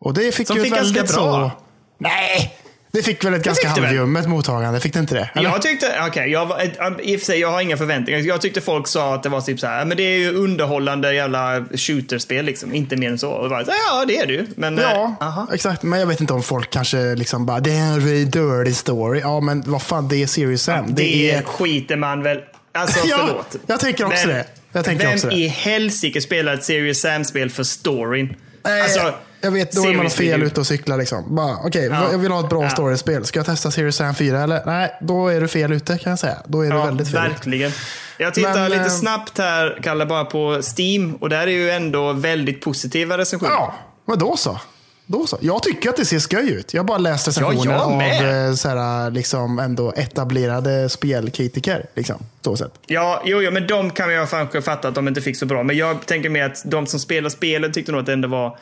Och 0.02 0.14
det 0.14 0.36
fick 0.36 0.48
Som 0.48 0.58
ju 0.58 0.64
fick 0.64 0.74
ett 0.74 0.80
väldigt 0.80 1.14
bra. 1.14 1.50
så... 1.50 1.52
Nej! 1.98 2.58
Det 2.94 3.04
fick 3.04 3.26
väl 3.26 3.34
ett 3.34 3.44
ganska 3.44 3.68
det 3.68 3.82
halvljummet 3.82 4.28
mottagande, 4.28 4.80
fick 4.80 4.94
det 4.94 5.00
inte 5.00 5.16
det? 5.16 5.30
Eller? 5.34 5.50
Jag 5.50 5.62
tyckte, 5.62 5.88
okej, 6.08 6.32
jag 6.32 6.46
var- 6.46 6.62
i 7.02 7.16
och 7.16 7.20
för 7.20 7.26
sig, 7.26 7.40
jag 7.40 7.52
har 7.52 7.62
inga 7.62 7.78
förväntningar. 7.78 8.20
Jag 8.20 8.42
tyckte 8.42 8.62
folk 8.62 8.88
sa 8.88 9.16
att 9.16 9.24
det 9.24 9.30
var 9.30 9.42
typ 9.42 9.60
så 9.60 9.68
här, 9.68 9.86
men 9.86 9.98
det 9.98 10.04
är 10.04 10.18
ju 10.18 10.34
underhållande 10.36 11.14
jävla 11.16 11.66
shooterspel 11.76 12.46
liksom, 12.46 12.74
inte 12.74 12.96
mer 12.96 13.10
än 13.10 13.20
så. 13.20 13.32
Och 13.32 13.50
bara, 13.50 13.64
ja, 13.68 14.06
det 14.08 14.18
är 14.18 14.26
det 14.28 14.34
ju. 14.34 14.48
Men, 14.56 14.80
eh, 14.80 14.84
Ja, 14.84 15.16
aha. 15.22 15.48
exakt. 15.54 15.84
Men 15.84 16.00
jag 16.00 16.08
vet 16.08 16.22
inte 16.22 16.34
om 16.34 16.44
folk 16.44 16.70
kanske 16.70 17.16
liksom 17.16 17.46
bara, 17.46 17.60
det 17.60 17.72
är 17.72 17.94
en 17.94 18.30
dirty 18.32 18.74
story. 18.74 19.20
Ja, 19.20 19.40
men 19.40 19.64
vad 19.66 19.82
fan, 19.82 20.08
det 20.08 20.16
är 20.24 20.28
Serious 20.28 20.62
Sam. 20.62 20.86
Det, 20.96 21.42
skiter 21.46 21.96
man 21.96 22.24
väl... 22.24 22.40
Alltså, 22.74 23.00
Ja, 23.08 23.18
förlåt. 23.28 23.56
jag 23.68 23.80
tänker 23.80 24.06
också 24.06 24.28
Men 24.28 24.36
det. 24.36 24.46
Jag 24.72 24.86
tänker 24.86 25.06
vem 25.06 25.14
också 25.16 25.28
det. 25.28 25.36
i 25.36 25.48
helsike 25.48 26.22
spelar 26.22 26.54
ett 26.54 26.64
Serious 26.64 27.02
Sam-spel 27.02 27.50
för 27.50 27.64
storyn? 27.64 28.36
Nej, 28.64 28.82
Alltså, 28.82 29.14
jag 29.42 29.52
vet, 29.52 29.72
då 29.72 29.86
är 29.86 29.94
man 29.96 30.10
fel 30.10 30.44
ute 30.44 30.60
och 30.60 30.68
cyklar. 30.68 30.98
Liksom. 30.98 31.36
Bara, 31.36 31.58
Okej, 31.64 31.86
Ja. 31.92 32.12
jag 32.12 32.18
vill 32.18 32.32
ha 32.32 32.40
ett 32.40 32.50
bra 32.50 32.64
Ja. 32.64 32.70
storyspel. 32.70 33.26
Ska 33.26 33.40
jag 33.40 33.46
testa 33.46 33.72
Serious 33.72 33.96
Sam 33.96 34.16
4 34.16 34.42
eller? 34.44 34.62
Nej, 34.66 34.92
då 35.02 35.28
är 35.28 35.42
du 35.42 35.48
fel 35.48 35.72
ute 35.72 35.98
kan 35.98 36.10
jag 36.10 36.20
säga. 36.20 36.38
Då 36.46 36.62
är 36.66 36.70
du 36.72 36.76
Ja, 36.78 36.86
väldigt 36.86 37.12
fel 37.12 37.22
verkligen. 37.30 37.72
Jag 38.18 38.34
tittar 38.34 38.54
Men, 38.54 38.72
lite 38.72 38.84
eh, 38.84 38.90
snabbt 38.90 39.38
här, 39.38 39.80
Kalle, 39.84 40.06
bara 40.06 40.26
på 40.26 40.62
Steam. 40.78 41.16
Och 41.16 41.30
där 41.30 41.42
är 41.48 41.52
ju 41.52 41.70
ändå 41.72 42.14
väldigt 42.14 42.62
positiva 42.62 43.18
recensioner. 43.18 43.52
Ja, 43.54 43.74
men 44.06 44.20
då 44.20 44.38
så. 44.38 44.60
Då 45.06 45.28
så. 45.28 45.38
Jag 45.42 45.64
tycker 45.64 45.90
att 45.90 45.98
det 45.98 46.06
ser 46.06 46.20
skoj 46.20 46.52
ut. 46.52 46.74
Jag 46.74 46.86
bara 46.86 46.98
läst 46.98 47.28
recensioner 47.28 47.72
jag 47.72 47.82
av 47.82 48.02
eh, 48.02 48.54
så 48.54 48.70
här, 48.70 49.12
liksom, 49.12 49.60
ändå 49.60 49.94
etablerade 49.96 50.90
spelkritiker. 50.90 51.86
Liksom, 51.96 52.16
så 52.42 52.56
sätt. 52.58 52.72
Ja, 52.88 53.22
jo, 53.26 53.42
jo, 53.42 53.52
men 53.52 53.68
de 53.68 53.90
kan 53.92 54.14
jag 54.14 54.30
kanske 54.30 54.62
fatta 54.62 54.88
att 54.88 54.96
de 54.96 55.08
inte 55.08 55.22
fick 55.22 55.38
så 55.38 55.46
bra. 55.46 55.64
Men 55.64 55.78
jag 55.78 56.06
tänker 56.06 56.30
mer 56.30 56.44
att 56.46 56.62
de 56.66 56.88
som 56.88 57.00
spelar 57.00 57.30
spelet 57.30 57.74
tyckte 57.74 57.92
nog 57.92 58.00
att 58.00 58.06
det 58.06 58.14
ändå 58.14 58.28
var 58.28 58.58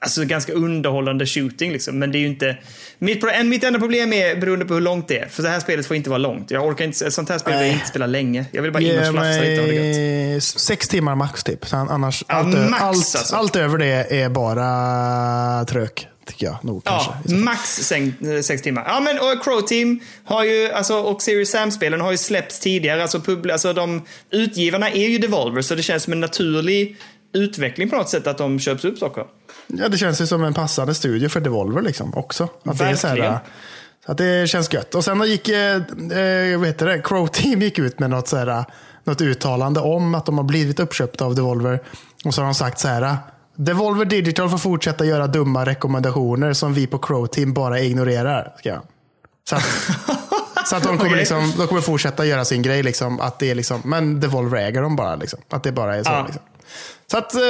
alltså, 0.00 0.24
ganska 0.24 0.52
underhållande 0.52 1.26
shooting. 1.26 1.72
Liksom. 1.72 1.98
Men 1.98 2.12
det 2.12 2.18
är 2.18 2.20
ju 2.20 2.26
inte... 2.26 2.56
Mitt, 2.98 3.20
pro- 3.20 3.30
en- 3.30 3.48
mitt 3.48 3.64
enda 3.64 3.78
problem 3.78 4.12
är 4.12 4.36
beroende 4.36 4.64
på 4.64 4.74
hur 4.74 4.80
långt 4.80 5.08
det 5.08 5.18
är. 5.18 5.28
För 5.28 5.42
det 5.42 5.48
här 5.48 5.60
spelet 5.60 5.86
får 5.86 5.96
inte 5.96 6.10
vara 6.10 6.18
långt. 6.18 6.50
Jag 6.50 6.66
orkar 6.66 6.84
inte, 6.84 7.06
ett 7.06 7.12
sånt 7.12 7.28
här 7.28 7.38
spel 7.38 7.52
vill 7.58 7.62
jag 7.66 7.72
inte 7.74 7.86
spela 7.86 8.06
länge. 8.06 8.44
Jag 8.52 8.62
vill 8.62 8.72
bara 8.72 8.82
in 8.82 8.98
och 8.98 9.06
slafsa 9.06 9.40
lite 9.40 9.60
och 9.60 9.66
ha 9.66 9.72
det 9.72 10.32
gött. 10.34 10.42
sex 10.42 10.88
timmar 10.88 11.14
max 11.14 11.44
typ. 11.44 11.72
Annars, 11.72 12.24
Ja, 12.28 12.34
allt, 12.34 12.70
max, 12.70 12.82
allt, 12.82 12.96
alltså. 12.96 13.36
allt 13.36 13.56
över 13.56 13.78
det 13.78 14.20
är 14.22 14.28
bara 14.28 15.64
trök. 15.64 16.06
Tycker 16.26 16.46
jag 16.46 16.64
nog 16.64 16.84
kanske. 16.84 17.10
Ja, 17.24 17.36
max 17.36 17.60
sen, 17.76 18.14
eh, 18.36 18.42
sex 18.42 18.62
timmar. 18.62 18.84
Ja, 18.86 19.00
men 19.00 19.18
och 19.18 19.44
Crow 19.44 19.60
Team 19.60 20.00
har 20.24 20.44
ju, 20.44 20.70
alltså, 20.72 20.94
och 20.94 21.22
Serious 21.22 21.50
Sam-spelen 21.50 22.00
har 22.00 22.10
ju 22.10 22.18
släppts 22.18 22.60
tidigare. 22.60 23.02
Alltså, 23.02 23.20
pub, 23.20 23.50
alltså 23.50 23.72
de 23.72 24.02
utgivarna 24.30 24.90
är 24.90 25.08
ju 25.08 25.18
Devolver, 25.18 25.62
så 25.62 25.74
det 25.74 25.82
känns 25.82 26.02
som 26.02 26.12
en 26.12 26.20
naturlig 26.20 26.96
utveckling 27.32 27.90
på 27.90 27.96
något 27.96 28.08
sätt 28.08 28.26
att 28.26 28.38
de 28.38 28.58
köps 28.58 28.84
upp 28.84 28.98
saker. 28.98 29.24
Ja, 29.66 29.88
det 29.88 29.98
känns 29.98 30.20
ju 30.20 30.26
som 30.26 30.44
en 30.44 30.54
passande 30.54 30.94
studio 30.94 31.28
för 31.28 31.40
Devolver 31.40 31.82
liksom 31.82 32.14
också. 32.14 32.48
Att 32.64 32.78
det, 32.78 32.84
är 32.84 32.94
så, 32.94 33.08
här, 33.08 33.40
att 34.06 34.18
det 34.18 34.48
känns 34.50 34.72
gött. 34.72 34.94
Och 34.94 35.04
sen 35.04 35.22
gick, 35.22 35.48
eh, 35.48 35.76
eh, 35.76 36.62
heter 36.64 36.86
det, 36.86 37.02
Crow 37.04 37.26
Team 37.26 37.62
gick 37.62 37.78
ut 37.78 37.98
med 37.98 38.10
något, 38.10 38.28
så 38.28 38.36
här, 38.36 38.64
något 39.04 39.20
uttalande 39.20 39.80
om 39.80 40.14
att 40.14 40.26
de 40.26 40.38
har 40.38 40.44
blivit 40.44 40.80
uppköpta 40.80 41.24
av 41.24 41.34
Devolver. 41.34 41.82
Och 42.24 42.34
så 42.34 42.40
har 42.40 42.46
de 42.46 42.54
sagt 42.54 42.78
så 42.78 42.88
här. 42.88 43.16
Devolver 43.56 44.04
Digital 44.04 44.48
får 44.48 44.58
fortsätta 44.58 45.04
göra 45.04 45.26
dumma 45.26 45.66
rekommendationer 45.66 46.52
som 46.52 46.74
vi 46.74 46.86
på 46.86 46.98
Crow 46.98 47.26
Team 47.26 47.54
bara 47.54 47.80
ignorerar. 47.80 48.54
Ska. 48.58 48.80
Så 49.48 49.56
att, 49.56 49.62
så 50.66 50.76
att 50.76 50.82
de, 50.82 50.98
kommer 50.98 51.16
liksom, 51.16 51.52
de 51.58 51.66
kommer 51.66 51.80
fortsätta 51.80 52.26
göra 52.26 52.44
sin 52.44 52.62
grej. 52.62 52.82
Liksom, 52.82 53.20
att 53.20 53.38
det 53.38 53.50
är 53.50 53.54
liksom, 53.54 53.80
men 53.84 54.20
Devolver 54.20 54.58
äger 54.58 54.82
dem 54.82 54.96
bara. 54.96 55.16
Liksom, 55.16 55.40
att 55.50 55.62
det 55.62 55.72
bara 55.72 55.96
är 55.96 56.04
så. 56.04 56.10
Ja. 56.10 56.24
Liksom. 56.26 56.42
Så 57.10 57.18
att 57.18 57.34
eh, 57.34 57.40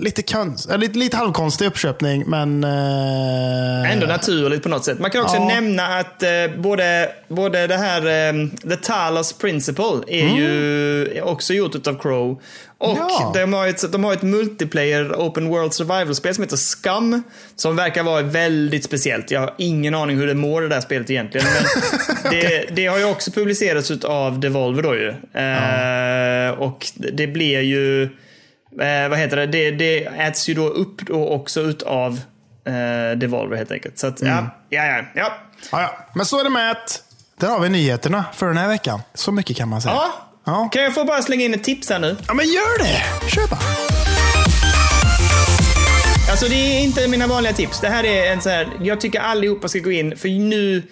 lite, 0.00 0.22
konst, 0.22 0.70
eh, 0.70 0.78
lite, 0.78 0.98
lite 0.98 1.16
halvkonstig 1.16 1.66
uppköpning, 1.66 2.24
men... 2.26 2.64
Eh, 2.64 3.92
Ändå 3.92 4.06
naturligt 4.06 4.62
på 4.62 4.68
något 4.68 4.84
sätt. 4.84 4.98
Man 4.98 5.10
kan 5.10 5.20
också 5.22 5.36
Ja. 5.36 5.46
nämna 5.48 5.86
att 5.98 6.22
eh, 6.22 6.28
både, 6.58 7.10
både 7.28 7.66
det 7.66 7.76
här 7.76 8.00
eh, 8.06 8.48
The 8.70 8.76
Talos 8.76 9.32
Principle 9.32 10.00
är 10.08 10.28
ju 10.28 11.20
också 11.22 11.54
gjort 11.54 11.86
av 11.86 11.98
Crow. 12.02 12.40
Och 12.78 12.90
Mm. 12.96 13.02
Ja. 13.08 13.30
de, 13.34 13.52
har 13.52 13.66
ett, 13.68 13.92
de 13.92 14.04
har 14.04 14.12
ett 14.12 14.22
multiplayer 14.22 15.12
open 15.12 15.48
world 15.48 15.74
survival-spel 15.74 16.34
som 16.34 16.44
heter 16.44 16.56
Scum. 16.56 17.22
Som 17.56 17.76
verkar 17.76 18.02
vara 18.02 18.22
väldigt 18.22 18.84
speciellt. 18.84 19.30
Jag 19.30 19.40
har 19.40 19.54
ingen 19.58 19.94
aning 19.94 20.16
hur 20.18 20.26
det 20.26 20.34
mår 20.34 20.62
det 20.62 20.68
där 20.68 20.80
spelet 20.80 21.10
egentligen. 21.10 21.46
Men 21.52 21.62
det, 22.32 22.64
det 22.76 22.86
har 22.86 22.98
ju 22.98 23.04
också 23.04 23.30
publicerats 23.30 23.90
av 24.04 24.40
Devolver 24.40 24.82
då 24.82 24.94
ju. 24.94 25.08
Eh, 25.08 26.50
Och 26.60 26.86
det 26.94 27.26
blir 27.26 27.60
ju... 27.60 28.08
Eh, 28.80 29.08
vad 29.08 29.18
heter 29.18 29.36
det? 29.36 29.46
det? 29.46 29.70
Det 29.70 30.04
äts 30.04 30.48
ju 30.48 30.54
då 30.54 30.68
upp 30.68 31.00
då 31.06 31.28
också 31.28 31.60
utav 31.60 32.20
eh, 32.66 33.16
Devolver 33.18 33.56
helt 33.56 33.70
enkelt. 33.72 33.98
Så 33.98 34.06
att, 34.06 34.20
Mm. 34.22 34.34
ja, 34.34 34.50
ja, 34.68 34.84
ja, 34.86 35.02
ja. 35.14 35.32
ja, 35.72 35.80
ja. 35.82 35.98
Men 36.14 36.26
så 36.26 36.40
är 36.40 36.44
det 36.44 36.50
med 36.50 36.70
att 36.70 37.02
där 37.40 37.48
har 37.48 37.60
vi 37.60 37.68
nyheterna 37.68 38.24
för 38.34 38.46
den 38.46 38.56
här 38.56 38.68
veckan. 38.68 39.00
Så 39.14 39.32
mycket 39.32 39.56
kan 39.56 39.68
man 39.68 39.82
säga. 39.82 39.94
Ja. 39.94 40.12
Ja. 40.46 40.68
Kan 40.72 40.82
jag 40.82 40.94
få 40.94 41.04
bara 41.04 41.22
slänga 41.22 41.44
in 41.44 41.54
ett 41.54 41.64
tips 41.64 41.90
här 41.90 41.98
nu? 41.98 42.16
Ja, 42.28 42.34
men 42.34 42.46
gör 42.46 42.78
det! 42.84 43.28
Kör 43.30 43.46
bara. 43.48 43.60
Alltså 46.30 46.48
det 46.48 46.54
är 46.54 46.80
inte 46.80 47.08
mina 47.08 47.26
vanliga 47.26 47.52
tips. 47.52 47.80
Det 47.80 47.88
här 47.88 48.04
är 48.04 48.32
en 48.32 48.40
så 48.40 48.48
här, 48.48 48.68
jag 48.82 49.00
tycker 49.00 49.20
allihopa 49.20 49.68
ska 49.68 49.78
gå 49.78 49.92
in, 49.92 50.16
för 50.16 50.28
nu, 50.28 50.82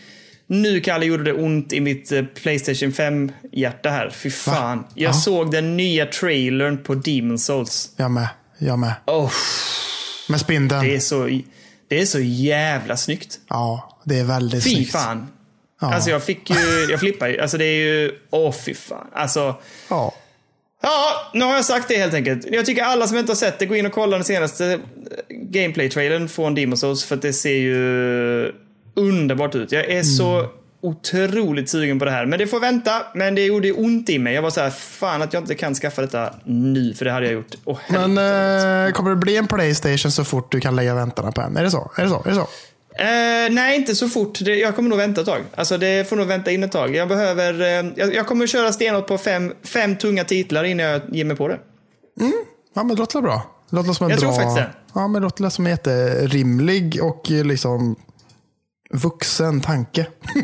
nu 0.52 0.80
Kalle 0.80 1.06
gjorde 1.06 1.24
det 1.24 1.32
ont 1.32 1.72
i 1.72 1.80
mitt 1.80 2.12
eh, 2.12 2.22
Playstation 2.24 2.90
5-hjärta 2.92 3.90
här. 3.90 4.10
Fy 4.10 4.30
fan. 4.30 4.84
Jag 4.94 5.08
Ja. 5.08 5.12
såg 5.12 5.50
den 5.52 5.76
nya 5.76 6.06
trailern 6.06 6.82
på 6.82 6.94
Demon 6.94 7.38
Souls. 7.38 7.90
Jag 7.96 8.10
med. 8.10 8.28
Jag 8.58 8.78
med. 8.78 8.94
Oh, 9.06 9.30
Med 10.28 10.40
spindeln. 10.40 10.84
det, 10.84 10.94
är 10.94 11.00
så, 11.00 11.40
det 11.88 12.00
är 12.00 12.06
så 12.06 12.20
jävla 12.20 12.96
snyggt. 12.96 13.38
Ja, 13.48 13.98
det 14.04 14.18
är 14.18 14.24
väldigt 14.24 14.64
Fy 14.64 14.70
snyggt. 14.74 14.92
fan. 14.92 15.26
Ja. 15.80 15.94
Alltså 15.94 16.10
jag 16.10 16.22
fick 16.24 16.50
ju, 16.50 16.86
jag 16.90 17.00
flippar 17.00 17.28
ju. 17.28 17.40
Alltså 17.40 17.58
det 17.58 17.64
är 17.64 17.76
ju, 17.86 18.12
åh 18.30 18.52
fy 18.52 18.74
fan. 18.74 19.06
Alltså, 19.14 19.54
Ja. 19.90 20.14
ja, 20.82 21.30
nu 21.34 21.44
har 21.44 21.54
jag 21.54 21.64
sagt 21.64 21.88
det 21.88 21.96
helt 21.96 22.14
enkelt. 22.14 22.46
Jag 22.50 22.66
tycker 22.66 22.82
alla 22.82 23.06
som 23.06 23.18
inte 23.18 23.30
har 23.32 23.36
sett 23.36 23.58
det, 23.58 23.66
gå 23.66 23.76
in 23.76 23.86
och 23.86 23.92
kolla 23.92 24.16
den 24.16 24.24
senaste 24.24 24.72
eh, 24.72 24.78
gameplay-trailern 25.30 26.28
från 26.28 26.56
Demon's 26.56 26.76
Souls, 26.76 27.04
för 27.04 27.14
att 27.16 27.22
det 27.22 27.32
ser 27.32 27.54
ju 27.54 28.52
underbart 28.96 29.54
ut. 29.54 29.72
Jag 29.72 29.90
är 29.90 30.02
så 30.02 30.46
otroligt 30.82 31.70
sugen 31.70 31.98
på 31.98 32.04
det 32.04 32.10
här. 32.10 32.26
Men 32.26 32.38
det 32.38 32.46
får 32.46 32.60
vänta. 32.60 32.92
Men 33.14 33.34
det 33.34 33.44
gjorde 33.44 33.72
ont 33.72 34.08
i 34.10 34.18
mig. 34.18 34.34
Jag 34.34 34.42
var 34.42 34.50
så 34.50 34.60
här, 34.60 34.70
fan 34.70 35.22
att 35.22 35.32
jag 35.32 35.42
inte 35.42 35.54
kan 35.54 35.74
skaffa 35.74 36.02
detta 36.02 36.34
nu, 36.44 36.94
för 36.94 37.04
det 37.04 37.10
hade 37.12 37.26
jag 37.26 37.32
gjort. 37.34 37.54
Åh, 37.64 37.78
Men 37.88 38.18
eh, 38.18 38.92
kommer 38.92 39.10
det 39.10 39.16
bli 39.16 39.36
en 39.36 39.46
Playstation 39.46 40.12
så 40.12 40.24
fort 40.24 40.52
du 40.52 40.60
kan 40.60 40.76
lägga 40.76 40.94
väntarna 40.94 41.32
på 41.32 41.40
en? 41.40 41.56
Är 41.56 41.62
det 41.62 41.70
så? 41.70 41.90
Är 41.96 42.02
det 42.02 42.08
så? 42.08 42.22
Är 42.24 42.28
det 42.28 42.34
så? 42.34 42.46
Eh, 42.94 43.52
nej, 43.54 43.76
inte 43.76 43.94
så 43.94 44.08
fort. 44.08 44.38
Det, 44.44 44.56
jag 44.56 44.76
kommer 44.76 44.88
nog 44.88 44.98
vänta 44.98 45.20
ett 45.20 45.26
tag. 45.26 45.40
Alltså 45.54 45.78
det 45.78 46.08
får 46.08 46.16
nog 46.16 46.26
vänta 46.26 46.50
in 46.50 46.62
ett 46.64 46.72
tag. 46.72 46.96
Jag 46.96 47.08
behöver... 47.08 47.60
Eh, 47.60 47.92
jag, 47.96 48.14
jag 48.14 48.26
kommer 48.26 48.46
köra 48.46 48.72
stenhårt 48.72 49.06
på 49.06 49.18
fem, 49.18 49.52
fem 49.64 49.96
tunga 49.96 50.24
titlar 50.24 50.64
innan 50.64 50.86
jag 50.86 51.00
ger 51.12 51.24
mig 51.24 51.36
på 51.36 51.48
det. 51.48 51.58
Ja, 52.74 52.82
men 52.82 52.88
det 52.88 52.94
låter 52.94 53.20
bra. 53.20 53.42
Det 53.70 53.76
låter 53.76 53.92
som 53.92 54.04
en 54.06 54.10
Jag 54.10 54.20
bra... 54.20 54.28
tror 54.28 54.40
faktiskt 54.42 54.56
det. 54.56 54.70
Ja, 54.94 55.08
men 55.08 55.12
det 55.12 55.20
låter 55.20 55.48
som 55.48 55.66
en 55.66 55.70
jätterimlig 55.72 56.98
och 57.02 57.30
eh, 57.30 57.44
liksom 57.44 57.96
vuxen 58.92 59.60
tanke. 59.60 60.06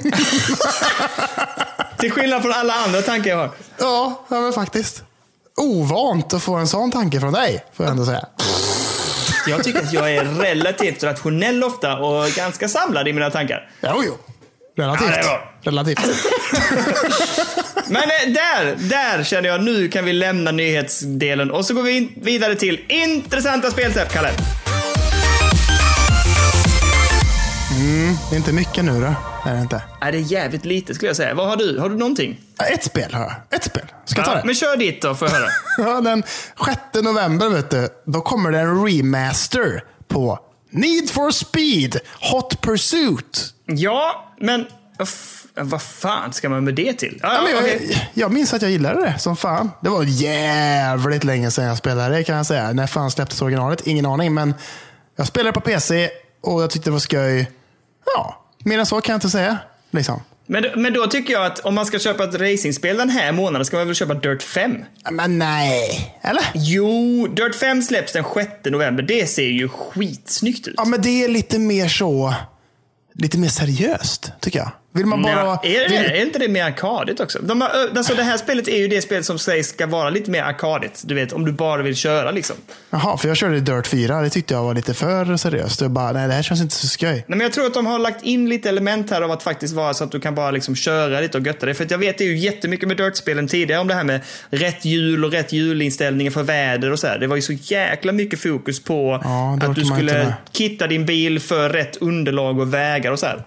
Till 1.98 2.12
skillnad 2.12 2.42
från 2.42 2.52
alla 2.52 2.74
andra 2.74 3.02
tankar 3.02 3.30
jag 3.30 3.36
har. 3.36 3.50
Ja, 3.78 4.26
ja 4.28 4.40
men 4.40 4.52
faktiskt. 4.52 5.02
Ovant 5.56 6.34
att 6.34 6.42
få 6.42 6.54
en 6.54 6.68
sån 6.68 6.90
tanke 6.90 7.20
från 7.20 7.32
dig, 7.32 7.64
får 7.72 7.86
jag 7.86 7.90
ändå 7.90 8.04
säga. 8.04 8.26
Jag 9.46 9.64
tycker 9.64 9.80
att 9.80 9.92
jag 9.92 10.14
är 10.14 10.24
relativt 10.24 11.02
rationell 11.02 11.64
ofta 11.64 11.98
och 11.98 12.30
ganska 12.30 12.68
samlad 12.68 13.08
i 13.08 13.12
mina 13.12 13.30
tankar. 13.30 13.70
Jo, 13.80 14.02
jo. 14.06 14.14
Relativt. 14.76 15.16
Ja. 15.22 15.40
Relativt. 15.62 15.98
Men 17.88 18.02
eh, 18.02 18.34
där, 18.34 18.76
där 18.76 19.24
känner 19.24 19.48
jag 19.48 19.62
nu 19.62 19.88
kan 19.88 20.04
vi 20.04 20.12
lämna 20.12 20.50
nyhetsdelen 20.50 21.50
och 21.50 21.64
så 21.64 21.74
går 21.74 21.82
vi 21.82 22.12
vidare 22.22 22.54
till 22.54 22.80
intressanta 22.88 23.70
spelsätt, 23.70 24.12
Kalle. 24.12 24.30
Det 28.30 28.36
är 28.36 28.38
inte 28.38 28.52
mycket 28.52 28.84
nu 28.84 29.00
då. 29.00 29.14
Är 29.50 29.54
det 29.54 29.60
inte? 29.60 29.82
Är 30.00 30.12
det 30.12 30.18
är 30.18 30.22
jävligt 30.22 30.64
lite 30.64 30.94
skulle 30.94 31.08
jag 31.08 31.16
säga. 31.16 31.34
Vad 31.34 31.48
har 31.48 31.56
du? 31.56 31.78
Har 31.78 31.88
du 31.88 31.96
någonting? 31.96 32.40
Ett 32.72 32.84
spel 32.84 33.14
har 33.14 33.20
jag. 33.20 33.34
Ett 33.50 33.64
spel. 33.64 33.82
Ska 34.04 34.20
jag 34.20 34.26
ta 34.26 34.34
det? 34.34 34.42
men 34.44 34.54
kör 34.54 34.76
ditt 34.76 35.02
då, 35.02 35.14
får 35.14 35.28
jag 35.28 35.34
höra. 35.34 35.48
Ja, 35.78 36.00
den 36.00 36.22
6 36.66 36.80
november, 37.04 37.48
vet 37.48 37.70
du, 37.70 37.88
då 38.06 38.20
kommer 38.20 38.50
det 38.50 38.58
en 38.58 38.86
remaster 38.86 39.84
på 40.08 40.38
Need 40.70 41.10
for 41.10 41.30
Speed 41.30 41.96
Hot 42.32 42.60
Pursuit. 42.60 43.54
Ja, 43.66 44.34
men 44.40 44.66
vad 45.54 45.82
fan 45.82 46.32
ska 46.32 46.48
man 46.48 46.64
med 46.64 46.74
det 46.74 46.92
till? 46.92 47.18
Ja, 47.22 47.28
Ja, 47.34 47.48
jag, 47.50 47.58
okej. 47.58 48.10
jag 48.14 48.32
minns 48.32 48.54
att 48.54 48.62
jag 48.62 48.70
gillade 48.70 49.00
det 49.00 49.18
som 49.18 49.36
fan. 49.36 49.70
Det 49.82 49.88
var 49.88 50.04
jävligt 50.04 51.24
länge 51.24 51.50
sedan 51.50 51.64
jag 51.64 51.78
spelade 51.78 52.14
det 52.16 52.24
kan 52.24 52.36
jag 52.36 52.46
säga. 52.46 52.72
När 52.72 52.86
fan 52.86 53.10
släpptes 53.10 53.42
originalet? 53.42 53.86
Ingen 53.86 54.06
aning. 54.06 54.34
Men 54.34 54.54
jag 55.16 55.26
spelade 55.26 55.52
på 55.52 55.60
PC 55.60 56.10
och 56.42 56.62
jag 56.62 56.70
tyckte 56.70 56.88
det 56.90 56.92
var 56.92 56.98
skoj. 56.98 57.50
Ja, 58.14 58.44
mer 58.64 58.78
än 58.78 58.86
så 58.86 59.00
kan 59.00 59.12
jag 59.12 59.16
inte 59.16 59.30
säga. 59.30 59.58
Liksom. 59.90 60.22
Men, 60.46 60.64
men 60.76 60.92
då 60.92 61.06
tycker 61.06 61.32
jag 61.32 61.46
att 61.46 61.58
om 61.58 61.74
man 61.74 61.86
ska 61.86 61.98
köpa 61.98 62.24
ett 62.24 62.34
racingspel 62.34 62.96
den 62.96 63.10
här 63.10 63.32
månaden 63.32 63.64
ska 63.64 63.76
man 63.76 63.86
väl 63.86 63.94
köpa 63.94 64.14
Dirt 64.14 64.42
5? 64.42 64.84
Men 65.10 65.38
nej. 65.38 66.14
Eller? 66.22 66.44
Jo, 66.54 67.26
Dirt 67.26 67.54
5 67.54 67.82
släpps 67.82 68.12
den 68.12 68.24
6 68.34 68.50
november. 68.64 69.02
Det 69.02 69.26
ser 69.26 69.48
ju 69.48 69.68
skitsnyggt 69.68 70.68
ut. 70.68 70.74
Ja, 70.76 70.84
men 70.84 71.02
det 71.02 71.24
är 71.24 71.28
lite 71.28 71.58
mer 71.58 71.88
så... 71.88 72.34
Lite 73.14 73.38
mer 73.38 73.48
seriöst, 73.48 74.32
tycker 74.40 74.58
jag. 74.58 74.70
Vill 74.98 75.06
man 75.06 75.22
bara... 75.22 75.58
Nej, 75.62 75.76
är, 75.76 75.80
det, 75.80 75.88
vill, 75.88 76.10
är 76.10 76.22
inte 76.26 76.38
det 76.38 76.48
mer 76.48 76.64
arkadigt 76.64 77.20
också? 77.20 77.38
De 77.42 77.60
har, 77.60 77.70
alltså 77.96 78.14
det 78.14 78.22
här 78.22 78.36
spelet 78.36 78.68
är 78.68 78.76
ju 78.76 78.88
det 78.88 79.02
spel 79.02 79.24
som 79.24 79.38
sägs 79.38 79.68
ska 79.68 79.86
vara 79.86 80.10
lite 80.10 80.30
mer 80.30 80.42
arkadigt. 80.42 81.02
Du 81.04 81.14
vet, 81.14 81.32
om 81.32 81.44
du 81.44 81.52
bara 81.52 81.82
vill 81.82 81.96
köra 81.96 82.30
liksom. 82.30 82.56
Jaha, 82.90 83.16
för 83.16 83.28
jag 83.28 83.36
körde 83.36 83.60
Dirt 83.60 83.86
4. 83.86 84.20
Det 84.20 84.30
tyckte 84.30 84.54
jag 84.54 84.62
var 84.62 84.74
lite 84.74 84.94
för 84.94 85.36
seriöst. 85.36 85.80
Jag 85.80 85.90
bara, 85.90 86.12
nej 86.12 86.28
det 86.28 86.34
här 86.34 86.42
känns 86.42 86.60
inte 86.60 86.74
så 86.74 86.86
skoj. 86.86 87.08
Nej, 87.08 87.24
men 87.26 87.40
jag 87.40 87.52
tror 87.52 87.66
att 87.66 87.74
de 87.74 87.86
har 87.86 87.98
lagt 87.98 88.24
in 88.24 88.48
lite 88.48 88.68
element 88.68 89.10
här 89.10 89.22
av 89.22 89.30
att 89.30 89.42
faktiskt 89.42 89.74
vara 89.74 89.94
så 89.94 90.04
att 90.04 90.12
du 90.12 90.20
kan 90.20 90.34
bara 90.34 90.50
liksom 90.50 90.76
köra 90.76 91.20
lite 91.20 91.38
och 91.38 91.46
götta 91.46 91.66
dig. 91.66 91.74
För 91.74 91.86
jag 91.90 91.98
vet 91.98 92.18
det 92.18 92.24
är 92.24 92.28
ju 92.28 92.38
jättemycket 92.38 92.88
med 92.88 92.96
Dirt-spelen 92.96 93.48
tidigare 93.48 93.80
om 93.80 93.88
det 93.88 93.94
här 93.94 94.04
med 94.04 94.20
rätt 94.50 94.84
hjul 94.84 95.24
och 95.24 95.32
rätt 95.32 95.52
hjulinställningar 95.52 96.30
för 96.30 96.42
väder 96.42 96.92
och 96.92 96.98
så 96.98 97.06
här. 97.06 97.18
Det 97.18 97.26
var 97.26 97.36
ju 97.36 97.42
så 97.42 97.52
jäkla 97.52 98.12
mycket 98.12 98.40
fokus 98.40 98.82
på 98.82 99.20
Ja, 99.24 99.58
att 99.62 99.74
du 99.74 99.84
skulle 99.84 100.34
kitta 100.52 100.86
din 100.86 101.06
bil 101.06 101.40
för 101.40 101.70
rätt 101.70 101.96
underlag 101.96 102.58
och 102.60 102.74
vägar 102.74 103.12
och 103.12 103.18
så 103.18 103.26
här. 103.26 103.42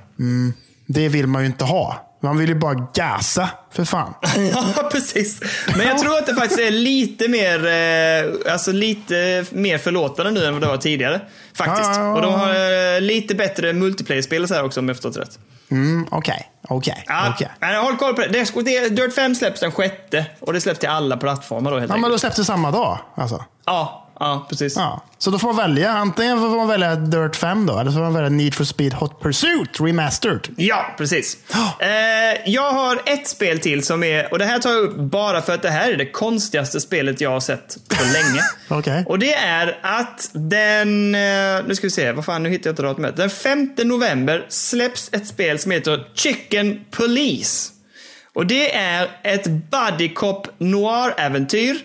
Det 0.94 1.10
vill 1.10 1.28
man 1.28 1.42
ju 1.42 1.46
inte 1.48 1.66
ha. 1.66 2.08
Man 2.24 2.38
vill 2.38 2.50
ju 2.50 2.56
bara 2.56 2.88
gasa, 2.94 3.50
för 3.72 3.86
fan. 3.86 4.14
Ja, 4.54 4.90
precis. 4.92 5.40
Men 5.78 5.88
jag 5.88 5.98
tror 5.98 6.18
att 6.18 6.26
det 6.26 6.36
faktiskt 6.36 6.60
är 6.60 6.72
lite 6.72 7.28
mer, 7.28 7.66
eh, 8.46 8.54
alltså 8.54 8.72
lite 8.72 9.46
mer 9.52 9.78
förlåtande 9.78 10.32
nu 10.32 10.46
än 10.46 10.54
vad 10.54 10.62
det 10.62 10.68
var 10.68 10.78
tidigare. 10.78 11.22
Faktiskt. 11.58 11.90
Ja. 11.96 12.14
Och 12.14 12.22
de 12.22 12.34
har 12.34 12.50
eh, 12.96 13.02
lite 13.02 13.36
bättre 13.36 13.74
multiplayer-spel 13.74 14.48
så 14.48 14.54
här 14.54 14.64
också 14.66 14.80
om 14.80 14.88
jag 14.88 14.98
förstått 14.98 15.18
rätt. 15.18 15.40
Mm, 15.72 16.08
Okej, 16.12 16.52
okej, 16.70 17.06
okej. 17.34 17.50
men 17.60 17.76
håll 17.76 17.96
koll 17.98 18.14
på 18.14 18.22
det. 18.22 18.62
det. 18.64 18.90
Dirt 18.90 19.14
5 19.16 19.36
släpps 19.36 19.60
den 19.60 19.72
sjätte 19.72 20.26
och 20.40 20.54
det 20.54 20.62
släpps 20.62 20.80
till 20.80 20.90
alla 20.90 21.18
plattformar 21.18 21.72
då 21.72 21.80
helt 21.80 21.90
Ja, 21.90 21.96
men 21.96 22.04
enkelt. 22.06 22.14
då 22.14 22.20
släpps 22.20 22.36
det 22.38 22.46
samma 22.46 22.72
dag. 22.72 23.00
Alltså. 23.16 23.46
Ja, 23.66 24.01
ja, 24.22 24.46
precis. 24.50 24.76
Ja. 24.76 25.04
Så 25.18 25.32
då 25.32 25.40
får 25.40 25.48
man 25.48 25.58
välja. 25.58 25.92
Antingen 25.92 26.40
får 26.40 26.50
man 26.50 26.68
välja 26.68 26.96
Dirt 26.96 27.36
5 27.36 27.66
då, 27.66 27.80
eller 27.80 27.92
så 27.92 27.96
får 27.96 28.04
man 28.04 28.14
välja 28.14 28.30
Need 28.30 28.54
for 28.56 28.64
Speed 28.64 28.94
Hot 28.94 29.22
Pursuit 29.22 29.80
Remastered. 29.80 30.48
Ja, 30.58 30.96
precis. 30.98 31.38
Eh, 31.80 32.52
jag 32.52 32.72
har 32.72 33.02
ett 33.06 33.28
spel 33.28 33.60
till 33.60 33.86
som 33.86 34.04
är, 34.04 34.32
och 34.32 34.40
det 34.40 34.46
här 34.46 34.60
tar 34.60 34.70
jag 34.70 34.84
upp 34.84 34.96
bara 34.96 35.42
för 35.42 35.54
att 35.54 35.62
det 35.62 35.70
här 35.70 35.92
är 35.92 35.98
det 35.98 36.06
konstigaste 36.12 36.82
spelet 36.82 37.22
jag 37.22 37.30
har 37.30 37.40
sett 37.40 37.78
på 37.90 38.04
länge. 38.04 38.42
Okej. 38.80 39.04
Och 39.08 39.20
det 39.20 39.34
är 39.34 39.80
att 39.82 40.30
den, 40.34 41.16
eh, 41.16 41.66
nu 41.68 41.76
ska 41.76 41.88
vi 41.88 41.92
se, 41.92 42.12
vad 42.12 42.26
fan, 42.26 42.44
nu 42.44 42.50
hittar 42.50 42.70
jag 42.70 42.74
inte 42.74 42.82
datumet. 42.82 43.18
Den 43.18 43.30
5 43.30 43.70
november 43.78 44.46
släpps 44.50 45.10
ett 45.14 45.28
spel 45.28 45.60
som 45.60 45.72
heter 45.72 46.08
Chicken 46.16 46.86
Police. 46.92 47.72
Och 48.34 48.46
det 48.46 48.76
är 48.76 49.10
ett 49.24 49.48
buddy 49.48 50.10
cop 50.14 50.48
noir-äventyr 50.58 51.78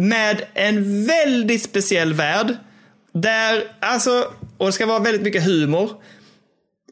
med 0.00 0.42
en 0.54 1.06
väldigt 1.06 1.62
speciell 1.62 2.12
värld. 2.14 2.54
Där, 3.12 3.62
alltså, 3.80 4.24
och 4.58 4.66
det 4.66 4.72
ska 4.72 4.86
vara 4.86 4.98
väldigt 4.98 5.22
mycket 5.22 5.44
humor. 5.44 5.90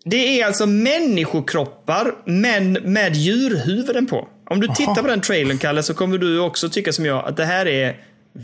Det 0.04 0.40
är 0.40 0.46
alltså 0.46 0.66
människokroppar, 0.66 2.14
men 2.24 2.72
med 2.72 3.16
djurhuvuden 3.16 4.06
på. 4.06 4.28
Om 4.50 4.61
du 4.61 4.68
tittar 4.68 4.94
på 5.02 5.09
den 5.09 5.20
trailern, 5.20 5.59
Kalle, 5.59 5.82
så 5.82 5.94
kommer 5.94 6.18
du 6.18 6.40
också 6.40 6.68
tycka 6.68 6.92
som 6.92 7.06
jag 7.06 7.24
att 7.28 7.36
det 7.36 7.44
här 7.44 7.66
är 7.66 7.96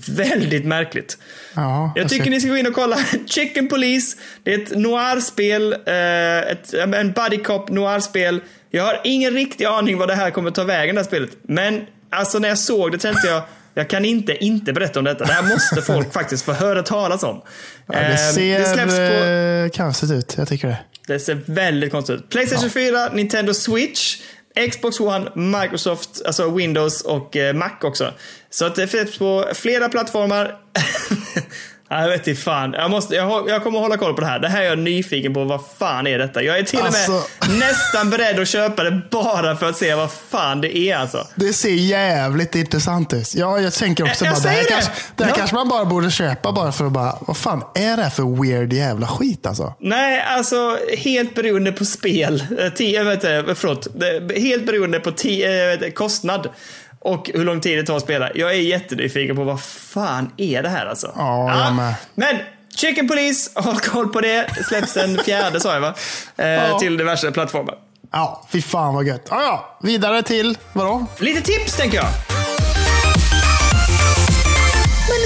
väldigt 0.07 0.65
märkligt. 0.65 1.19
Ja, 1.55 1.93
Jag 1.97 2.09
tycker 2.09 2.25
ser- 2.25 2.31
ni 2.31 2.41
ska 2.41 2.51
gå 2.51 2.57
in 2.57 2.67
och 2.67 2.75
kolla. 2.75 2.97
Chicken 3.27 3.69
Police. 3.69 4.17
Det 4.43 4.55
är 4.55 4.59
ett 4.63 4.77
noir-spel. 4.77 5.73
Eh, 5.73 6.39
ett, 6.53 6.75
en 6.75 7.13
buddy 7.13 7.39
cop 7.39 7.71
noir-spel. 7.71 8.41
Jag 8.71 8.83
har 8.85 9.01
ingen 9.05 9.33
riktig 9.35 9.65
aning 9.65 9.99
vad 9.99 10.09
det 10.09 10.15
här 10.15 10.31
kommer 10.31 10.51
ta 10.51 10.65
vägen, 10.65 10.95
det 10.95 11.01
här 11.01 11.07
spelet. 11.07 11.31
Men 11.43 11.81
alltså 12.11 12.39
när 12.39 12.49
jag 12.49 12.59
såg 12.59 12.93
det 12.93 12.99
tänkte 12.99 13.27
jag, 13.29 13.43
jag 13.75 13.91
kan 13.91 14.05
inte 14.05 14.45
inte 14.45 14.73
berätta 14.73 14.99
om 14.99 15.05
detta. 15.05 15.25
Det 15.25 15.33
här 15.33 15.43
måste 15.43 15.83
folk 15.93 16.13
faktiskt 16.13 16.45
få 16.45 16.53
höra 16.53 16.83
talas 16.83 17.23
om. 17.23 17.43
Ja, 17.87 17.95
det 17.99 18.07
Eh, 18.07 18.17
ser 18.17 18.59
det 18.59 18.67
släpps 18.67 18.97
på... 18.97 19.03
eh, 19.03 19.85
konstigt 19.87 20.11
ut. 20.11 20.35
Jag 20.39 20.49
tycker 20.49 20.69
det. 20.69 20.79
Det 21.07 21.19
ser 21.21 21.41
väldigt 21.47 21.93
konstigt 21.93 22.17
ut. 22.21 22.29
Playstation 22.31 22.71
4, 22.71 23.09
Nintendo 23.13 23.55
Switch, 23.55 24.17
Xbox 24.71 25.01
One, 25.01 25.31
Microsoft, 25.35 26.23
alltså 26.27 26.51
Windows 26.51 27.01
och 27.01 27.37
eh, 27.37 27.55
Mac 27.55 27.71
också. 27.83 28.13
Så 28.51 28.65
att 28.65 28.75
det 28.75 28.87
finns 28.87 29.19
på 29.19 29.51
flera 29.55 29.89
plattformar. 29.89 30.57
Ja, 31.89 32.01
Jag 32.01 32.09
vet 32.09 32.27
inte 32.27 32.41
fan. 32.41 32.73
Jag, 32.73 32.91
måste, 32.91 33.15
jag, 33.15 33.49
jag 33.51 33.63
kommer 33.63 33.79
hålla 33.79 33.97
koll 33.97 34.15
på 34.15 34.21
det 34.21 34.27
här. 34.27 34.39
Det 34.39 34.49
här 34.49 34.63
är 34.63 34.67
jag 34.67 34.79
nyfiken 34.79 35.35
på. 35.35 35.45
Vad 35.45 35.61
fan 35.79 36.07
är 36.07 36.19
detta? 36.19 36.43
Jag 36.43 36.59
är 36.59 36.63
till 36.63 36.79
och 36.79 36.85
med 36.85 36.95
Alltså- 36.95 37.23
nästan 37.59 38.11
beredd 38.11 38.41
att 38.41 38.49
köpa 38.49 38.85
det 38.85 39.03
bara 39.11 39.57
för 39.57 39.69
att 39.69 39.77
se 39.77 39.95
vad 39.95 40.11
fan 40.13 40.61
det 40.61 40.77
är 40.79 40.97
alltså. 40.97 41.27
Det 41.35 41.53
ser 41.53 41.69
jävligt 41.71 42.55
intressant 42.55 43.13
ut. 43.13 43.35
Ja, 43.35 43.59
jag 43.61 43.73
tänker 43.73 44.05
också 44.05 44.25
Jag- 44.25 44.35
jag 44.35 44.43
bara, 44.43 44.49
det 44.51 44.57
här, 44.57 44.63
det. 44.63 44.69
kanske, 44.69 44.91
det 45.17 45.25
här 45.25 45.31
Ja. 45.31 45.37
kanske 45.37 45.57
man 45.57 45.69
bara 45.69 45.85
borde 45.85 46.11
köpa 46.11 46.53
bara 46.53 46.73
för 46.73 46.87
att 46.87 46.93
bara, 46.93 47.19
vad 47.21 47.37
fan 47.37 47.63
är 47.75 47.97
det 47.97 48.03
här 48.03 48.11
för 48.11 48.43
weird 48.43 48.73
jävla 48.73 49.07
skit 49.07 49.47
alltså? 49.47 49.75
Nej, 49.81 50.21
alltså 50.29 50.79
helt 50.99 51.35
beroende 51.35 51.73
på 51.73 51.85
spel. 51.85 52.45
Eh, 52.59 52.69
Ti, 52.73 52.95
jag 52.95 53.05
vet 53.05 53.15
inte, 53.15 53.55
förlåt. 53.55 53.87
Helt 54.37 54.67
beroende 54.67 55.01
på 55.01 55.11
eh, 55.25 55.39
jag 55.41 55.67
vet 55.67 55.75
inte, 55.83 55.91
kostnad. 55.91 56.49
Och 57.05 57.31
hur 57.35 57.45
lång 57.45 57.61
tid 57.61 57.79
det 57.79 57.83
tar 57.87 57.97
att 57.97 58.03
spela. 58.03 58.31
Jag 58.35 58.51
är 58.51 58.55
jättenyfiken 58.61 59.37
på 59.37 59.45
vad 59.45 59.63
fan 59.63 60.31
är 60.37 60.63
det 60.63 60.69
här 60.69 60.87
alltså. 60.87 61.13
Ja, 61.17 61.65
jag 61.65 61.75
med. 61.75 61.95
Men 62.15 62.37
Chicken 62.77 63.09
Police, 63.09 63.51
håll 63.55 63.81
koll 63.81 64.09
på 64.09 64.21
det. 64.21 64.47
Släpps 64.69 64.93
den 64.95 65.19
fjärde 65.25 65.61
sa 65.61 65.75
jag 65.75 65.81
va? 65.81 65.95
Eh, 66.37 66.47
Ja. 66.49 66.79
Till 66.79 66.97
diverse 66.97 67.31
plattformar. 67.33 67.75
Ja, 68.13 68.47
fy 68.51 68.63
fan 68.63 68.95
vad 68.95 69.05
gött. 69.07 69.27
Ja, 69.31 69.43
ja. 69.43 69.79
Vidare 69.83 70.23
till, 70.23 70.59
vadå? 70.73 71.07
Lite 71.19 71.41
tips 71.41 71.77
tänker 71.77 71.97
jag. 71.97 72.07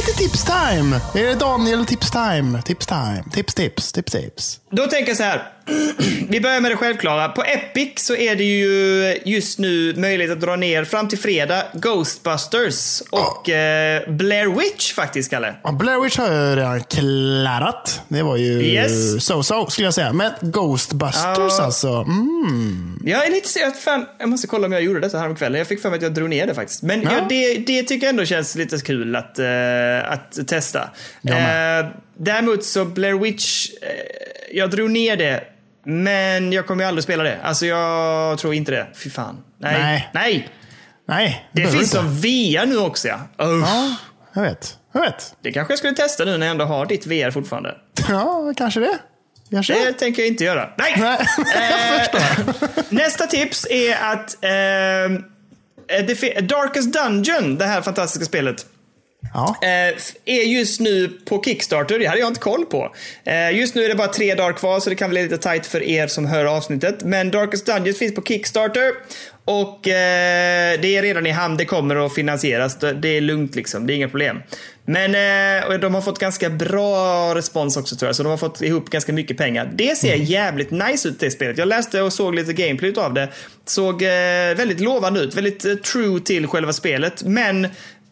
Lite 0.08 0.18
tips 0.18 0.44
time. 0.44 1.00
Är 1.14 1.24
det 1.26 1.34
Daniel 1.34 1.86
tips 1.86 2.10
time? 2.10 2.62
Tips 2.62 2.86
time. 2.86 3.24
Tips, 3.32 3.54
tips, 3.54 3.92
tips, 3.92 4.12
tips. 4.12 4.60
Då 4.70 4.86
tänker 4.86 5.10
jag 5.10 5.16
så 5.16 5.22
här. 5.22 5.42
Vi 6.28 6.40
börjar 6.40 6.60
med 6.60 6.70
det 6.70 6.76
självklara. 6.76 7.28
På 7.28 7.42
Epic 7.44 7.92
så 7.96 8.14
är 8.16 8.36
det 8.36 8.44
ju 8.44 9.18
just 9.24 9.58
nu 9.58 9.94
möjligt 9.96 10.30
att 10.30 10.40
dra 10.40 10.56
ner 10.56 10.84
fram 10.84 11.08
till 11.08 11.18
fredag 11.18 11.62
Ghostbusters 11.74 13.02
och 13.10 13.48
eh, 13.50 14.10
Blair 14.10 14.58
Witch 14.58 14.92
faktiskt, 14.94 15.30
Kalle. 15.30 15.54
Ja, 15.62 15.72
Blair 15.72 16.00
Witch 16.02 16.18
har 16.18 16.32
jag 16.32 16.56
redan 16.58 16.82
klarat. 16.84 18.00
Det 18.08 18.22
var 18.22 18.36
ju 18.36 18.62
Yes. 18.62 18.92
so-so 19.30 19.66
skulle 19.70 19.86
jag 19.86 19.94
säga. 19.94 20.12
Men 20.12 20.32
Ghostbusters 20.40 21.22
Ja. 21.58 21.62
alltså. 21.64 21.88
Mm. 21.88 23.02
Jag 23.04 23.26
är 23.26 23.30
lite 23.30 23.48
så 23.48 23.66
att 23.66 23.76
fan, 23.78 24.06
jag 24.18 24.28
måste 24.28 24.46
kolla 24.46 24.66
om 24.66 24.72
jag 24.72 24.82
gjorde 24.82 25.00
detta 25.00 25.18
häromkvällen. 25.18 25.58
Jag 25.58 25.66
fick 25.68 25.82
för 25.82 25.90
mig 25.90 25.96
att 25.96 26.02
jag 26.02 26.14
drog 26.14 26.30
ner 26.30 26.46
det 26.46 26.54
faktiskt. 26.54 26.82
Men 26.82 27.02
Ja. 27.02 27.10
ja. 27.12 27.26
det, 27.28 27.54
det 27.58 27.82
tycker 27.82 28.06
jag 28.06 28.10
ändå 28.10 28.24
känns 28.24 28.54
lite 28.54 28.78
kul 28.78 29.16
att, 29.16 29.38
eh, 29.38 29.44
att 30.02 30.48
testa. 30.48 30.90
Eh, 31.28 31.86
däremot 32.16 32.64
så 32.64 32.84
Blair 32.84 33.14
Witch, 33.14 33.68
eh, 33.82 33.88
jag 34.52 34.70
drog 34.70 34.90
ner 34.90 35.16
det. 35.16 35.44
Men 35.84 36.52
jag 36.52 36.66
kommer 36.66 36.84
ju 36.84 36.88
aldrig 36.88 37.04
spela 37.04 37.22
det. 37.22 37.38
Alltså 37.42 37.66
jag 37.66 38.38
tror 38.38 38.54
inte 38.54 38.70
det. 38.72 38.86
Fy 38.94 39.10
fan. 39.10 39.36
Nej. 39.60 39.72
Nej. 39.80 40.08
Nej. 40.14 40.48
Nej, 41.08 41.48
Det 41.52 41.60
behöver 41.60 41.78
finns 41.78 41.90
som 41.90 42.14
VR 42.20 42.66
nu 42.66 42.78
också 42.78 43.08
ja. 43.08 43.16
Usch. 43.46 43.66
Ja, 43.68 43.96
jag 44.34 44.42
vet. 44.42 44.76
Jag 44.92 45.00
vet. 45.00 45.34
Det 45.42 45.52
kanske 45.52 45.72
jag 45.72 45.78
skulle 45.78 45.94
testa 45.94 46.24
nu 46.24 46.36
när 46.38 46.46
jag 46.46 46.50
ändå 46.50 46.64
har 46.64 46.86
ditt 46.86 47.06
VR 47.06 47.30
fortfarande. 47.30 47.74
Ja, 48.08 48.52
kanske 48.56 48.80
det. 48.80 48.98
Kanske 49.50 49.74
Det 49.74 49.84
det. 49.84 49.92
tänker 49.92 50.22
jag 50.22 50.28
inte 50.28 50.44
göra. 50.44 50.70
Nej! 50.78 50.94
Nej, 50.98 51.18
Eh. 51.56 52.48
Nästa 52.88 53.26
tips 53.26 53.66
är 53.70 53.96
att 54.12 54.44
eh, 54.44 55.20
det 56.06 56.40
Darkest 56.48 56.92
Dungeon, 56.92 57.58
det 57.58 57.64
här 57.64 57.82
fantastiska 57.82 58.24
spelet, 58.24 58.66
Ja. 59.34 59.56
eh, 59.62 59.94
är 60.24 60.42
just 60.42 60.80
nu 60.80 61.08
på 61.08 61.42
Kickstarter. 61.42 61.98
Det 61.98 62.06
hade 62.06 62.20
jag 62.20 62.28
inte 62.28 62.40
koll 62.40 62.64
på. 62.64 62.94
Eh, 63.24 63.58
just 63.58 63.74
nu 63.74 63.84
är 63.84 63.88
det 63.88 63.94
bara 63.94 64.08
tre 64.08 64.34
dagar 64.34 64.52
kvar 64.52 64.80
så 64.80 64.90
det 64.90 64.96
kan 64.96 65.10
bli 65.10 65.22
lite 65.22 65.38
tight 65.38 65.66
för 65.66 65.82
er 65.82 66.06
som 66.06 66.26
hör 66.26 66.44
avsnittet. 66.44 67.04
Men 67.04 67.30
Darkest 67.30 67.66
Dungeon 67.66 67.94
finns 67.94 68.14
på 68.14 68.22
Kickstarter. 68.22 68.92
Och 69.44 69.88
eh, 69.88 70.80
det 70.80 70.96
är 70.96 71.02
redan 71.02 71.26
i 71.26 71.30
hamn, 71.30 71.56
det 71.56 71.64
kommer 71.64 72.06
att 72.06 72.14
finansieras. 72.14 72.78
Det 72.78 73.08
är 73.08 73.20
lugnt 73.20 73.54
liksom, 73.54 73.86
det 73.86 73.92
är 73.92 73.94
inga 73.94 74.08
problem. 74.08 74.42
Men 74.84 75.12
de 75.80 75.94
har 75.94 76.00
fått 76.00 76.18
ganska 76.18 76.50
bra 76.50 77.34
respons 77.34 77.76
också 77.76 77.96
tror 77.96 78.08
jag, 78.08 78.16
så 78.16 78.22
de 78.22 78.28
har 78.28 78.36
fått 78.36 78.62
ihop 78.62 78.90
ganska 78.90 79.12
mycket 79.12 79.36
pengar. 79.36 79.70
Det 79.74 79.98
ser 79.98 80.14
jävligt 80.14 80.70
nice 80.70 81.08
ut 81.08 81.20
det 81.20 81.30
spelet. 81.30 81.58
Jag 81.58 81.68
läste 81.68 82.02
och 82.02 82.12
såg 82.12 82.34
lite 82.34 82.52
gameplay 82.52 82.94
av 82.96 83.14
det. 83.14 83.28
Såg 83.64 84.02
väldigt 84.56 84.80
lovande 84.80 85.20
ut, 85.20 85.34
väldigt 85.34 85.84
true 85.84 86.20
till 86.20 86.46
själva 86.46 86.72
spelet. 86.72 87.22
Men 87.22 87.68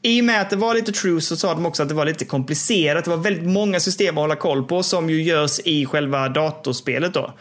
i 0.07 0.21
och 0.21 0.25
med 0.25 0.41
att 0.41 0.51
det 0.51 0.57
var 0.57 0.75
lite 0.75 0.93
true 0.93 1.21
så 1.21 1.37
sa 1.37 1.55
de 1.55 1.67
också 1.67 1.83
att 1.83 1.89
det 1.89 1.95
var 1.95 2.05
lite 2.05 2.25
komplicerat. 2.25 3.05
Det 3.05 3.11
var 3.11 3.17
väldigt 3.17 3.49
många 3.49 3.81
system 3.81 4.19
att 4.19 4.23
hålla 4.23 4.37
koll 4.37 4.65
på 4.65 4.83
som 4.83 5.11
ju 5.11 5.23
görs 5.23 5.61
i 5.65 5.87
själva 5.87 6.29
datorspelet 6.29 7.15
då. 7.15 7.35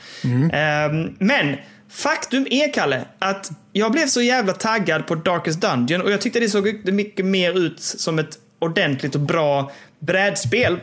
Ehm, 0.53 1.16
men 1.20 1.55
faktum 1.89 2.47
är, 2.49 2.74
Kalle, 2.74 3.05
att 3.20 3.51
jag 3.72 3.91
blev 3.91 4.07
så 4.07 4.22
jävla 4.22 4.53
taggad 4.53 5.07
på 5.07 5.16
Darkest 5.16 5.61
Dungeon 5.61 6.01
och 6.01 6.11
jag 6.11 6.22
tyckte 6.22 6.39
det 6.39 6.49
såg 6.49 6.86
mycket 6.86 7.26
mer 7.26 7.57
ut 7.57 7.80
som 7.80 8.20
ett 8.20 8.38
ordentligt 8.59 9.16
och 9.16 9.22
bra 9.22 9.72
brädspel 9.99 10.80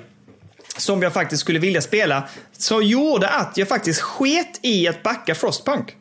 som 0.77 1.03
jag 1.03 1.13
faktiskt 1.13 1.41
skulle 1.41 1.59
vilja 1.59 1.81
spela. 1.81 2.29
Så 2.59 2.83
gjorde 2.83 3.29
att 3.29 3.57
jag 3.57 3.69
faktiskt 3.69 4.01
sket 4.01 4.61
i 4.63 4.89
att 4.89 5.03
backa 5.03 5.35
Frostpunk. 5.35 5.97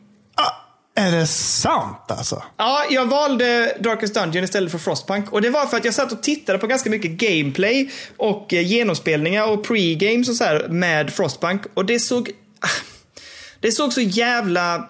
Är 1.02 1.12
det 1.12 1.26
sant 1.26 2.10
alltså? 2.10 2.42
Ja, 2.56 2.84
jag 2.90 3.06
valde 3.06 3.76
Darkest 3.80 4.14
Dungeon 4.14 4.44
istället 4.44 4.70
för 4.70 4.78
Frostpunk. 4.78 5.32
Och 5.32 5.42
det 5.42 5.50
var 5.50 5.66
för 5.66 5.76
att 5.76 5.84
jag 5.84 5.94
satt 5.94 6.12
och 6.12 6.22
tittade 6.22 6.58
på 6.58 6.66
ganska 6.66 6.90
mycket 6.90 7.10
gameplay 7.10 7.90
och 8.16 8.54
eh, 8.54 8.66
genomspelningar 8.66 9.46
och 9.46 9.66
pre-games 9.66 10.28
och 10.30 10.36
så 10.36 10.44
här 10.44 10.68
med 10.68 11.12
Frostpunk. 11.12 11.62
Och 11.74 11.84
det 11.84 11.98
såg... 12.00 12.30
ah, 12.60 12.68
Det 13.60 13.72
såg 13.72 13.92
så 13.92 14.00
jävla... 14.00 14.88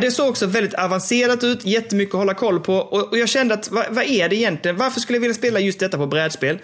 Det 0.00 0.10
såg 0.10 0.28
också 0.28 0.46
väldigt 0.46 0.74
avancerat 0.74 1.44
ut, 1.44 1.64
jättemycket 1.66 2.14
att 2.14 2.18
hålla 2.18 2.34
koll 2.34 2.60
på. 2.60 2.74
Och, 2.76 3.18
jag 3.18 3.28
kände 3.28 3.54
att, 3.54 3.70
vad, 3.70 3.86
vad 3.90 4.04
är 4.04 4.28
det 4.28 4.36
egentligen? 4.36 4.76
Varför 4.76 5.00
skulle 5.00 5.16
jag 5.16 5.20
vilja 5.20 5.34
spela 5.34 5.60
just 5.60 5.80
detta 5.80 5.96
på 5.98 6.06
brädspel? 6.06 6.58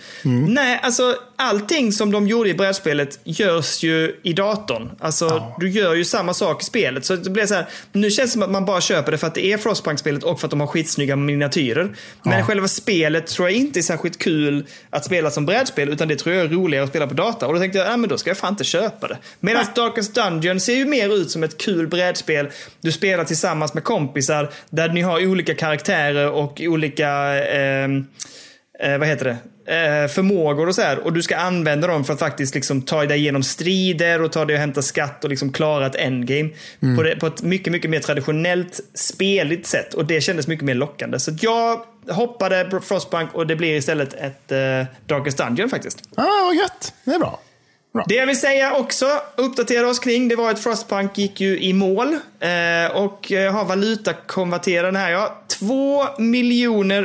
Nej, 0.49 0.81
alltså 0.83 1.17
allting 1.39 1.93
som 1.93 2.11
de 2.13 2.27
gjorde 2.29 2.51
i 2.51 2.55
brädspelet 2.55 3.21
görs 3.25 3.83
ju 3.83 4.21
i 4.23 4.33
datorn. 4.33 4.91
Alltså, 5.01 5.53
du 5.59 5.71
gör 5.71 5.95
ju 5.95 6.05
samma 6.05 6.35
sak 6.35 6.63
i 6.63 6.65
spelet. 6.65 7.05
Så 7.05 7.17
det 7.17 7.31
blir 7.31 7.47
så 7.47 7.55
här, 7.55 7.67
nu 7.93 8.11
känns 8.11 8.31
det 8.31 8.33
som 8.33 8.43
att 8.43 8.51
man 8.51 8.65
bara 8.65 8.81
köper 8.81 9.13
det 9.13 9.19
för 9.19 9.27
att 9.27 9.35
det 9.35 9.47
är 9.47 9.59
Frostpunk-spelet 9.59 10.23
och 10.23 10.41
för 10.41 10.47
att 10.47 10.51
de 10.51 10.61
har 10.61 10.67
skitsnygga 10.67 11.17
miniatyrer. 11.17 11.97
Men 12.23 12.45
själva 12.45 12.69
spelet 12.69 13.27
tror 13.27 13.49
jag 13.49 13.57
inte 13.57 13.81
är 13.81 13.83
särskilt 13.83 14.19
kul 14.19 14.67
att 14.91 15.05
spela 15.05 15.31
som 15.31 15.47
brädspel, 15.47 15.89
utan 15.89 16.09
det 16.09 16.17
tror 16.17 16.35
jag 16.35 16.45
är 16.45 16.49
roligare 16.49 16.85
att 16.85 16.91
spela 16.91 17.07
på 17.07 17.15
data. 17.15 17.47
Och 17.47 17.55
då 17.55 17.61
tänkte 17.61 17.79
jag, 17.79 17.89
ja 17.89 17.97
men 17.97 18.11
då 18.11 18.19
ska 18.19 18.31
jag 18.31 18.39
fan 18.39 18.53
inte 18.53 18.65
köpa 18.65 19.09
det. 19.09 19.19
Medan 19.41 19.65
Darkest 19.75 20.15
Dungeon 20.15 20.61
ser 20.61 20.75
ju 20.75 20.85
mer 20.85 21.15
ut 21.15 21.31
som 21.31 21.43
ett 21.43 21.59
kul 21.59 21.87
brädspel. 21.89 22.49
Du 22.81 22.93
spelar 22.93 23.25
tillsammans 23.25 23.75
med 23.75 23.85
kompisar, 23.85 24.51
där 24.71 24.89
ni 24.89 25.01
har 25.01 25.27
olika 25.27 25.55
karaktärer 25.55 26.31
och 26.31 26.61
olika, 26.61 27.09
ehm, 27.45 28.07
eh, 28.79 28.99
vad 28.99 29.09
heter 29.09 29.25
det? 29.25 29.37
eh, 29.69 30.09
förmågor 30.09 30.69
och 30.69 30.75
så 30.75 30.83
här. 30.83 30.99
Och 30.99 31.13
du 31.13 31.23
ska 31.23 31.37
använda 31.37 31.87
dem 31.87 32.05
för 32.05 32.13
att 32.13 32.19
faktiskt 32.19 32.55
liksom 32.55 32.83
ta 32.83 33.05
dig 33.05 33.19
igenom 33.19 33.43
strider 33.43 34.23
och 34.23 34.33
ta 34.33 34.45
dig 34.45 34.55
och 34.55 34.61
hämta 34.61 34.83
skatt 34.83 35.25
och 35.25 35.31
liksom 35.31 35.53
klara 35.53 35.87
ett 35.87 35.95
endgame. 35.95 36.51
På, 36.97 37.03
det, 37.03 37.17
på 37.17 37.27
ett 37.27 37.43
mycket, 37.43 37.73
mycket 37.73 37.91
mer 37.91 38.01
traditionellt 38.01 38.81
speligt 38.95 39.67
sätt. 39.67 39.95
Och 39.95 40.05
det 40.05 40.21
kändes 40.21 40.47
mycket 40.47 40.65
mer 40.65 40.75
lockande. 40.75 41.19
Så 41.19 41.31
jag 41.41 41.81
hoppade 42.09 42.65
på 42.65 42.81
Frostpunk 42.81 43.35
och 43.35 43.47
det 43.47 43.57
blir 43.57 43.77
istället 43.77 44.15
ett 44.15 44.53
eh, 44.53 44.87
Darkest 45.07 45.39
Dungeon 45.39 45.69
faktiskt. 45.69 46.03
Ja, 46.17 46.29
vad 46.47 46.57
gött. 46.57 46.95
Det 47.05 47.15
är 47.15 47.19
bra. 47.19 47.41
Bra. 47.93 48.05
Det 48.09 48.15
jag 48.15 48.27
vill 48.27 48.41
säga 48.41 48.75
också, 48.75 49.07
uppdatera 49.37 49.89
oss 49.89 49.99
kring, 49.99 50.29
det 50.29 50.37
var 50.37 50.51
att 50.51 50.63
Frostpunk 50.63 51.19
gick 51.19 51.41
ju 51.41 51.59
i 51.61 51.73
mål. 51.73 52.15
Eh, 52.41 52.87
och 52.95 53.31
jag 53.31 53.53
har 53.53 53.65
valutakonverteraren 53.65 54.97
här 54.97 55.11
ja. 55.11 55.43
2 55.47 56.07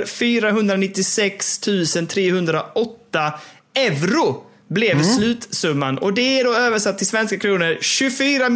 496 0.06 1.60
308 1.60 3.34
euro 3.76 4.44
blev 4.68 5.04
slutsumman. 5.04 5.98
Och 5.98 6.14
det 6.14 6.40
är 6.40 6.44
då 6.44 6.54
översatt 6.54 6.98
till 6.98 7.08
svenska 7.08 7.38
kronor 7.38 7.78
24 7.82 8.50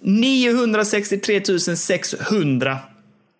963 0.00 1.58
600. 1.76 2.78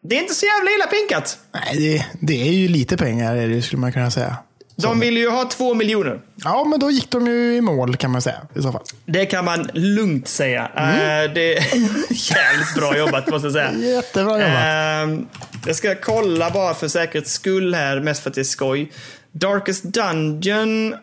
Det 0.02 0.16
är 0.16 0.20
inte 0.20 0.34
så 0.34 0.46
jävla 0.46 0.70
illa 0.70 0.86
pinkat. 0.86 1.38
Nej, 1.54 1.76
det, 1.78 2.06
det 2.26 2.48
är 2.48 2.52
ju 2.52 2.68
lite 2.68 2.96
pengar 2.96 3.36
är 3.36 3.48
det, 3.48 3.62
skulle 3.62 3.80
man 3.80 3.92
kunna 3.92 4.10
säga. 4.10 4.36
De 4.76 5.00
vill 5.00 5.16
ju 5.16 5.28
ha 5.30 5.48
2 5.48 5.74
miljoner. 5.74 6.20
Ja, 6.44 6.64
men 6.64 6.80
då 6.80 6.90
gick 6.90 7.10
de 7.10 7.26
ju 7.26 7.56
i 7.56 7.60
mål 7.60 7.96
kan 7.96 8.10
man 8.10 8.22
säga 8.22 8.40
i 8.54 8.62
så 8.62 8.72
fall. 8.72 8.82
Det 9.06 9.26
kan 9.26 9.44
man 9.44 9.70
lugnt 9.72 10.28
säga. 10.28 10.62
Eh, 10.62 11.32
det 11.34 11.56
är 11.56 11.64
jävligt 12.10 12.74
bra 12.76 12.98
jobbat 12.98 13.28
måste 13.30 13.46
jag 13.46 13.52
säga. 13.52 13.72
Jättebra 13.74 14.32
jobbat. 14.32 14.64
Ehm, 14.64 15.26
jag 15.66 15.76
ska 15.76 15.94
kolla 15.94 16.50
bara 16.50 16.74
för 16.74 16.88
säkerhets 16.88 17.32
skull 17.32 17.74
här, 17.74 18.00
mest 18.00 18.22
för 18.22 18.30
att 18.30 18.34
det 18.34 18.40
är 18.40 18.44
skoj. 18.44 18.92
Darkest 19.32 19.82
Dungeon 19.84 20.94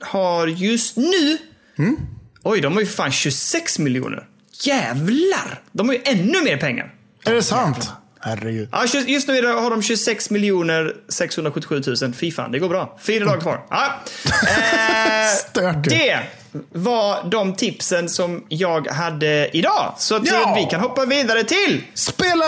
har 0.00 0.46
just 0.46 0.96
nu... 0.96 1.38
Oj, 2.42 2.60
de 2.60 2.72
har 2.72 2.80
ju 2.80 2.86
fan 2.86 3.12
26 3.12 3.78
miljoner. 3.78 4.26
Jävlar! 4.64 5.60
De 5.72 5.88
har 5.88 5.94
ju 5.94 6.00
ännu 6.04 6.42
mer 6.44 6.56
pengar. 6.56 6.94
är 7.24 7.34
det 7.34 7.42
sant? 7.42 7.92
Herregud. 8.20 8.68
Ja, 8.72 8.84
just- 9.08 9.28
nu 9.28 9.46
har 9.46 9.70
de 9.70 9.82
26 9.82 10.30
miljoner 10.30 10.92
677 11.08 11.82
000. 12.02 12.12
Fy 12.12 12.32
fan, 12.32 12.52
det 12.52 12.58
går 12.58 12.68
bra. 12.68 12.98
Fyra 13.02 13.24
dagar 13.24 13.40
kvar. 13.40 13.60
Ja. 13.70 13.86
Eh, 15.62 15.72
det 15.82 16.18
var 16.72 17.30
de 17.30 17.54
tipsen 17.54 18.08
som 18.08 18.44
jag 18.48 18.86
hade 18.88 19.56
idag. 19.56 19.94
Så 19.98 20.14
att 20.16 20.26
Ja. 20.26 20.54
vi 20.56 20.64
kan 20.70 20.80
hoppa 20.80 21.04
vidare 21.04 21.44
till 21.44 21.82
Spelat! 21.94 22.38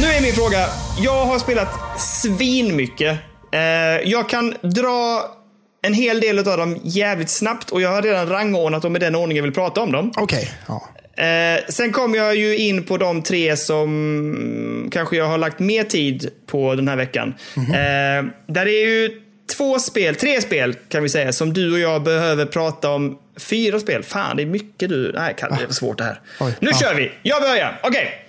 Nu 0.00 0.06
är 0.06 0.22
min 0.22 0.34
fråga. 0.34 0.66
Jag 0.98 1.24
har 1.26 1.38
spelat 1.38 2.00
svinmycket. 2.00 3.18
Eh, 3.52 3.60
jag 4.10 4.28
kan 4.28 4.54
dra 4.62 5.22
en 5.82 5.94
hel 5.94 6.20
del 6.20 6.38
av 6.38 6.44
dem 6.44 6.80
jävligt 6.82 7.30
snabbt 7.30 7.70
och 7.70 7.80
jag 7.80 7.88
har 7.88 8.02
redan 8.02 8.28
rangordnat 8.28 8.82
dem 8.82 8.96
i 8.96 8.98
den 8.98 9.14
ordning 9.14 9.36
jag 9.36 9.42
vill 9.42 9.52
prata 9.52 9.80
om 9.80 9.92
dem. 9.92 10.12
Okej. 10.16 10.50
Ja. 10.66 10.88
Eh, 11.24 11.60
sen 11.68 11.92
kommer 11.92 12.18
jag 12.18 12.36
ju 12.36 12.56
in 12.56 12.84
på 12.84 12.96
de 12.96 13.22
tre 13.22 13.56
som 13.56 14.88
kanske 14.92 15.16
jag 15.16 15.26
har 15.26 15.38
lagt 15.38 15.58
mer 15.58 15.84
tid 15.84 16.30
på 16.46 16.74
den 16.74 16.88
här 16.88 16.96
veckan. 16.96 17.34
Eh, 17.56 18.24
där 18.46 18.66
är 18.66 18.86
ju 18.86 19.20
två 19.56 19.78
spel, 19.78 20.14
tre 20.14 20.40
spel 20.40 20.74
kan 20.88 21.02
vi 21.02 21.08
säga, 21.08 21.32
som 21.32 21.52
du 21.52 21.72
och 21.72 21.78
jag 21.78 22.02
behöver 22.02 22.46
prata 22.46 22.90
om. 22.90 23.18
Fyra 23.36 23.80
spel, 23.80 24.02
fan 24.02 24.36
det 24.36 24.42
är 24.42 24.46
mycket 24.46 24.88
du... 24.88 25.12
Nej, 25.14 25.34
det 25.38 25.46
är 25.46 25.66
för 25.66 25.74
svårt 25.74 25.98
det 25.98 26.04
här. 26.04 26.20
Oj, 26.40 26.54
nu 26.60 26.70
ja. 26.70 26.78
kör 26.78 26.94
vi! 26.94 27.12
Jag 27.22 27.42
börjar. 27.42 27.80
Okej. 27.82 28.21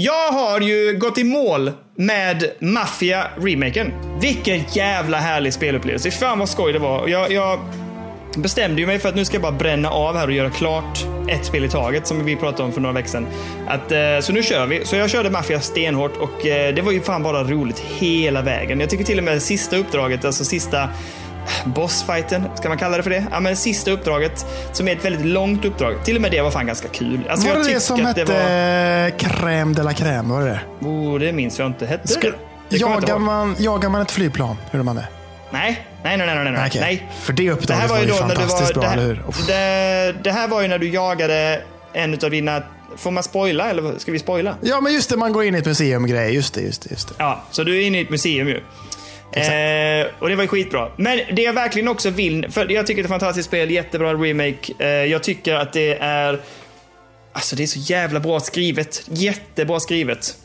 Jag 0.00 0.32
har 0.32 0.60
ju 0.60 0.98
gått 0.98 1.18
i 1.18 1.24
mål 1.24 1.72
med 1.94 2.50
Mafia 2.60 3.26
remaken. 3.36 3.92
Vilken 4.20 4.60
jävla 4.72 5.18
härlig 5.18 5.52
spelupplevelse. 5.52 6.10
Fan 6.10 6.38
vad 6.38 6.48
skoj 6.48 6.72
det 6.72 6.78
var. 6.78 7.08
Jag, 7.08 7.32
jag 7.32 7.60
bestämde 8.36 8.80
ju 8.80 8.86
mig 8.86 8.98
för 8.98 9.08
att 9.08 9.14
nu 9.14 9.24
ska 9.24 9.34
jag 9.34 9.42
bara 9.42 9.52
bränna 9.52 9.90
av 9.90 10.16
här 10.16 10.26
och 10.26 10.32
göra 10.32 10.50
klart 10.50 10.98
ett 11.28 11.44
spel 11.44 11.64
i 11.64 11.68
taget 11.68 12.06
som 12.06 12.24
vi 12.24 12.36
pratade 12.36 12.62
om 12.62 12.72
för 12.72 12.80
några 12.80 12.94
veckor 12.94 13.08
sedan. 13.08 13.26
Att, 13.68 13.92
eh, 13.92 14.20
så 14.20 14.32
nu 14.32 14.42
kör 14.42 14.66
vi. 14.66 14.84
Så 14.84 14.96
jag 14.96 15.10
körde 15.10 15.30
Mafia 15.30 15.60
stenhårt 15.60 16.16
och 16.16 16.46
eh, 16.46 16.74
det 16.74 16.82
var 16.82 16.92
ju 16.92 17.00
fan 17.00 17.22
bara 17.22 17.44
roligt 17.44 17.78
hela 17.78 18.42
vägen. 18.42 18.80
Jag 18.80 18.90
tycker 18.90 19.04
till 19.04 19.18
och 19.18 19.24
med 19.24 19.34
det 19.34 19.40
sista 19.40 19.76
uppdraget, 19.76 20.24
alltså 20.24 20.44
sista 20.44 20.88
bossfighten, 21.64 22.44
ska 22.56 22.68
man 22.68 22.78
kalla 22.78 22.96
det 22.96 23.02
för 23.02 23.10
det? 23.10 23.24
Ja 23.30 23.40
men 23.40 23.56
sista 23.56 23.90
uppdraget, 23.90 24.46
som 24.72 24.88
är 24.88 24.92
ett 24.92 25.04
väldigt 25.04 25.26
långt 25.26 25.64
uppdrag. 25.64 26.04
Till 26.04 26.16
och 26.16 26.22
med 26.22 26.30
det 26.30 26.40
var 26.42 26.50
fan 26.50 26.66
ganska 26.66 26.88
kul. 26.88 27.20
Alltså, 27.30 27.48
Var 27.48 27.56
det 27.56 27.74
det 27.74 27.80
som 27.80 28.06
hette 28.06 28.24
var... 28.24 28.34
crème 29.18 29.74
de 29.74 29.82
la 29.82 29.92
crème? 29.92 30.28
Var 30.30 30.40
det 30.40 30.46
det? 30.80 30.86
Oh, 30.86 31.18
det 31.18 31.32
minns 31.32 31.58
jag 31.58 31.66
inte. 31.66 31.86
Hette 31.86 32.08
Ska, 32.08 32.20
det 32.28 32.34
det? 32.68 32.76
jagar, 32.76 33.18
man, 33.18 33.56
jagar 33.58 33.88
man 33.88 34.02
ett 34.02 34.10
flygplan? 34.10 34.56
Hur 34.70 34.78
gör 34.78 34.84
man 34.84 34.96
det? 34.96 35.08
Nej, 35.50 35.86
nej, 36.02 36.16
nej, 36.16 36.26
nej, 36.26 36.44
nej. 36.44 36.52
nej. 36.52 36.66
Okej. 36.68 36.80
nej. 36.80 37.08
För 37.22 37.32
det 37.32 37.42
Det 37.42 37.50
uppdraget 37.50 37.82
här 37.82 37.88
var 37.88 37.98
ju 38.00 38.06
då 38.06 38.14
när 38.14 38.22
du 38.28 38.34
fantastiskt 38.34 38.76
var... 38.76 38.82
bra, 38.82 38.90
Det 38.90 38.96
eller 39.02 39.02
här, 39.02 39.14
hur? 39.14 39.24
Uff. 39.28 39.46
det, 39.46 40.14
det 40.24 40.32
här 40.32 40.48
var 40.48 40.62
ju 40.62 40.68
när 40.68 40.78
du 40.78 40.88
jagade 40.90 41.60
en 41.92 42.12
av 42.24 42.30
dina... 42.30 42.62
Får 42.96 43.10
man 43.10 43.22
spoila 43.22 43.70
eller 43.70 43.98
ska 43.98 44.12
vi 44.12 44.18
spoila? 44.18 44.54
Ja, 44.60 44.80
men 44.80 44.92
just 44.92 45.10
det. 45.10 45.16
Man 45.16 45.32
går 45.32 45.44
in 45.44 45.54
i 45.54 45.58
ett 45.58 45.66
museum-grej. 45.66 46.34
Just 46.34 46.54
det, 46.54 46.60
just 46.60 46.82
det. 46.82 46.90
Just 46.90 47.08
det. 47.08 47.14
Ja, 47.18 47.42
så 47.50 47.64
du 47.64 47.76
är 47.82 47.86
inne 47.86 47.98
i 47.98 48.02
ett 48.02 48.10
museum 48.10 48.48
ju. 48.48 48.60
Eh, 49.32 50.06
och 50.18 50.28
det 50.28 50.36
var 50.36 50.42
ju 50.42 50.48
skitbra. 50.48 50.90
Men 50.96 51.20
det 51.32 51.42
jag 51.42 51.52
verkligen 51.52 51.88
också 51.88 52.10
vill, 52.10 52.50
för 52.50 52.72
jag 52.72 52.86
tycker 52.86 53.02
det 53.02 53.06
är 53.06 53.08
ett 53.08 53.20
fantastiskt 53.20 53.48
spel, 53.48 53.70
jättebra 53.70 54.14
remake. 54.14 54.72
Eh, 54.78 54.88
jag 54.88 55.22
tycker 55.22 55.54
att 55.54 55.72
det 55.72 55.94
är... 56.00 56.40
Alltså 57.32 57.56
det 57.56 57.62
är 57.62 57.66
så 57.66 57.78
jävla 57.78 58.20
bra 58.20 58.40
skrivet. 58.40 59.02
Jättebra 59.08 59.80
skrivet. 59.80 60.36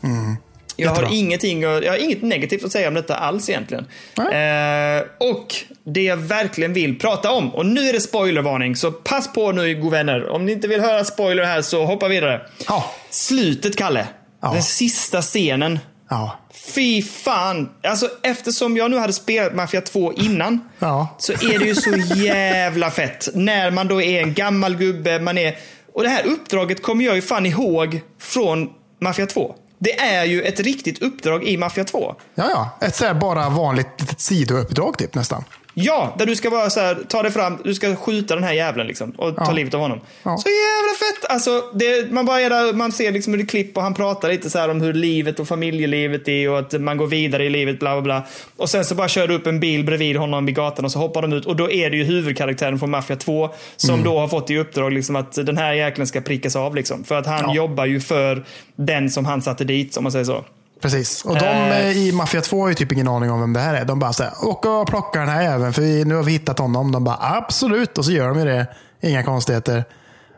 Jag 0.76 0.90
har, 0.90 1.00
Mm. 1.04 1.14
Ingenting, 1.14 1.62
jag 1.62 1.92
har 1.92 2.04
inget 2.04 2.22
negativt 2.22 2.64
att 2.64 2.72
säga 2.72 2.88
om 2.88 2.94
detta 2.94 3.16
alls 3.16 3.50
egentligen. 3.50 3.86
Eh, 4.18 5.04
och 5.20 5.56
det 5.86 6.04
jag 6.04 6.18
verkligen 6.18 6.74
vill 6.74 7.00
prata 7.00 7.32
om, 7.32 7.56
och 7.56 7.66
nu 7.66 7.82
är 7.90 7.94
det 7.94 8.02
spoilervarning, 8.02 8.76
så 8.76 8.92
pass 8.92 9.34
på 9.34 9.52
nu 9.52 9.76
god 9.76 9.92
vänner. 9.92 10.30
Om 10.30 10.46
ni 10.46 10.52
inte 10.52 10.68
vill 10.68 10.82
höra 10.82 11.04
spoiler 11.04 11.44
här 11.44 11.62
så 11.62 11.86
hoppa 11.86 12.08
vidare. 12.08 12.42
Ja. 12.68 12.92
Slutet, 13.10 13.76
Kalle. 13.78 14.08
Ja. 14.42 14.54
Den 14.54 14.64
sista 14.64 15.22
scenen. 15.22 15.80
Ja. 16.14 16.40
Fy 16.54 17.02
fan! 17.02 17.70
Alltså 17.84 18.10
eftersom 18.24 18.78
jag 18.78 18.92
nu 18.92 18.98
hade 18.98 19.14
spelat 19.14 19.56
Mafia 19.56 19.82
2 19.82 20.14
innan. 20.14 20.60
Ja. 20.80 21.16
Så 21.20 21.34
är 21.34 21.60
det 21.60 21.66
ju 21.66 21.76
så 21.76 21.96
jävla 22.16 22.92
fett. 22.92 23.30
När 23.34 23.72
man 23.72 23.88
då 23.88 24.02
är 24.02 24.22
en 24.22 24.34
gammal 24.34 24.76
gubbe, 24.76 25.20
man 25.20 25.38
är... 25.38 25.58
Och 25.94 26.04
det 26.04 26.10
här 26.10 26.26
uppdraget 26.26 26.84
kommer 26.84 27.06
jag 27.06 27.16
ju 27.16 27.22
fan 27.22 27.46
ihåg 27.46 28.02
från 28.20 28.70
Mafia 29.02 29.26
2. 29.26 29.56
Det 29.80 30.00
är 30.00 30.24
ju 30.24 30.42
ett 30.42 30.60
riktigt 30.60 31.02
uppdrag 31.02 31.44
i 31.44 31.58
Mafia 31.58 31.84
2. 31.84 32.16
Ja, 32.36 32.50
ja. 32.50 32.88
Ett 32.88 32.96
så 32.96 33.06
här 33.06 33.14
bara 33.14 33.50
vanligt 33.50 33.88
litet 34.00 34.22
sidouppdrag 34.22 34.98
typ 34.98 35.16
nästan. 35.16 35.44
Ja, 35.76 36.16
där 36.18 36.26
du 36.26 36.36
ska 36.36 36.50
bara 36.50 36.70
så 36.70 36.80
här, 36.80 36.98
ta 37.10 37.22
dig 37.24 37.32
fram, 37.32 37.58
du 37.64 37.74
ska 37.74 37.96
skjuta 37.96 38.36
den 38.36 38.44
här 38.44 38.54
jävlen 38.54 38.88
liksom 38.88 39.10
och 39.12 39.36
ta 39.36 39.44
Ja. 39.48 39.52
livet 39.52 39.74
av 39.74 39.80
honom. 39.80 40.00
Ja. 40.24 40.38
Så 40.38 40.50
jävla 40.50 40.94
fett! 41.00 41.32
Alltså, 41.32 41.64
det, 41.74 42.12
man 42.12 42.26
bara 42.26 42.42
är 42.42 42.50
där, 42.50 42.74
man 42.74 42.92
ser 42.92 43.12
liksom 43.12 43.34
hur 43.34 43.38
det 43.40 43.46
klipp 43.46 43.78
och 43.78 43.84
han 43.84 43.94
pratar 43.94 44.30
lite 44.30 44.50
så 44.50 44.60
här 44.60 44.70
om 44.70 44.82
hur 44.82 44.94
livet 44.94 45.40
och 45.40 45.48
familjelivet 45.48 46.28
är 46.28 46.50
och 46.50 46.60
att 46.60 46.82
man 46.82 46.98
går 46.98 47.08
vidare 47.08 47.46
i 47.46 47.50
livet, 47.50 47.80
bla 47.80 47.94
bla 47.94 48.02
bla. 48.02 48.24
Och 48.58 48.70
sen 48.70 48.86
så 48.86 48.96
bara 48.96 49.08
kör 49.08 49.28
du 49.28 49.34
upp 49.36 49.48
en 49.48 49.60
bil 49.60 49.86
bredvid 49.86 50.16
honom 50.18 50.46
vid 50.46 50.56
gatan 50.56 50.86
och 50.86 50.92
så 50.92 51.00
hoppar 51.00 51.22
de 51.22 51.34
ut 51.34 51.46
och 51.46 51.56
då 51.56 51.72
är 51.72 51.90
det 51.90 51.98
ju 51.98 52.04
huvudkaraktären 52.04 52.80
från 52.80 52.90
Mafia 52.90 53.16
2 53.16 53.50
som 53.76 53.90
Mm. 53.94 54.04
då 54.06 54.20
har 54.20 54.28
fått 54.28 54.50
i 54.50 54.58
uppdrag 54.58 54.94
liksom 54.94 55.16
att 55.16 55.34
den 55.34 55.58
här 55.58 55.74
jäkeln 55.74 56.08
ska 56.08 56.22
prickas 56.22 56.56
av 56.56 56.76
liksom. 56.76 57.04
För 57.04 57.16
att 57.16 57.26
han 57.26 57.40
Ja. 57.48 57.56
jobbar 57.56 57.86
ju 57.86 58.00
för 58.00 58.44
den 58.76 59.10
som 59.10 59.26
han 59.26 59.42
satte 59.42 59.64
dit, 59.64 59.98
om 59.98 60.04
man 60.04 60.12
säger 60.12 60.26
så. 60.26 60.44
Precis. 60.84 61.26
Och 61.26 61.36
de 61.40 61.46
Eh. 61.46 61.80
eh, 61.80 61.98
i 61.98 62.12
Mafia 62.12 62.42
2 62.42 62.62
har 62.62 62.68
ju 62.70 62.74
typ 62.76 62.92
ingen 62.92 63.08
aning 63.08 63.32
om 63.32 63.40
vem 63.40 63.54
det 63.54 63.60
här 63.60 63.74
är. 63.74 63.86
De 63.86 64.00
bara 64.00 64.14
säger 64.14 64.46
åka 64.46 64.70
och 64.70 64.88
plocka 64.88 65.20
den 65.20 65.30
här 65.30 65.44
även 65.44 65.74
för 65.74 65.82
vi, 65.82 66.06
nu 66.06 66.16
har 66.16 66.24
vi 66.24 66.32
hittat 66.32 66.60
honom. 66.60 66.92
De 66.92 67.04
bara 67.04 67.18
absolut. 67.22 67.98
Och 67.98 68.06
så 68.06 68.12
gör 68.12 68.28
de 68.28 68.40
ju 68.40 68.46
det. 68.46 68.68
Inga 69.02 69.24
konstigheter. 69.24 69.84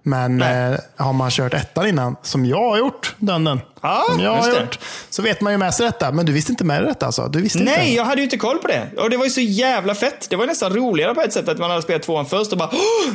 Men 0.04 0.42
eh, 0.42 0.78
har 0.98 1.14
man 1.14 1.30
kört 1.32 1.54
ettan 1.54 1.88
innan, 1.88 2.16
som 2.22 2.46
jag 2.46 2.70
har 2.70 2.78
gjort, 2.78 3.16
Dunden, 3.20 3.60
Ja, 3.86 4.06
som 4.10 4.20
jag 4.24 4.32
har 4.32 4.50
gjort, 4.62 4.80
så 5.10 5.22
vet 5.22 5.42
man 5.42 5.54
ju 5.54 5.58
med 5.58 5.74
sig 5.74 5.86
detta. 5.86 6.12
Men 6.12 6.26
du 6.26 6.32
visste 6.34 6.52
inte 6.52 6.64
med 6.64 6.82
dig 6.82 6.88
detta 6.88 7.06
alltså? 7.06 7.28
Du 7.28 7.42
visste 7.42 7.60
Nej, 7.60 7.80
inte? 7.90 7.96
jag 7.98 8.04
hade 8.06 8.18
ju 8.18 8.24
inte 8.24 8.38
koll 8.38 8.58
på 8.58 8.68
det. 8.68 8.88
Och 8.98 9.10
det 9.10 9.18
var 9.18 9.24
ju 9.26 9.30
så 9.32 9.42
jävla 9.42 9.96
fett. 9.96 10.28
Det 10.30 10.36
var 10.36 10.46
nästan 10.48 10.74
roligare 10.74 11.16
på 11.16 11.22
ett 11.22 11.34
sätt 11.34 11.50
att 11.50 11.58
man 11.58 11.70
hade 11.70 11.82
spelat 11.82 12.04
tvåan 12.04 12.26
först 12.26 12.52
och 12.52 12.58
bara 12.58 12.70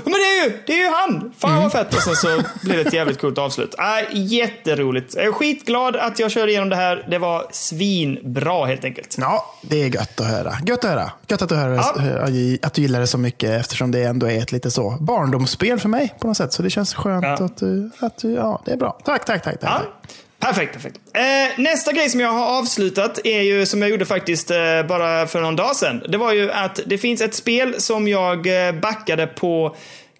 men 0.04 0.12
det 0.12 0.18
är 0.18 0.44
ju, 0.44 0.58
det 0.66 0.72
är 0.72 0.76
ju 0.84 0.90
han! 0.90 1.32
Fan 1.38 1.50
Mm. 1.50 1.62
vad 1.62 1.72
fett! 1.72 1.94
Och 1.94 2.02
sen 2.02 2.16
så 2.16 2.42
blev 2.62 2.76
det 2.76 2.82
ett 2.88 2.92
jävligt 2.94 3.20
coolt 3.20 3.38
avslut. 3.38 3.74
Äh, 3.78 4.16
jätteroligt. 4.16 5.14
Jag 5.14 5.24
är 5.24 5.32
skitglad 5.32 5.96
att 5.96 6.18
jag 6.18 6.30
körde 6.30 6.50
igenom 6.50 6.68
det 6.68 6.76
här. 6.76 7.06
Det 7.10 7.18
var 7.18 7.46
svinbra 7.50 8.66
helt 8.66 8.84
enkelt. 8.84 9.16
Ja, 9.20 9.54
det 9.62 9.82
är 9.82 9.86
gött 9.94 10.20
att 10.20 10.26
höra. 10.26 10.52
Gött 10.66 10.84
att 10.84 10.90
höra. 10.90 11.10
Gött 11.28 11.42
att 11.42 11.48
du, 11.48 11.54
hör, 11.54 11.70
Ja. 11.70 12.58
att 12.62 12.74
du 12.74 12.82
gillar 12.82 13.00
det 13.00 13.06
så 13.06 13.18
mycket 13.18 13.50
eftersom 13.60 13.90
det 13.90 14.02
ändå 14.02 14.26
är 14.30 14.38
ett 14.38 14.52
lite 14.52 14.70
så 14.70 14.96
barndomsspel 15.00 15.78
för 15.80 15.88
mig 15.88 16.14
på 16.20 16.26
något 16.26 16.36
sätt. 16.36 16.52
Så 16.52 16.62
det 16.62 16.70
känns 16.70 16.94
skönt 16.94 17.24
Ja. 17.24 17.32
att, 17.44 17.56
du, 17.56 17.90
att 17.98 18.18
du, 18.18 18.32
ja, 18.32 18.62
det 18.64 18.72
är 18.72 18.76
bra. 18.76 18.98
Tack, 19.04 19.24
tack, 19.24 19.42
tack. 19.44 19.60
tack. 19.60 19.70
Ja, 19.84 20.08
perfekt, 20.40 20.72
perfekt. 20.72 20.96
Eh, 21.14 21.62
nästa 21.62 21.92
grej 21.92 22.10
som 22.10 22.20
jag 22.20 22.32
har 22.32 22.58
avslutat 22.58 23.20
är 23.24 23.40
ju 23.40 23.66
som 23.66 23.82
jag 23.82 23.90
gjorde 23.90 24.06
faktiskt 24.06 24.50
eh, 24.50 24.56
bara 24.88 25.26
för 25.26 25.40
någon 25.40 25.56
dag 25.56 25.76
sedan. 25.76 26.02
Det 26.08 26.18
var 26.18 26.32
ju 26.32 26.52
att 26.52 26.80
det 26.86 26.98
finns 26.98 27.20
ett 27.20 27.34
spel 27.34 27.80
som 27.80 28.08
jag 28.08 28.66
eh, 28.66 28.72
backade 28.72 29.26
på 29.26 29.76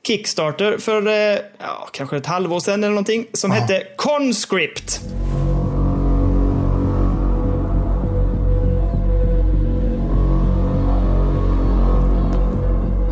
Kickstarter 0.06 0.78
för 0.78 1.06
eh, 1.06 1.38
ja, 1.58 1.88
kanske 1.92 2.16
ett 2.16 2.26
halvår 2.26 2.60
sedan 2.60 2.84
eller 2.84 2.90
någonting. 2.90 3.26
Som 3.32 3.50
hette 3.50 3.82
Conscript. 3.96 5.00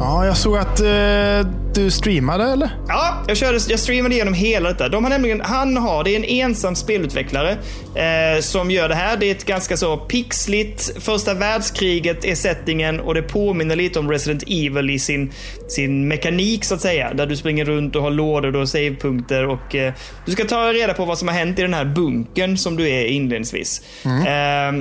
Ja, 0.09 0.27
jag 0.27 0.37
såg 0.37 0.57
att 0.57 0.81
eh, 0.81 1.51
du 1.75 1.91
streamade 1.91 2.45
eller? 2.45 2.71
Ja, 2.89 3.25
jag, 3.29 3.37
körde, 3.37 3.59
jag 3.69 3.81
streamade 3.81 4.15
igenom 4.15 4.35
hela 4.35 4.69
detta. 4.69 4.89
De 4.89 5.05
har 5.05 5.11
nämligen, 5.11 5.41
han 5.41 5.77
har, 5.77 6.05
det 6.05 6.11
är 6.11 6.17
en 6.17 6.25
ensam 6.25 6.75
spelutvecklare 6.75 7.51
eh, 7.95 8.41
som 8.41 8.71
gör 8.71 8.89
det 8.89 8.95
här. 8.95 9.17
Det 9.17 9.27
är 9.27 9.31
ett 9.31 9.45
ganska 9.45 9.77
så 9.77 9.97
pixligt, 9.97 11.03
första 11.05 11.35
världskriget 11.35 12.25
är 12.25 12.35
settingen 12.35 13.01
och 13.01 13.15
det 13.15 13.23
påminner 13.23 13.77
lite 13.77 13.99
om 13.99 14.11
Resident 14.11 14.43
Evil 14.43 14.91
i 14.91 14.99
sin, 14.99 15.33
sin 15.69 16.09
mekanik 16.09 16.65
så 16.65 16.75
att 16.75 16.81
säga. 16.81 17.15
Där 17.15 17.27
du 17.27 17.37
springer 17.37 17.65
runt 17.65 17.97
och 17.97 18.03
har 18.03 18.11
lådor 18.11 18.57
och 18.57 18.69
savepunkter 18.69 19.47
och 19.47 19.75
eh, 19.75 19.93
du 20.27 20.33
ska 20.33 20.45
ta 20.45 20.73
reda 20.73 20.95
på 20.95 21.05
vad 21.05 21.19
som 21.19 21.29
har 21.29 21.35
hänt 21.35 21.59
i 21.59 21.63
den 21.63 21.75
här 21.75 21.85
bunkern 21.85 22.57
som 22.57 22.77
du 22.77 22.89
är 22.89 23.05
inledningsvis. 23.05 23.83
Eh, 24.05 24.73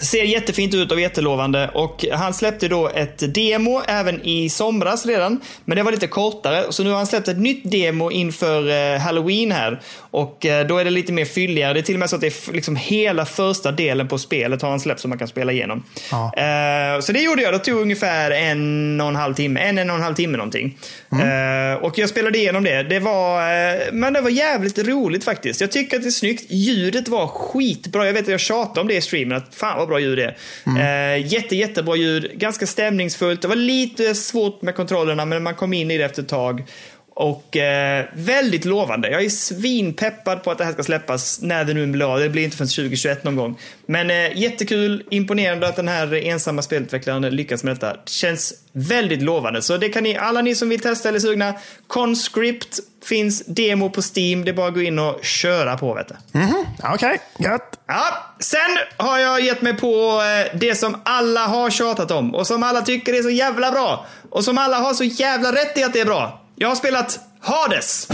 Ser 0.00 0.24
jättefint 0.24 0.74
ut 0.74 0.92
och 0.92 1.00
jättelovande 1.00 1.70
och 1.74 2.04
han 2.12 2.34
släppte 2.34 2.68
då 2.68 2.88
ett 2.88 3.34
demo 3.34 3.82
även 3.86 4.26
i 4.26 4.48
somras 4.48 5.06
redan. 5.06 5.40
Men 5.64 5.76
det 5.76 5.82
var 5.82 5.92
lite 5.92 6.06
kortare 6.06 6.64
så 6.70 6.84
nu 6.84 6.90
har 6.90 6.96
han 6.96 7.06
släppt 7.06 7.28
ett 7.28 7.38
nytt 7.38 7.70
demo 7.70 8.10
inför 8.10 8.70
eh, 8.70 9.00
Halloween 9.00 9.52
här. 9.52 9.80
Och 9.96 10.46
eh, 10.46 10.66
då 10.66 10.78
är 10.78 10.84
det 10.84 10.90
lite 10.90 11.12
mer 11.12 11.24
fylligare. 11.24 11.72
Det 11.72 11.80
är 11.80 11.82
till 11.82 11.94
och 11.94 11.98
med 11.98 12.10
så 12.10 12.16
att 12.16 12.20
det 12.22 12.26
är 12.48 12.52
liksom 12.52 12.76
hela 12.76 13.24
första 13.24 13.72
delen 13.72 14.08
på 14.08 14.18
spelet 14.18 14.62
har 14.62 14.70
han 14.70 14.80
släppt 14.80 15.00
som 15.00 15.08
man 15.08 15.18
kan 15.18 15.28
spela 15.28 15.52
igenom. 15.52 15.84
Ja. 16.10 16.32
Eh, 16.36 17.00
så 17.00 17.12
det 17.12 17.20
gjorde 17.20 17.42
jag. 17.42 17.54
Det 17.54 17.58
tog 17.58 17.80
ungefär 17.80 18.30
en 18.30 19.00
och 19.00 19.08
en 19.08 19.16
halv 19.16 19.34
timme. 19.34 19.60
En, 19.60 19.78
en 19.78 19.90
och 19.90 19.96
en 19.96 20.02
halv 20.02 20.14
timme 20.14 20.36
någonting. 20.36 20.78
Eh, 21.12 21.82
och 21.82 21.98
jag 21.98 22.08
spelade 22.08 22.38
igenom 22.38 22.64
det. 22.64 22.82
Det 22.82 23.00
var, 23.00 23.92
men 23.92 24.12
det 24.12 24.20
var 24.20 24.30
jävligt 24.30 24.78
roligt 24.78 25.24
faktiskt. 25.24 25.60
Jag 25.60 25.72
tycker 25.72 25.96
att 25.96 26.02
det 26.02 26.08
är 26.08 26.10
snyggt. 26.10 26.50
Ljudet 26.50 27.08
var 27.08 27.26
skitbra. 27.26 28.06
Jag 28.06 28.12
vet 28.12 28.22
att 28.22 28.28
jag 28.28 28.40
tjatade 28.40 28.80
om 28.80 28.88
det 28.88 28.94
i 28.94 29.00
streamen. 29.00 29.36
Att 29.36 29.54
fan 29.54 29.81
vad 29.82 29.88
bra 29.88 30.00
ljud 30.00 30.18
det 30.18 30.24
är. 30.24 31.16
Eh, 31.16 31.26
jätte, 31.26 31.56
jättebra 31.56 31.96
ljud. 31.96 32.30
Ganska 32.34 32.66
stämningsfullt. 32.66 33.42
Det 33.42 33.48
var 33.48 33.56
lite 33.56 34.14
svårt 34.14 34.62
med 34.62 34.74
kontrollerna 34.74 35.24
men 35.24 35.42
man 35.42 35.54
kom 35.54 35.72
in 35.72 35.90
i 35.90 35.98
det 35.98 36.04
efter 36.04 36.22
ett 36.22 36.28
tag. 36.28 36.64
Och 37.14 37.56
eh, 37.56 38.04
väldigt 38.12 38.64
lovande. 38.64 39.10
Jag 39.10 39.24
är 39.24 39.28
svinpeppad 39.28 40.42
på 40.42 40.50
att 40.50 40.58
det 40.58 40.64
här 40.64 40.72
ska 40.72 40.82
släppas 40.82 41.40
när 41.42 41.64
det 41.64 41.74
nu 41.74 41.86
blir 41.86 42.12
av. 42.12 42.20
Det 42.20 42.28
blir 42.28 42.44
inte 42.44 42.56
förrän 42.56 42.68
2021 42.68 43.24
någon 43.24 43.36
gång. 43.36 43.58
Men 43.86 44.10
eh, 44.10 44.38
jättekul, 44.38 45.04
imponerande 45.10 45.68
att 45.68 45.76
den 45.76 45.88
här 45.88 46.14
ensamma 46.14 46.62
spelutvecklaren 46.62 47.36
lyckas 47.36 47.64
med 47.64 47.76
detta. 47.76 47.92
Det 47.92 48.10
känns 48.10 48.54
väldigt 48.72 49.22
lovande. 49.22 49.62
Så 49.62 49.76
det 49.76 49.88
kan 49.88 50.02
ni, 50.02 50.16
alla 50.16 50.42
ni 50.42 50.54
som 50.54 50.68
vill 50.68 50.80
testa 50.80 51.08
eller 51.08 51.18
sugna, 51.18 51.54
Conscript 51.86 52.78
finns 53.04 53.46
demo 53.46 53.90
på 53.90 54.00
Steam. 54.00 54.44
Det 54.44 54.50
är 54.50 54.54
bara 54.54 54.68
att 54.68 54.74
gå 54.74 54.82
in 54.82 54.98
och 54.98 55.24
köra 55.24 55.76
på 55.76 55.94
vet 55.94 56.08
du. 56.08 56.14
Ja, 56.82 56.94
Okej, 56.94 57.20
gött. 57.38 57.78
Ja, 57.86 58.34
sen 58.40 58.78
har 58.96 59.18
jag 59.18 59.40
gett 59.40 59.62
mig 59.62 59.76
på 59.76 60.22
eh, 60.22 60.58
det 60.58 60.74
som 60.74 60.96
alla 61.04 61.46
har 61.46 61.70
tjatat 61.70 62.10
om 62.10 62.34
och 62.34 62.46
som 62.46 62.62
alla 62.62 62.82
tycker 62.82 63.12
är 63.12 63.22
så 63.22 63.30
jävla 63.30 63.70
bra. 63.70 64.06
Och 64.30 64.44
som 64.44 64.58
alla 64.58 64.78
har 64.78 64.94
så 64.94 65.04
jävla 65.04 65.52
rätt 65.52 65.78
i 65.78 65.82
att 65.82 65.92
det 65.92 66.00
är 66.00 66.04
bra. 66.04 66.41
Jag 66.56 66.68
har 66.68 66.76
spelat 66.76 67.20
Hades. 67.40 68.08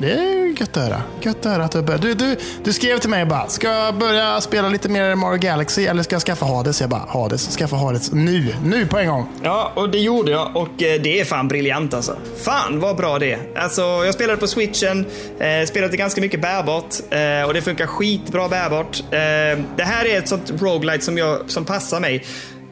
Det 0.00 0.12
är 0.12 0.60
gött 0.60 0.76
att 0.76 0.82
höra. 0.82 1.02
Gött 1.20 1.46
att 1.46 1.52
höra 1.52 1.64
att 1.64 1.72
du 1.72 1.82
börjar. 1.82 2.00
Du, 2.00 2.14
du, 2.14 2.36
du 2.64 2.72
skrev 2.72 2.98
till 2.98 3.10
mig 3.10 3.26
bara, 3.26 3.48
ska 3.48 3.68
jag 3.68 3.98
börja 3.98 4.40
spela 4.40 4.68
lite 4.68 4.88
mer 4.88 5.14
Mario 5.14 5.38
Galaxy 5.38 5.86
eller 5.86 6.02
ska 6.02 6.14
jag 6.14 6.22
skaffa 6.22 6.46
Hades? 6.46 6.80
Jag 6.80 6.90
bara, 6.90 7.04
Hades, 7.08 7.56
skaffa 7.56 7.76
Hades 7.76 8.12
nu. 8.12 8.54
Nu 8.64 8.86
på 8.86 8.98
en 8.98 9.08
gång. 9.08 9.28
Ja, 9.42 9.72
och 9.74 9.90
det 9.90 9.98
gjorde 9.98 10.30
jag 10.30 10.56
och 10.56 10.82
eh, 10.82 11.00
det 11.02 11.20
är 11.20 11.24
fan 11.24 11.48
briljant 11.48 11.94
alltså. 11.94 12.16
Fan 12.36 12.80
vad 12.80 12.96
bra 12.96 13.18
det 13.18 13.32
är. 13.32 13.38
Alltså, 13.56 13.82
jag 13.82 14.14
spelade 14.14 14.40
på 14.40 14.46
switchen, 14.46 15.06
eh, 15.38 15.66
spelade 15.66 15.96
ganska 15.96 16.20
mycket 16.20 16.40
bärbart 16.40 16.94
eh, 17.10 17.48
och 17.48 17.54
det 17.54 17.62
funkar 17.62 17.86
skitbra 17.86 18.48
bärbart. 18.48 19.00
Eh, 19.00 19.64
det 19.76 19.84
här 19.84 20.04
är 20.06 20.18
ett 20.18 20.28
sånt 20.28 20.52
roguelite 20.60 21.04
som, 21.04 21.18
jag, 21.18 21.50
som 21.50 21.64
passar 21.64 22.00
mig. 22.00 22.24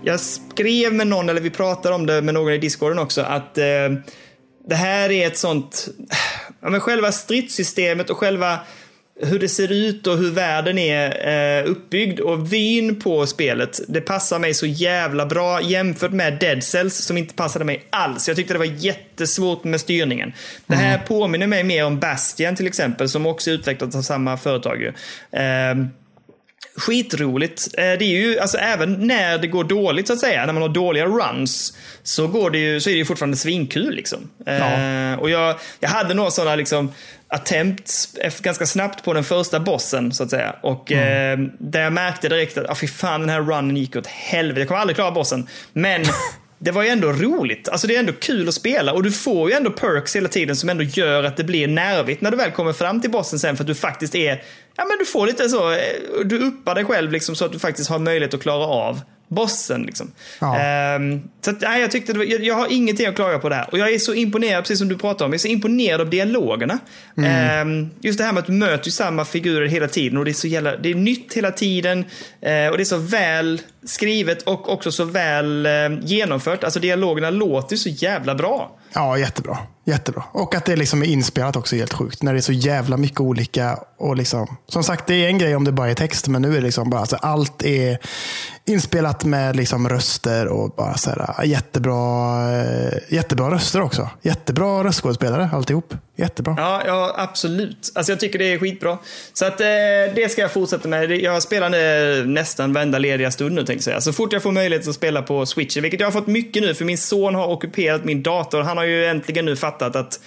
Jag 0.07 0.21
skrev 0.21 0.93
med 0.93 1.07
någon, 1.07 1.29
eller 1.29 1.41
vi 1.41 1.51
pratade 1.51 1.95
om 1.95 2.07
det 2.07 2.23
med 2.23 2.35
någon 2.35 2.53
i 2.53 2.59
discorden 2.59 2.99
också, 2.99 3.23
att 3.23 3.59
eh, 3.59 3.65
det 4.69 4.75
här 4.75 5.11
är 5.11 5.27
ett 5.27 5.39
sånt... 5.39 5.89
Ja, 6.61 6.71
men 6.71 6.81
själva 6.81 7.13
stridssystemet 7.13 8.11
och 8.11 8.17
själva 8.17 8.59
hur 9.21 9.39
det 9.39 9.49
ser 9.49 9.73
ut 9.73 10.07
och 10.07 10.17
hur 10.17 10.31
världen 10.31 10.79
är 10.79 11.29
eh, 11.61 11.71
uppbyggd 11.71 12.21
och 12.21 12.53
vyn 12.53 13.01
på 13.01 13.27
spelet. 13.27 13.81
Det 13.89 14.01
passar 14.01 14.39
mig 14.39 14.55
så 14.55 14.67
jävla 14.67 15.27
bra 15.27 15.63
jämfört 15.63 16.13
med 16.13 16.39
Dead 16.41 16.65
Cells 16.65 16.97
som 16.97 17.17
inte 17.17 17.35
passade 17.35 17.65
mig 17.65 17.85
alls. 17.91 18.29
Jag 18.29 18.37
tyckte 18.37 18.55
det 18.55 18.59
var 18.59 18.85
jättesvårt 18.85 19.65
med 19.65 19.81
styrningen. 19.81 20.33
Det 20.67 20.75
här 20.75 20.99
påminner 20.99 21.47
mig 21.47 21.65
mer 21.65 21.85
om 21.85 22.01
Bastion 22.01 22.57
till 22.57 22.67
exempel 22.67 23.09
som 23.09 23.27
också 23.27 23.51
är 23.51 23.55
utvecklat 23.55 23.95
av 23.95 24.03
samma 24.03 24.37
företag. 24.37 24.85
Eh, 25.33 25.75
Skitroligt. 26.77 27.69
Eh, 27.79 27.83
Det 27.83 28.05
är 28.05 28.21
ju, 28.21 28.39
alltså 28.39 28.59
även 28.59 29.07
när 29.07 29.39
det 29.39 29.47
går 29.47 29.65
dåligt 29.65 30.07
så 30.07 30.13
att 30.13 30.19
säga, 30.21 30.47
när 30.47 30.53
man 30.53 30.63
har 30.63 30.69
dåliga 30.69 31.07
runs, 31.07 31.77
så, 32.03 32.27
går 32.27 32.51
det 32.51 32.59
ju, 32.59 32.81
så 32.81 32.91
är 32.91 32.95
det 32.95 32.99
ju 32.99 33.05
fortfarande 33.05 33.37
svinkul 33.37 33.95
liksom. 33.95 34.31
Eh, 34.47 35.19
och 35.19 35.31
jag, 35.31 35.57
jag 35.81 35.89
hade 35.89 36.15
några 36.15 36.31
sådana 36.31 36.57
liksom 36.57 36.93
attempts 37.29 38.09
ganska 38.41 38.67
snabbt 38.67 39.05
på 39.05 39.13
den 39.13 39.25
första 39.25 39.61
bossen 39.61 40.13
så 40.13 40.23
att 40.23 40.31
säga. 40.31 40.55
Och 40.63 40.93
eh, 40.93 41.39
där 41.59 41.81
jag 41.81 41.93
märkte 41.93 42.29
direkt 42.29 42.59
att, 42.59 42.71
ah, 42.71 42.75
fy 42.75 42.87
fan 42.89 43.21
den 43.21 43.31
här 43.31 43.41
runnen 43.41 43.77
gick 43.77 43.97
åt 43.97 44.07
helvete. 44.07 44.61
Jag 44.61 44.69
kommer 44.69 44.81
aldrig 44.81 44.97
klara 44.97 45.11
bossen. 45.11 45.47
Men 45.73 46.05
det 46.59 46.71
var 46.71 46.83
ju 46.83 46.89
ändå 46.89 47.13
roligt. 47.13 47.69
Alltså 47.69 47.87
det 47.87 47.97
är 47.97 48.01
ändå 48.01 48.13
kul 48.13 48.49
att 48.49 48.55
spela 48.55 48.93
och 48.93 49.03
du 49.03 49.13
får 49.13 49.51
ju 49.51 49.57
ändå 49.57 49.71
perks 49.71 50.17
hela 50.17 50.29
tiden 50.29 50.57
som 50.57 50.69
ändå 50.69 50.85
gör 50.85 51.25
att 51.25 51.37
det 51.37 51.45
blir 51.45 51.69
nervigt 51.69 52.21
när 52.21 52.31
du 52.31 52.37
väl 52.37 52.51
kommer 52.51 52.73
fram 52.73 53.01
till 53.01 53.11
bossen 53.11 53.39
sen 53.39 53.57
för 53.57 53.65
att 53.65 53.69
du 53.69 53.75
faktiskt 53.75 54.15
är, 54.15 54.43
ja 54.77 54.85
men 54.85 54.99
du 54.99 55.05
får 55.05 55.27
lite 55.27 55.49
så, 55.49 55.73
eh, 55.73 55.79
du 56.25 56.39
uppar 56.39 56.75
dig 56.75 56.85
själv 56.85 57.13
liksom 57.13 57.37
så 57.37 57.45
att 57.45 57.53
du 57.53 57.59
faktiskt 57.59 57.91
har 57.91 57.99
möjlighet 57.99 58.35
att 58.35 58.43
klara 58.43 58.67
av 58.67 59.01
bossen. 59.29 59.83
Liksom. 59.83 60.11
Ja. 60.41 60.59
Ehm, 60.59 61.23
så 61.45 61.51
att, 61.51 61.61
nej, 61.61 61.81
jag, 61.81 61.91
tyckte 61.91 62.13
var, 62.13 62.25
jag, 62.25 62.45
jag 62.45 62.55
har 62.55 62.73
ingenting 62.73 63.07
att 63.07 63.15
klaga 63.15 63.39
på 63.39 63.49
det 63.49 63.55
här. 63.55 63.69
Och 63.73 63.79
jag 63.79 63.95
är 63.95 63.99
så 63.99 64.15
imponerad, 64.15 64.63
precis 64.65 64.79
som 64.79 64.89
du 64.89 64.99
pratade 64.99 65.25
om, 65.25 65.31
jag 65.31 65.35
är 65.35 65.39
så 65.39 65.49
imponerad 65.49 66.01
av 66.01 66.11
dialogerna. 66.11 66.79
Ehm, 67.25 67.91
just 68.01 68.19
det 68.19 68.25
här 68.25 68.33
med 68.33 68.41
att 68.41 68.47
du 68.47 68.53
möter 68.53 68.91
samma 68.91 69.25
figurer 69.25 69.67
hela 69.67 69.89
tiden 69.89 70.19
och 70.19 70.25
det 70.25 70.31
är 70.31 70.33
så 70.33 70.47
jävla, 70.49 70.77
det 70.77 70.91
är 70.91 70.95
nytt 70.95 71.33
hela 71.35 71.51
tiden. 71.51 71.99
eh, 72.41 72.67
och 72.71 72.77
det 72.77 72.83
är 72.83 72.85
så 72.85 72.99
väl 72.99 73.61
skrivet 73.85 74.43
och 74.43 74.73
också 74.73 74.93
så 74.93 75.05
väl 75.05 75.67
eh, 75.67 75.73
genomfört. 76.03 76.65
Alltså 76.65 76.81
dialogerna 76.81 77.31
låter 77.31 77.77
så 77.77 77.89
jävla 77.89 78.35
bra. 78.35 78.77
Ja, 78.93 79.19
jättebra. 79.19 79.59
Jättebra. 79.87 80.25
Och 80.33 80.55
att 80.55 80.65
det 80.65 80.77
liksom 80.77 81.03
är 81.03 81.07
inspelat 81.07 81.57
också 81.57 81.75
är 81.75 81.79
helt 81.79 81.93
sjukt. 81.93 82.23
När 82.23 82.33
det 82.33 82.39
är 82.39 82.41
så 82.41 82.53
jävla 82.53 82.97
mycket 82.97 83.21
olika. 83.21 83.79
Och 83.99 84.17
liksom, 84.17 84.57
som 84.69 84.83
sagt, 84.85 85.07
det 85.07 85.15
är 85.15 85.29
en 85.29 85.39
grej 85.39 85.57
om 85.57 85.65
det 85.65 85.73
bara 85.73 85.91
är 85.91 85.95
text. 85.95 86.29
Men 86.29 86.43
nu 86.43 86.49
är 86.49 86.55
det 86.55 86.61
liksom 86.61 86.91
bara, 86.91 87.01
alltså, 87.01 87.17
allt 87.17 87.63
är 87.65 87.99
inspelat 88.67 89.25
med 89.25 89.57
liksom 89.57 89.89
röster 89.89 90.47
och 90.47 90.71
bara 90.71 90.97
så 90.97 91.11
här, 91.11 91.41
ah, 91.41 91.45
jättebra, 91.45 91.95
eh, 92.61 92.99
jättebra 93.09 93.51
röster 93.51 93.83
också. 93.83 94.11
Jättebra 94.23 94.85
röstskådespelare 94.85 95.51
alltihop. 95.53 95.95
Jättebra. 96.17 96.55
Ja, 96.59 96.83
ja, 96.87 97.15
absolut. 97.17 97.93
Alltså 97.95 98.13
jag 98.13 98.21
tycker 98.21 98.39
det 98.39 98.53
är 98.53 98.59
skitbra. 98.59 98.99
Så 99.33 99.47
att 99.47 99.61
eh, 99.61 99.67
det 100.15 100.33
ska 100.33 100.43
jag 100.43 100.53
fortsätta 100.53 100.89
med. 100.89 101.11
Jag 101.11 101.43
spelar 101.43 101.71
nu 101.71 102.25
nästan 102.27 102.73
varenda 102.73 102.99
lediga 102.99 103.31
stund 103.31 103.55
nu 103.55 103.61
tänkte 103.61 103.73
jag 103.73 103.83
säga. 103.83 104.01
Så 104.01 104.13
fort 104.13 104.33
jag 104.33 104.43
får 104.43 104.53
möjlighet 104.53 104.89
att 104.89 104.95
spela 104.95 105.23
på 105.23 105.47
switchen, 105.47 105.83
vilket 105.83 106.01
jag 106.01 106.07
har 106.07 106.13
fått 106.13 106.27
mycket 106.27 106.63
nu 106.63 106.75
för 106.75 106.85
min 106.85 106.99
son 106.99 107.35
har 107.35 107.47
ockuperat 107.47 108.05
min 108.05 108.23
dator. 108.23 108.63
Han 108.63 108.77
har 108.77 108.85
ju 108.85 109.07
äntligen 109.07 109.45
nu 109.45 109.57
fattat 109.57 109.97
att 109.97 110.21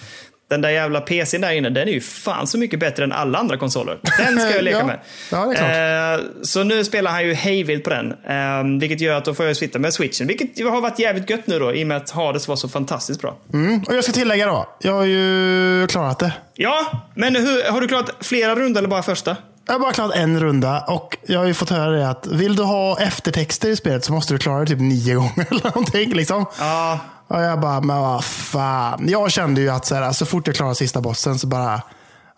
den 0.50 0.60
där 0.60 0.70
jävla 0.70 1.00
PCn 1.00 1.40
där 1.40 1.50
inne, 1.52 1.70
den 1.70 1.88
är 1.88 1.92
ju 1.92 2.00
fan 2.00 2.46
så 2.46 2.58
mycket 2.58 2.80
bättre 2.80 3.04
än 3.04 3.12
alla 3.12 3.38
andra 3.38 3.56
konsoler. 3.56 3.98
Den 4.18 4.40
ska 4.40 4.50
jag 4.54 4.64
leka 4.64 4.78
Ja. 4.78 4.86
med. 4.86 4.98
Ja, 5.30 5.54
Eh, 5.70 6.20
så 6.42 6.64
nu 6.64 6.84
spelar 6.84 7.10
han 7.10 7.24
ju 7.24 7.34
hejvilt 7.34 7.84
på 7.84 7.90
den. 7.90 8.10
Eh, 8.12 8.80
vilket 8.80 9.00
gör 9.00 9.16
att 9.16 9.24
då 9.24 9.34
får 9.34 9.46
jag 9.46 9.56
sitta 9.56 9.78
med 9.78 9.92
switchen. 9.94 10.26
Vilket 10.26 10.64
har 10.70 10.80
varit 10.80 10.98
jävligt 10.98 11.30
gött 11.30 11.46
nu 11.46 11.58
då, 11.58 11.74
i 11.74 11.82
och 11.82 11.86
med 11.86 11.96
att 11.96 12.10
Hades 12.10 12.48
var 12.48 12.56
så 12.56 12.68
fantastiskt 12.68 13.20
bra. 13.20 13.36
Mm. 13.52 13.82
Och 13.88 13.94
jag 13.96 14.04
ska 14.04 14.12
tillägga 14.12 14.46
då, 14.46 14.68
jag 14.80 14.92
har 14.92 15.04
ju 15.04 15.86
klarat 15.86 16.18
det. 16.18 16.32
Ja, 16.54 16.86
men 17.14 17.36
hur, 17.36 17.70
har 17.72 17.80
du 17.80 17.88
klarat 17.88 18.10
flera 18.20 18.54
rundor 18.54 18.78
eller 18.78 18.88
bara 18.88 19.02
första? 19.02 19.36
Jag 19.66 19.74
har 19.74 19.80
bara 19.80 19.92
klarat 19.92 20.16
en 20.16 20.40
runda 20.40 20.80
och 20.88 21.16
jag 21.26 21.38
har 21.38 21.46
ju 21.46 21.54
fått 21.54 21.70
höra 21.70 21.90
det 21.90 22.08
att 22.08 22.26
vill 22.26 22.56
du 22.56 22.62
ha 22.62 23.00
eftertexter 23.00 23.68
i 23.68 23.76
spelet 23.76 24.04
så 24.04 24.12
måste 24.12 24.34
du 24.34 24.38
klara 24.38 24.60
det 24.60 24.66
typ 24.66 24.80
nio 24.80 25.14
gånger 25.14 25.46
eller 25.50 25.64
någonting. 25.64 26.12
Liksom. 26.14 26.46
Ja, 26.58 26.98
Och 27.30 27.40
jag 27.42 27.60
bara, 27.60 27.80
men 27.80 28.00
vad 28.00 28.24
fan. 28.24 29.08
Jag 29.08 29.30
kände 29.30 29.60
ju 29.60 29.68
att 29.70 29.86
så, 29.86 29.94
här, 29.94 30.12
så 30.12 30.26
fort 30.26 30.46
jag 30.46 30.56
klarade 30.56 30.74
sista 30.74 31.00
bossen 31.00 31.38
så 31.38 31.46
bara, 31.46 31.82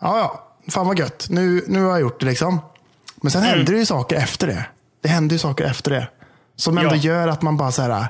ja 0.01 0.17
ja, 0.17 0.43
fan 0.71 0.87
vad 0.87 0.99
gött. 0.99 1.25
Nu, 1.29 1.63
nu 1.67 1.83
har 1.83 1.89
jag 1.91 2.01
gjort 2.01 2.19
det 2.19 2.25
liksom. 2.25 2.59
Men 3.15 3.31
sen 3.31 3.41
Mm. 3.43 3.53
händer 3.57 3.73
det 3.73 3.79
ju 3.79 3.85
saker 3.85 4.15
efter 4.15 4.47
det. 4.47 4.65
Det 5.03 5.09
händer 5.09 5.33
ju 5.33 5.39
saker 5.39 5.63
efter 5.65 5.91
det. 5.91 6.07
Som 6.55 6.77
ändå 6.77 6.89
Ja. 6.95 6.95
gör 6.95 7.27
att 7.27 7.41
man 7.41 7.57
bara 7.57 7.71
så 7.71 7.81
här, 7.81 8.07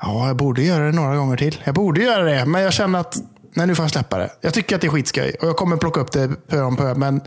ja 0.00 0.26
jag 0.26 0.36
borde 0.36 0.62
göra 0.62 0.84
det 0.86 0.92
några 0.92 1.16
gånger 1.16 1.36
till. 1.36 1.60
Jag 1.64 1.74
borde 1.74 2.00
göra 2.02 2.22
det, 2.22 2.44
men 2.46 2.62
jag 2.62 2.72
känner 2.72 2.98
att, 2.98 3.16
nej 3.54 3.66
nu 3.66 3.74
får 3.74 3.84
jag 3.84 3.90
släppa 3.92 4.18
det. 4.18 4.30
Jag 4.40 4.54
tycker 4.54 4.74
att 4.74 4.80
det 4.80 4.86
är 4.86 4.90
skitskoj 4.90 5.36
och 5.40 5.48
jag 5.48 5.56
kommer 5.56 5.76
plocka 5.76 6.00
upp 6.00 6.12
det 6.12 6.28
pö 6.48 6.62
om 6.62 6.76
pö, 6.76 6.94
men 6.94 7.20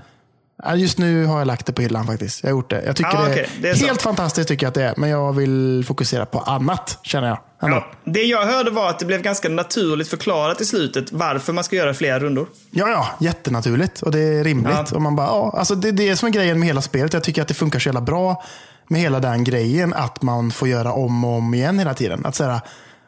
just 0.75 0.97
nu 0.97 1.25
har 1.25 1.37
jag 1.37 1.47
lagt 1.47 1.65
det 1.65 1.73
på 1.73 1.81
hyllan 1.81 2.05
faktiskt. 2.07 2.43
Jag 2.43 2.49
har 2.49 2.57
gjort 2.57 2.69
det. 2.69 2.83
Jag 2.85 2.95
tycker 2.95 3.11
Ja, 3.13 3.25
det, 3.25 3.39
är. 3.39 3.49
Det 3.61 3.69
är 3.69 3.75
så. 3.75 3.85
helt 3.85 4.01
fantastiskt 4.01 4.47
tycker 4.47 4.65
jag 4.65 4.69
att 4.69 4.75
det 4.75 4.83
är, 4.83 4.93
men 4.97 5.09
jag 5.09 5.33
vill 5.33 5.83
fokusera 5.87 6.25
på 6.25 6.39
annat 6.39 6.99
känner 7.03 7.27
jag. 7.27 7.39
Ändå. 7.61 7.77
ja. 7.77 8.11
Det 8.11 8.23
jag 8.23 8.45
hörde 8.45 8.71
var 8.71 8.89
att 8.89 8.99
det 8.99 9.05
blev 9.05 9.21
ganska 9.21 9.49
naturligt 9.49 10.07
förklarat 10.07 10.61
i 10.61 10.65
slutet 10.65 11.11
varför 11.11 11.53
man 11.53 11.63
ska 11.63 11.75
göra 11.75 11.93
flera 11.93 12.19
rundor. 12.19 12.47
Ja, 12.71 12.89
ja, 12.89 13.07
jättenaturligt 13.19 14.01
och 14.01 14.11
det 14.11 14.19
är 14.19 14.43
rimligt. 14.43 14.73
Ja. 14.89 14.95
Och 14.95 15.01
man 15.01 15.15
bara, 15.15 15.27
ja, 15.27 15.55
alltså 15.57 15.75
det, 15.75 15.91
det 15.91 16.03
är 16.03 16.09
det 16.09 16.15
som 16.15 16.27
är 16.27 16.31
grejen 16.31 16.59
med 16.59 16.67
hela 16.67 16.81
spelet. 16.81 17.13
Jag 17.13 17.23
tycker 17.23 17.41
att 17.41 17.47
det 17.47 17.53
funkar 17.53 17.79
så 17.79 17.87
jävla 17.89 18.01
bra 18.01 18.43
med 18.87 19.01
hela 19.01 19.19
den 19.19 19.43
grejen 19.43 19.93
att 19.93 20.21
man 20.21 20.51
får 20.51 20.67
göra 20.67 20.93
om 20.93 21.25
och 21.25 21.31
om 21.37 21.53
igen 21.53 21.79
hela 21.79 21.93
tiden. 21.93 22.25
Att 22.25 22.35
säga, 22.35 22.61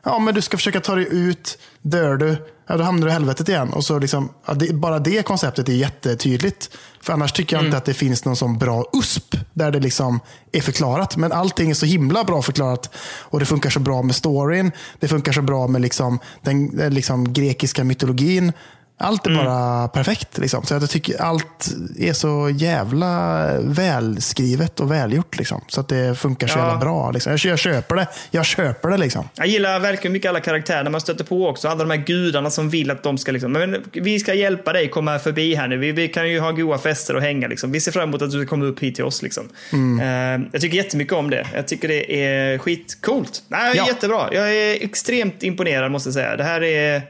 ja 0.05 0.19
men 0.19 0.33
du 0.35 0.41
ska 0.41 0.57
försöka 0.57 0.79
ta 0.79 0.95
dig 0.95 1.07
ut, 1.11 1.57
dör 1.81 2.17
du, 2.17 2.35
ja, 2.67 2.77
då 2.77 2.83
hamnar 2.83 3.07
du 3.07 3.11
i 3.11 3.13
helvetet 3.13 3.49
igen. 3.49 3.73
Och 3.73 3.83
så 3.83 3.99
liksom, 3.99 4.29
ja, 4.45 4.53
det, 4.53 4.73
bara 4.73 4.99
det 4.99 5.25
konceptet 5.25 5.69
är 5.69 5.73
jättetydligt. 5.73 6.69
För 7.01 7.13
annars 7.13 7.31
tycker 7.31 7.55
jag 7.55 7.65
inte 7.65 7.77
att 7.77 7.85
det 7.85 7.93
finns 7.93 8.25
någon 8.25 8.35
sån 8.35 8.57
bra 8.57 8.85
USP 8.93 9.35
där 9.53 9.71
det 9.71 9.79
liksom 9.79 10.19
är 10.51 10.61
förklarat. 10.61 11.17
Men 11.17 11.31
allting 11.31 11.69
är 11.69 11.73
så 11.73 11.85
himla 11.85 12.23
bra 12.23 12.41
förklarat. 12.41 12.95
Och 13.19 13.39
det 13.39 13.45
funkar 13.45 13.69
så 13.69 13.79
bra 13.79 14.01
med 14.01 14.15
storyn. 14.15 14.71
Det 14.99 15.07
funkar 15.07 15.31
så 15.31 15.41
bra 15.41 15.67
med 15.67 15.81
liksom 15.81 16.19
den, 16.41 16.77
den 16.77 16.93
liksom 16.93 17.33
grekiska 17.33 17.83
mytologin. 17.83 18.53
Allt 18.99 19.27
är 19.27 19.35
bara 19.35 19.87
perfekt. 19.87 20.37
Liksom. 20.37 20.65
Så 20.65 20.73
jag 20.73 20.89
tycker 20.89 21.21
allt 21.21 21.67
är 21.99 22.13
så 22.13 22.49
jävla 22.53 23.45
välskrivet 23.61 24.79
och 24.79 24.91
välgjort. 24.91 25.37
Liksom. 25.37 25.61
Så 25.67 25.81
att 25.81 25.87
det 25.87 26.15
funkar 26.19 26.47
så 26.47 26.59
Ja. 26.59 26.63
jävla 26.63 26.79
bra. 26.79 27.11
Liksom. 27.11 27.31
Jag, 27.31 27.39
jag 27.39 27.59
köper 27.59 27.95
det. 27.95 28.07
Jag 28.31 28.45
köper 28.45 28.89
det 28.89 28.97
liksom. 28.97 29.29
Jag 29.35 29.47
gillar 29.47 29.79
verkligen 29.79 30.13
mycket 30.13 30.29
alla 30.29 30.39
karaktärer 30.39 30.89
man 30.89 31.01
stöter 31.01 31.23
på 31.23 31.47
också. 31.47 31.67
Alla 31.67 31.83
de 31.83 31.89
här 31.89 32.05
gudarna 32.05 32.49
som 32.49 32.69
vill 32.69 32.91
att 32.91 33.03
de 33.03 33.17
ska 33.17 33.31
liksom, 33.31 33.51
men 33.51 33.83
vi 33.93 34.19
ska 34.19 34.33
hjälpa 34.33 34.73
dig 34.73 34.89
komma 34.89 35.19
förbi 35.19 35.55
här 35.55 35.67
nu. 35.67 35.77
Vi, 35.77 35.91
vi 35.91 36.07
kan 36.07 36.29
ju 36.29 36.39
ha 36.39 36.51
goa 36.51 36.77
fester 36.77 37.15
och 37.15 37.21
hänga 37.21 37.47
liksom. 37.47 37.71
Vi 37.71 37.81
ser 37.81 37.91
fram 37.91 38.09
emot 38.09 38.21
att 38.21 38.31
du 38.31 38.45
komma 38.45 38.65
upp 38.65 38.79
hit 38.79 38.95
till 38.95 39.03
oss 39.03 39.21
liksom. 39.21 39.49
Mm. 39.73 39.99
Eh, 40.43 40.47
jag 40.51 40.61
tycker 40.61 40.77
jättemycket 40.77 41.13
om 41.13 41.29
det. 41.29 41.47
Jag 41.55 41.67
tycker 41.67 41.87
det 41.87 42.23
är 42.25 42.57
skitcoolt. 42.57 43.43
Nej, 43.47 43.73
Ja. 43.77 43.87
Jättebra. 43.87 44.29
Jag 44.33 44.55
är 44.55 44.83
extremt 44.83 45.43
imponerad 45.43 45.91
måste 45.91 46.07
jag 46.09 46.13
säga. 46.13 46.35
Det 46.35 46.43
här 46.43 46.63
är 46.63 47.01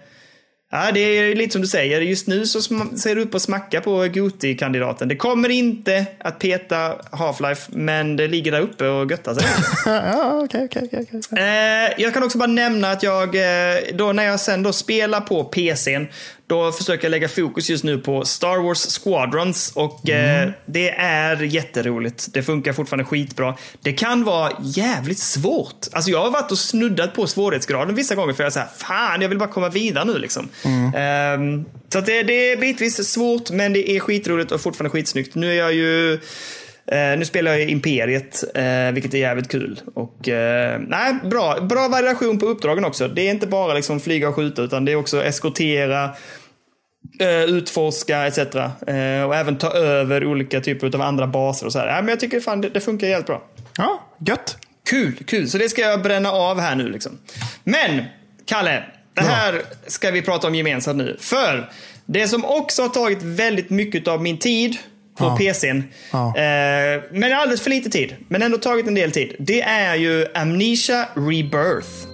Ja, 0.72 0.92
det 0.94 1.00
är 1.00 1.36
lite 1.36 1.52
som 1.52 1.62
du 1.62 1.68
säger. 1.68 2.02
Just 2.02 2.28
nu 2.28 2.46
så 2.46 2.62
ser 2.98 3.16
du 3.16 3.22
upp 3.22 3.34
och 3.34 3.42
smacka 3.42 3.82
på 3.82 4.08
Goti-kandidaten. 4.08 5.08
Det 5.08 5.16
kommer 5.16 5.50
inte 5.50 6.06
att 6.20 6.40
peta 6.40 6.96
Half-Life, 7.12 7.68
men 7.70 8.16
det 8.16 8.28
ligger 8.28 8.52
där 8.52 8.62
uppe 8.62 8.88
och 8.88 9.12
göttar 9.12 9.34
sig. 9.34 9.46
Ja, 9.86 10.42
okej, 10.44 10.68
okej, 10.72 10.90
okej. 10.92 11.22
Eh, 11.40 11.94
jag 11.98 12.14
kan 12.14 12.24
också 12.24 12.38
bara 12.38 12.48
nämna 12.48 12.92
att 12.92 13.04
jag, 13.04 13.36
eh, 13.36 13.78
då 13.94 14.14
när 14.14 14.24
jag 14.24 14.40
sen 14.40 14.64
då 14.64 14.74
spelar 14.74 15.22
på 15.22 15.44
PCn, 15.44 16.08
då 16.48 16.72
försöker 16.72 17.04
jag 17.06 17.12
lägga 17.12 17.30
fokus 17.30 17.70
just 17.70 17.84
nu 17.84 17.98
på 17.98 18.26
Star 18.26 18.58
Wars 18.58 19.00
Squadrons 19.00 19.72
och 19.76 20.10
eh, 20.10 20.50
det 20.66 20.90
är 21.00 21.42
jätteroligt. 21.42 22.28
Det 22.34 22.44
funkar 22.44 22.74
fortfarande 22.74 23.06
skitbra. 23.06 23.56
Det 23.82 23.94
kan 23.94 24.24
vara 24.24 24.52
jävligt 24.62 25.20
svårt. 25.20 25.88
Alltså 25.92 26.12
jag 26.12 26.22
har 26.22 26.32
varit 26.32 26.52
och 26.52 26.58
snuddat 26.58 27.14
på 27.14 27.28
svårighetsgraden 27.28 27.96
vissa 27.96 28.16
gånger 28.16 28.34
för 28.34 28.44
jag 28.44 28.48
är 28.48 28.52
så 28.52 28.60
här, 28.60 28.70
fan 28.78 29.22
jag 29.22 29.30
vill 29.30 29.38
bara 29.38 29.50
komma 29.50 29.70
vidare 29.70 30.06
nu 30.06 30.18
liksom. 30.18 30.50
Eh, 30.64 31.66
så 31.90 32.00
att 32.00 32.06
det, 32.06 32.24
det 32.24 32.52
är 32.52 32.58
bitvis 32.58 33.12
svårt 33.12 33.52
men 33.52 33.74
det 33.74 33.92
är 33.92 34.00
skitroligt 34.00 34.52
och 34.52 34.62
fortfarande 34.62 34.90
skitsnyggt. 34.90 35.36
Nu 35.36 35.52
är 35.52 35.56
jag 35.56 35.74
ju 35.74 36.14
Eh, 36.14 36.20
nu 36.92 37.26
spelar 37.26 37.52
jag 37.52 37.62
i 37.62 37.72
Imperiet, 37.72 38.44
eh, 38.56 38.92
vilket 38.94 39.14
är 39.14 39.18
jävligt 39.18 39.52
kul. 39.52 39.82
Och, 39.94 40.30
eh, 40.30 40.80
nej, 40.88 41.14
bra, 41.24 41.62
bra 41.62 41.88
variation 41.88 42.40
på 42.40 42.46
uppdragen 42.46 42.86
också. 42.86 43.08
Det 43.08 43.22
är 43.22 43.32
inte 43.32 43.48
bara 43.48 43.74
liksom 43.74 44.00
flyga 44.00 44.30
och 44.30 44.36
skjuta, 44.36 44.62
utan 44.62 44.86
det 44.86 44.92
är 44.92 44.96
också 44.96 45.24
eskortera, 45.24 46.10
eh, 47.20 47.44
utforska 47.44 48.28
etc. 48.28 48.38
Eh, 48.38 49.24
och 49.24 49.36
även 49.36 49.58
ta 49.58 49.72
över 49.72 50.26
olika 50.26 50.62
typer 50.62 50.96
av 50.96 51.02
andra 51.02 51.28
baser 51.28 51.66
och 51.66 51.72
så 51.72 51.80
här. 51.80 52.02
Men 52.02 52.10
jag 52.10 52.20
tycker 52.20 52.40
fan 52.40 52.62
det, 52.62 52.70
det 52.70 52.80
funkar 52.80 53.08
jävligt 53.08 53.28
bra. 53.28 53.44
Ja, 53.78 54.08
gött. 54.28 54.58
Kul, 54.90 55.16
kul. 55.26 55.50
Så 55.50 55.58
det 55.58 55.70
ska 55.70 55.82
jag 55.82 56.02
bränna 56.02 56.32
av 56.32 56.60
här 56.60 56.76
nu 56.76 56.90
liksom. 56.90 57.18
Men, 57.64 58.04
Kalle, 58.46 58.84
det 59.14 59.22
här 59.22 59.62
ska 59.88 60.12
vi 60.12 60.22
prata 60.22 60.48
om 60.48 60.56
gemensamt 60.56 60.98
nu. 60.98 61.18
För 61.20 61.70
det 62.06 62.28
som 62.28 62.46
också 62.46 62.82
har 62.82 62.90
tagit 62.90 63.24
väldigt 63.24 63.70
mycket 63.70 64.08
av 64.08 64.22
min 64.22 64.38
tid 64.38 64.78
på 65.18 65.26
Ja. 65.26 65.38
PCn, 65.38 65.84
Ja. 66.12 66.28
eh, 66.28 67.02
men 67.12 67.34
alldeles 67.34 67.62
för 67.62 67.70
lite 67.70 67.90
tid, 67.90 68.16
men 68.28 68.42
ändå 68.42 68.58
tagit 68.58 68.88
en 68.88 68.96
del 68.96 69.12
tid. 69.12 69.36
Det 69.40 69.62
är 69.62 69.96
ju 69.96 70.26
Amnesia 70.34 71.06
Rebirth. 71.16 72.08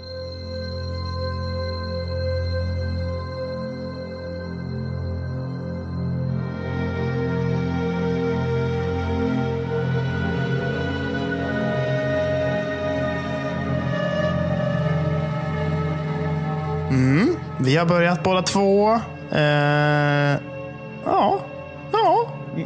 Vi 17.60 17.76
har 17.76 17.86
börjat 17.86 18.24
båda 18.24 18.42
två. 18.42 18.94
Eh, 19.32 20.38
ja, 21.06 21.40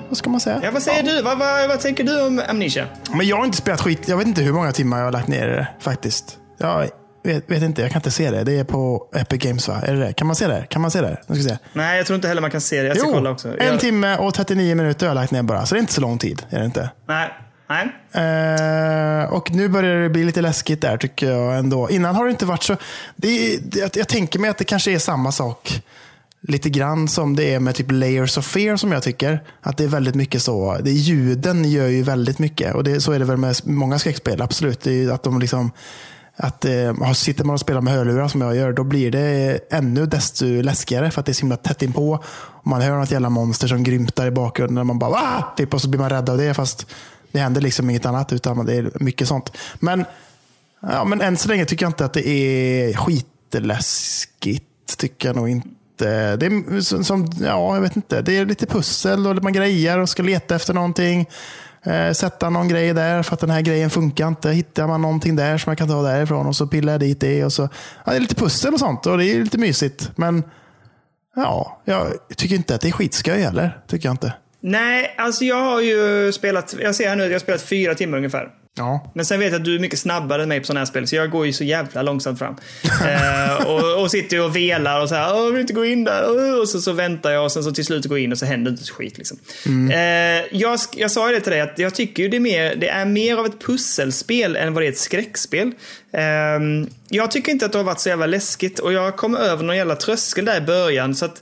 vad 0.07 0.17
ska 0.17 0.29
man 0.29 0.39
säga? 0.39 0.59
Ja, 0.63 0.71
vad 0.71 0.83
säger 0.83 1.03
du? 1.03 1.21
Vad, 1.21 1.37
vad, 1.37 1.67
vad 1.67 1.79
tänker 1.79 2.03
du 2.03 2.21
om 2.21 2.41
Amnesia? 2.47 2.87
Men 3.11 3.27
jag 3.27 3.37
har 3.37 3.45
inte 3.45 3.57
spelat 3.57 3.81
skit. 3.81 4.07
Jag 4.07 4.17
vet 4.17 4.27
inte 4.27 4.41
hur 4.41 4.53
många 4.53 4.71
timmar 4.71 4.97
jag 4.97 5.05
har 5.05 5.11
lagt 5.11 5.27
ner 5.27 5.47
i 5.47 5.51
det 5.51 5.67
faktiskt. 5.79 6.37
Jag 6.57 6.89
vet, 7.23 7.51
vet 7.51 7.63
inte, 7.63 7.81
jag 7.81 7.91
kan 7.91 7.99
inte 7.99 8.11
se 8.11 8.31
det. 8.31 8.43
Det 8.43 8.59
är 8.59 8.63
på 8.63 9.09
Epic 9.15 9.43
Games 9.43 9.67
va? 9.67 9.81
Är 9.85 9.93
det 9.93 9.99
det? 9.99 10.13
Kan 10.13 10.27
man 10.27 10.35
se 10.35 10.47
det? 10.47 10.65
Kan 10.69 10.81
man 10.81 10.91
se 10.91 11.01
det? 11.01 11.21
Nu 11.27 11.35
ska 11.35 11.49
se. 11.49 11.57
Nej, 11.73 11.97
jag 11.97 12.05
tror 12.05 12.15
inte 12.15 12.27
heller 12.27 12.41
man 12.41 12.51
kan 12.51 12.61
se 12.61 12.81
det. 12.81 12.87
Jag 12.87 12.97
ska 12.97 13.11
kolla 13.11 13.29
också. 13.29 13.47
en 13.59 13.67
jag, 13.67 13.79
timme 13.79 14.17
och 14.17 14.33
39 14.33 14.75
minuter 14.75 15.05
har 15.05 15.09
jag 15.09 15.21
lagt 15.21 15.31
ner 15.31 15.43
bara. 15.43 15.65
Så 15.65 15.75
det 15.75 15.79
är 15.79 15.81
inte 15.81 15.93
så 15.93 16.01
lång 16.01 16.17
tid. 16.17 16.45
Är 16.49 16.59
det 16.59 16.65
inte? 16.65 16.89
Nej, 17.07 17.29
nej. 17.69 17.85
Eh, 18.11 19.33
och 19.33 19.51
nu 19.51 19.69
börjar 19.69 20.01
det 20.01 20.09
bli 20.09 20.23
lite 20.23 20.41
läskigt 20.41 20.81
där 20.81 20.97
tycker 20.97 21.31
jag 21.31 21.57
ändå. 21.57 21.89
Innan 21.89 22.15
har 22.15 22.25
det 22.25 22.31
inte 22.31 22.45
varit 22.45 22.63
så. 22.63 22.75
Det, 23.15 23.57
det, 23.63 23.95
jag 23.95 24.07
tänker 24.07 24.39
mig 24.39 24.49
att 24.49 24.57
det 24.57 24.63
kanske 24.63 24.91
är 24.91 24.99
samma 24.99 25.31
sak 25.31 25.81
lite 26.41 26.69
grann 26.69 27.07
som 27.07 27.35
det 27.35 27.53
är 27.53 27.59
med 27.59 27.75
typ 27.75 27.91
Layers 27.91 28.37
of 28.37 28.45
Fear 28.45 28.77
som 28.77 28.91
jag 28.91 29.03
tycker. 29.03 29.43
Att 29.61 29.77
det 29.77 29.83
är 29.83 29.87
väldigt 29.87 30.15
mycket 30.15 30.41
så. 30.41 30.77
Det, 30.83 30.91
ljuden 30.91 31.71
gör 31.71 31.87
ju 31.87 32.03
väldigt 32.03 32.39
mycket. 32.39 32.75
Och 32.75 32.83
det, 32.83 33.01
så 33.01 33.11
är 33.11 33.19
det 33.19 33.25
väl 33.25 33.37
med 33.37 33.55
många 33.63 33.99
skräckspel. 33.99 34.41
Absolut. 34.41 34.81
Det 34.81 34.91
är 34.91 34.95
ju 34.95 35.11
att 35.11 35.23
de 35.23 35.39
liksom 35.39 35.71
att 36.39 36.65
eh, 36.65 37.13
sitter 37.13 37.43
man 37.43 37.53
och 37.53 37.59
spelar 37.59 37.81
med 37.81 37.93
hörlurar 37.93 38.27
som 38.27 38.41
jag 38.41 38.55
gör, 38.55 38.73
då 38.73 38.83
blir 38.83 39.11
det 39.11 39.59
ännu 39.69 40.05
desto 40.05 40.45
läskigare 40.45 41.11
för 41.11 41.19
att 41.19 41.25
det 41.25 41.31
är 41.31 41.33
så 41.33 41.41
himla 41.41 41.57
tätt 41.57 41.81
inpå. 41.81 42.23
Och 42.35 42.67
man 42.67 42.81
hör 42.81 42.97
något 42.97 43.11
jävla 43.11 43.29
monster 43.29 43.67
som 43.67 43.83
grymtar 43.83 44.27
i 44.27 44.31
bakgrunden 44.31 44.77
och 44.77 44.85
man 44.85 44.99
bara 44.99 45.45
typ, 45.57 45.73
och 45.73 45.81
så 45.81 45.89
blir 45.89 45.99
man 45.99 46.09
rädd 46.09 46.29
av 46.29 46.37
det 46.37 46.53
fast 46.53 46.87
det 47.31 47.39
händer 47.39 47.61
liksom 47.61 47.89
inget 47.89 48.05
annat 48.05 48.33
utan 48.33 48.65
det 48.65 48.73
är 48.73 48.91
mycket 48.99 49.27
sånt. 49.27 49.57
Men, 49.79 50.05
ja, 50.81 51.05
men 51.05 51.21
än 51.21 51.37
så 51.37 51.49
länge 51.49 51.65
tycker 51.65 51.85
jag 51.85 51.89
inte 51.89 52.05
att 52.05 52.13
det 52.13 52.27
är 52.27 52.93
skitläskigt. 52.93 54.63
Tycker 54.97 55.29
jag 55.29 55.35
nog 55.35 55.49
inte. 55.49 55.69
Eh, 56.01 56.07
det 56.07 56.45
är 56.45 56.81
som- 56.81 57.03
som, 57.03 57.27
ja, 57.41 57.75
jag 57.75 57.81
vet 57.81 57.95
inte. 57.95 58.21
Det 58.21 58.37
är 58.37 58.45
lite 58.45 58.65
pussel 58.65 59.27
och 59.27 59.43
man 59.43 59.53
grejar 59.53 59.97
och 59.97 60.09
ska 60.09 60.23
leta 60.23 60.55
efter 60.55 60.73
någonting. 60.73 61.29
Eh, 61.83 62.11
sätta 62.11 62.49
någon 62.49 62.67
grej 62.67 62.93
där 62.93 63.23
för 63.23 63.33
att 63.33 63.39
den 63.39 63.49
här 63.49 63.61
grejen 63.61 63.89
funkar 63.89 64.27
inte. 64.27 64.49
Hittar 64.51 64.87
man 64.87 65.01
någonting 65.01 65.35
där 65.35 65.57
som 65.57 65.69
man 65.69 65.75
kan 65.75 65.87
ta 65.87 66.01
därifrån 66.01 66.47
och 66.47 66.55
så 66.55 66.67
pillar 66.67 66.93
jag 66.93 66.99
dit 66.99 67.19
det. 67.19 67.45
Och 67.45 67.53
så, 67.53 67.69
ja, 68.05 68.11
det 68.11 68.15
är 68.17 68.19
lite 68.19 68.35
pussel 68.35 68.73
och 68.73 68.79
sånt 68.79 69.05
och 69.05 69.17
det 69.17 69.25
är 69.25 69.39
lite 69.43 69.57
mysigt. 69.57 70.11
Men 70.15 70.43
ja, 71.35 71.81
jag 71.85 72.07
tycker 72.35 72.55
inte 72.55 72.75
att 72.75 72.81
det 72.81 72.87
är 72.87 72.91
skitskoj 72.91 73.39
heller. 73.41 73.79
Tycker 73.87 74.07
jag 74.07 74.13
inte. 74.13 74.33
Nej, 74.61 75.15
alltså 75.17 75.43
jag 75.45 75.61
har 75.61 75.81
ju 75.81 76.31
spelat, 76.31 76.75
jag 76.79 76.95
ser 76.95 77.09
här 77.09 77.15
nu 77.15 77.23
att 77.23 77.29
jag 77.29 77.35
har 77.35 77.39
spelat 77.39 77.61
fyra 77.61 77.95
timmar 77.95 78.17
ungefär. 78.17 78.49
Ja. 78.77 79.11
Men 79.13 79.25
sen 79.25 79.39
vet 79.39 79.51
jag 79.51 79.59
att 79.59 79.65
du 79.65 79.75
är 79.75 79.79
mycket 79.79 79.99
snabbare 79.99 80.43
än 80.43 80.49
mig 80.49 80.59
på 80.59 80.65
sådana 80.65 80.79
här 80.79 80.85
spel, 80.85 81.07
så 81.07 81.15
jag 81.15 81.29
går 81.29 81.45
ju 81.45 81.53
så 81.53 81.63
jävla 81.63 82.01
långsamt 82.01 82.39
fram. 82.39 82.55
eh, 82.83 83.67
och, 83.67 84.01
och 84.01 84.11
sitter 84.11 84.41
och 84.45 84.55
velar 84.55 85.01
och 85.01 85.09
så 85.09 85.15
här, 85.15 85.35
jag 85.35 85.51
vill 85.51 85.61
inte 85.61 85.73
gå 85.73 85.85
in 85.85 86.03
där. 86.03 86.59
Och 86.61 86.69
så, 86.69 86.81
så 86.81 86.91
väntar 86.91 87.31
jag 87.31 87.43
och 87.43 87.51
sen 87.51 87.63
så 87.63 87.71
till 87.71 87.85
slut 87.85 88.05
går 88.05 88.17
jag 88.17 88.23
in 88.23 88.31
och 88.31 88.37
så 88.37 88.45
händer 88.45 88.71
inte 88.71 88.83
skit. 88.83 89.17
Liksom. 89.17 89.37
Eh, 89.91 90.57
jag, 90.59 90.79
jag 90.95 91.11
sa 91.11 91.29
ju 91.29 91.35
det 91.35 91.41
till 91.41 91.51
dig 91.51 91.61
att 91.61 91.79
jag 91.79 91.95
tycker 91.95 92.23
ju 92.23 92.29
det 92.29 92.37
är, 92.37 92.41
mer, 92.41 92.75
det 92.75 92.89
är 92.89 93.05
mer 93.05 93.37
av 93.37 93.45
ett 93.45 93.61
pusselspel 93.61 94.55
än 94.55 94.73
vad 94.73 94.83
det 94.83 94.87
är 94.87 94.91
ett 94.91 94.97
skräckspel. 94.97 95.71
Eh, 96.13 96.21
jag 97.09 97.31
tycker 97.31 97.51
inte 97.51 97.65
att 97.65 97.71
det 97.71 97.77
har 97.77 97.85
varit 97.85 97.99
så 97.99 98.09
jävla 98.09 98.25
läskigt 98.25 98.79
och 98.79 98.93
jag 98.93 99.17
kom 99.17 99.35
över 99.35 99.63
någon 99.63 99.77
jävla 99.77 99.95
tröskel 99.95 100.45
där 100.45 100.57
i 100.57 100.61
början. 100.61 101.15
så 101.15 101.25
att 101.25 101.41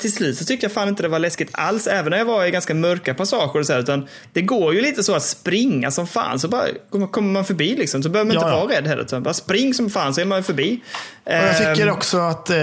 Till 0.00 0.12
slut 0.12 0.38
så 0.38 0.44
tyckte 0.44 0.64
jag 0.66 0.72
fan 0.72 0.88
inte 0.88 1.02
det 1.02 1.08
var 1.08 1.18
läskigt 1.18 1.50
alls, 1.52 1.86
även 1.86 2.10
när 2.10 2.18
jag 2.18 2.24
var 2.24 2.44
i 2.44 2.50
ganska 2.50 2.74
mörka 2.74 3.14
passager 3.14 3.60
och 3.60 3.66
så 3.66 3.72
här, 3.72 3.80
utan 3.80 4.08
det 4.32 4.42
går 4.42 4.74
ju 4.74 4.80
lite 4.80 5.02
så 5.02 5.14
att 5.14 5.22
springa 5.22 5.90
som 5.90 6.06
fan, 6.06 6.38
så 6.38 6.48
bara 6.48 6.64
kommer 7.10 7.32
man 7.32 7.44
förbi 7.44 7.76
liksom, 7.76 8.02
så 8.02 8.08
behöver 8.08 8.26
man 8.28 8.34
Ja, 8.34 8.40
inte 8.40 8.56
ja. 8.56 8.64
vara 8.64 8.76
rädd 8.76 8.86
heller, 8.86 9.02
utan 9.02 9.22
bara 9.22 9.34
spring 9.34 9.74
som 9.74 9.90
fan 9.90 10.14
så 10.14 10.20
är 10.20 10.24
man 10.24 10.44
förbi. 10.44 10.80
Och 11.24 11.32
jag 11.32 11.58
tycker 11.58 11.86
Ehm, 11.86 11.92
också 11.94 12.18
att 12.18 12.50
eh, 12.50 12.56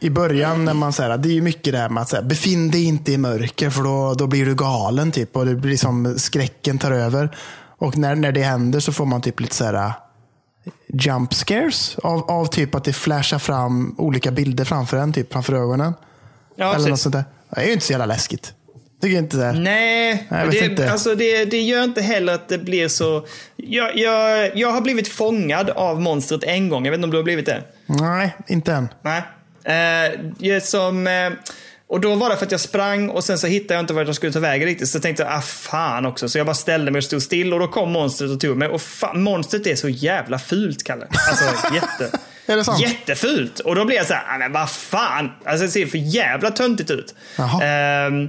i 0.00 0.10
början 0.10 0.64
när 0.64 0.74
man 0.74 0.92
säger 0.92 1.18
det 1.18 1.28
är 1.28 1.32
ju 1.32 1.42
mycket 1.42 1.72
det 1.72 1.78
här 1.78 1.88
med 1.88 2.02
att 2.02 2.08
säga, 2.08 2.22
befinn 2.22 2.70
dig 2.70 2.84
inte 2.84 3.12
i 3.12 3.18
mörker 3.18 3.70
för 3.70 3.82
då, 3.82 4.14
då 4.14 4.26
blir 4.26 4.46
du 4.46 4.54
galen 4.54 5.12
typ 5.12 5.36
och 5.36 5.46
det 5.46 5.54
blir 5.54 5.76
som 5.76 6.18
skräcken 6.18 6.78
tar 6.78 6.92
över. 6.92 7.36
Och 7.78 7.96
när, 7.98 8.14
när 8.14 8.32
det 8.32 8.42
händer 8.42 8.80
så 8.80 8.92
får 8.92 9.06
man 9.06 9.22
typ 9.22 9.40
lite 9.40 9.54
så 9.54 9.64
här 9.64 9.92
jump 10.92 11.34
scares 11.34 11.96
av, 12.02 12.30
av 12.30 12.46
typ 12.46 12.74
att 12.74 12.84
det 12.84 12.92
flashar 12.92 13.38
fram 13.38 13.94
olika 13.98 14.30
bilder 14.30 14.64
framför 14.64 14.96
en, 14.96 15.12
typ 15.12 15.32
framför 15.32 15.52
ögonen. 15.52 15.94
Ja, 16.56 16.74
Eller 16.74 16.88
något 16.88 17.00
sånt 17.00 17.12
där. 17.12 17.24
Det 17.50 17.60
är 17.60 17.66
ju 17.66 17.72
inte 17.72 17.84
så 17.84 17.92
jävla 17.92 18.06
läskigt. 18.06 18.52
Tycker 19.02 19.18
inte 19.18 19.36
det. 19.36 19.52
Nej, 19.52 20.26
Nej, 20.30 20.48
det, 20.50 20.58
inte. 20.58 20.90
Alltså 20.92 21.14
det, 21.14 21.44
det 21.44 21.60
gör 21.60 21.84
inte 21.84 22.02
heller 22.02 22.34
att 22.34 22.48
det 22.48 22.58
blir 22.58 22.88
så... 22.88 23.26
Jag, 23.56 23.96
jag, 23.96 24.56
jag 24.56 24.72
har 24.72 24.80
blivit 24.80 25.08
fångad 25.08 25.70
av 25.70 26.00
monstret 26.00 26.44
en 26.44 26.68
gång, 26.68 26.84
jag 26.84 26.90
vet 26.90 26.98
inte 26.98 27.04
om 27.04 27.10
du 27.10 27.16
har 27.16 27.24
blivit 27.24 27.46
det? 27.46 27.62
Nej, 27.86 28.36
inte 28.46 28.72
än. 28.72 28.88
Nej. 29.02 29.22
Eh, 30.46 30.60
som, 30.62 31.06
eh, 31.06 31.30
och 31.88 32.00
då 32.00 32.14
var 32.14 32.30
det 32.30 32.36
för 32.36 32.46
att 32.46 32.52
jag 32.52 32.60
sprang 32.60 33.10
och 33.10 33.24
sen 33.24 33.38
så 33.38 33.46
hittade 33.46 33.74
jag 33.74 33.82
inte 33.82 33.94
vart 33.94 34.06
jag 34.06 34.16
skulle 34.16 34.32
ta 34.32 34.40
vägen 34.40 34.68
riktigt. 34.68 34.88
Så 34.88 35.00
tänkte 35.00 35.22
jag, 35.22 35.32
ah 35.32 35.40
fan 35.40 36.06
också. 36.06 36.28
Så 36.28 36.38
jag 36.38 36.46
bara 36.46 36.54
ställde 36.54 36.90
mig 36.90 36.98
och 36.98 37.04
stod 37.04 37.22
still 37.22 37.52
och 37.52 37.60
då 37.60 37.68
kom 37.68 37.92
monstret 37.92 38.30
och 38.30 38.40
tog 38.40 38.56
mig. 38.56 38.68
Och 38.68 38.82
fan, 38.82 39.22
monstret 39.22 39.66
är 39.66 39.76
så 39.76 39.88
jävla 39.88 40.38
fult, 40.38 40.84
Kalle. 40.84 41.06
Alltså 41.28 41.44
jätte... 41.74 42.18
Är 42.46 42.56
det 42.56 42.64
sant? 42.64 42.80
Jättefult! 42.80 43.60
Och 43.60 43.74
då 43.74 43.84
blev 43.84 43.96
jag 43.96 44.06
så 44.06 44.14
här, 44.14 44.34
ah, 44.34 44.38
men 44.38 44.52
vad 44.52 44.70
fan! 44.70 45.30
Alltså 45.44 45.64
det 45.64 45.70
ser 45.70 45.86
för 45.86 45.98
jävla 45.98 46.50
töntigt 46.50 46.90
ut. 46.90 47.14
Jaha. 47.36 47.64
Ehm, 47.64 48.28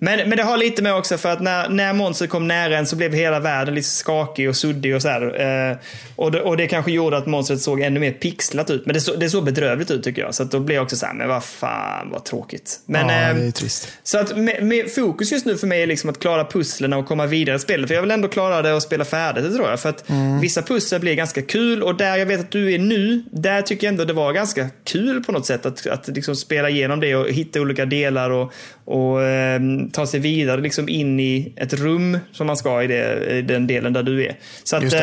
men, 0.00 0.28
men 0.28 0.38
det 0.38 0.42
har 0.42 0.56
lite 0.56 0.82
med 0.82 0.94
också 0.94 1.18
för 1.18 1.28
att 1.28 1.40
när, 1.40 1.68
när 1.68 1.92
monstret 1.92 2.30
kom 2.30 2.48
nära 2.48 2.78
en 2.78 2.86
så 2.86 2.96
blev 2.96 3.12
hela 3.14 3.40
världen 3.40 3.74
lite 3.74 3.88
skakig 3.88 4.48
och 4.48 4.56
suddig 4.56 4.94
och 4.94 5.02
så 5.02 5.08
här. 5.08 5.40
Eh, 5.70 5.76
och, 6.16 6.32
det, 6.32 6.40
och 6.40 6.56
det 6.56 6.66
kanske 6.66 6.92
gjorde 6.92 7.16
att 7.16 7.26
monstret 7.26 7.60
såg 7.60 7.80
ännu 7.80 8.00
mer 8.00 8.12
pixlat 8.12 8.70
ut. 8.70 8.86
Men 8.86 8.94
det, 8.94 9.00
så, 9.00 9.14
det 9.14 9.30
såg 9.30 9.44
bedrövligt 9.44 9.90
ut 9.90 10.04
tycker 10.04 10.22
jag. 10.22 10.34
Så 10.34 10.42
att 10.42 10.50
då 10.50 10.60
blev 10.60 10.74
jag 10.74 10.82
också 10.84 10.96
så 10.96 11.06
här, 11.06 11.14
men 11.14 11.28
vad 11.28 11.44
fan 11.44 12.10
vad 12.10 12.24
tråkigt. 12.24 12.80
Men, 12.86 13.08
ja, 13.08 13.14
ehm, 13.14 13.40
det 13.40 13.46
är 13.46 13.50
trist. 13.50 13.88
så 14.02 14.18
att 14.18 14.36
med, 14.36 14.62
med 14.62 14.94
fokus 14.94 15.32
just 15.32 15.46
nu 15.46 15.56
för 15.56 15.66
mig 15.66 15.82
är 15.82 15.86
liksom 15.86 16.10
att 16.10 16.20
klara 16.20 16.44
pusslen 16.44 16.92
och 16.92 17.06
komma 17.06 17.26
vidare 17.26 17.56
i 17.56 17.58
spelet. 17.58 17.88
För 17.88 17.94
jag 17.94 18.02
vill 18.02 18.10
ändå 18.10 18.28
klara 18.28 18.62
det 18.62 18.72
och 18.72 18.82
spela 18.82 19.04
färdigt 19.04 19.44
det 19.44 19.54
tror 19.54 19.70
jag. 19.70 19.80
För 19.80 19.88
att 19.88 20.04
Mm. 20.08 20.40
vissa 20.40 20.62
pussel 20.62 21.00
blir 21.00 21.14
ganska 21.14 21.42
kul 21.42 21.82
och 21.82 21.96
där 21.96 22.16
jag 22.16 22.26
vet 22.26 22.40
att 22.40 22.50
du 22.50 22.74
är 22.74 22.78
nu, 22.78 23.22
där 23.30 23.62
tycker 23.62 23.86
jag 23.86 23.92
ändå 23.92 24.04
det 24.04 24.12
var 24.12 24.32
ganska 24.32 24.66
kul 24.84 25.24
på 25.24 25.32
något 25.32 25.46
sätt. 25.46 25.66
Att, 25.66 25.86
att 25.86 26.08
liksom 26.08 26.36
spela 26.36 26.70
igenom 26.70 27.00
det 27.00 27.14
och 27.14 27.28
hitta 27.28 27.60
olika 27.60 27.84
delar 27.86 28.30
och, 28.30 28.52
och 28.88 29.22
ehm, 29.22 29.90
ta 29.90 30.06
sig 30.06 30.20
vidare 30.20 30.60
liksom 30.60 30.88
in 30.88 31.20
i 31.20 31.52
ett 31.56 31.72
rum 31.72 32.18
som 32.32 32.46
man 32.46 32.56
ska 32.56 32.82
i, 32.82 32.86
det, 32.86 33.38
i 33.38 33.42
den 33.42 33.66
delen 33.66 33.92
där 33.92 34.02
du 34.02 34.24
är. 34.24 34.36
Så 34.64 34.76
att, 34.76 34.92
eh, 34.92 35.00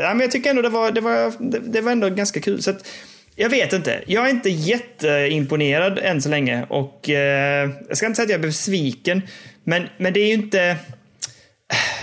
ja, 0.00 0.08
men 0.08 0.20
jag 0.20 0.30
tycker 0.30 0.50
ändå 0.50 0.62
det 0.62 0.68
var, 0.68 0.90
det 0.90 1.00
var, 1.00 1.32
det, 1.50 1.58
det 1.58 1.80
var 1.80 1.92
ändå 1.92 2.08
ganska 2.08 2.40
kul. 2.40 2.62
Så 2.62 2.70
att, 2.70 2.88
jag 3.36 3.50
vet 3.50 3.72
inte. 3.72 4.02
Jag 4.06 4.26
är 4.26 4.30
inte 4.30 4.50
jätteimponerad 4.50 5.98
än 5.98 6.22
så 6.22 6.28
länge. 6.28 6.66
Och 6.68 7.10
eh, 7.10 7.70
Jag 7.88 7.96
ska 7.96 8.06
inte 8.06 8.16
säga 8.16 8.24
att 8.24 8.30
jag 8.30 8.38
är 8.38 8.46
besviken. 8.46 9.22
Men, 9.64 9.88
men 9.98 10.12
det 10.12 10.20
är 10.20 10.26
ju 10.26 10.34
inte... 10.34 10.76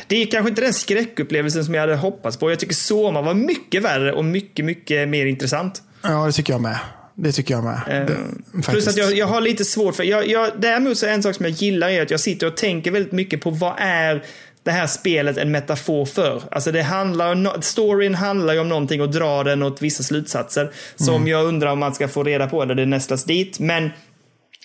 Det 0.08 0.22
är 0.22 0.26
kanske 0.26 0.50
inte 0.50 0.62
den 0.62 0.74
skräckupplevelsen 0.74 1.66
som 1.66 1.74
jag 1.74 1.82
hade 1.82 1.96
hoppats 1.96 2.38
på. 2.38 2.52
Jag 2.52 2.60
tycker 2.60 2.76
Soma 2.76 3.22
var 3.22 3.34
mycket 3.34 3.84
värre 3.84 4.14
och 4.14 4.26
mycket, 4.26 4.66
mycket 4.66 5.10
mer 5.10 5.26
intressant. 5.26 5.82
Ja, 6.04 6.26
det 6.26 6.32
tycker 6.32 6.54
jag 6.54 6.62
med. 6.62 6.78
Det 7.16 7.32
tycker 7.32 7.54
jag 7.54 7.64
med. 7.64 7.82
Eh, 7.88 8.06
det, 8.06 8.18
Plus 8.64 8.88
att 8.88 8.98
jag, 8.98 9.16
jag 9.16 9.28
har 9.28 9.42
lite 9.42 9.66
svårt 9.66 9.96
för... 9.96 10.04
Jag, 10.04 10.28
jag, 10.28 10.52
däremot 10.58 10.98
så 10.98 11.06
är 11.06 11.12
en 11.12 11.24
sak 11.24 11.36
som 11.36 11.46
jag 11.46 11.54
gillar 11.54 11.90
är 11.90 12.02
att 12.02 12.12
jag 12.12 12.20
sitter 12.20 12.48
och 12.48 12.58
tänker 12.58 12.92
väldigt 12.92 13.12
mycket 13.12 13.42
på 13.42 13.50
vad 13.50 13.74
är 13.78 14.24
det 14.64 14.72
här 14.72 14.88
spelet 14.88 15.38
en 15.38 15.52
metafor 15.52 16.06
för? 16.06 16.44
Alltså 16.52 16.72
det 16.72 16.82
handlar 16.82 17.32
om, 17.32 17.62
storyn 17.62 18.16
handlar 18.16 18.54
ju 18.54 18.60
om 18.60 18.70
någonting 18.70 19.02
och 19.02 19.12
drar 19.12 19.44
den 19.44 19.64
åt 19.64 19.82
vissa 19.82 20.04
slutsatser. 20.04 20.72
Som 20.96 21.28
jag 21.28 21.46
undrar 21.46 21.72
om 21.72 21.80
man 21.80 21.96
ska 21.96 22.08
få 22.08 22.24
reda 22.24 22.48
på 22.48 22.62
eller 22.62 22.76
det 22.76 22.86
nästlas 22.86 23.24
dit. 23.24 23.60
Men 23.60 23.90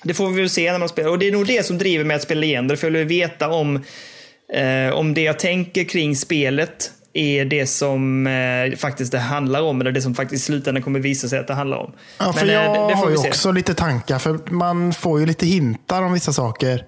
det 0.02 0.14
får 0.14 0.30
vi 0.30 0.40
väl 0.40 0.50
se 0.50 0.72
när 0.72 0.78
man 0.78 0.88
spelar. 0.88 1.10
Och 1.10 1.18
det 1.18 1.28
är 1.28 1.32
nog 1.32 1.46
det 1.46 1.66
som 1.66 1.78
driver 1.78 2.04
mig 2.04 2.14
att 2.14 2.22
spela 2.22 2.46
igenom 2.46 2.68
det. 2.68 2.76
För 2.76 2.86
jag 2.86 2.98
vill 2.98 3.06
veta 3.06 3.48
om, 3.48 3.84
eh, 4.52 4.94
om 4.94 5.14
det 5.14 5.22
jag 5.22 5.38
tänker 5.38 5.84
kring 5.84 6.16
spelet 6.16 6.92
är 7.14 7.44
det 7.44 7.66
som 7.66 8.26
eh, 8.26 8.76
faktiskt 8.76 9.12
det 9.12 9.18
handlar 9.18 9.62
om. 9.62 9.80
Eller 9.80 9.92
det 9.92 10.02
som 10.02 10.14
faktiskt 10.14 10.42
i 10.42 10.46
slutändan 10.46 10.82
kommer 10.82 11.00
visa 11.00 11.28
sig 11.28 11.38
att 11.38 11.46
det 11.46 11.54
handlar 11.54 11.76
om. 11.76 11.92
Ja, 12.18 12.32
för 12.32 12.46
Men, 12.46 12.48
eh, 12.48 12.62
jag 12.62 12.74
det, 12.74 12.88
det 12.88 12.94
har 12.94 13.10
ju 13.10 13.16
också 13.16 13.52
lite 13.52 13.74
tankar. 13.74 14.18
För 14.18 14.50
man 14.50 14.92
får 14.92 15.20
ju 15.20 15.26
lite 15.26 15.46
hintar 15.46 16.02
om 16.02 16.12
vissa 16.12 16.32
saker. 16.32 16.84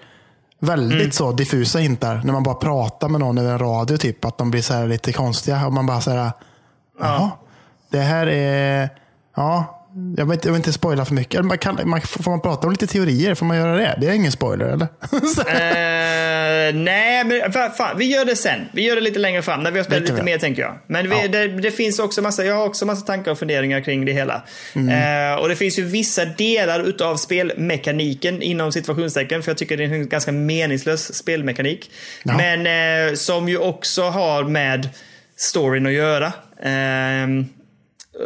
Väldigt 0.61 1.01
Mm. 1.01 1.13
så 1.13 1.33
diffusa 1.33 1.79
hintar. 1.79 2.21
När 2.25 2.33
man 2.33 2.43
bara 2.43 2.55
pratar 2.55 3.09
med 3.09 3.21
någon 3.21 3.39
över 3.39 3.53
en 3.53 3.59
radio. 3.59 3.97
Typ, 3.97 4.25
att 4.25 4.39
de 4.39 4.51
blir 4.51 4.63
så 4.63 4.75
här 4.75 4.87
lite 4.87 5.13
konstiga. 5.13 5.67
Och 5.67 5.73
man 5.73 5.87
bara 5.87 6.01
så 6.01 6.11
här. 6.11 6.31
Jaha. 7.01 7.31
Det 7.91 8.01
här 8.01 8.27
är... 8.27 8.89
Ja. 9.37 9.80
Jag 10.17 10.25
vill, 10.27 10.33
inte, 10.35 10.49
jag 10.49 10.53
vill 10.53 10.59
inte 10.61 10.73
spoila 10.73 11.05
för 11.05 11.15
mycket. 11.15 11.45
Man 11.45 11.59
kan, 11.59 11.79
man, 11.85 12.01
får 12.01 12.31
man 12.31 12.41
prata 12.41 12.67
om 12.67 12.71
lite 12.73 12.87
teorier? 12.87 13.35
Får 13.35 13.47
man 13.47 13.57
göra 13.57 13.77
det? 13.77 13.99
Det 14.01 14.07
är 14.07 14.13
ingen 14.13 14.33
spoiler 14.33 14.65
eller? 14.67 14.89
Eh, 16.69 16.75
nej, 16.75 17.25
men 17.25 17.41
fa- 17.43 17.71
fan, 17.71 17.99
vi 17.99 18.05
gör 18.05 18.25
det 18.25 18.37
sen. 18.37 18.61
Vi 18.73 18.83
gör 18.83 18.95
det 18.95 19.01
lite 19.01 19.19
längre 19.19 19.43
fram 19.43 19.63
när 19.63 19.71
vi 19.71 19.79
har 19.79 19.85
spelat 19.85 20.03
lite 20.03 20.15
vi 20.15 20.23
mer 20.23 20.39
tänker 20.39 20.63
jag. 20.63 20.79
Men 20.87 21.11
vi, 21.11 21.17
Ja. 21.23 21.29
det, 21.29 21.49
det 21.49 21.71
finns 21.71 21.99
också 21.99 22.23
massa, 22.23 22.45
jag 22.45 22.55
har 22.55 22.65
också 22.67 22.87
massa 22.87 23.07
tankar 23.07 23.31
och 23.33 23.39
funderingar 23.39 23.81
kring 23.81 24.05
det 24.05 24.13
hela. 24.13 24.43
Mm. 24.75 25.33
Eh, 25.33 25.39
och 25.41 25.49
det 25.49 25.57
finns 25.57 25.79
ju 25.79 25.85
vissa 25.85 26.25
delar 26.25 26.81
utav 26.81 27.17
spelmekaniken 27.17 28.43
inom 28.43 28.73
situationstecken, 28.73 29.43
för 29.43 29.51
jag 29.51 29.59
tycker 29.59 29.77
det 29.77 29.85
är 29.85 29.89
en 29.93 30.09
ganska 30.09 30.33
meningslös 30.33 31.15
spelmekanik. 31.15 31.91
Ja. 32.23 32.37
Men 32.37 32.67
eh, 33.11 33.15
som 33.15 33.49
ju 33.49 33.59
också 33.59 34.03
har 34.03 34.45
med 34.45 34.89
storyn 35.37 35.87
att 35.87 35.93
göra. 35.93 36.33
Ehm, 36.63 37.47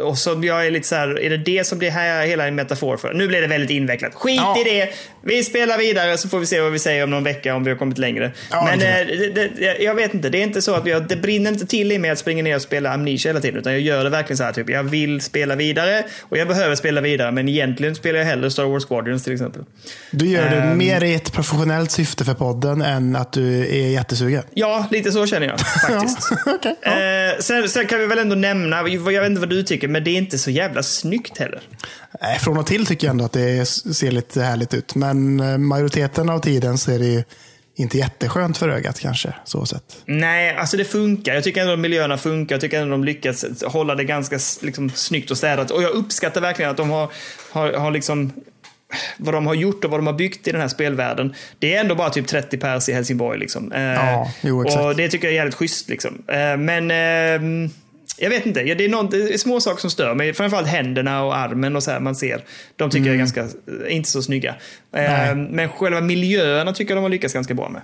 och 0.03 0.17
som 0.17 0.43
jag 0.43 0.67
är 0.67 0.71
lite 0.71 0.87
så 0.87 0.95
här, 0.95 1.19
är 1.19 1.29
det 1.29 1.37
det 1.37 1.67
som 1.67 1.77
blir 1.77 1.89
här 1.89 2.25
hela 2.25 2.47
en 2.47 2.55
metafor 2.55 2.97
för? 2.97 3.13
Nu 3.13 3.27
blir 3.27 3.41
det 3.41 3.47
väldigt 3.47 3.69
invecklat. 3.69 4.13
Skit 4.15 4.35
Ja. 4.37 4.59
i 4.59 4.63
det! 4.63 4.89
Vi 5.27 5.43
spelar 5.43 5.77
vidare 5.77 6.17
så 6.17 6.29
får 6.29 6.39
vi 6.39 6.45
se 6.45 6.61
vad 6.61 6.71
vi 6.71 6.79
säger 6.79 7.03
om 7.03 7.09
någon 7.09 7.23
vecka 7.23 7.55
om 7.55 7.63
vi 7.63 7.69
har 7.71 7.77
kommit 7.77 7.97
längre. 7.97 8.31
Ja, 8.51 8.65
Men 8.65 8.79
det 8.79 9.01
eh, 9.01 9.07
det, 9.35 9.49
det, 9.55 9.77
jag 9.83 9.95
vet 9.95 10.13
inte, 10.13 10.29
det 10.29 10.37
är 10.37 10.43
inte 10.43 10.61
så 10.61 10.73
att 10.75 10.85
jag, 10.87 11.07
det 11.07 11.15
brinner 11.15 11.51
inte 11.51 11.65
till 11.65 11.91
i 11.91 11.97
mig 11.99 12.11
att 12.11 12.19
springa 12.19 12.43
ner 12.43 12.55
och 12.55 12.61
spela 12.61 12.93
Amnesia 12.93 13.29
hela 13.29 13.41
tiden. 13.41 13.59
Utan 13.59 13.73
jag 13.73 13.81
gör 13.81 14.03
det 14.03 14.09
verkligen 14.09 14.37
så 14.37 14.43
här, 14.43 14.53
typ, 14.53 14.69
jag 14.69 14.83
vill 14.83 15.21
spela 15.21 15.55
vidare 15.55 16.03
och 16.21 16.37
jag 16.37 16.47
behöver 16.47 16.75
spela 16.75 17.01
vidare. 17.01 17.31
Men 17.31 17.49
egentligen 17.49 17.95
spelar 17.95 18.19
jag 18.19 18.25
hellre 18.25 18.51
Star 18.51 18.63
Wars 18.63 18.85
Guardians 18.85 19.23
till 19.23 19.33
exempel. 19.33 19.61
Du 20.11 20.25
gör 20.27 20.49
det 20.49 20.55
Ehm. 20.55 20.77
mer 20.77 21.03
i 21.03 21.13
ett 21.13 21.33
professionellt 21.33 21.91
syfte 21.91 22.25
för 22.25 22.33
podden 22.33 22.81
än 22.81 23.15
att 23.15 23.31
du 23.33 23.59
är 23.59 23.89
jättesugen. 23.89 24.43
Ja, 24.53 24.87
lite 24.91 25.11
så 25.11 25.27
känner 25.27 25.47
jag 25.47 25.59
faktiskt. 25.89 26.17
Ja, 26.45 26.53
okej, 26.55 26.75
ja. 26.81 26.91
Eh, 26.91 27.39
sen, 27.39 27.69
sen 27.69 27.87
kan 27.87 27.99
vi 27.99 28.05
väl 28.05 28.19
ändå 28.19 28.35
nämna, 28.35 28.87
jag 28.89 29.21
vet 29.21 29.25
inte 29.29 29.39
vad 29.39 29.49
du 29.49 29.63
tycker, 29.63 29.87
men 29.87 30.03
det 30.03 30.09
är 30.11 30.17
inte 30.17 30.37
så 30.37 30.51
jävla 30.51 30.83
snyggt 30.83 31.37
heller. 31.37 31.61
Nej, 32.21 32.39
Från 32.39 32.57
och 32.57 32.65
till 32.65 32.85
tycker 32.85 33.07
jag 33.07 33.11
ändå 33.11 33.25
att 33.25 33.33
det 33.33 33.65
ser 33.65 34.11
lite 34.11 34.41
härligt 34.41 34.73
ut. 34.73 34.95
Men 34.95 35.39
eh, 35.39 35.57
majoriteten 35.57 36.29
av 36.29 36.39
tiden 36.39 36.77
så 36.77 36.91
är 36.91 36.99
det 36.99 37.05
ju 37.05 37.23
inte 37.75 37.97
jätteskönt 37.97 38.57
för 38.57 38.69
ögat 38.69 38.99
kanske. 38.99 39.33
Så 39.45 39.65
sett. 39.65 39.97
Nej, 40.05 40.55
alltså 40.55 40.77
det 40.77 40.85
funkar. 40.85 41.33
Jag 41.33 41.43
tycker 41.43 41.61
ändå 41.61 41.73
att 41.73 41.79
miljöerna 41.79 42.17
funkar. 42.17 42.55
Jag 42.55 42.61
tycker 42.61 42.81
ändå 42.81 42.91
de 42.91 43.03
lyckats 43.03 43.45
hålla 43.65 43.95
det 43.95 44.03
ganska 44.03 44.39
liksom, 44.61 44.89
snyggt 44.89 45.31
och 45.31 45.37
städat. 45.37 45.71
Och 45.71 45.83
jag 45.83 45.91
uppskattar 45.91 46.41
verkligen 46.41 46.71
att 46.71 46.77
de 46.77 46.89
har, 46.89 47.09
har, 47.51 47.73
har 47.73 47.91
liksom 47.91 48.33
vad 49.17 49.33
de 49.33 49.47
har 49.47 49.53
gjort 49.53 49.85
och 49.85 49.91
vad 49.91 49.99
de 49.99 50.07
har 50.07 50.13
byggt 50.13 50.47
i 50.47 50.51
den 50.51 50.61
här 50.61 50.67
spelvärlden. 50.67 51.33
Det 51.59 51.75
är 51.75 51.81
ändå 51.81 51.95
bara 51.95 52.09
typ 52.09 52.27
30 52.27 52.57
pers 52.57 52.89
i 52.89 52.93
Helsingborg. 52.93 53.39
Liksom. 53.39 53.71
Eh, 53.71 53.81
Ja, 53.81 54.31
jo, 54.41 54.67
och 54.67 54.95
det 54.95 55.09
tycker 55.09 55.27
jag 55.27 55.31
är 55.31 55.35
jävligt 55.37 55.55
schysst. 55.55 55.89
Liksom. 55.89 56.23
Eh, 56.27 56.57
men 56.57 56.91
ehm, 56.91 57.69
jag 58.17 58.29
vet 58.29 58.45
inte, 58.45 58.59
Ja, 58.61 58.75
det 58.75 58.85
är, 58.85 58.89
någon, 58.89 59.09
det 59.09 59.17
är 59.33 59.37
små 59.37 59.59
saker 59.59 59.81
som 59.81 59.89
stör 59.89 60.15
mig. 60.15 60.33
Framförallt 60.33 60.67
händerna 60.67 61.23
och 61.23 61.37
armen 61.37 61.75
och 61.75 61.83
så 61.83 61.91
här 61.91 61.99
man 61.99 62.15
ser. 62.15 62.43
De 62.75 62.89
tycker 62.89 63.05
jag 63.05 63.13
är 63.13 63.19
ganska, 63.19 63.41
eh, 63.41 63.95
inte 63.95 64.09
så 64.09 64.21
snygga. 64.21 64.55
Mm. 64.93 65.11
Nej. 65.37 65.47
men 65.51 65.69
själva 65.69 66.01
miljöerna 66.01 66.73
tycker 66.73 66.91
jag 66.91 66.97
de 66.97 67.03
har 67.03 67.09
lyckats 67.09 67.33
ganska 67.33 67.53
bra 67.53 67.69
med. 67.69 67.81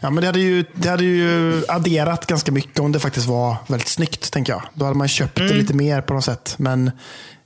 Ja, 0.00 0.10
men 0.10 0.20
det 0.20 0.26
hade, 0.26 0.40
ju, 0.40 0.64
det 0.74 0.88
hade 0.88 1.04
ju 1.04 1.62
adderat 1.68 2.26
ganska 2.26 2.52
mycket 2.52 2.78
om 2.80 2.92
det 2.92 3.00
faktiskt 3.00 3.26
var 3.26 3.56
väldigt 3.68 3.88
snyggt, 3.88 4.32
tänker 4.32 4.52
jag. 4.52 4.62
Då 4.74 4.84
hade 4.84 4.96
man 4.98 5.08
köpt 5.08 5.38
Mm. 5.38 5.52
det 5.52 5.58
lite 5.58 5.74
mer 5.74 6.00
på 6.00 6.14
något 6.14 6.24
sätt. 6.24 6.54
Men 6.58 6.90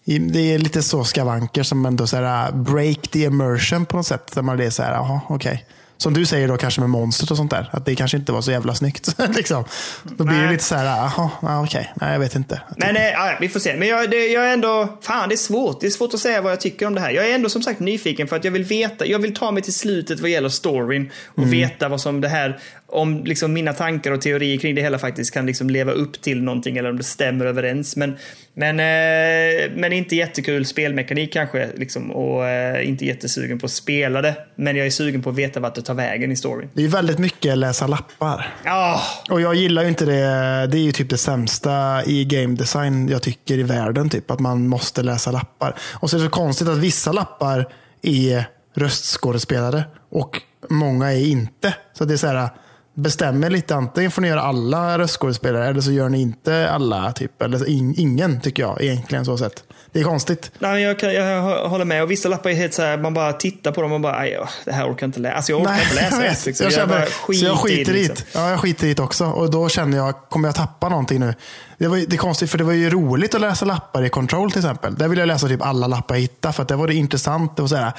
det 0.05 0.55
är 0.55 0.59
lite 0.59 0.83
så 0.83 1.05
skavanker 1.05 1.63
som 1.63 1.87
ändå 1.87 2.07
så 2.07 2.17
här, 2.17 2.53
break 2.53 3.09
the 3.09 3.23
immersion 3.23 3.87
på 3.87 3.97
något 3.97 4.07
sätt. 4.07 4.33
Där 4.35 4.43
man 4.43 4.61
är 4.61 4.71
så 4.71 4.83
här, 4.83 4.93
jaha, 4.93 5.21
okej. 5.29 5.65
Som 5.99 6.15
du 6.15 6.27
säger 6.27 6.49
då 6.49 6.57
kanske 6.57 6.81
med 6.81 6.91
monstret 6.91 7.31
och 7.31 7.37
sånt 7.37 7.51
där. 7.51 7.69
Att 7.73 7.87
det 7.87 7.95
kanske 7.95 8.17
inte 8.17 8.33
var 8.33 8.41
så 8.41 8.51
jävla 8.51 8.75
snyggt. 8.75 9.17
liksom. 9.37 9.65
Då 10.03 10.25
blir 10.25 10.37
det 10.37 10.43
Nej. 10.43 10.53
lite 10.53 10.65
så 10.65 10.75
här, 10.75 10.85
jaha, 10.85 11.31
ja, 11.43 11.63
okej, 11.65 11.93
nej 12.01 12.13
jag 12.13 12.21
vet 12.21 12.35
inte. 12.35 12.61
Men 12.77 12.95
nej, 12.95 13.13
ja, 13.13 13.37
vi 13.41 13.49
får 13.49 13.61
se. 13.61 13.77
Men 13.77 13.89
jag, 13.89 14.11
det, 14.11 14.27
jag 14.27 14.49
är 14.49 14.53
ändå... 14.53 14.99
Fan, 15.03 15.29
det 15.29 15.35
är 15.35 15.37
svårt. 15.37 15.81
Det 15.81 15.87
är 15.87 15.91
svårt 15.91 16.15
att 16.15 16.21
säga 16.21 16.41
vad 16.41 16.53
jag 16.53 16.61
tycker 16.61 16.87
om 16.87 16.95
det 16.95 17.01
här. 17.01 17.11
Jag 17.11 17.31
är 17.31 17.35
ändå 17.35 17.49
som 17.49 17.63
sagt 17.63 17.81
nyfiken 17.81 18.29
för 18.29 18.37
att 18.37 18.45
jag 18.45 18.53
vill 18.53 18.65
veta. 18.65 19.07
Jag 19.07 19.19
vill 19.19 19.35
ta 19.35 19.51
mig 19.51 19.63
till 19.63 19.75
slutet 19.75 20.21
vad 20.21 20.31
gäller 20.31 20.49
storyn 20.49 21.11
och 21.27 21.39
Mm. 21.39 21.51
veta 21.51 21.89
vad 21.89 22.01
som 22.01 22.21
det 22.21 22.29
här... 22.29 22.61
Om 22.89 23.25
liksom 23.25 23.53
mina 23.53 23.73
tankar 23.73 24.13
och 24.13 24.21
teorier 24.21 24.59
kring 24.59 24.75
det 24.75 24.83
hela 24.83 24.99
faktiskt 24.99 25.35
kan 25.35 25.47
liksom 25.47 25.71
leva 25.71 25.93
upp 25.93 26.21
till 26.21 26.43
någonting 26.43 26.77
eller 26.77 26.91
om 26.91 26.97
det 26.97 27.05
stämmer 27.05 27.47
överens. 27.47 27.97
Men, 27.97 28.17
men, 28.55 28.81
eh, 28.81 29.71
men 29.77 29.93
inte 29.93 30.17
jättekul 30.17 30.67
spelmekanik 30.67 31.33
kanske. 31.33 31.69
Liksom, 31.77 32.11
och 32.11 32.47
eh, 32.47 32.89
inte 32.89 33.07
jättesugen 33.07 33.59
på 33.59 33.67
att 33.67 33.73
spela 33.73 34.23
det. 34.23 34.35
Men 34.57 34.77
jag 34.77 34.87
är 34.87 34.91
sugen 34.91 35.23
på 35.23 35.31
att 35.31 35.37
veta 35.37 35.61
vart 35.61 35.75
det 35.75 35.83
tar 35.83 35.95
vägen 35.95 36.33
i 36.33 36.37
storyn. 36.37 36.71
Det 36.75 36.85
är 36.85 36.89
väldigt 36.89 37.19
mycket 37.19 37.59
läsa 37.59 37.87
lappar. 37.87 38.55
Ah, 38.65 39.01
Och 39.31 39.41
jag 39.41 39.55
gillar 39.55 39.83
ju 39.83 39.89
inte 39.89 40.05
det. 40.05 40.67
Det 40.67 40.79
är 40.79 40.83
ju 40.83 40.93
typ 40.93 41.11
det 41.11 41.19
sämsta 41.19 42.05
i 42.05 42.25
game 42.25 42.57
design 42.57 43.09
jag 43.09 43.23
tycker 43.23 43.59
i 43.59 43.63
världen. 43.63 44.11
Typ 44.11 44.31
att 44.31 44.41
man 44.41 44.69
måste 44.69 45.03
läsa 45.03 45.31
lappar. 45.31 45.75
Och 46.01 46.11
så 46.11 46.17
är 46.17 46.19
det 46.19 46.27
så 46.27 46.31
konstigt 46.31 46.69
att 46.69 46.79
vissa 46.79 47.13
lappar 47.13 47.69
är 48.03 48.45
röstskådespelare 48.75 49.85
och 50.11 50.43
många 50.69 51.13
är 51.13 51.27
inte. 51.27 51.75
Så 51.93 52.05
det 52.05 52.15
är 52.15 52.19
så 52.19 52.27
här, 52.27 52.49
bestäm 52.97 53.45
er 53.45 53.51
lite. 53.51 53.75
Antingen 53.75 54.11
får 54.11 54.23
ni 54.23 54.29
göra 54.29 54.43
alla 54.43 54.99
röstskådespelare 54.99 55.69
eller 55.69 55.81
så 55.81 55.93
gör 55.93 56.09
ni 56.09 56.21
inte 56.21 56.71
alla. 56.71 57.13
Typ. 57.13 57.43
Eller 57.43 57.69
in, 57.69 57.95
ingen 57.99 58.41
tycker 58.41 58.63
jag 58.63 58.83
egentligen 58.83 59.25
så 59.25 59.39
sett. 59.39 59.65
Det 59.93 60.01
är 60.01 60.05
konstigt. 60.05 60.51
Nej, 60.59 60.83
jag, 60.83 60.99
kan, 60.99 61.15
jag 61.15 61.69
håller 61.69 61.85
med. 61.85 62.03
Och 62.03 62.11
vissa 62.11 62.29
lappar 62.29 62.51
är 62.51 62.55
helt 62.55 62.75
så 62.75 62.83
här, 62.83 62.99
man 62.99 63.15
bara 63.15 63.33
tittar 63.33 63.73
på 63.73 63.83
dem 63.83 63.93
och 63.93 64.01
bara, 64.01 64.17
"Aj, 64.19 64.39
det 64.65 64.73
här 64.73 64.85
orkar 64.85 64.97
jag 65.03 65.09
inte 65.09 65.21
läsa. 65.21 65.35
Alltså 65.37 65.53
jag 65.53 65.61
orkar 65.61 65.73
inte 65.83 65.95
läsa 65.95 66.25
jag 66.25 66.31
vet. 66.31 66.61
Jag 66.61 66.73
Jag, 66.73 66.89
bara 66.89 67.07
så 67.07 67.45
jag 67.45 67.57
skiter 67.59 67.95
i 67.95 68.09
liksom. 68.09 68.27
Ja, 68.35 68.51
jag 68.51 68.61
skiter 68.61 68.87
i 68.87 68.95
det 68.95 69.03
också. 69.03 69.25
Och 69.27 69.51
då 69.51 69.69
känner 69.69 69.97
jag, 69.97 70.15
kommer 70.31 70.49
jag 70.49 70.55
tappa 70.55 70.89
någonting 70.89 71.21
nu? 71.21 71.35
Det, 71.79 71.89
var, 71.89 71.97
det 71.97 72.13
är 72.17 72.19
konstigt, 72.19 72.51
för 72.51 72.59
det 72.59 72.65
var 72.65 72.73
ju 72.73 72.91
roligt 72.91 73.35
att 73.35 73.41
läsa 73.41 73.65
lappar 73.65 74.05
i 74.05 74.09
Control 74.09 74.51
till 74.51 74.59
exempel. 74.61 74.95
Där 74.95 75.09
vill 75.09 75.19
jag 75.19 75.27
läsa 75.29 75.49
typ 75.49 75.63
alla 75.63 75.87
lappar 75.87 76.15
jag 76.15 76.21
hittar, 76.23 76.53
för 76.53 76.63
att 76.63 76.69
det 76.69 76.77
var 76.77 76.87
det 76.87 76.95
intressant. 76.95 77.57
Det 77.57 77.63
var 77.63 77.69
så 77.69 77.77
här, 77.77 77.93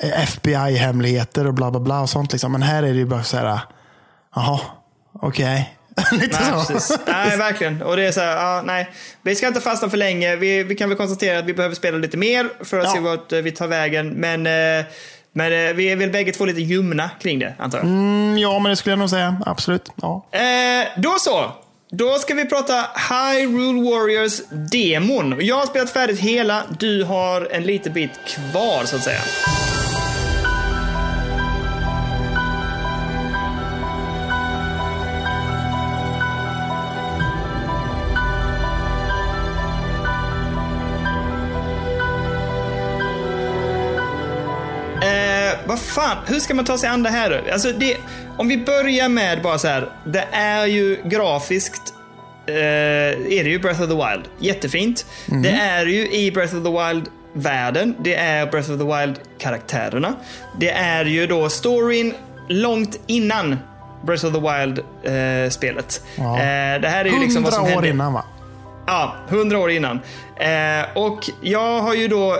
eh, 0.00 0.22
FBI-hemligheter 0.22 1.46
och 1.46 1.54
bla 1.54 1.70
bla 1.70 1.80
bla 1.80 2.00
och 2.00 2.10
sånt. 2.10 2.32
Liksom. 2.32 2.52
Men 2.52 2.62
här 2.62 2.82
är 2.82 2.92
det 2.92 2.98
ju 2.98 3.06
bara 3.06 3.22
så 3.22 3.36
här, 3.36 3.58
jaha, 4.34 4.60
okej. 5.20 5.74
Lite 6.12 6.38
Nej, 6.40 6.64
så. 6.66 6.72
precis. 6.72 6.98
nej, 7.06 7.36
verkligen. 7.38 7.82
Och 7.82 7.96
det 7.96 8.06
är 8.06 8.12
så 8.12 8.20
här, 8.20 8.36
ja, 8.36 8.62
nej. 8.66 8.90
Vi 9.22 9.34
ska 9.34 9.46
inte 9.48 9.60
fastna 9.60 9.90
för 9.90 9.96
länge. 9.96 10.36
Vi, 10.36 10.62
vi 10.62 10.74
kan 10.74 10.88
väl 10.88 10.98
konstatera 10.98 11.38
att 11.38 11.44
vi 11.44 11.54
behöver 11.54 11.74
spela 11.74 11.98
lite 11.98 12.16
mer 12.16 12.48
för 12.64 12.78
att 12.78 12.84
Ja. 12.84 12.92
se 12.92 13.00
vart 13.00 13.32
eh, 13.32 13.38
vi 13.38 13.50
tar 13.50 13.66
vägen. 13.66 14.08
Men, 14.08 14.46
eh, 14.46 14.84
men 15.32 15.52
eh, 15.68 15.74
vi 15.74 15.92
är 15.92 15.96
väl 15.96 16.10
bägge 16.10 16.32
två 16.32 16.44
lite 16.44 16.60
ljumna 16.60 17.10
kring 17.20 17.38
det, 17.38 17.54
antar 17.58 17.78
jag. 17.78 17.86
Mm, 17.86 18.38
ja, 18.38 18.58
men 18.58 18.70
det 18.70 18.76
skulle 18.76 18.92
jag 18.92 18.98
nog 18.98 19.10
säga. 19.10 19.42
Absolut. 19.46 19.90
Ja. 20.02 20.26
Eh, 20.32 20.86
då 20.96 21.14
så. 21.18 21.52
Då 21.90 22.18
ska 22.18 22.34
vi 22.34 22.44
prata 22.44 22.86
Hyrule 23.10 23.90
Warriors 23.90 24.40
demon. 24.72 25.36
Jag 25.40 25.56
har 25.56 25.66
spelat 25.66 25.90
färdigt 25.90 26.20
hela. 26.20 26.62
Du 26.78 27.04
har 27.04 27.48
en 27.50 27.62
liten 27.62 27.92
bit 27.92 28.10
kvar, 28.26 28.84
så 28.84 28.96
att 28.96 29.02
säga. 29.02 29.20
Fan, 45.92 46.16
hur 46.26 46.40
ska 46.40 46.54
man 46.54 46.64
ta 46.64 46.78
sig 46.78 46.88
an 46.88 47.02
det 47.02 47.10
här 47.10 47.30
då? 47.30 47.52
Alltså 47.52 47.72
det, 47.72 47.96
om 48.38 48.48
vi 48.48 48.58
börjar 48.58 49.08
med 49.08 49.42
bara 49.42 49.58
så 49.58 49.68
här. 49.68 49.88
Det 50.04 50.26
är 50.32 50.66
ju 50.66 50.98
grafiskt 51.04 51.94
eh, 52.46 52.54
är 52.54 53.44
det 53.44 53.50
ju 53.50 53.58
Breath 53.58 53.82
of 53.82 53.88
the 53.88 53.94
Wild. 53.94 54.28
Jättefint. 54.38 55.06
Det 55.26 55.50
är 55.50 55.86
ju 55.86 56.12
i 56.12 56.32
Breath 56.32 56.56
of 56.56 56.64
the 56.64 56.70
Wild 56.70 57.08
världen. 57.32 57.94
Det 57.98 58.14
är 58.14 58.46
Breath 58.46 58.70
of 58.72 58.78
the 58.78 58.84
Wild 58.84 59.18
karaktärerna. 59.38 60.14
Det 60.60 60.70
är 60.70 61.04
ju 61.04 61.26
då 61.26 61.48
storyn 61.48 62.14
långt 62.48 63.00
innan 63.06 63.56
Breath 64.02 64.26
of 64.26 64.32
the 64.32 64.40
Wild 64.40 64.78
eh. 65.02 65.12
Ja. 66.16 66.38
Eh, 66.38 66.80
det 66.80 66.88
här 66.88 67.04
är 67.04 67.10
ju 67.10 67.20
liksom 67.20 67.42
vad 67.42 67.52
som 67.52 67.62
Hundra 67.62 67.78
år 67.78 67.82
hände. 67.82 67.88
innan 67.88 68.12
va? 68.12 68.24
Ja, 68.86 69.14
hundra 69.28 69.58
år 69.58 69.70
innan. 69.70 70.00
Eh, 70.36 70.84
och 70.94 71.30
jag 71.42 71.80
har 71.80 71.94
ju 71.94 72.08
då 72.08 72.36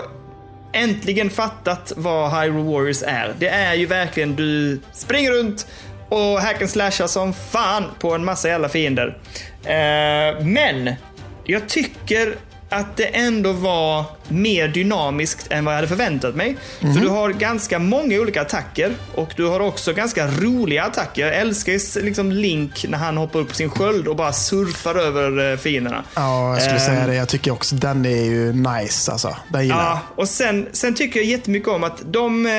äntligen 0.73 1.29
fattat 1.29 1.93
vad 1.95 2.31
Hyrule 2.31 2.71
Warriors 2.71 3.03
är. 3.03 3.33
Det 3.39 3.47
är 3.47 3.73
ju 3.73 3.85
verkligen 3.85 4.35
du 4.35 4.79
springer 4.93 5.31
runt 5.31 5.67
och 6.09 6.41
hacken 6.41 6.67
slashar 6.67 7.07
som 7.07 7.33
fan 7.33 7.83
på 7.99 8.13
en 8.13 8.25
massa 8.25 8.47
jävla 8.47 8.69
fiender. 8.69 9.17
Eh, 9.63 10.45
men 10.45 10.95
jag 11.43 11.69
tycker 11.69 12.35
att 12.73 12.97
det 12.97 13.05
ändå 13.05 13.51
var 13.51 14.03
mer 14.27 14.67
dynamiskt 14.67 15.47
än 15.51 15.65
vad 15.65 15.73
jag 15.73 15.77
hade 15.77 15.87
förväntat 15.87 16.35
mig. 16.35 16.57
För 16.79 17.01
du 17.01 17.07
har 17.07 17.29
ganska 17.29 17.79
många 17.79 18.19
olika 18.19 18.41
attacker 18.41 18.93
och 19.15 19.33
du 19.37 19.45
har 19.45 19.59
också 19.59 19.93
ganska 19.93 20.27
roliga 20.27 20.83
attacker. 20.83 21.21
Jag 21.25 21.35
älskar 21.35 22.01
liksom 22.03 22.31
Link 22.31 22.85
när 22.89 22.97
han 22.97 23.17
hoppar 23.17 23.39
upp 23.39 23.49
på 23.49 23.55
sin 23.55 23.69
sköld 23.69 24.07
och 24.07 24.15
bara 24.15 24.33
surfar 24.33 24.95
över 24.95 25.51
eh, 25.51 25.57
fienderna. 25.57 26.03
Ja, 26.15 26.53
jag 26.53 26.61
skulle 26.61 26.73
Ehm, 26.79 26.85
säga 26.85 27.07
det. 27.07 27.15
Jag 27.15 27.29
tycker 27.29 27.51
också 27.51 27.75
den 27.75 28.05
är 28.05 28.23
ju 28.23 28.53
nice 28.53 29.11
alltså. 29.11 29.35
Den 29.49 29.63
gillar 29.63 29.77
jag. 29.77 29.85
Ja, 29.85 29.99
och 30.15 30.27
sen, 30.29 30.67
sen 30.71 30.95
tycker 30.95 31.19
jag 31.19 31.27
jättemycket 31.29 31.69
om 31.69 31.83
att 31.83 32.01
de, 32.13 32.45
eh, 32.45 32.51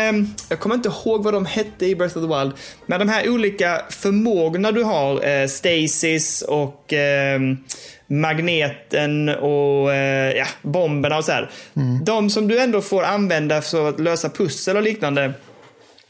jag 0.49 0.59
kommer 0.61 0.75
inte 0.75 0.89
ihåg 0.89 1.25
vad 1.25 1.35
de 1.35 1.47
hette 1.47 1.87
i 1.87 1.97
Breath 1.97 2.19
of 2.19 2.23
the 2.31 2.39
Wild, 2.39 2.53
men 2.87 2.99
de 2.99 3.09
här 3.09 3.29
olika 3.29 3.81
förmågorna 3.91 4.73
du 4.73 4.83
har, 4.83 5.29
eh, 5.29 5.47
Stasis 5.49 6.43
och 6.43 6.93
eh, 6.93 7.41
magneten 8.21 9.29
och 9.29 9.95
eh, 9.95 10.37
ja, 10.37 10.47
bomberna 10.63 11.17
och 11.17 11.25
så 11.25 11.33
här. 11.33 11.51
De 12.05 12.31
som 12.31 12.49
du 12.49 12.59
ändå 12.59 12.81
får 12.81 13.03
använda 13.03 13.63
för 13.63 13.89
att 13.89 14.01
lösa 14.01 14.29
pussel 14.29 14.77
och 14.77 14.83
liknande 14.83 15.33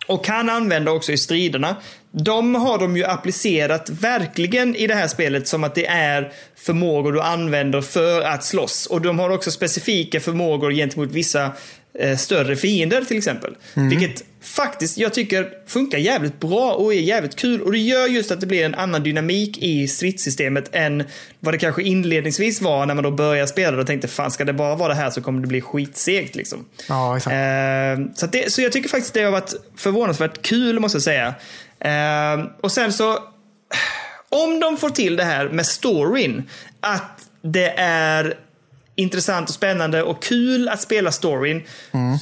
och 0.06 0.24
kan 0.24 0.51
använda 0.51 0.93
också 0.93 1.12
i 1.12 1.18
striderna. 1.18 1.76
De 2.10 2.55
har 2.55 2.78
de 2.78 2.97
ju 2.97 3.05
applicerat 3.05 3.90
verkligen 3.90 4.76
i 4.76 4.86
det 4.86 4.94
här 4.94 5.09
spelet 5.09 5.48
som 5.48 5.64
att 5.64 5.74
det 5.74 5.86
är 5.86 6.32
förmågor 6.56 7.12
du 7.12 7.20
använder 7.20 7.81
för 7.81 8.22
att 8.22 8.44
slåss. 8.44 8.86
Och 8.86 9.01
de 9.01 9.18
har 9.18 9.31
också 9.31 9.51
specifika 9.51 10.20
förmågor 10.20 10.72
gentemot 10.72 11.12
vissa 11.12 11.52
eh, 11.98 12.16
större 12.16 12.56
fiender 12.56 13.05
till 13.05 13.16
exempel. 13.16 13.55
Vilket 13.74 14.24
faktiskt 14.45 14.99
jag 14.99 15.15
tycker 15.15 15.51
funkar 15.66 15.99
jävligt 15.99 16.41
bra 16.41 16.73
och 16.73 16.95
är 16.95 17.01
jävligt 17.01 17.37
kul. 17.37 17.62
Och 17.62 17.73
det 17.73 17.79
gör 17.79 18.07
just 18.07 18.31
att 18.31 18.41
det 18.41 18.47
blir 18.47 18.65
en 18.65 18.75
annan 18.75 19.03
dynamik 19.03 19.59
i 19.59 19.89
stridssystemet 19.89 20.69
än 20.73 21.05
vad 21.41 21.55
det 21.55 21.59
kanske 21.59 21.83
inledningsvis 21.83 22.61
var 22.61 22.87
när 22.87 22.95
man 22.95 23.05
då 23.05 23.11
började 23.11 23.49
spela 23.49 23.81
och 23.81 23.87
tänkte 23.87 24.09
fan 24.09 24.31
ska 24.31 24.45
det 24.45 24.53
bara 24.53 24.77
vara 24.77 24.89
det 24.89 24.95
här 24.95 25.11
så 25.11 25.23
kommer 25.23 25.41
det 25.41 25.47
bli 25.47 25.61
skitsegt 25.61 26.35
liksom. 26.35 26.65
Ja, 26.89 27.16
exakt. 27.16 27.35
Eh, 27.35 28.15
så, 28.15 28.27
det, 28.27 28.53
så 28.53 28.62
jag 28.62 28.73
tycker 28.73 28.89
faktiskt 28.89 29.15
det 29.15 29.23
har 29.23 29.33
varit 29.33 29.55
förvånansvärt 29.77 30.43
kul 30.43 30.81
måste 30.81 30.97
jag 30.97 31.03
säga. 31.03 31.35
Eh, 31.81 32.47
och 32.61 32.73
sen 32.73 32.93
så, 32.93 33.19
om 34.29 34.61
de 34.61 34.77
får 34.77 34.91
till 34.91 35.16
det 35.16 35.25
här 35.25 35.49
med 35.49 35.66
storyn, 35.66 36.43
att 36.81 37.21
det 37.43 37.75
är 37.77 38.35
intressant 38.97 39.49
och 39.49 39.55
spännande 39.55 40.03
och 40.03 40.23
kul 40.23 40.69
att 40.69 40.81
spela 40.81 41.12
storyn, 41.12 41.62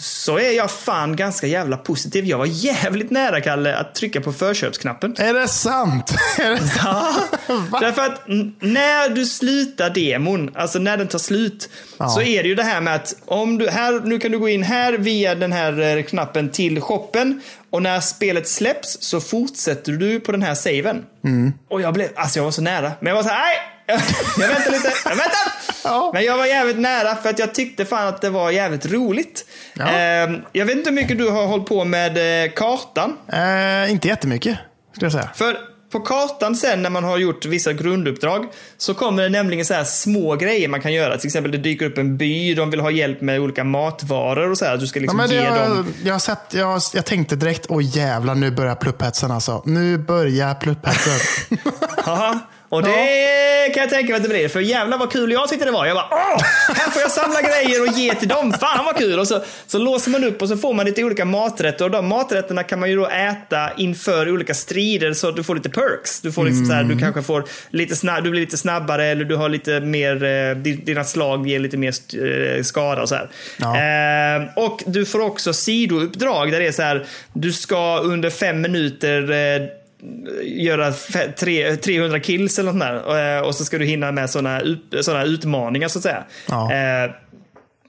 så 0.01 0.39
är 0.39 0.51
jag 0.51 0.71
fan 0.71 1.17
ganska 1.17 1.47
jävla 1.47 1.77
positiv. 1.77 2.25
Jag 2.25 2.39
var 2.39 2.47
jävligt 2.47 3.11
nära, 3.11 3.41
Kalle, 3.41 3.77
att 3.77 3.95
trycka 3.95 4.21
på 4.21 4.33
förköpsknappen. 4.33 5.15
Är 5.19 5.35
det 5.35 5.49
sant? 5.49 6.15
Är 6.39 6.51
det 6.51 6.69
sant? 6.69 7.71
Va? 7.71 7.81
Därför 7.81 8.03
att 8.03 8.23
när 8.61 9.09
du 9.09 9.27
slutar 9.27 9.91
demon, 9.91 10.51
alltså 10.55 10.79
när 10.79 10.97
den 10.97 11.09
tar 11.09 11.19
slut, 11.19 11.69
så 12.15 12.23
är 12.23 12.43
det 12.43 12.49
ju 12.49 12.55
det 12.55 12.63
här 12.63 12.81
med 12.81 12.95
att 12.95 13.15
om 13.25 13.59
du, 13.59 13.71
här, 13.71 14.01
nu 14.05 14.19
kan 14.19 14.33
du 14.33 14.39
gå 14.39 14.49
in 14.49 14.63
här 14.63 14.93
via 14.93 15.35
den 15.35 15.53
här 15.53 15.97
eh, 15.97 16.03
knappen 16.03 16.51
till 16.51 16.81
shoppen 16.81 17.41
och 17.73 17.83
när 17.83 18.01
spelet 18.01 18.49
släpps 18.49 18.97
så 19.01 19.21
fortsätter 19.21 19.93
du 19.93 20.21
på 20.21 20.33
den 20.33 20.43
här 20.43 20.55
saven. 20.55 21.05
Mm. 21.25 21.53
Och 21.71 21.81
jag 21.81 21.95
blev, 21.95 22.09
alltså 22.15 22.39
jag 22.39 22.45
var 22.45 22.51
så 22.51 22.63
nära, 22.63 22.93
men 23.01 23.09
jag 23.09 23.15
var 23.15 23.23
så 23.23 23.29
här, 23.29 23.45
nej! 23.45 23.57
Jag 24.39 24.49
väntar 24.49 24.71
lite, 24.71 24.93
jag 25.05 25.17
väntar! 25.17 25.53
Ja. 25.85 26.11
Men 26.15 26.25
jag 26.25 26.37
var 26.37 26.47
jävligt 26.47 26.79
nära 26.79 27.17
för 27.17 27.31
att 27.31 27.39
jag 27.39 27.55
tyckte 27.55 27.85
fan 27.85 28.09
att 28.09 28.21
det 28.21 28.31
var 28.31 28.51
jävligt 28.51 28.87
roligt. 28.87 29.47
Ja. 29.75 29.89
Ehm, 29.89 30.43
jag 30.53 30.67
vet 30.67 30.77
inte 30.77 30.91
hur 30.91 30.95
mycket 30.95 31.19
du 31.19 31.29
har 31.31 31.47
hållit 31.47 31.67
på 31.67 31.85
med 31.85 32.45
eh, 32.45 32.53
kartan. 32.53 33.17
Eh, 33.33 33.93
inte 33.93 34.09
jättemycket, 34.09 34.59
skulle 34.93 35.07
jag 35.07 35.13
säga. 35.13 35.31
För 35.35 35.57
på 35.93 36.01
kartan 36.01 36.57
sen 36.57 36.83
när 36.83 36.91
man 36.91 37.05
har 37.05 37.19
gjort 37.19 37.45
vissa 37.45 37.73
grunduppdrag 37.73 38.47
så 38.79 38.95
kommer 38.95 39.23
det 39.23 39.29
nämligen 39.29 39.65
så 39.65 39.75
här 39.75 39.85
små 39.85 40.37
grejer 40.37 40.69
man 40.69 40.81
kan 40.81 40.93
göra. 40.93 41.19
Till 41.19 41.29
exempel 41.29 41.53
det 41.53 41.59
dyker 41.59 41.87
upp 41.87 41.99
en 41.99 42.17
by, 42.17 42.55
de 42.55 42.71
vill 42.71 42.81
ha 42.81 42.91
hjälp 42.91 43.21
med 43.21 43.41
olika 43.41 43.65
matvaror 43.65 44.51
och 44.51 44.59
så 44.59 44.65
här. 44.65 44.77
Du 44.77 44.87
ska 44.87 44.99
Ja, 44.99 45.03
liksom 45.03 45.19
det, 45.19 45.35
ge 45.35 45.43
jag, 45.43 45.71
dem... 45.71 45.95
jag, 46.05 46.15
har 46.15 46.19
sett, 46.19 46.55
jag, 46.55 46.81
jag 46.95 47.05
tänkte 47.05 47.37
direkt, 47.37 47.67
åh 47.69 47.81
jävlar 47.97 48.35
nu 48.35 48.51
börjar 48.51 48.75
plupphetsen 48.75 49.31
alltså. 49.31 49.63
Nu 49.67 49.99
börjar 49.99 50.55
plupphetsen. 50.55 51.49
Och 52.73 52.83
det 52.83 53.75
kan 53.75 53.81
jag 53.81 53.91
tänka 53.91 54.13
mig 54.13 54.17
att 54.17 54.23
det 54.23 54.29
blir. 54.29 54.49
För 54.49 54.61
jävlar 54.61 54.99
vad 54.99 55.13
kul 55.13 55.33
jag 55.33 55.49
tyckte 55.49 55.65
det 55.65 55.71
var. 55.71 55.87
Jag 55.87 55.97
bara, 55.97 56.09
åh! 56.11 56.43
Här 56.69 56.91
får 56.91 57.03
jag 57.03 57.11
samla 57.11 57.41
grejer 57.41 57.83
och 57.83 57.99
ge 57.99 58.15
till 58.15 58.29
dem. 58.29 58.53
Fan 58.53 58.85
vad 58.85 58.97
kul! 58.97 59.19
Och 59.19 59.29
så, 59.29 59.43
så 59.67 59.79
låser 59.79 60.11
man 60.11 60.25
upp 60.25 60.43
och 60.43 60.49
så 60.49 60.57
får 60.57 60.75
man 60.75 60.87
lite 60.87 61.05
olika 61.05 61.25
maträtter. 61.25 61.85
Och 61.85 61.91
de 61.91 62.09
maträtterna 62.09 62.63
kan 62.63 62.81
man 62.81 62.91
ju 62.91 62.97
då 62.97 63.07
äta 63.07 63.71
inför 63.77 64.31
olika 64.33 64.55
strider 64.55 65.13
så 65.13 65.29
att 65.29 65.37
du 65.37 65.45
får 65.45 65.55
lite 65.55 65.71
perks. 65.71 66.21
Du 66.21 66.33
får 66.33 66.45
liksom 66.45 66.67
så 66.67 66.73
här, 66.73 66.85
du 66.85 66.99
kanske 66.99 67.23
får 67.23 67.45
lite 67.71 67.97
snabb, 67.97 68.25
du 68.25 68.31
blir 68.31 68.41
lite 68.41 68.57
snabbare 68.57 69.05
eller 69.05 69.25
du 69.25 69.37
har 69.37 69.49
lite 69.49 69.81
mer, 69.81 70.25
eh, 70.25 70.57
dina 70.57 71.05
slag 71.05 71.47
ger 71.47 71.59
lite 71.59 71.77
mer 71.77 71.95
eh, 72.59 72.63
skada 72.63 73.03
och 73.03 73.09
så 73.09 73.15
här. 73.15 73.29
Ja. 73.57 73.77
Eh, 73.77 74.65
och 74.65 74.83
du 74.87 75.07
får 75.07 75.21
också 75.21 75.53
sidouppdrag 75.53 76.53
där 76.53 76.61
det 76.61 76.67
är 76.67 76.73
så 76.73 76.83
här, 76.83 77.07
du 77.33 77.53
ska 77.53 77.99
under 77.99 78.31
fem 78.31 78.61
minuter 78.61 79.31
eh, 79.31 79.82
göra 80.43 80.91
fe- 80.91 81.33
tre, 81.33 81.77
300 81.77 82.21
kills 82.21 82.59
eller 82.59 82.73
något 82.73 82.81
där. 82.81 83.37
Eh, 83.39 83.43
och 83.43 83.55
så 83.55 83.65
ska 83.65 83.79
du 83.79 83.85
hinna 83.85 84.13
med 84.13 84.31
sådana 84.31 84.61
såna 85.01 85.25
utmaningar 85.25 85.89
så 85.89 85.99
att 85.99 86.03
säga. 86.03 86.25
Ja. 86.49 86.73
Eh, 86.73 87.11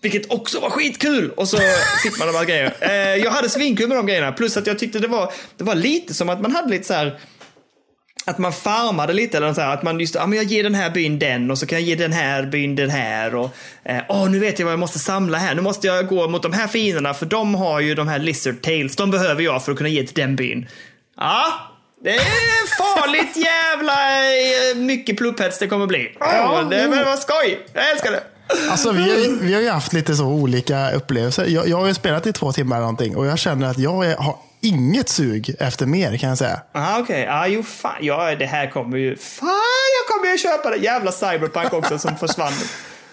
vilket 0.02 0.32
också 0.32 0.60
var 0.60 0.70
skitkul! 0.70 1.32
Och 1.32 1.48
så 1.48 1.58
fick 2.04 2.20
man 2.20 2.28
de 2.28 2.36
här 2.38 2.46
grejerna. 2.46 2.72
Eh, 2.80 3.16
jag 3.24 3.32
hade 3.32 3.50
svinkul 3.50 3.88
med 3.88 3.98
de 3.98 4.06
grejerna. 4.06 4.32
Plus 4.32 4.58
att 4.58 4.68
jag 4.68 4.80
tyckte 4.80 5.00
det 5.00 5.08
var, 5.08 5.32
det 5.58 5.64
var 5.64 5.76
lite 5.76 6.14
som 6.14 6.30
att 6.30 6.42
man 6.42 6.52
hade 6.52 6.70
lite 6.70 6.84
så 6.88 6.94
här 6.94 7.20
att 8.26 8.38
man 8.38 8.54
farmade 8.54 9.14
lite, 9.14 9.38
eller 9.38 9.54
så 9.54 9.62
här, 9.62 9.74
att 9.74 9.84
man 9.84 10.00
just, 10.00 10.16
ja 10.16 10.26
men 10.28 10.38
jag 10.38 10.46
ger 10.46 10.64
den 10.64 10.76
här 10.76 10.90
byn 10.90 11.20
den 11.20 11.52
och 11.52 11.58
så 11.58 11.66
kan 11.66 11.80
jag 11.80 11.88
ge 11.88 11.96
den 11.96 12.12
här 12.14 12.44
byn 12.46 12.76
den 12.76 12.90
här 12.90 13.36
och 13.36 13.50
eh, 13.86 14.02
åh 14.10 14.30
nu 14.30 14.40
vet 14.40 14.60
jag 14.60 14.66
vad 14.66 14.72
jag 14.74 14.80
måste 14.80 15.00
samla 15.00 15.38
här, 15.38 15.56
nu 15.56 15.62
måste 15.62 15.88
jag 15.88 16.08
gå 16.08 16.28
mot 16.28 16.44
de 16.44 16.54
här 16.54 16.68
fienderna 16.68 17.14
för 17.14 17.26
de 17.26 17.56
har 17.56 17.80
ju 17.80 17.96
de 17.96 18.08
här 18.08 18.20
lizard 18.20 18.62
tails, 18.62 18.96
de 18.96 19.12
behöver 19.12 19.44
jag 19.44 19.66
för 19.66 19.72
att 19.72 19.78
kunna 19.78 19.90
ge 19.90 20.04
till 20.04 20.16
den 20.16 20.36
byn. 20.36 20.68
Ja, 21.18 21.46
det 22.04 22.10
är 22.10 22.78
farligt 22.78 23.38
jävla 23.38 23.94
eh, 24.26 24.76
mycket 24.78 25.18
pluppheads 25.18 25.60
det 25.60 25.68
kommer 25.68 25.88
bli. 25.88 26.18
Ja, 26.20 26.68
det 26.70 26.88
men 26.90 27.06
vad 27.06 27.20
skoj, 27.20 27.60
jag 27.74 27.92
älskar 27.92 28.12
det. 28.12 28.24
Alltså, 28.72 28.92
vi, 28.92 29.02
har, 29.02 29.42
vi 29.42 29.54
har 29.54 29.62
ju 29.62 29.70
haft 29.70 29.94
lite 29.94 30.16
så 30.16 30.26
olika 30.26 30.92
upplevelser. 30.92 31.46
Jag, 31.46 31.68
jag 31.68 31.78
har 31.78 31.88
ju 31.88 31.94
spelat 31.94 32.28
i 32.28 32.34
två 32.34 32.52
timmar 32.54 32.76
eller 32.76 32.82
någonting 32.86 33.16
och 33.16 33.26
jag 33.26 33.40
känner 33.40 33.70
att 33.70 33.78
jag 33.78 33.92
har 34.18 34.36
inget 34.62 35.10
sug 35.10 35.56
efter 35.60 35.86
mer 35.86 36.18
kan 36.18 36.30
jag 36.30 36.38
säga. 36.38 36.62
Ah, 36.72 37.00
Okej, 37.00 37.04
okay. 37.22 37.26
ah, 37.36 37.48
jo 37.48 37.64
fan, 37.64 37.96
ja, 38.02 38.36
det 38.36 38.46
här 38.46 38.72
kommer 38.72 38.98
ju... 38.98 39.16
Fan, 39.16 39.50
jag 40.08 40.16
kommer 40.18 40.32
ju 40.32 40.38
köpa 40.38 40.70
det 40.70 40.78
jävla 40.78 41.12
Cyberpunk 41.12 41.74
också 41.74 42.00
som 42.00 42.18
försvann. 42.18 42.54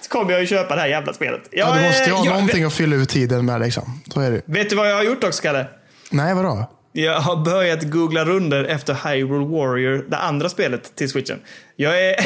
Så 0.01 0.09
kommer 0.09 0.33
jag 0.33 0.41
ju 0.41 0.47
köpa 0.47 0.75
det 0.75 0.81
här 0.81 0.89
jävla 0.89 1.13
spelet. 1.13 1.41
Ja, 1.51 1.67
Jag 1.67 1.77
du 1.77 1.83
måste 1.89 2.05
ju 2.05 2.11
ha 2.13 2.25
jag- 2.25 2.33
någonting 2.35 2.65
att 2.65 2.75
fylla 2.75 2.97
ut 2.97 3.09
tiden 3.09 3.47
med. 3.47 3.61
Liksom. 3.61 4.03
Så 4.15 4.21
är 4.21 4.31
det. 4.31 4.43
Vet 4.45 4.71
du 4.71 4.77
vad 4.77 4.91
jag 4.91 4.97
har 4.97 5.03
gjort 5.03 5.25
också, 5.25 5.43
Kalle? 5.43 5.67
Nej, 6.11 6.35
vadå? 6.35 6.71
Jag 6.93 7.21
har 7.21 7.37
börjat 7.37 7.91
googla 7.91 8.25
runder 8.25 8.65
efter 8.65 8.95
Hyrule 8.95 9.47
Warrior, 9.47 10.05
det 10.09 10.17
andra 10.17 10.49
spelet 10.49 10.97
till 10.97 11.11
switchen. 11.11 11.39
Jag 11.77 12.01
är, 12.05 12.17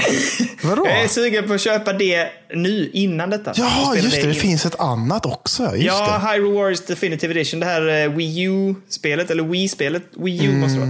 jag 0.63 1.03
är 1.03 1.09
sugen 1.09 1.47
på 1.49 1.55
att 1.55 1.61
köpa 1.61 1.93
det 1.93 2.29
nu, 2.55 2.91
innan 2.93 3.31
detta. 3.31 3.53
Ja, 3.57 3.95
just 3.97 4.11
det. 4.17 4.23
Det 4.23 4.29
in- 4.29 4.41
finns 4.41 4.67
ett 4.67 4.81
annat 4.81 5.27
också. 5.27 5.63
Just 5.77 5.87
Ja, 5.87 6.21
det. 6.23 6.29
Hyrule 6.33 6.55
Warriors 6.59 6.81
Definitive 6.81 7.31
Edition. 7.35 7.61
Det 7.61 7.67
här 7.67 8.03
eh, 8.05 8.11
Wii 8.13 8.43
U-spelet, 8.43 9.31
eller 9.31 9.43
Wii-spelet. 9.43 10.03
Wii 10.17 10.45
U 10.45 10.53
måste 10.57 10.79
det 10.79 10.87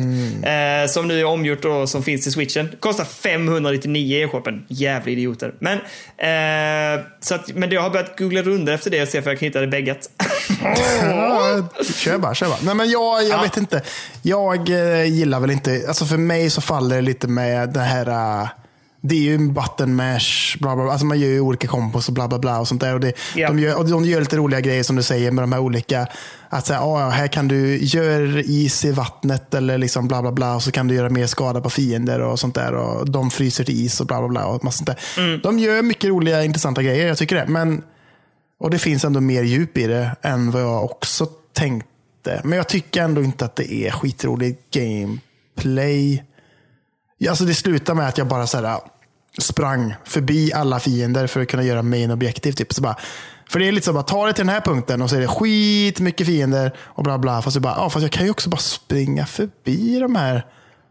vara. 0.47 0.83
Eh, 0.83 0.89
som 0.89 1.09
nu 1.09 1.21
är 1.21 1.25
omgjort 1.25 1.65
och 1.65 1.89
som 1.89 2.03
finns 2.03 2.23
till 2.23 2.33
switchen. 2.33 2.69
Kostar 2.81 3.05
599 3.05 4.17
i 4.19 4.23
e-shoppen. 4.23 4.65
Jävla 4.69 5.11
idioter. 5.13 5.55
Men, 5.59 5.79
eh, 6.99 7.05
så 7.21 7.35
att, 7.35 7.55
men 7.55 7.71
jag 7.71 7.81
har 7.83 7.91
börjat 7.91 8.19
googla 8.19 8.43
runder 8.43 8.73
efter 8.73 8.91
det 8.91 9.03
och 9.03 9.09
se 9.09 9.19
om 9.19 9.25
jag 9.27 9.39
kan 9.39 9.47
hitta 9.47 9.61
det 9.61 9.67
bäggat. 9.67 10.11
Ja, 11.03 11.69
kör 11.97 12.19
bara, 12.19 12.35
kör 12.35 12.47
bara. 12.49 12.59
Nej, 12.63 12.75
men 12.75 12.91
jag, 12.91 13.23
jag 13.23 13.29
Ja. 13.39 13.43
vet 13.43 13.57
inte. 13.57 13.83
Jag 14.23 14.69
eh, 14.71 15.05
gillar 15.05 15.41
väl 15.41 15.51
inte, 15.51 15.85
alltså 15.89 16.05
för 16.05 16.17
mig 16.17 16.51
så 16.51 16.61
faller 16.61 16.97
det 16.97 17.03
lite 17.03 17.29
med 17.29 17.69
det 17.69 17.81
här, 17.81 18.07
eh, 18.43 18.49
det 19.07 19.15
är 19.15 19.21
ju 19.21 19.35
en 19.35 19.55
button 19.55 19.95
mash, 19.95 20.57
bla 20.61 20.75
bla 20.75 20.85
bla. 20.85 20.93
Alltså 20.93 21.07
man 21.07 21.21
gör 21.21 21.29
ju 21.29 21.41
olika 21.41 21.67
kompos 21.69 22.09
och 22.09 22.15
bla 22.15 22.29
bla 22.29 22.39
bla 22.39 22.61
och 22.61 22.69
sånt 22.69 22.81
där. 22.81 22.95
Och 22.95 23.01
det, 23.01 23.13
Ja. 23.37 23.49
de, 23.49 23.59
gör, 23.59 23.79
och 23.79 23.89
de 23.91 24.05
gör 24.05 24.21
lite 24.21 24.37
roliga 24.37 24.61
grejer 24.61 24.83
som 24.83 24.97
du 24.97 25.03
säger 25.03 25.31
med 25.31 25.43
de 25.43 25.53
här 25.53 25.61
olika, 25.61 26.07
att 26.49 26.67
säga, 26.67 26.81
ah, 26.81 27.09
här 27.11 27.29
kan 27.29 27.49
du 27.49 27.79
göra 27.85 28.41
is 28.41 28.85
i 28.85 28.93
vattnet 28.93 29.55
eller 29.55 29.79
liksom 29.79 30.09
bla 30.09 30.23
bla 30.23 30.33
bla 30.33 30.55
och 30.55 30.63
så 30.63 30.71
kan 30.71 30.89
du 30.89 30.95
göra 30.95 31.11
mer 31.11 31.27
skada 31.27 31.61
på 31.61 31.71
fiender 31.71 32.21
och 32.21 32.41
sånt 32.41 32.55
där. 32.55 32.73
Och 32.75 33.11
de 33.11 33.31
fryser 33.31 33.65
till 33.65 33.85
is 33.87 34.01
och 34.01 34.07
bla 34.07 34.19
bla 34.19 34.29
bla. 34.29 34.47
Och 34.47 34.65
massa 34.65 34.77
sånt 34.85 34.99
där. 35.17 35.39
De 35.43 35.59
gör 35.59 35.83
mycket 35.83 36.11
roliga 36.11 36.45
intressanta 36.45 36.83
grejer, 36.83 37.07
jag 37.07 37.19
tycker 37.19 37.37
det. 37.37 37.47
Men 37.47 37.83
och 38.61 38.71
det 38.71 38.79
finns 38.79 39.05
ändå 39.05 39.21
mer 39.21 39.43
djup 39.43 39.79
i 39.79 39.87
det 39.87 40.17
än 40.23 40.51
vad 40.51 40.63
jag 40.63 40.85
också 40.85 41.27
tänkte. 41.53 42.41
Men 42.45 42.57
jag 42.59 42.69
tycker 42.69 43.03
ändå 43.03 43.23
inte 43.23 43.45
att 43.45 43.57
det 43.57 43.73
är 43.75 43.91
skitrolig 43.91 44.57
gameplay. 44.75 46.25
Alltså 47.29 47.45
det 47.45 47.55
slutar 47.55 47.95
med 47.95 48.09
att 48.09 48.19
jag 48.19 48.27
bara 48.27 48.47
så 48.47 48.59
här, 48.61 48.79
sprang 49.39 49.94
förbi 50.05 50.52
alla 50.52 50.81
fiender 50.81 51.27
för 51.27 51.40
att 51.40 51.48
kunna 51.48 51.62
göra 51.62 51.82
main 51.82 52.11
objektiv. 52.11 52.52
Typ. 52.52 52.73
Så 52.73 52.82
bara, 52.82 52.97
för 53.51 53.59
det 53.59 53.69
är 53.69 53.73
lite 53.73 53.85
så 53.86 53.93
bara, 53.93 54.02
ta 54.02 54.27
det 54.27 54.32
till 54.32 54.47
den 54.47 54.55
här 54.55 54.61
punkten 54.61 55.02
och 55.02 55.11
så 55.11 55.16
är 55.16 55.20
det 55.20 55.27
skit 55.28 56.01
mycket 56.01 56.27
fiender 56.27 56.77
och 56.81 57.05
bla 57.05 57.19
bla. 57.19 57.43
Fast, 57.43 57.56
bara, 57.59 57.74
ja, 57.77 57.90
fast 57.90 58.02
jag 58.02 58.12
kan 58.12 58.24
ju 58.24 58.31
också 58.31 58.48
bara 58.48 58.56
springa 58.61 59.27
förbi 59.27 59.98
de 59.98 60.16
här 60.16 60.47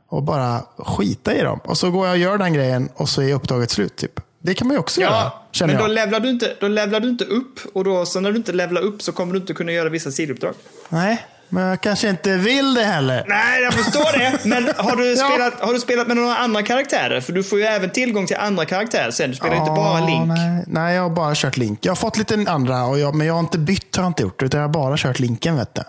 och 0.09 0.23
bara 0.23 0.61
skita 0.77 1.35
i 1.35 1.41
dem. 1.41 1.59
Och 1.63 1.77
så 1.77 1.91
går 1.91 2.05
jag 2.07 2.13
och 2.13 2.19
gör 2.19 2.37
den 2.37 2.53
grejen 2.53 2.89
och 2.95 3.09
så 3.09 3.21
är 3.21 3.33
uppdraget 3.33 3.71
slut. 3.71 3.95
Typ. 3.95 4.19
Det 4.41 4.53
kan 4.53 4.67
man 4.67 4.75
ju 4.75 4.79
också 4.79 5.01
göra, 5.01 5.11
Ja, 5.11 5.43
känner 5.51 5.73
men 5.73 5.81
då 5.83 5.87
jag. 5.89 5.95
levlar, 5.95 6.19
du 6.19 6.29
inte, 6.29 6.53
då 6.59 6.67
levlar 6.67 6.99
du 6.99 7.09
inte 7.09 7.25
upp 7.25 7.59
och 7.73 7.83
då, 7.83 8.05
så 8.05 8.19
när 8.19 8.31
du 8.31 8.37
inte 8.37 8.51
levlar 8.51 8.81
upp 8.81 9.01
så 9.01 9.11
kommer 9.11 9.33
du 9.33 9.39
inte 9.39 9.53
kunna 9.53 9.71
göra 9.71 9.89
vissa 9.89 10.11
sidouppdrag. 10.11 10.53
Nej, 10.89 11.25
men 11.53 11.63
jag 11.63 11.81
kanske 11.81 12.09
inte 12.09 12.37
vill 12.37 12.73
det 12.73 12.83
heller. 12.83 13.25
Nej, 13.27 13.63
jag 13.63 13.73
förstår 13.73 14.17
det. 14.19 14.39
Men 14.45 14.69
har 14.77 14.95
du, 14.95 15.13
Ja. 15.17 15.29
spelat, 15.29 15.53
har 15.59 15.73
du 15.73 15.79
spelat 15.79 16.07
med 16.07 16.17
några 16.17 16.35
andra 16.37 16.63
karaktärer? 16.63 17.21
För 17.21 17.33
du 17.33 17.43
får 17.43 17.59
ju 17.59 17.65
även 17.65 17.89
tillgång 17.89 18.27
till 18.27 18.35
andra 18.39 18.65
karaktärer 18.65 19.11
sen. 19.11 19.29
Du 19.29 19.35
spelar 19.35 19.55
inte 19.55 19.71
bara 19.71 19.99
Ja, 19.99 20.05
Link. 20.07 20.27
Nej, 20.27 20.63
nej, 20.67 20.95
jag 20.95 21.01
har 21.03 21.09
bara 21.09 21.35
kört 21.35 21.57
Link. 21.57 21.79
Jag 21.85 21.91
har 21.91 21.95
fått 21.95 22.17
lite 22.17 22.45
andra, 22.47 22.85
och 22.85 22.99
jag, 22.99 23.15
men 23.15 23.27
jag 23.27 23.33
har 23.33 23.39
inte 23.39 23.57
bytt 23.59 23.95
har 23.95 24.03
jag 24.03 24.09
inte 24.09 24.23
gjort. 24.23 24.41
Utan 24.43 24.59
jag 24.61 24.67
har 24.67 24.73
bara 24.73 24.97
kört 24.97 25.19
Linken. 25.19 25.55
Vet 25.57 25.75
du. 25.75 25.81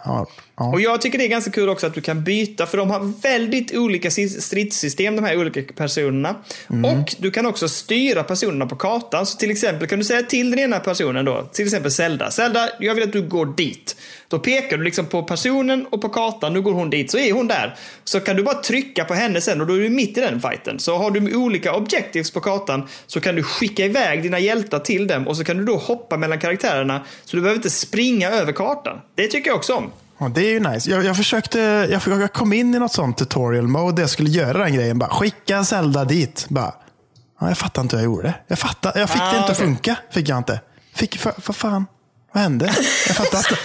Ja. 0.57 0.73
Och 0.73 0.81
jag 0.81 1.01
tycker 1.01 1.19
det 1.19 1.25
är 1.25 1.29
ganska 1.29 1.51
kul 1.51 1.69
också 1.69 1.87
att 1.87 1.95
du 1.95 2.01
kan 2.01 2.25
byta, 2.25 2.67
för 2.67 2.79
de 2.79 2.91
har 2.91 3.13
väldigt 3.23 3.75
olika 3.75 4.11
stridssystem, 4.11 5.17
de 5.17 5.25
här 5.25 5.37
olika 5.37 5.63
personerna. 5.77 6.35
Och 6.69 7.15
du 7.19 7.31
kan 7.31 7.47
också 7.47 7.69
styra 7.69 8.23
personerna 8.23 8.67
på 8.67 8.77
kartan. 8.77 9.27
Så 9.27 9.39
till 9.39 9.51
exempel 9.51 9.89
kan 9.89 9.99
du 9.99 10.05
säga 10.05 10.23
till 10.23 10.51
den 10.51 10.61
ena 10.61 10.79
personen 10.79 11.25
då, 11.25 11.49
till 11.53 11.65
exempel 11.65 11.91
Zelda. 11.91 12.31
Zelda, 12.31 12.69
jag 12.81 12.95
vill 12.95 13.05
att 13.05 13.13
du 13.13 13.23
går 13.23 13.47
dit. 13.47 13.97
Då 14.29 14.39
pekar 14.39 14.77
du 14.77 14.85
liksom 14.85 15.07
på 15.07 15.23
personen 15.23 15.87
och 15.91 16.03
på 16.03 16.09
kartan, 16.09 16.53
nu 16.53 16.63
går 16.63 16.73
hon 16.73 16.91
dit, 16.91 17.11
så 17.11 17.19
är 17.19 17.33
hon 17.33 17.49
där. 17.49 17.77
Så 18.05 18.21
kan 18.21 18.37
du 18.37 18.43
bara 18.43 18.63
trycka 18.63 19.05
på 19.05 19.15
henne 19.15 19.41
sen 19.41 19.61
och 19.61 19.67
då 19.67 19.75
är 19.75 19.79
du 19.79 19.89
mitt 19.89 20.19
i 20.19 20.21
den 20.21 20.41
fighten. 20.41 20.79
Så 20.79 20.97
har 20.97 21.11
du 21.11 21.37
olika 21.37 21.75
objectives 21.75 22.31
på 22.31 22.41
kartan 22.41 22.89
så 23.07 23.21
kan 23.21 23.35
du 23.35 23.43
skicka 23.43 23.85
iväg 23.85 24.23
dina 24.23 24.39
hjältar 24.39 24.79
till 24.79 25.07
dem 25.07 25.29
och 25.29 25.37
så 25.37 25.45
kan 25.45 25.57
du 25.57 25.65
då 25.65 25.77
hoppa 25.77 26.17
mellan 26.17 26.39
karaktärerna. 26.39 27.01
Så 27.25 27.37
du 27.37 27.43
behöver 27.43 27.59
inte 27.59 27.71
springa 27.71 28.31
över 28.31 28.53
kartan. 28.53 29.01
Det 29.15 29.27
tycker 29.27 29.51
jag 29.51 29.57
också 29.57 29.75
om. 29.75 29.93
Ja, 30.19 30.29
det 30.29 30.41
är 30.41 30.51
ju 30.51 30.61
nice. 30.61 30.91
Jag, 30.91 31.05
jag 31.05 31.17
försökte, 31.17 31.59
jag, 31.91 32.03
jag 32.07 32.33
kom 32.33 32.53
in 32.53 32.75
i 32.75 32.79
något 32.79 32.93
sånt 32.93 33.17
tutorial 33.19 33.67
mode 33.69 33.97
där 33.97 34.03
jag 34.03 34.11
skulle 34.11 34.31
göra 34.31 34.59
den 34.65 34.75
grejen. 34.75 34.99
Bara, 34.99 35.11
skicka 35.11 35.65
Zelda 35.65 36.05
dit. 36.05 36.47
Bara, 36.49 36.75
ja, 37.41 37.49
jag 37.49 37.59
fattar 37.59 37.83
inte 37.83 37.97
hur 37.97 38.03
jag 38.03 38.11
gjorde 38.13 38.23
det. 38.29 38.35
Jag, 38.47 38.59
fattar, 38.59 38.93
jag 38.99 39.11
fick 39.11 39.23
Ah, 39.23 39.31
det 39.31 39.37
inte 39.39 39.53
att 39.53 39.59
okej. 39.59 39.67
funka. 39.67 39.97
Fick 40.11 40.29
jag 40.29 40.39
inte. 40.39 40.61
Fick, 40.95 41.19
för, 41.19 41.33
vad 41.47 41.57
fan? 41.57 41.87
Vad 42.35 42.43
hände? 42.43 42.67
Jag 43.07 43.17
fattar 43.17 43.39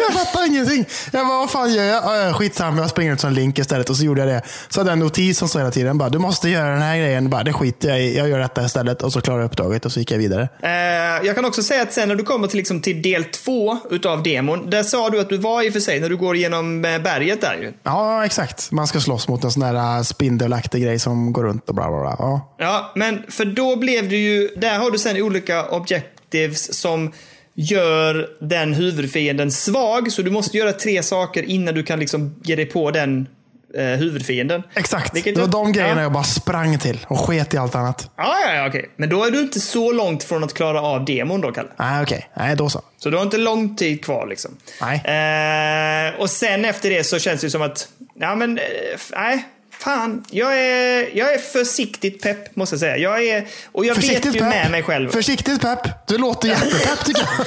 jag 0.00 0.12
fattar 0.12 0.46
ingenting. 0.46 0.84
Jag 1.12 1.26
bara, 1.26 1.38
vad 1.38 1.50
fan 1.50 1.74
gör 1.74 1.84
jag? 1.84 2.04
Ja, 2.04 2.16
ja, 2.16 2.32
skitsamma, 2.32 2.80
jag 2.80 2.90
springer 2.90 3.12
ut 3.12 3.20
som 3.20 3.32
Link 3.32 3.58
istället. 3.58 3.90
Och 3.90 3.96
så 3.96 4.04
gjorde 4.04 4.20
jag 4.20 4.28
det. 4.28 4.42
Så 4.68 4.80
hade 4.80 4.90
jag 4.90 4.92
en 4.92 4.98
notis 4.98 5.38
som 5.38 5.48
sa 5.48 5.58
hela 5.58 5.70
tiden, 5.70 5.98
bara, 5.98 6.08
du 6.08 6.18
måste 6.18 6.48
göra 6.48 6.70
den 6.70 6.82
här 6.82 6.96
grejen. 6.98 7.30
Bara, 7.30 7.42
det 7.44 7.52
skiter 7.52 7.88
jag 7.88 8.00
i. 8.00 8.16
Jag 8.16 8.28
gör 8.28 8.38
detta 8.38 8.64
istället. 8.64 9.02
Och 9.02 9.12
så 9.12 9.20
klarade 9.20 9.42
jag 9.42 9.48
uppdraget 9.48 9.84
och 9.84 9.92
så 9.92 10.00
gick 10.00 10.10
jag 10.10 10.18
vidare. 10.18 10.48
Eh, 10.62 11.26
jag 11.26 11.34
kan 11.34 11.44
också 11.44 11.62
säga 11.62 11.82
att 11.82 11.92
sen 11.92 12.08
när 12.08 12.14
du 12.14 12.24
kommer 12.24 12.48
till, 12.48 12.56
liksom, 12.56 12.80
till 12.80 13.02
del 13.02 13.24
två 13.24 13.78
utav 13.90 14.22
demon, 14.22 14.70
där 14.70 14.82
sa 14.82 15.10
du 15.10 15.20
att 15.20 15.28
du 15.28 15.36
var 15.36 15.62
i 15.62 15.68
och 15.68 15.72
för 15.72 15.80
sig 15.80 16.00
när 16.00 16.08
du 16.08 16.16
går 16.16 16.36
igenom 16.36 16.84
eh, 16.84 16.98
berget 16.98 17.40
där 17.40 17.54
ju. 17.54 17.72
Ja, 17.82 18.24
exakt. 18.24 18.70
Man 18.70 18.86
ska 18.86 19.00
slåss 19.00 19.28
mot 19.28 19.44
en 19.44 19.50
sån 19.50 19.60
där 19.62 19.96
äh, 19.96 20.02
spindelaktig 20.02 20.82
grej 20.82 20.98
som 20.98 21.32
går 21.32 21.44
runt 21.44 21.68
och 21.68 21.74
bla 21.74 21.88
bla 21.88 22.00
bla. 22.00 22.16
Ja. 22.18 22.54
Ja, 22.58 22.92
men 22.94 23.22
för 23.28 23.44
då 23.44 23.76
blev 23.76 24.08
det 24.08 24.16
ju, 24.16 24.48
där 24.56 24.78
har 24.78 24.90
du 24.90 24.98
sen 24.98 25.22
olika 25.22 25.66
objectives 25.66 26.80
som 26.80 27.12
gör 27.58 28.28
den 28.40 28.74
huvudfienden 28.74 29.52
svag. 29.52 30.12
Så 30.12 30.22
du 30.22 30.30
måste 30.30 30.56
göra 30.56 30.72
tre 30.72 31.02
saker 31.02 31.42
innan 31.42 31.74
du 31.74 31.82
kan 31.82 32.00
liksom 32.00 32.34
ge 32.44 32.56
dig 32.56 32.66
på 32.66 32.90
den 32.90 33.26
eh, 33.74 33.84
huvudfienden. 33.84 34.62
Exakt. 34.74 35.16
Vilket 35.16 35.34
det 35.34 35.40
var 35.40 35.48
de 35.48 35.72
grejerna 35.72 36.00
ja. 36.00 36.02
jag 36.02 36.12
bara 36.12 36.24
sprang 36.24 36.78
till 36.78 37.06
och 37.08 37.18
sket 37.18 37.54
i 37.54 37.56
allt 37.56 37.74
annat. 37.74 38.10
Ja, 38.16 38.36
ja, 38.46 38.54
ja, 38.54 38.68
okej. 38.68 38.90
Men 38.96 39.08
då 39.08 39.24
är 39.24 39.30
du 39.30 39.40
inte 39.40 39.60
så 39.60 39.92
långt 39.92 40.24
från 40.24 40.44
att 40.44 40.54
klara 40.54 40.82
av 40.82 41.04
demon 41.04 41.40
då, 41.40 41.52
Kalle. 41.52 41.68
Nej, 41.76 42.02
okej. 42.02 42.30
Nej, 42.34 42.56
då 42.56 42.68
så. 42.68 42.82
Så 42.98 43.10
du 43.10 43.16
har 43.16 43.24
inte 43.24 43.38
lång 43.38 43.76
tid 43.76 44.04
kvar 44.04 44.26
liksom. 44.26 44.56
Nej. 44.80 44.96
Eh, 44.96 46.20
och 46.20 46.30
sen 46.30 46.64
efter 46.64 46.90
det 46.90 47.04
så 47.04 47.18
känns 47.18 47.40
det 47.40 47.50
som 47.50 47.62
att, 47.62 47.88
ja 48.20 48.34
men, 48.34 48.58
eh, 48.58 48.64
nej. 49.12 49.48
Fan, 49.80 50.24
jag 50.30 50.60
är, 50.60 51.16
jag 51.16 51.34
är 51.34 51.38
försiktigt 51.38 52.22
pepp 52.22 52.56
måste 52.56 52.74
jag 52.74 52.80
säga. 52.80 52.96
Jag 52.96 53.26
är, 53.26 53.46
och 53.72 53.84
jag 53.84 53.94
vet 53.94 54.36
ju 54.36 54.44
med 54.44 54.70
mig 54.70 54.82
själv. 54.82 55.10
Försiktigt 55.10 55.60
pepp. 55.60 56.08
Du 56.08 56.18
låter 56.18 56.48
jättepepp 56.48 57.04
tycker 57.04 57.22
jag. 57.22 57.46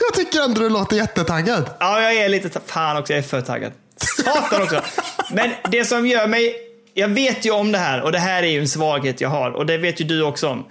jag 0.00 0.14
tycker 0.14 0.44
ändå 0.44 0.60
du 0.60 0.68
låter 0.68 0.96
jättetaggad. 0.96 1.70
Ja, 1.80 2.02
jag 2.02 2.14
är 2.14 2.28
lite, 2.28 2.60
fan 2.66 2.96
också, 2.96 3.12
jag 3.12 3.18
är 3.18 3.22
för 3.22 3.40
taggad. 3.40 3.72
Satan 4.16 4.62
också. 4.62 4.82
Men 5.30 5.50
det 5.70 5.84
som 5.84 6.06
gör 6.06 6.26
mig 6.26 6.70
jag 6.94 7.08
vet 7.08 7.46
ju 7.46 7.50
om 7.50 7.72
det 7.72 7.78
här 7.78 8.02
och 8.02 8.12
det 8.12 8.18
här 8.18 8.42
är 8.42 8.46
ju 8.46 8.60
en 8.60 8.68
svaghet 8.68 9.20
jag 9.20 9.28
har 9.28 9.50
och 9.50 9.66
det 9.66 9.78
vet 9.78 10.00
ju 10.00 10.04
du 10.04 10.22
också 10.22 10.48
om. 10.48 10.66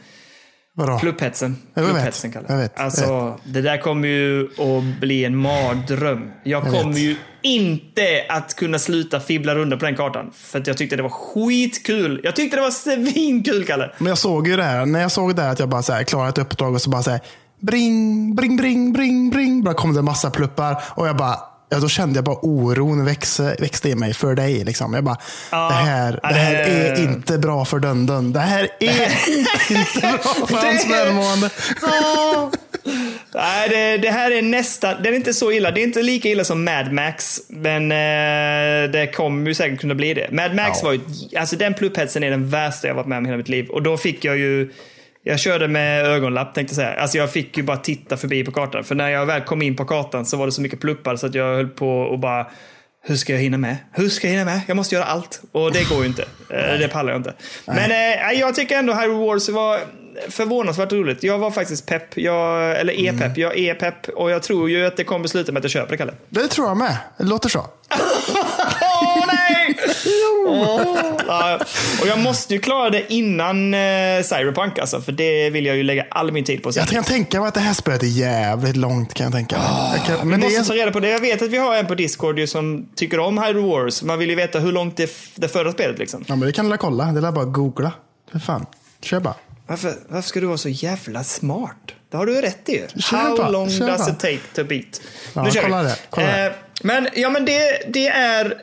Vadå? 0.80 1.00
Plupphetsen. 1.00 1.58
Jag 1.74 1.82
vet. 1.84 1.92
Plupphetsen 1.92 2.32
Kalle. 2.32 2.46
Jag 2.50 2.58
vet. 2.58 2.80
Alltså, 2.80 3.40
det 3.44 3.62
där 3.62 3.78
kommer 3.78 4.08
ju 4.08 4.44
att 4.46 5.00
bli 5.02 5.26
en 5.26 5.36
mardröm. 5.38 6.32
Jag, 6.44 6.66
Jag 6.66 6.74
kommer 6.74 6.94
vet. 6.94 7.02
ju 7.02 7.16
inte 7.42 8.26
att 8.30 8.56
kunna 8.56 8.80
sluta 8.80 9.20
fibbla 9.20 9.56
runt 9.56 9.80
på 9.80 9.86
den 9.86 9.96
kartan. 9.96 10.32
För 10.36 10.60
att 10.60 10.68
jag 10.68 10.78
tyckte 10.78 10.96
det 10.96 11.04
var 11.04 11.10
skitkul. 11.10 12.22
Jag 12.24 12.36
tyckte 12.36 12.58
det 12.58 12.62
var 12.62 12.72
svinkul, 12.72 13.66
Kalle. 13.66 13.92
Men 13.98 14.08
jag 14.08 14.18
såg 14.18 14.48
ju 14.48 14.56
det 14.56 14.64
här. 14.64 14.86
När 14.86 15.02
jag 15.02 15.12
såg 15.12 15.36
det 15.36 15.42
här 15.42 15.52
att 15.52 15.60
jag 15.60 15.70
bara 15.70 15.82
så 15.82 15.94
här, 15.94 16.04
klarade 16.04 16.30
ett 16.30 16.38
uppdrag 16.38 16.74
och 16.74 16.82
så 16.82 16.90
bara 16.90 17.04
så 17.04 17.12
här, 17.12 17.20
bring, 17.60 18.36
bring, 18.36 18.58
bring, 18.58 18.94
bring, 18.94 19.30
bring. 19.30 19.64
Bara 19.64 19.74
kom 19.74 19.94
det 19.94 20.00
en 20.00 20.06
massa 20.06 20.30
pluppar 20.30 20.84
och 20.90 21.08
jag 21.08 21.18
bara, 21.18 21.38
ja, 21.70 21.80
då 21.80 21.90
kände 21.90 22.18
jag 22.18 22.24
bara 22.24 22.38
oron 22.42 23.06
växa, 23.06 23.56
växte 23.60 23.90
i 23.90 23.96
mig 23.96 24.14
för 24.14 24.36
dig. 24.36 24.64
Liksom. 24.64 24.94
Jag 24.94 25.04
bara, 25.04 25.18
Ja, 25.52 25.68
det 25.70 25.74
här, 25.74 26.20
ja, 26.24 26.30
det 26.30 26.36
här 26.36 26.54
det- 26.54 26.60
är 26.60 27.02
inte 27.04 27.38
bra 27.38 27.66
för 27.66 27.80
Dundun. 27.80 28.34
Det 28.34 28.40
här 28.40 28.68
är 28.80 29.12
inte 29.72 30.00
bra 30.02 30.48
för 30.48 30.56
hans 30.68 30.84
Det- 30.86 30.90
välmående. 30.92 31.50
Nej, 33.36 33.70
det, 33.70 33.98
det 33.98 34.10
här 34.12 34.32
är 34.32 34.42
nästan, 34.42 35.04
det 35.04 35.10
är 35.10 35.14
inte 35.14 35.34
så 35.34 35.52
illa. 35.52 35.72
Det 35.72 35.82
är 35.82 35.84
inte 35.84 36.02
lika 36.02 36.30
illa 36.30 36.44
som 36.44 36.64
Mad 36.64 36.92
Max, 36.92 37.40
men 37.48 37.92
eh, 37.92 38.92
det 38.92 39.08
kommer 39.16 39.48
ju 39.48 39.54
säkert 39.54 39.80
kunna 39.80 39.96
bli 39.96 40.14
det. 40.14 40.28
Mad 40.32 40.56
Max 40.56 40.84
var 40.84 40.94
ju, 40.94 41.00
alltså 41.38 41.56
den 41.56 41.74
plupphetsen 41.74 42.24
är 42.24 42.30
den 42.30 42.50
värsta 42.50 42.88
jag 42.88 42.96
varit 42.96 43.08
med 43.08 43.18
om 43.18 43.26
i 43.26 43.28
hela 43.28 43.38
mitt 43.38 43.50
liv. 43.50 43.68
Och 43.70 43.84
då 43.84 43.98
fick 43.98 44.26
jag 44.26 44.38
ju, 44.38 44.70
jag 45.24 45.40
körde 45.40 45.68
med 45.68 46.06
ögonlapp 46.06 46.54
tänkte 46.54 46.72
jag 46.72 46.76
säga. 46.76 47.02
Alltså 47.02 47.18
jag 47.18 47.32
fick 47.32 47.58
ju 47.58 47.64
bara 47.64 47.78
titta 47.78 48.18
förbi 48.18 48.44
på 48.44 48.52
kartan. 48.52 48.84
För 48.84 48.96
när 48.96 49.10
jag 49.10 49.26
väl 49.26 49.42
kom 49.42 49.62
in 49.62 49.76
på 49.76 49.86
kartan 49.86 50.26
så 50.26 50.38
var 50.38 50.46
det 50.46 50.52
så 50.52 50.62
mycket 50.62 50.80
pluppar 50.82 51.16
så 51.16 51.26
att 51.28 51.36
jag 51.36 51.56
höll 51.56 51.68
på 51.68 51.90
och 52.02 52.20
bara 52.20 52.48
hur 53.02 53.16
ska 53.16 53.34
jag 53.34 53.40
hinna 53.40 53.58
med? 53.58 53.78
Hur 53.94 54.10
ska 54.10 54.28
jag 54.28 54.32
hinna 54.32 54.46
med? 54.46 54.62
Jag 54.68 54.78
måste 54.78 54.96
göra 54.96 55.06
allt. 55.06 55.42
Och 55.52 55.72
det 55.72 55.90
går 55.90 56.00
ju 56.02 56.06
inte. 56.08 56.22
Eh, 56.50 56.80
Det 56.80 56.88
pallar 56.92 57.12
jag 57.12 57.20
inte. 57.20 57.34
Men 57.66 57.92
eh, 57.92 58.40
jag 58.40 58.56
tycker 58.56 58.78
ändå 58.78 58.94
Hyrule 58.94 59.26
Wars 59.26 59.50
var 59.50 59.80
förvånansvärt 60.30 60.92
roligt. 60.92 61.24
Jag 61.24 61.38
var 61.40 61.52
faktiskt 61.52 61.86
pepp. 61.86 62.18
Jag, 62.18 62.80
eller 62.80 62.94
är 62.94 63.14
pepp. 63.18 63.38
Jag 63.38 63.58
är 63.58 63.74
pepp. 63.74 64.10
Och 64.10 64.32
jag 64.32 64.44
tror 64.44 64.70
ju 64.70 64.86
att 64.86 64.98
det 64.98 65.04
kommer 65.04 65.28
sluta 65.28 65.52
med 65.52 65.60
att 65.60 65.64
jag 65.64 65.72
köper 65.72 65.92
det, 65.92 65.98
Kalle. 65.98 66.14
Det 66.30 66.48
tror 66.48 66.68
jag 66.68 66.78
med. 66.78 66.98
Det 67.18 67.24
låter 67.24 67.50
så. 67.50 67.60
Åh 69.02 69.26
nej! 69.28 69.78
Ja, 71.28 71.60
och 72.02 72.08
jag 72.08 72.20
måste 72.20 72.54
ju 72.54 72.60
klara 72.60 72.90
det 72.90 73.14
innan 73.14 73.74
eh, 73.74 73.80
Cyberpunk 74.24 74.80
alltså. 74.80 75.02
För 75.02 75.12
det 75.12 75.50
vill 75.50 75.66
jag 75.66 75.76
ju 75.76 75.84
lägga 75.84 76.06
all 76.12 76.32
min 76.32 76.44
tid 76.44 76.64
på 76.64 76.72
sen. 76.72 76.82
Jag 76.82 76.90
kan 76.90 77.04
tänka 77.04 77.40
mig 77.40 77.48
att 77.48 77.54
det 77.54 77.60
här 77.60 77.74
spelet 77.74 78.04
är 78.04 78.08
jävligt 78.08 78.76
långt. 78.76 79.14
Kan 79.14 79.24
jag 79.24 79.34
tänka 79.34 79.58
mig. 79.58 79.68
jag 79.96 80.06
kan, 80.06 80.18
Vi 80.20 80.26
men 80.26 80.40
det 80.40 80.46
måste 80.46 80.60
är, 80.60 80.64
ta 80.64 80.74
reda 80.84 80.92
på 80.92 81.00
det. 81.00 81.10
Jag 81.10 81.20
vet 81.20 81.42
att 81.42 81.50
vi 81.50 81.58
har 81.58 81.76
en 81.76 81.88
på 81.88 81.96
Discord 81.96 82.40
ju 82.40 82.48
som 82.48 82.90
tycker 82.96 83.20
om 83.20 83.38
Hyrule 83.38 83.68
Wars. 83.68 84.04
Man 84.04 84.20
vill 84.20 84.30
ju 84.30 84.36
veta 84.36 84.60
hur 84.60 84.72
långt 84.72 84.98
det, 84.98 85.12
det 85.36 85.48
förra 85.48 85.72
spelet 85.72 86.00
liksom. 86.00 86.26
ja, 86.28 86.36
men 86.36 86.48
det 86.48 86.52
kan 86.52 86.70
du 86.70 86.78
kolla. 86.78 87.06
Det 87.06 87.28
är 87.28 87.32
bara 87.32 87.46
att 87.46 87.54
googla. 87.54 87.92
För 88.32 88.40
fan. 88.40 88.66
Kör 89.02 89.20
bara. 89.20 89.36
Varför, 89.68 89.94
varför 90.08 90.30
ska 90.30 90.40
du 90.40 90.46
vara 90.48 90.58
så 90.58 90.70
jävla 90.70 91.24
smart? 91.24 91.76
Det 92.12 92.18
har 92.18 92.26
du 92.26 92.42
rätt 92.42 92.70
i 92.70 92.86
How 93.04 93.52
long 93.52 93.70
kör 93.70 93.88
does 93.88 94.10
it 94.10 94.20
take 94.20 94.40
to 94.56 94.64
beat? 94.64 95.02
Ja, 95.34 95.44
nu 95.44 95.52
kör 95.52 95.62
kolla 95.62 95.84
vi. 95.84 95.90
det, 95.90 95.96
kolla 96.10 96.28
det. 96.28 96.46
Eh, 96.46 96.52
men 96.84 97.08
ja, 97.16 97.30
men 97.30 97.46
det, 97.46 97.94
det 97.94 98.08
är 98.08 98.54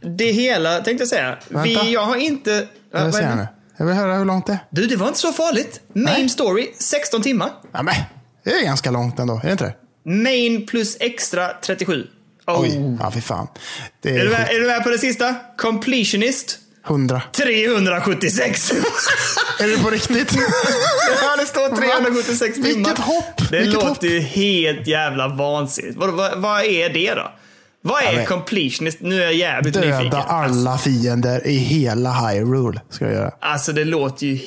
det 0.00 0.32
hela, 0.32 0.80
tänkte 0.80 1.02
jag 1.02 1.08
säga. 1.08 1.38
Vänta. 1.48 1.82
Vi, 1.82 1.92
jag 1.92 2.00
har 2.04 2.16
inte... 2.16 2.68
Jag 2.92 3.00
vad 3.00 3.06
vill, 3.06 3.14
är 3.14 3.20
det? 3.20 3.28
här 3.28 3.36
nu. 3.36 3.46
jag 3.76 3.86
vill 3.86 3.94
höra 3.94 4.14
hur 4.16 4.24
långt 4.24 4.46
det 4.46 4.52
är. 4.52 4.58
Du, 4.70 4.86
det 4.86 4.96
var 4.96 5.06
inte 5.06 5.18
så 5.18 5.32
farligt. 5.32 5.80
Main 5.92 6.14
Nej. 6.18 6.28
story, 6.28 6.68
16 6.78 7.22
timmar. 7.22 7.50
Ja, 7.72 7.82
men, 7.82 7.94
det 8.44 8.50
är 8.50 8.64
ganska 8.64 8.90
långt 8.90 9.18
ändå. 9.18 9.34
Är 9.34 9.46
det 9.46 9.52
inte 9.52 9.64
det? 9.64 9.74
Main 10.10 10.66
plus 10.66 10.96
extra 11.00 11.48
37. 11.62 12.06
Oh. 12.46 12.60
Oj, 12.60 12.96
ja 13.00 13.10
fy 13.10 13.20
fan. 13.20 13.48
Det 14.02 14.10
Är, 14.10 14.24
du 14.24 14.30
med, 14.30 14.40
är 14.40 14.54
är 14.54 14.60
du 14.60 14.66
med 14.66 14.82
på 14.82 14.90
det 14.90 14.98
sista? 14.98 15.34
Completionist. 15.56 16.58
100. 16.86 17.22
376. 17.32 18.72
Är 19.60 19.68
det 19.68 19.82
på 19.82 19.90
riktigt? 19.90 20.34
ja, 21.22 21.36
det 21.38 21.46
står 21.46 21.76
376 21.76 22.54
timmar. 22.54 22.68
Vilket 22.68 22.98
hopp! 22.98 23.50
Det 23.50 23.58
Vilket 23.58 23.74
låter 23.74 23.88
hopp! 23.88 24.02
ju 24.02 24.20
helt 24.20 24.86
jävla 24.86 25.28
vansinnigt. 25.28 25.96
Vad, 25.96 26.10
vad, 26.10 26.38
vad 26.38 26.64
är 26.64 26.88
det 26.88 27.14
då? 27.14 27.32
Vad 27.82 28.02
är 28.02 28.16
men- 28.16 28.26
completionist? 28.26 28.98
Nu 29.00 29.20
är 29.20 29.24
jag 29.24 29.34
jävligt 29.34 29.74
nyfiken. 29.74 30.02
Döda 30.04 30.22
alla 30.22 30.78
fiender 30.78 31.46
i 31.46 31.56
hela 31.56 32.12
Hyrule. 32.12 32.80
Ska 32.90 33.04
jag 33.04 33.14
göra. 33.14 33.30
Alltså 33.40 33.72
det 33.72 33.84
låter 33.84 34.26
ju 34.26 34.38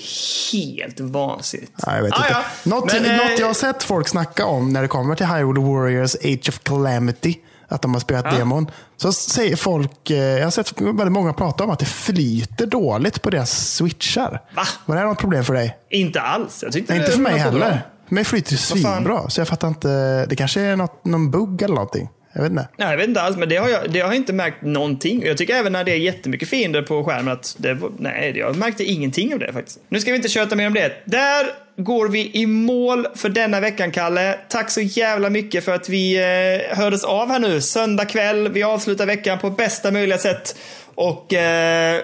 helt 0.54 1.00
vansinnigt. 1.00 1.72
Ja, 1.86 1.96
jag 1.96 2.04
vet 2.04 2.14
Ah, 2.14 2.18
inte. 2.18 2.30
ja. 2.30 2.44
Något, 2.64 2.94
Men, 2.94 3.06
eh, 3.06 3.18
något 3.18 3.40
jag 3.40 3.48
har 3.48 3.54
sett 3.54 3.84
folk 3.84 4.08
snacka 4.08 4.46
om 4.46 4.74
när 4.74 4.82
det 4.82 4.88
kommer 4.88 5.16
till 5.16 5.26
Hyrule 5.26 5.62
Warriors 5.62 6.16
Age 6.16 6.50
of 6.50 6.60
Calamity. 6.64 7.36
Att 7.68 7.82
de 7.82 7.94
har 7.94 8.02
spelat 8.02 8.26
Ja. 8.32 8.38
demon. 8.38 8.68
Så 8.98 9.14
säger 9.14 9.56
folk, 9.56 10.10
eh, 10.10 10.18
jag 10.18 10.44
har 10.44 10.52
sett 10.52 10.82
väldigt 10.82 11.12
många 11.12 11.34
prata 11.34 11.64
om 11.64 11.70
att 11.70 11.80
det 11.80 11.86
flyter 11.86 12.66
dåligt 12.66 13.22
på 13.22 13.30
deras 13.30 13.74
switchar. 13.76 14.42
Va? 14.56 14.64
Var 14.86 14.96
det 14.96 15.02
här 15.02 15.08
något 15.08 15.20
problem 15.20 15.44
för 15.44 15.54
dig? 15.54 15.78
Inte 15.90 16.22
alls. 16.22 16.60
Jag 16.64 16.72
tyckte 16.72 16.94
Nej, 16.94 17.02
inte 17.02 17.12
för 17.12 17.22
mig 17.22 17.34
bra. 17.34 17.42
heller. 17.42 17.86
För 18.08 18.16
mig 18.16 18.24
flyter 18.24 18.52
det 18.52 18.58
svinbra. 18.58 19.30
Så 19.30 19.42
jag 19.42 19.48
fattar 19.48 19.68
inte. 19.68 20.26
Det 20.26 20.36
kanske 20.36 20.62
är 20.62 20.76
något, 20.76 21.06
någon 21.06 21.32
bugg 21.32 21.62
eller 21.62 21.76
någonting. 21.76 22.10
Jag 22.34 22.42
vet 22.42 22.52
inte. 22.52 22.68
Nej, 22.78 22.90
jag 22.90 22.98
vet 22.98 23.08
inte 23.08 23.22
alls, 23.22 23.38
men 23.38 23.50
det 23.50 23.56
har 23.56 23.70
jag, 23.70 23.92
det 23.92 24.00
har 24.00 24.08
jag 24.08 24.16
inte 24.16 24.34
märkt 24.34 24.62
någonting. 24.62 25.24
Jag 25.26 25.38
tycker 25.38 25.56
även 25.56 25.72
när 25.74 25.84
det 25.84 25.92
är 25.92 25.96
jättemycket 25.98 26.50
fiender 26.50 26.82
på 26.82 27.04
skärmen 27.04 27.34
att 27.34 27.56
det, 27.58 27.74
var- 27.74 27.92
nej, 28.00 28.34
jag 28.38 28.56
märkte 28.56 28.84
ingenting 28.84 29.34
av 29.34 29.40
det 29.40 29.54
faktiskt. 29.54 29.80
Nu 29.90 30.00
ska 30.00 30.12
vi 30.12 30.16
inte 30.16 30.30
köta 30.30 30.56
mer 30.56 30.68
om 30.68 30.74
det. 30.74 30.92
Där 31.06 31.46
går 31.78 32.08
vi 32.08 32.32
i 32.34 32.46
mål 32.46 33.08
för 33.16 33.30
denna 33.30 33.60
veckan, 33.60 33.92
Kalle. 33.92 34.36
Tack 34.50 34.72
så 34.72 34.82
jävla 34.82 35.30
mycket 35.30 35.66
för 35.66 35.72
att 35.76 35.90
vi 35.90 36.16
eh, 36.18 36.78
hördes 36.78 37.04
av 37.04 37.30
här 37.30 37.40
nu. 37.40 37.62
Söndag 37.62 38.06
kväll. 38.06 38.50
Vi 38.52 38.64
avslutar 38.64 39.06
veckan 39.06 39.40
på 39.40 39.50
bästa 39.50 39.92
möjliga 39.92 40.18
sätt. 40.18 40.56
Och 40.96 41.34
eh, 41.34 42.02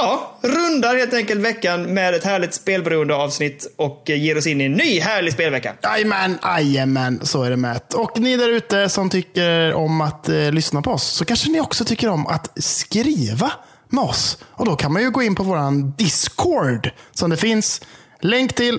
Ja, 0.00 0.38
rundar 0.40 0.96
helt 0.96 1.14
enkelt 1.14 1.40
veckan 1.40 1.82
med 1.82 2.14
ett 2.14 2.24
härligt 2.24 2.54
spelberoende 2.54 3.14
avsnitt 3.14 3.74
och 3.76 4.02
ger 4.06 4.38
oss 4.38 4.46
in 4.46 4.60
i 4.60 4.64
en 4.64 4.72
ny 4.72 5.00
härlig 5.00 5.32
spelvecka. 5.32 5.74
Jajamän, 5.82 6.38
jajamän, 6.42 7.20
så 7.22 7.42
är 7.42 7.50
det 7.50 7.56
med. 7.56 7.80
Och 7.94 8.20
ni 8.20 8.36
där 8.36 8.48
ute 8.48 8.88
som 8.88 9.10
tycker 9.10 9.74
om 9.74 10.00
att 10.00 10.28
eh, 10.28 10.52
lyssna 10.52 10.82
på 10.82 10.90
oss, 10.90 11.04
så 11.04 11.24
kanske 11.24 11.50
ni 11.50 11.60
också 11.60 11.84
tycker 11.84 12.08
om 12.08 12.26
att 12.26 12.62
skriva 12.62 13.52
med 13.88 14.04
oss. 14.04 14.38
Och 14.44 14.66
då 14.66 14.76
kan 14.76 14.92
man 14.92 15.02
ju 15.02 15.10
gå 15.10 15.22
in 15.22 15.34
på 15.34 15.42
våran 15.42 15.94
Discord 15.98 16.90
som 17.12 17.30
det 17.30 17.36
finns 17.36 17.80
länk 18.20 18.54
till 18.54 18.78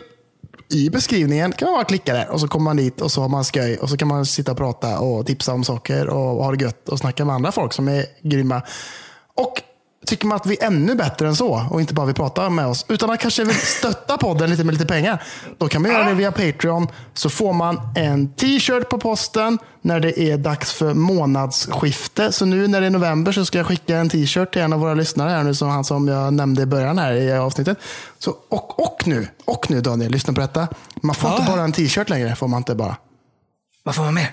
i 0.73 0.89
beskrivningen. 0.89 1.51
kan 1.51 1.65
man 1.65 1.75
bara 1.75 1.85
klicka 1.85 2.13
där 2.13 2.29
och 2.29 2.39
så 2.39 2.47
kommer 2.47 2.63
man 2.63 2.77
dit 2.77 3.01
och 3.01 3.11
så 3.11 3.21
har 3.21 3.29
man 3.29 3.45
skoj 3.45 3.77
och 3.77 3.89
så 3.89 3.97
kan 3.97 4.07
man 4.07 4.25
sitta 4.25 4.51
och 4.51 4.57
prata 4.57 4.99
och 4.99 5.25
tipsa 5.25 5.53
om 5.53 5.63
saker 5.63 6.07
och 6.07 6.43
ha 6.43 6.51
det 6.51 6.63
gött 6.63 6.89
och 6.89 6.99
snacka 6.99 7.25
med 7.25 7.35
andra 7.35 7.51
folk 7.51 7.73
som 7.73 7.87
är 7.87 8.05
grymma. 8.23 8.61
Och 9.35 9.61
Tycker 10.07 10.27
man 10.27 10.35
att 10.35 10.45
vi 10.45 10.57
är 10.61 10.67
ännu 10.67 10.95
bättre 10.95 11.27
än 11.27 11.35
så 11.35 11.67
och 11.71 11.81
inte 11.81 11.93
bara 11.93 12.05
vill 12.05 12.15
prata 12.15 12.49
med 12.49 12.67
oss, 12.67 12.85
utan 12.89 13.09
att 13.09 13.19
kanske 13.19 13.43
vill 13.43 13.55
stötta 13.55 14.17
podden 14.17 14.49
lite 14.49 14.63
med 14.63 14.73
lite 14.73 14.85
pengar, 14.85 15.23
då 15.57 15.67
kan 15.67 15.81
man 15.81 15.91
göra 15.91 16.03
det 16.03 16.13
via 16.13 16.31
Patreon. 16.31 16.87
Så 17.13 17.29
får 17.29 17.53
man 17.53 17.79
en 17.95 18.33
t-shirt 18.33 18.89
på 18.89 18.97
posten 18.99 19.57
när 19.81 19.99
det 19.99 20.19
är 20.19 20.37
dags 20.37 20.71
för 20.73 20.93
månadsskifte. 20.93 22.31
Så 22.31 22.45
nu 22.45 22.67
när 22.67 22.81
det 22.81 22.87
är 22.87 22.91
november 22.91 23.31
så 23.31 23.45
ska 23.45 23.57
jag 23.57 23.67
skicka 23.67 23.97
en 23.97 24.09
t-shirt 24.09 24.53
till 24.53 24.61
en 24.61 24.73
av 24.73 24.79
våra 24.79 24.93
lyssnare 24.93 25.29
här 25.29 25.43
nu, 25.43 25.55
som 25.55 25.69
han 25.69 25.83
som 25.83 26.07
jag 26.07 26.33
nämnde 26.33 26.61
i 26.61 26.65
början 26.65 26.97
här 26.97 27.13
i 27.13 27.33
avsnittet. 27.33 27.77
Så, 28.19 28.35
och, 28.49 28.79
och 28.79 29.07
nu, 29.07 29.27
och 29.45 29.69
nu 29.69 29.81
Daniel, 29.81 30.11
lyssna 30.11 30.33
på 30.33 30.41
detta. 30.41 30.67
Man 31.01 31.15
får 31.15 31.29
Ja. 31.29 31.37
inte 31.39 31.51
bara 31.51 31.61
en 31.61 31.71
t-shirt 31.71 32.09
längre, 32.09 32.35
får 32.35 32.47
man 32.47 32.57
inte 32.57 32.75
bara. 32.75 32.95
Vad 33.83 33.95
får 33.95 34.03
man 34.03 34.13
med? 34.13 34.27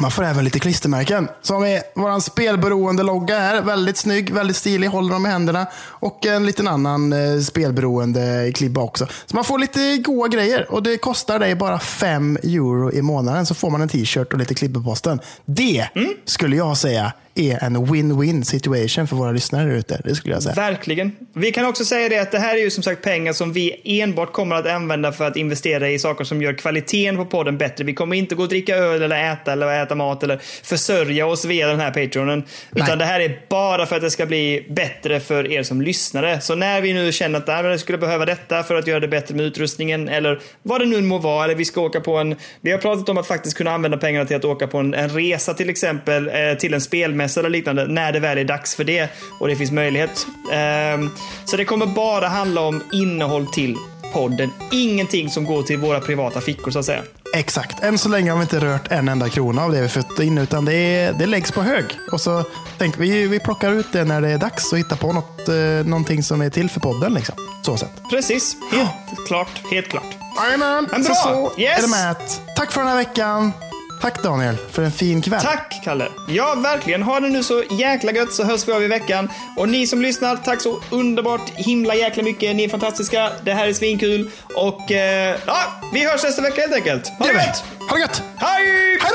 Man 0.00 0.10
får 0.10 0.24
även 0.24 0.44
lite 0.44 0.58
klistermärken. 0.58 1.28
Som 1.42 1.64
är 1.64 1.82
vår 1.94 2.20
spelberoende 2.20 3.02
logga 3.02 3.38
här. 3.38 3.62
Väldigt 3.62 3.96
snygg, 3.96 4.30
väldigt 4.30 4.56
stilig. 4.56 4.88
Håller 4.88 5.12
dem 5.12 5.26
i 5.26 5.28
händerna. 5.28 5.66
Och 5.86 6.26
en 6.26 6.46
liten 6.46 6.68
annan 6.68 7.12
eh, 7.12 7.40
spelberoende 7.40 8.52
klibba 8.54 8.80
också. 8.80 9.06
Så 9.26 9.36
man 9.36 9.44
får 9.44 9.58
lite 9.58 9.96
goda 9.96 10.28
grejer. 10.28 10.72
Och 10.72 10.82
det 10.82 10.96
kostar 10.96 11.38
dig 11.38 11.54
bara 11.54 11.78
5 11.78 12.36
euro 12.42 12.92
i 12.92 13.02
månaden. 13.02 13.46
Så 13.46 13.54
får 13.54 13.70
man 13.70 13.82
en 13.82 13.88
t-shirt 13.88 14.32
och 14.32 14.38
lite 14.38 14.54
klibbor 14.54 14.80
på 14.80 14.90
posten. 14.90 15.20
Det 15.44 15.88
skulle 16.24 16.56
jag 16.56 16.76
säga 16.76 17.12
är 17.34 17.64
en 17.64 17.76
win-win 17.76 18.42
situation 18.42 19.06
för 19.06 19.16
våra 19.16 19.32
lyssnare 19.32 19.72
ute. 19.78 20.00
Det 20.04 20.14
skulle 20.14 20.34
jag 20.34 20.42
säga. 20.42 20.54
Verkligen. 20.54 21.12
Vi 21.34 21.52
kan 21.52 21.66
också 21.66 21.84
säga 21.84 22.08
det 22.08 22.18
att 22.18 22.32
det 22.32 22.38
här 22.38 22.56
är 22.56 22.60
ju 22.60 22.70
som 22.70 22.82
sagt 22.82 23.02
pengar 23.02 23.32
som 23.32 23.52
vi 23.52 23.80
enbart 23.84 24.32
kommer 24.32 24.56
att 24.56 24.66
använda 24.66 25.12
för 25.12 25.26
att 25.26 25.36
investera 25.36 25.88
i 25.90 25.98
saker 25.98 26.24
som 26.24 26.42
gör 26.42 26.52
kvaliteten 26.52 27.16
på 27.16 27.24
podden 27.24 27.58
bättre. 27.58 27.84
Vi 27.84 27.94
kommer 27.94 28.16
inte 28.16 28.34
gå 28.34 28.42
och 28.42 28.48
dricka 28.48 28.76
öl 28.76 29.02
eller 29.02 29.32
äta 29.32 29.52
eller 29.52 29.82
äta 29.82 29.94
mat 29.94 30.22
eller 30.22 30.40
försörja 30.62 31.26
oss 31.26 31.44
via 31.44 31.66
den 31.68 31.80
här 31.80 31.90
Patreonen. 31.90 32.44
Utan 32.72 32.88
Nej. 32.88 32.96
det 32.96 33.04
här 33.04 33.20
är 33.20 33.40
bara 33.48 33.86
för 33.86 33.96
att 33.96 34.02
det 34.02 34.10
ska 34.10 34.26
bli 34.26 34.66
bättre 34.70 35.20
för 35.20 35.52
er 35.52 35.62
som 35.62 35.82
lyssnare. 35.82 36.40
Så 36.40 36.54
när 36.54 36.80
vi 36.80 36.92
nu 36.92 37.12
känner 37.12 37.38
att 37.38 37.46
"Nej, 37.46 37.62
men 37.62 37.70
jag 37.70 37.80
skulle 37.80 37.98
behöva 37.98 38.26
detta 38.26 38.62
för 38.62 38.74
att 38.74 38.86
göra 38.86 39.00
det 39.00 39.08
bättre 39.08 39.34
med 39.34 39.44
utrustningen 39.44 40.08
eller 40.08 40.40
vad 40.62 40.80
det 40.80 40.86
nu 40.86 41.00
må 41.02 41.18
vara. 41.18 41.44
Eller 41.44 41.54
vi 41.54 41.64
ska 41.64 41.80
åka 41.80 42.00
på 42.00 42.16
en... 42.16 42.36
Vi 42.60 42.70
har 42.70 42.78
pratat 42.78 43.08
om 43.08 43.18
att 43.18 43.26
faktiskt 43.26 43.56
kunna 43.56 43.70
använda 43.70 43.96
pengarna 43.98 44.26
till 44.26 44.36
att 44.36 44.44
åka 44.44 44.66
på 44.66 44.78
en, 44.78 44.94
en 44.94 45.08
resa 45.08 45.54
till 45.54 45.70
exempel 45.70 46.28
eh, 46.28 46.58
till 46.58 46.74
en 46.74 46.80
spelmässa 46.80 47.19
eller 47.22 47.48
liknande 47.50 47.86
när 47.86 48.12
det 48.12 48.20
väl 48.20 48.38
är 48.38 48.44
dags 48.44 48.74
för 48.74 48.84
det 48.84 49.08
och 49.40 49.48
det 49.48 49.56
finns 49.56 49.70
möjlighet. 49.70 50.26
Ehm, 50.52 51.10
så 51.44 51.56
det 51.56 51.64
kommer 51.64 51.86
bara 51.86 52.28
handla 52.28 52.60
om 52.60 52.82
innehåll 52.92 53.46
till 53.46 53.76
podden. 54.12 54.50
Ingenting 54.72 55.30
som 55.30 55.44
går 55.44 55.62
till 55.62 55.78
våra 55.78 56.00
privata 56.00 56.40
fickor 56.40 56.70
så 56.70 56.78
att 56.78 56.84
säga. 56.84 57.02
Exakt. 57.36 57.82
Än 57.82 57.98
så 57.98 58.08
länge 58.08 58.30
har 58.30 58.38
vi 58.38 58.42
inte 58.42 58.58
rört 58.60 58.92
en 58.92 59.08
enda 59.08 59.28
krona 59.28 59.64
av 59.64 59.72
det 59.72 59.82
vi 59.82 59.88
fått 59.88 60.18
in, 60.20 60.38
utan 60.38 60.64
det, 60.64 60.74
är, 60.74 61.12
det 61.12 61.26
läggs 61.26 61.52
på 61.52 61.62
hög. 61.62 61.84
Och 62.12 62.20
så 62.20 62.44
tänker 62.78 63.00
vi, 63.00 63.26
vi 63.26 63.38
plockar 63.40 63.72
ut 63.72 63.86
det 63.92 64.04
när 64.04 64.20
det 64.20 64.30
är 64.30 64.38
dags 64.38 64.72
och 64.72 64.78
hittar 64.78 64.96
på 64.96 65.12
något, 65.12 65.48
eh, 65.48 65.54
någonting 65.88 66.22
som 66.22 66.40
är 66.42 66.50
till 66.50 66.70
för 66.70 66.80
podden. 66.80 67.14
Liksom. 67.14 67.34
Så 67.62 67.76
sett. 67.76 67.92
Precis. 68.10 68.56
Helt 68.72 69.26
klart. 69.26 69.60
Helt 69.70 69.88
klart. 69.88 70.16
Jajamän, 70.44 71.04
så, 71.04 71.14
så 71.14 71.52
Yes. 71.58 71.78
är 71.78 71.82
det 71.82 71.88
med. 71.88 72.16
Tack 72.56 72.72
för 72.72 72.80
den 72.80 72.88
här 72.88 72.96
veckan. 72.96 73.52
Tack 74.00 74.22
Daniel 74.22 74.56
för 74.70 74.82
en 74.82 74.92
fin 74.92 75.22
kväll. 75.22 75.40
Tack, 75.40 75.80
Kalle. 75.84 76.08
Ja, 76.28 76.54
verkligen. 76.54 77.02
Ha 77.02 77.20
det 77.20 77.28
nu 77.28 77.42
så 77.42 77.62
jäkla 77.70 78.12
gött 78.12 78.32
så 78.32 78.44
hörs 78.44 78.68
vi 78.68 78.72
av 78.72 78.82
i 78.82 78.86
veckan. 78.86 79.28
Och 79.56 79.68
ni 79.68 79.86
som 79.86 80.02
lyssnar, 80.02 80.36
tack 80.36 80.60
så 80.60 80.80
underbart 80.90 81.50
himla 81.54 81.94
jäkla 81.94 82.22
mycket. 82.22 82.56
Ni 82.56 82.64
är 82.64 82.68
fantastiska. 82.68 83.32
Det 83.44 83.52
här 83.52 83.68
är 83.68 83.72
svinkul. 83.72 84.30
Och 84.56 84.92
eh, 84.92 85.36
ja, 85.46 85.56
vi 85.92 86.04
hörs 86.10 86.22
nästa 86.22 86.42
vecka 86.42 86.60
helt 86.60 86.74
enkelt. 86.74 87.08
Ha 87.08 87.26
det 87.26 87.32
gött! 87.32 87.64
Ha 87.88 87.96
det 87.96 88.00
gött! 88.00 88.22
Hej! 88.36 88.66
Hej 89.00 89.10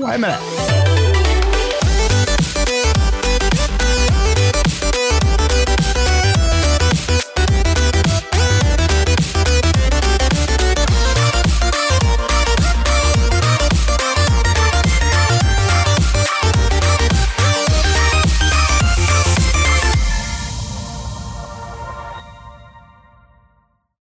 då! 0.00 0.06
Hej 0.06 0.18
med 0.18 0.30
dig! 0.30 0.38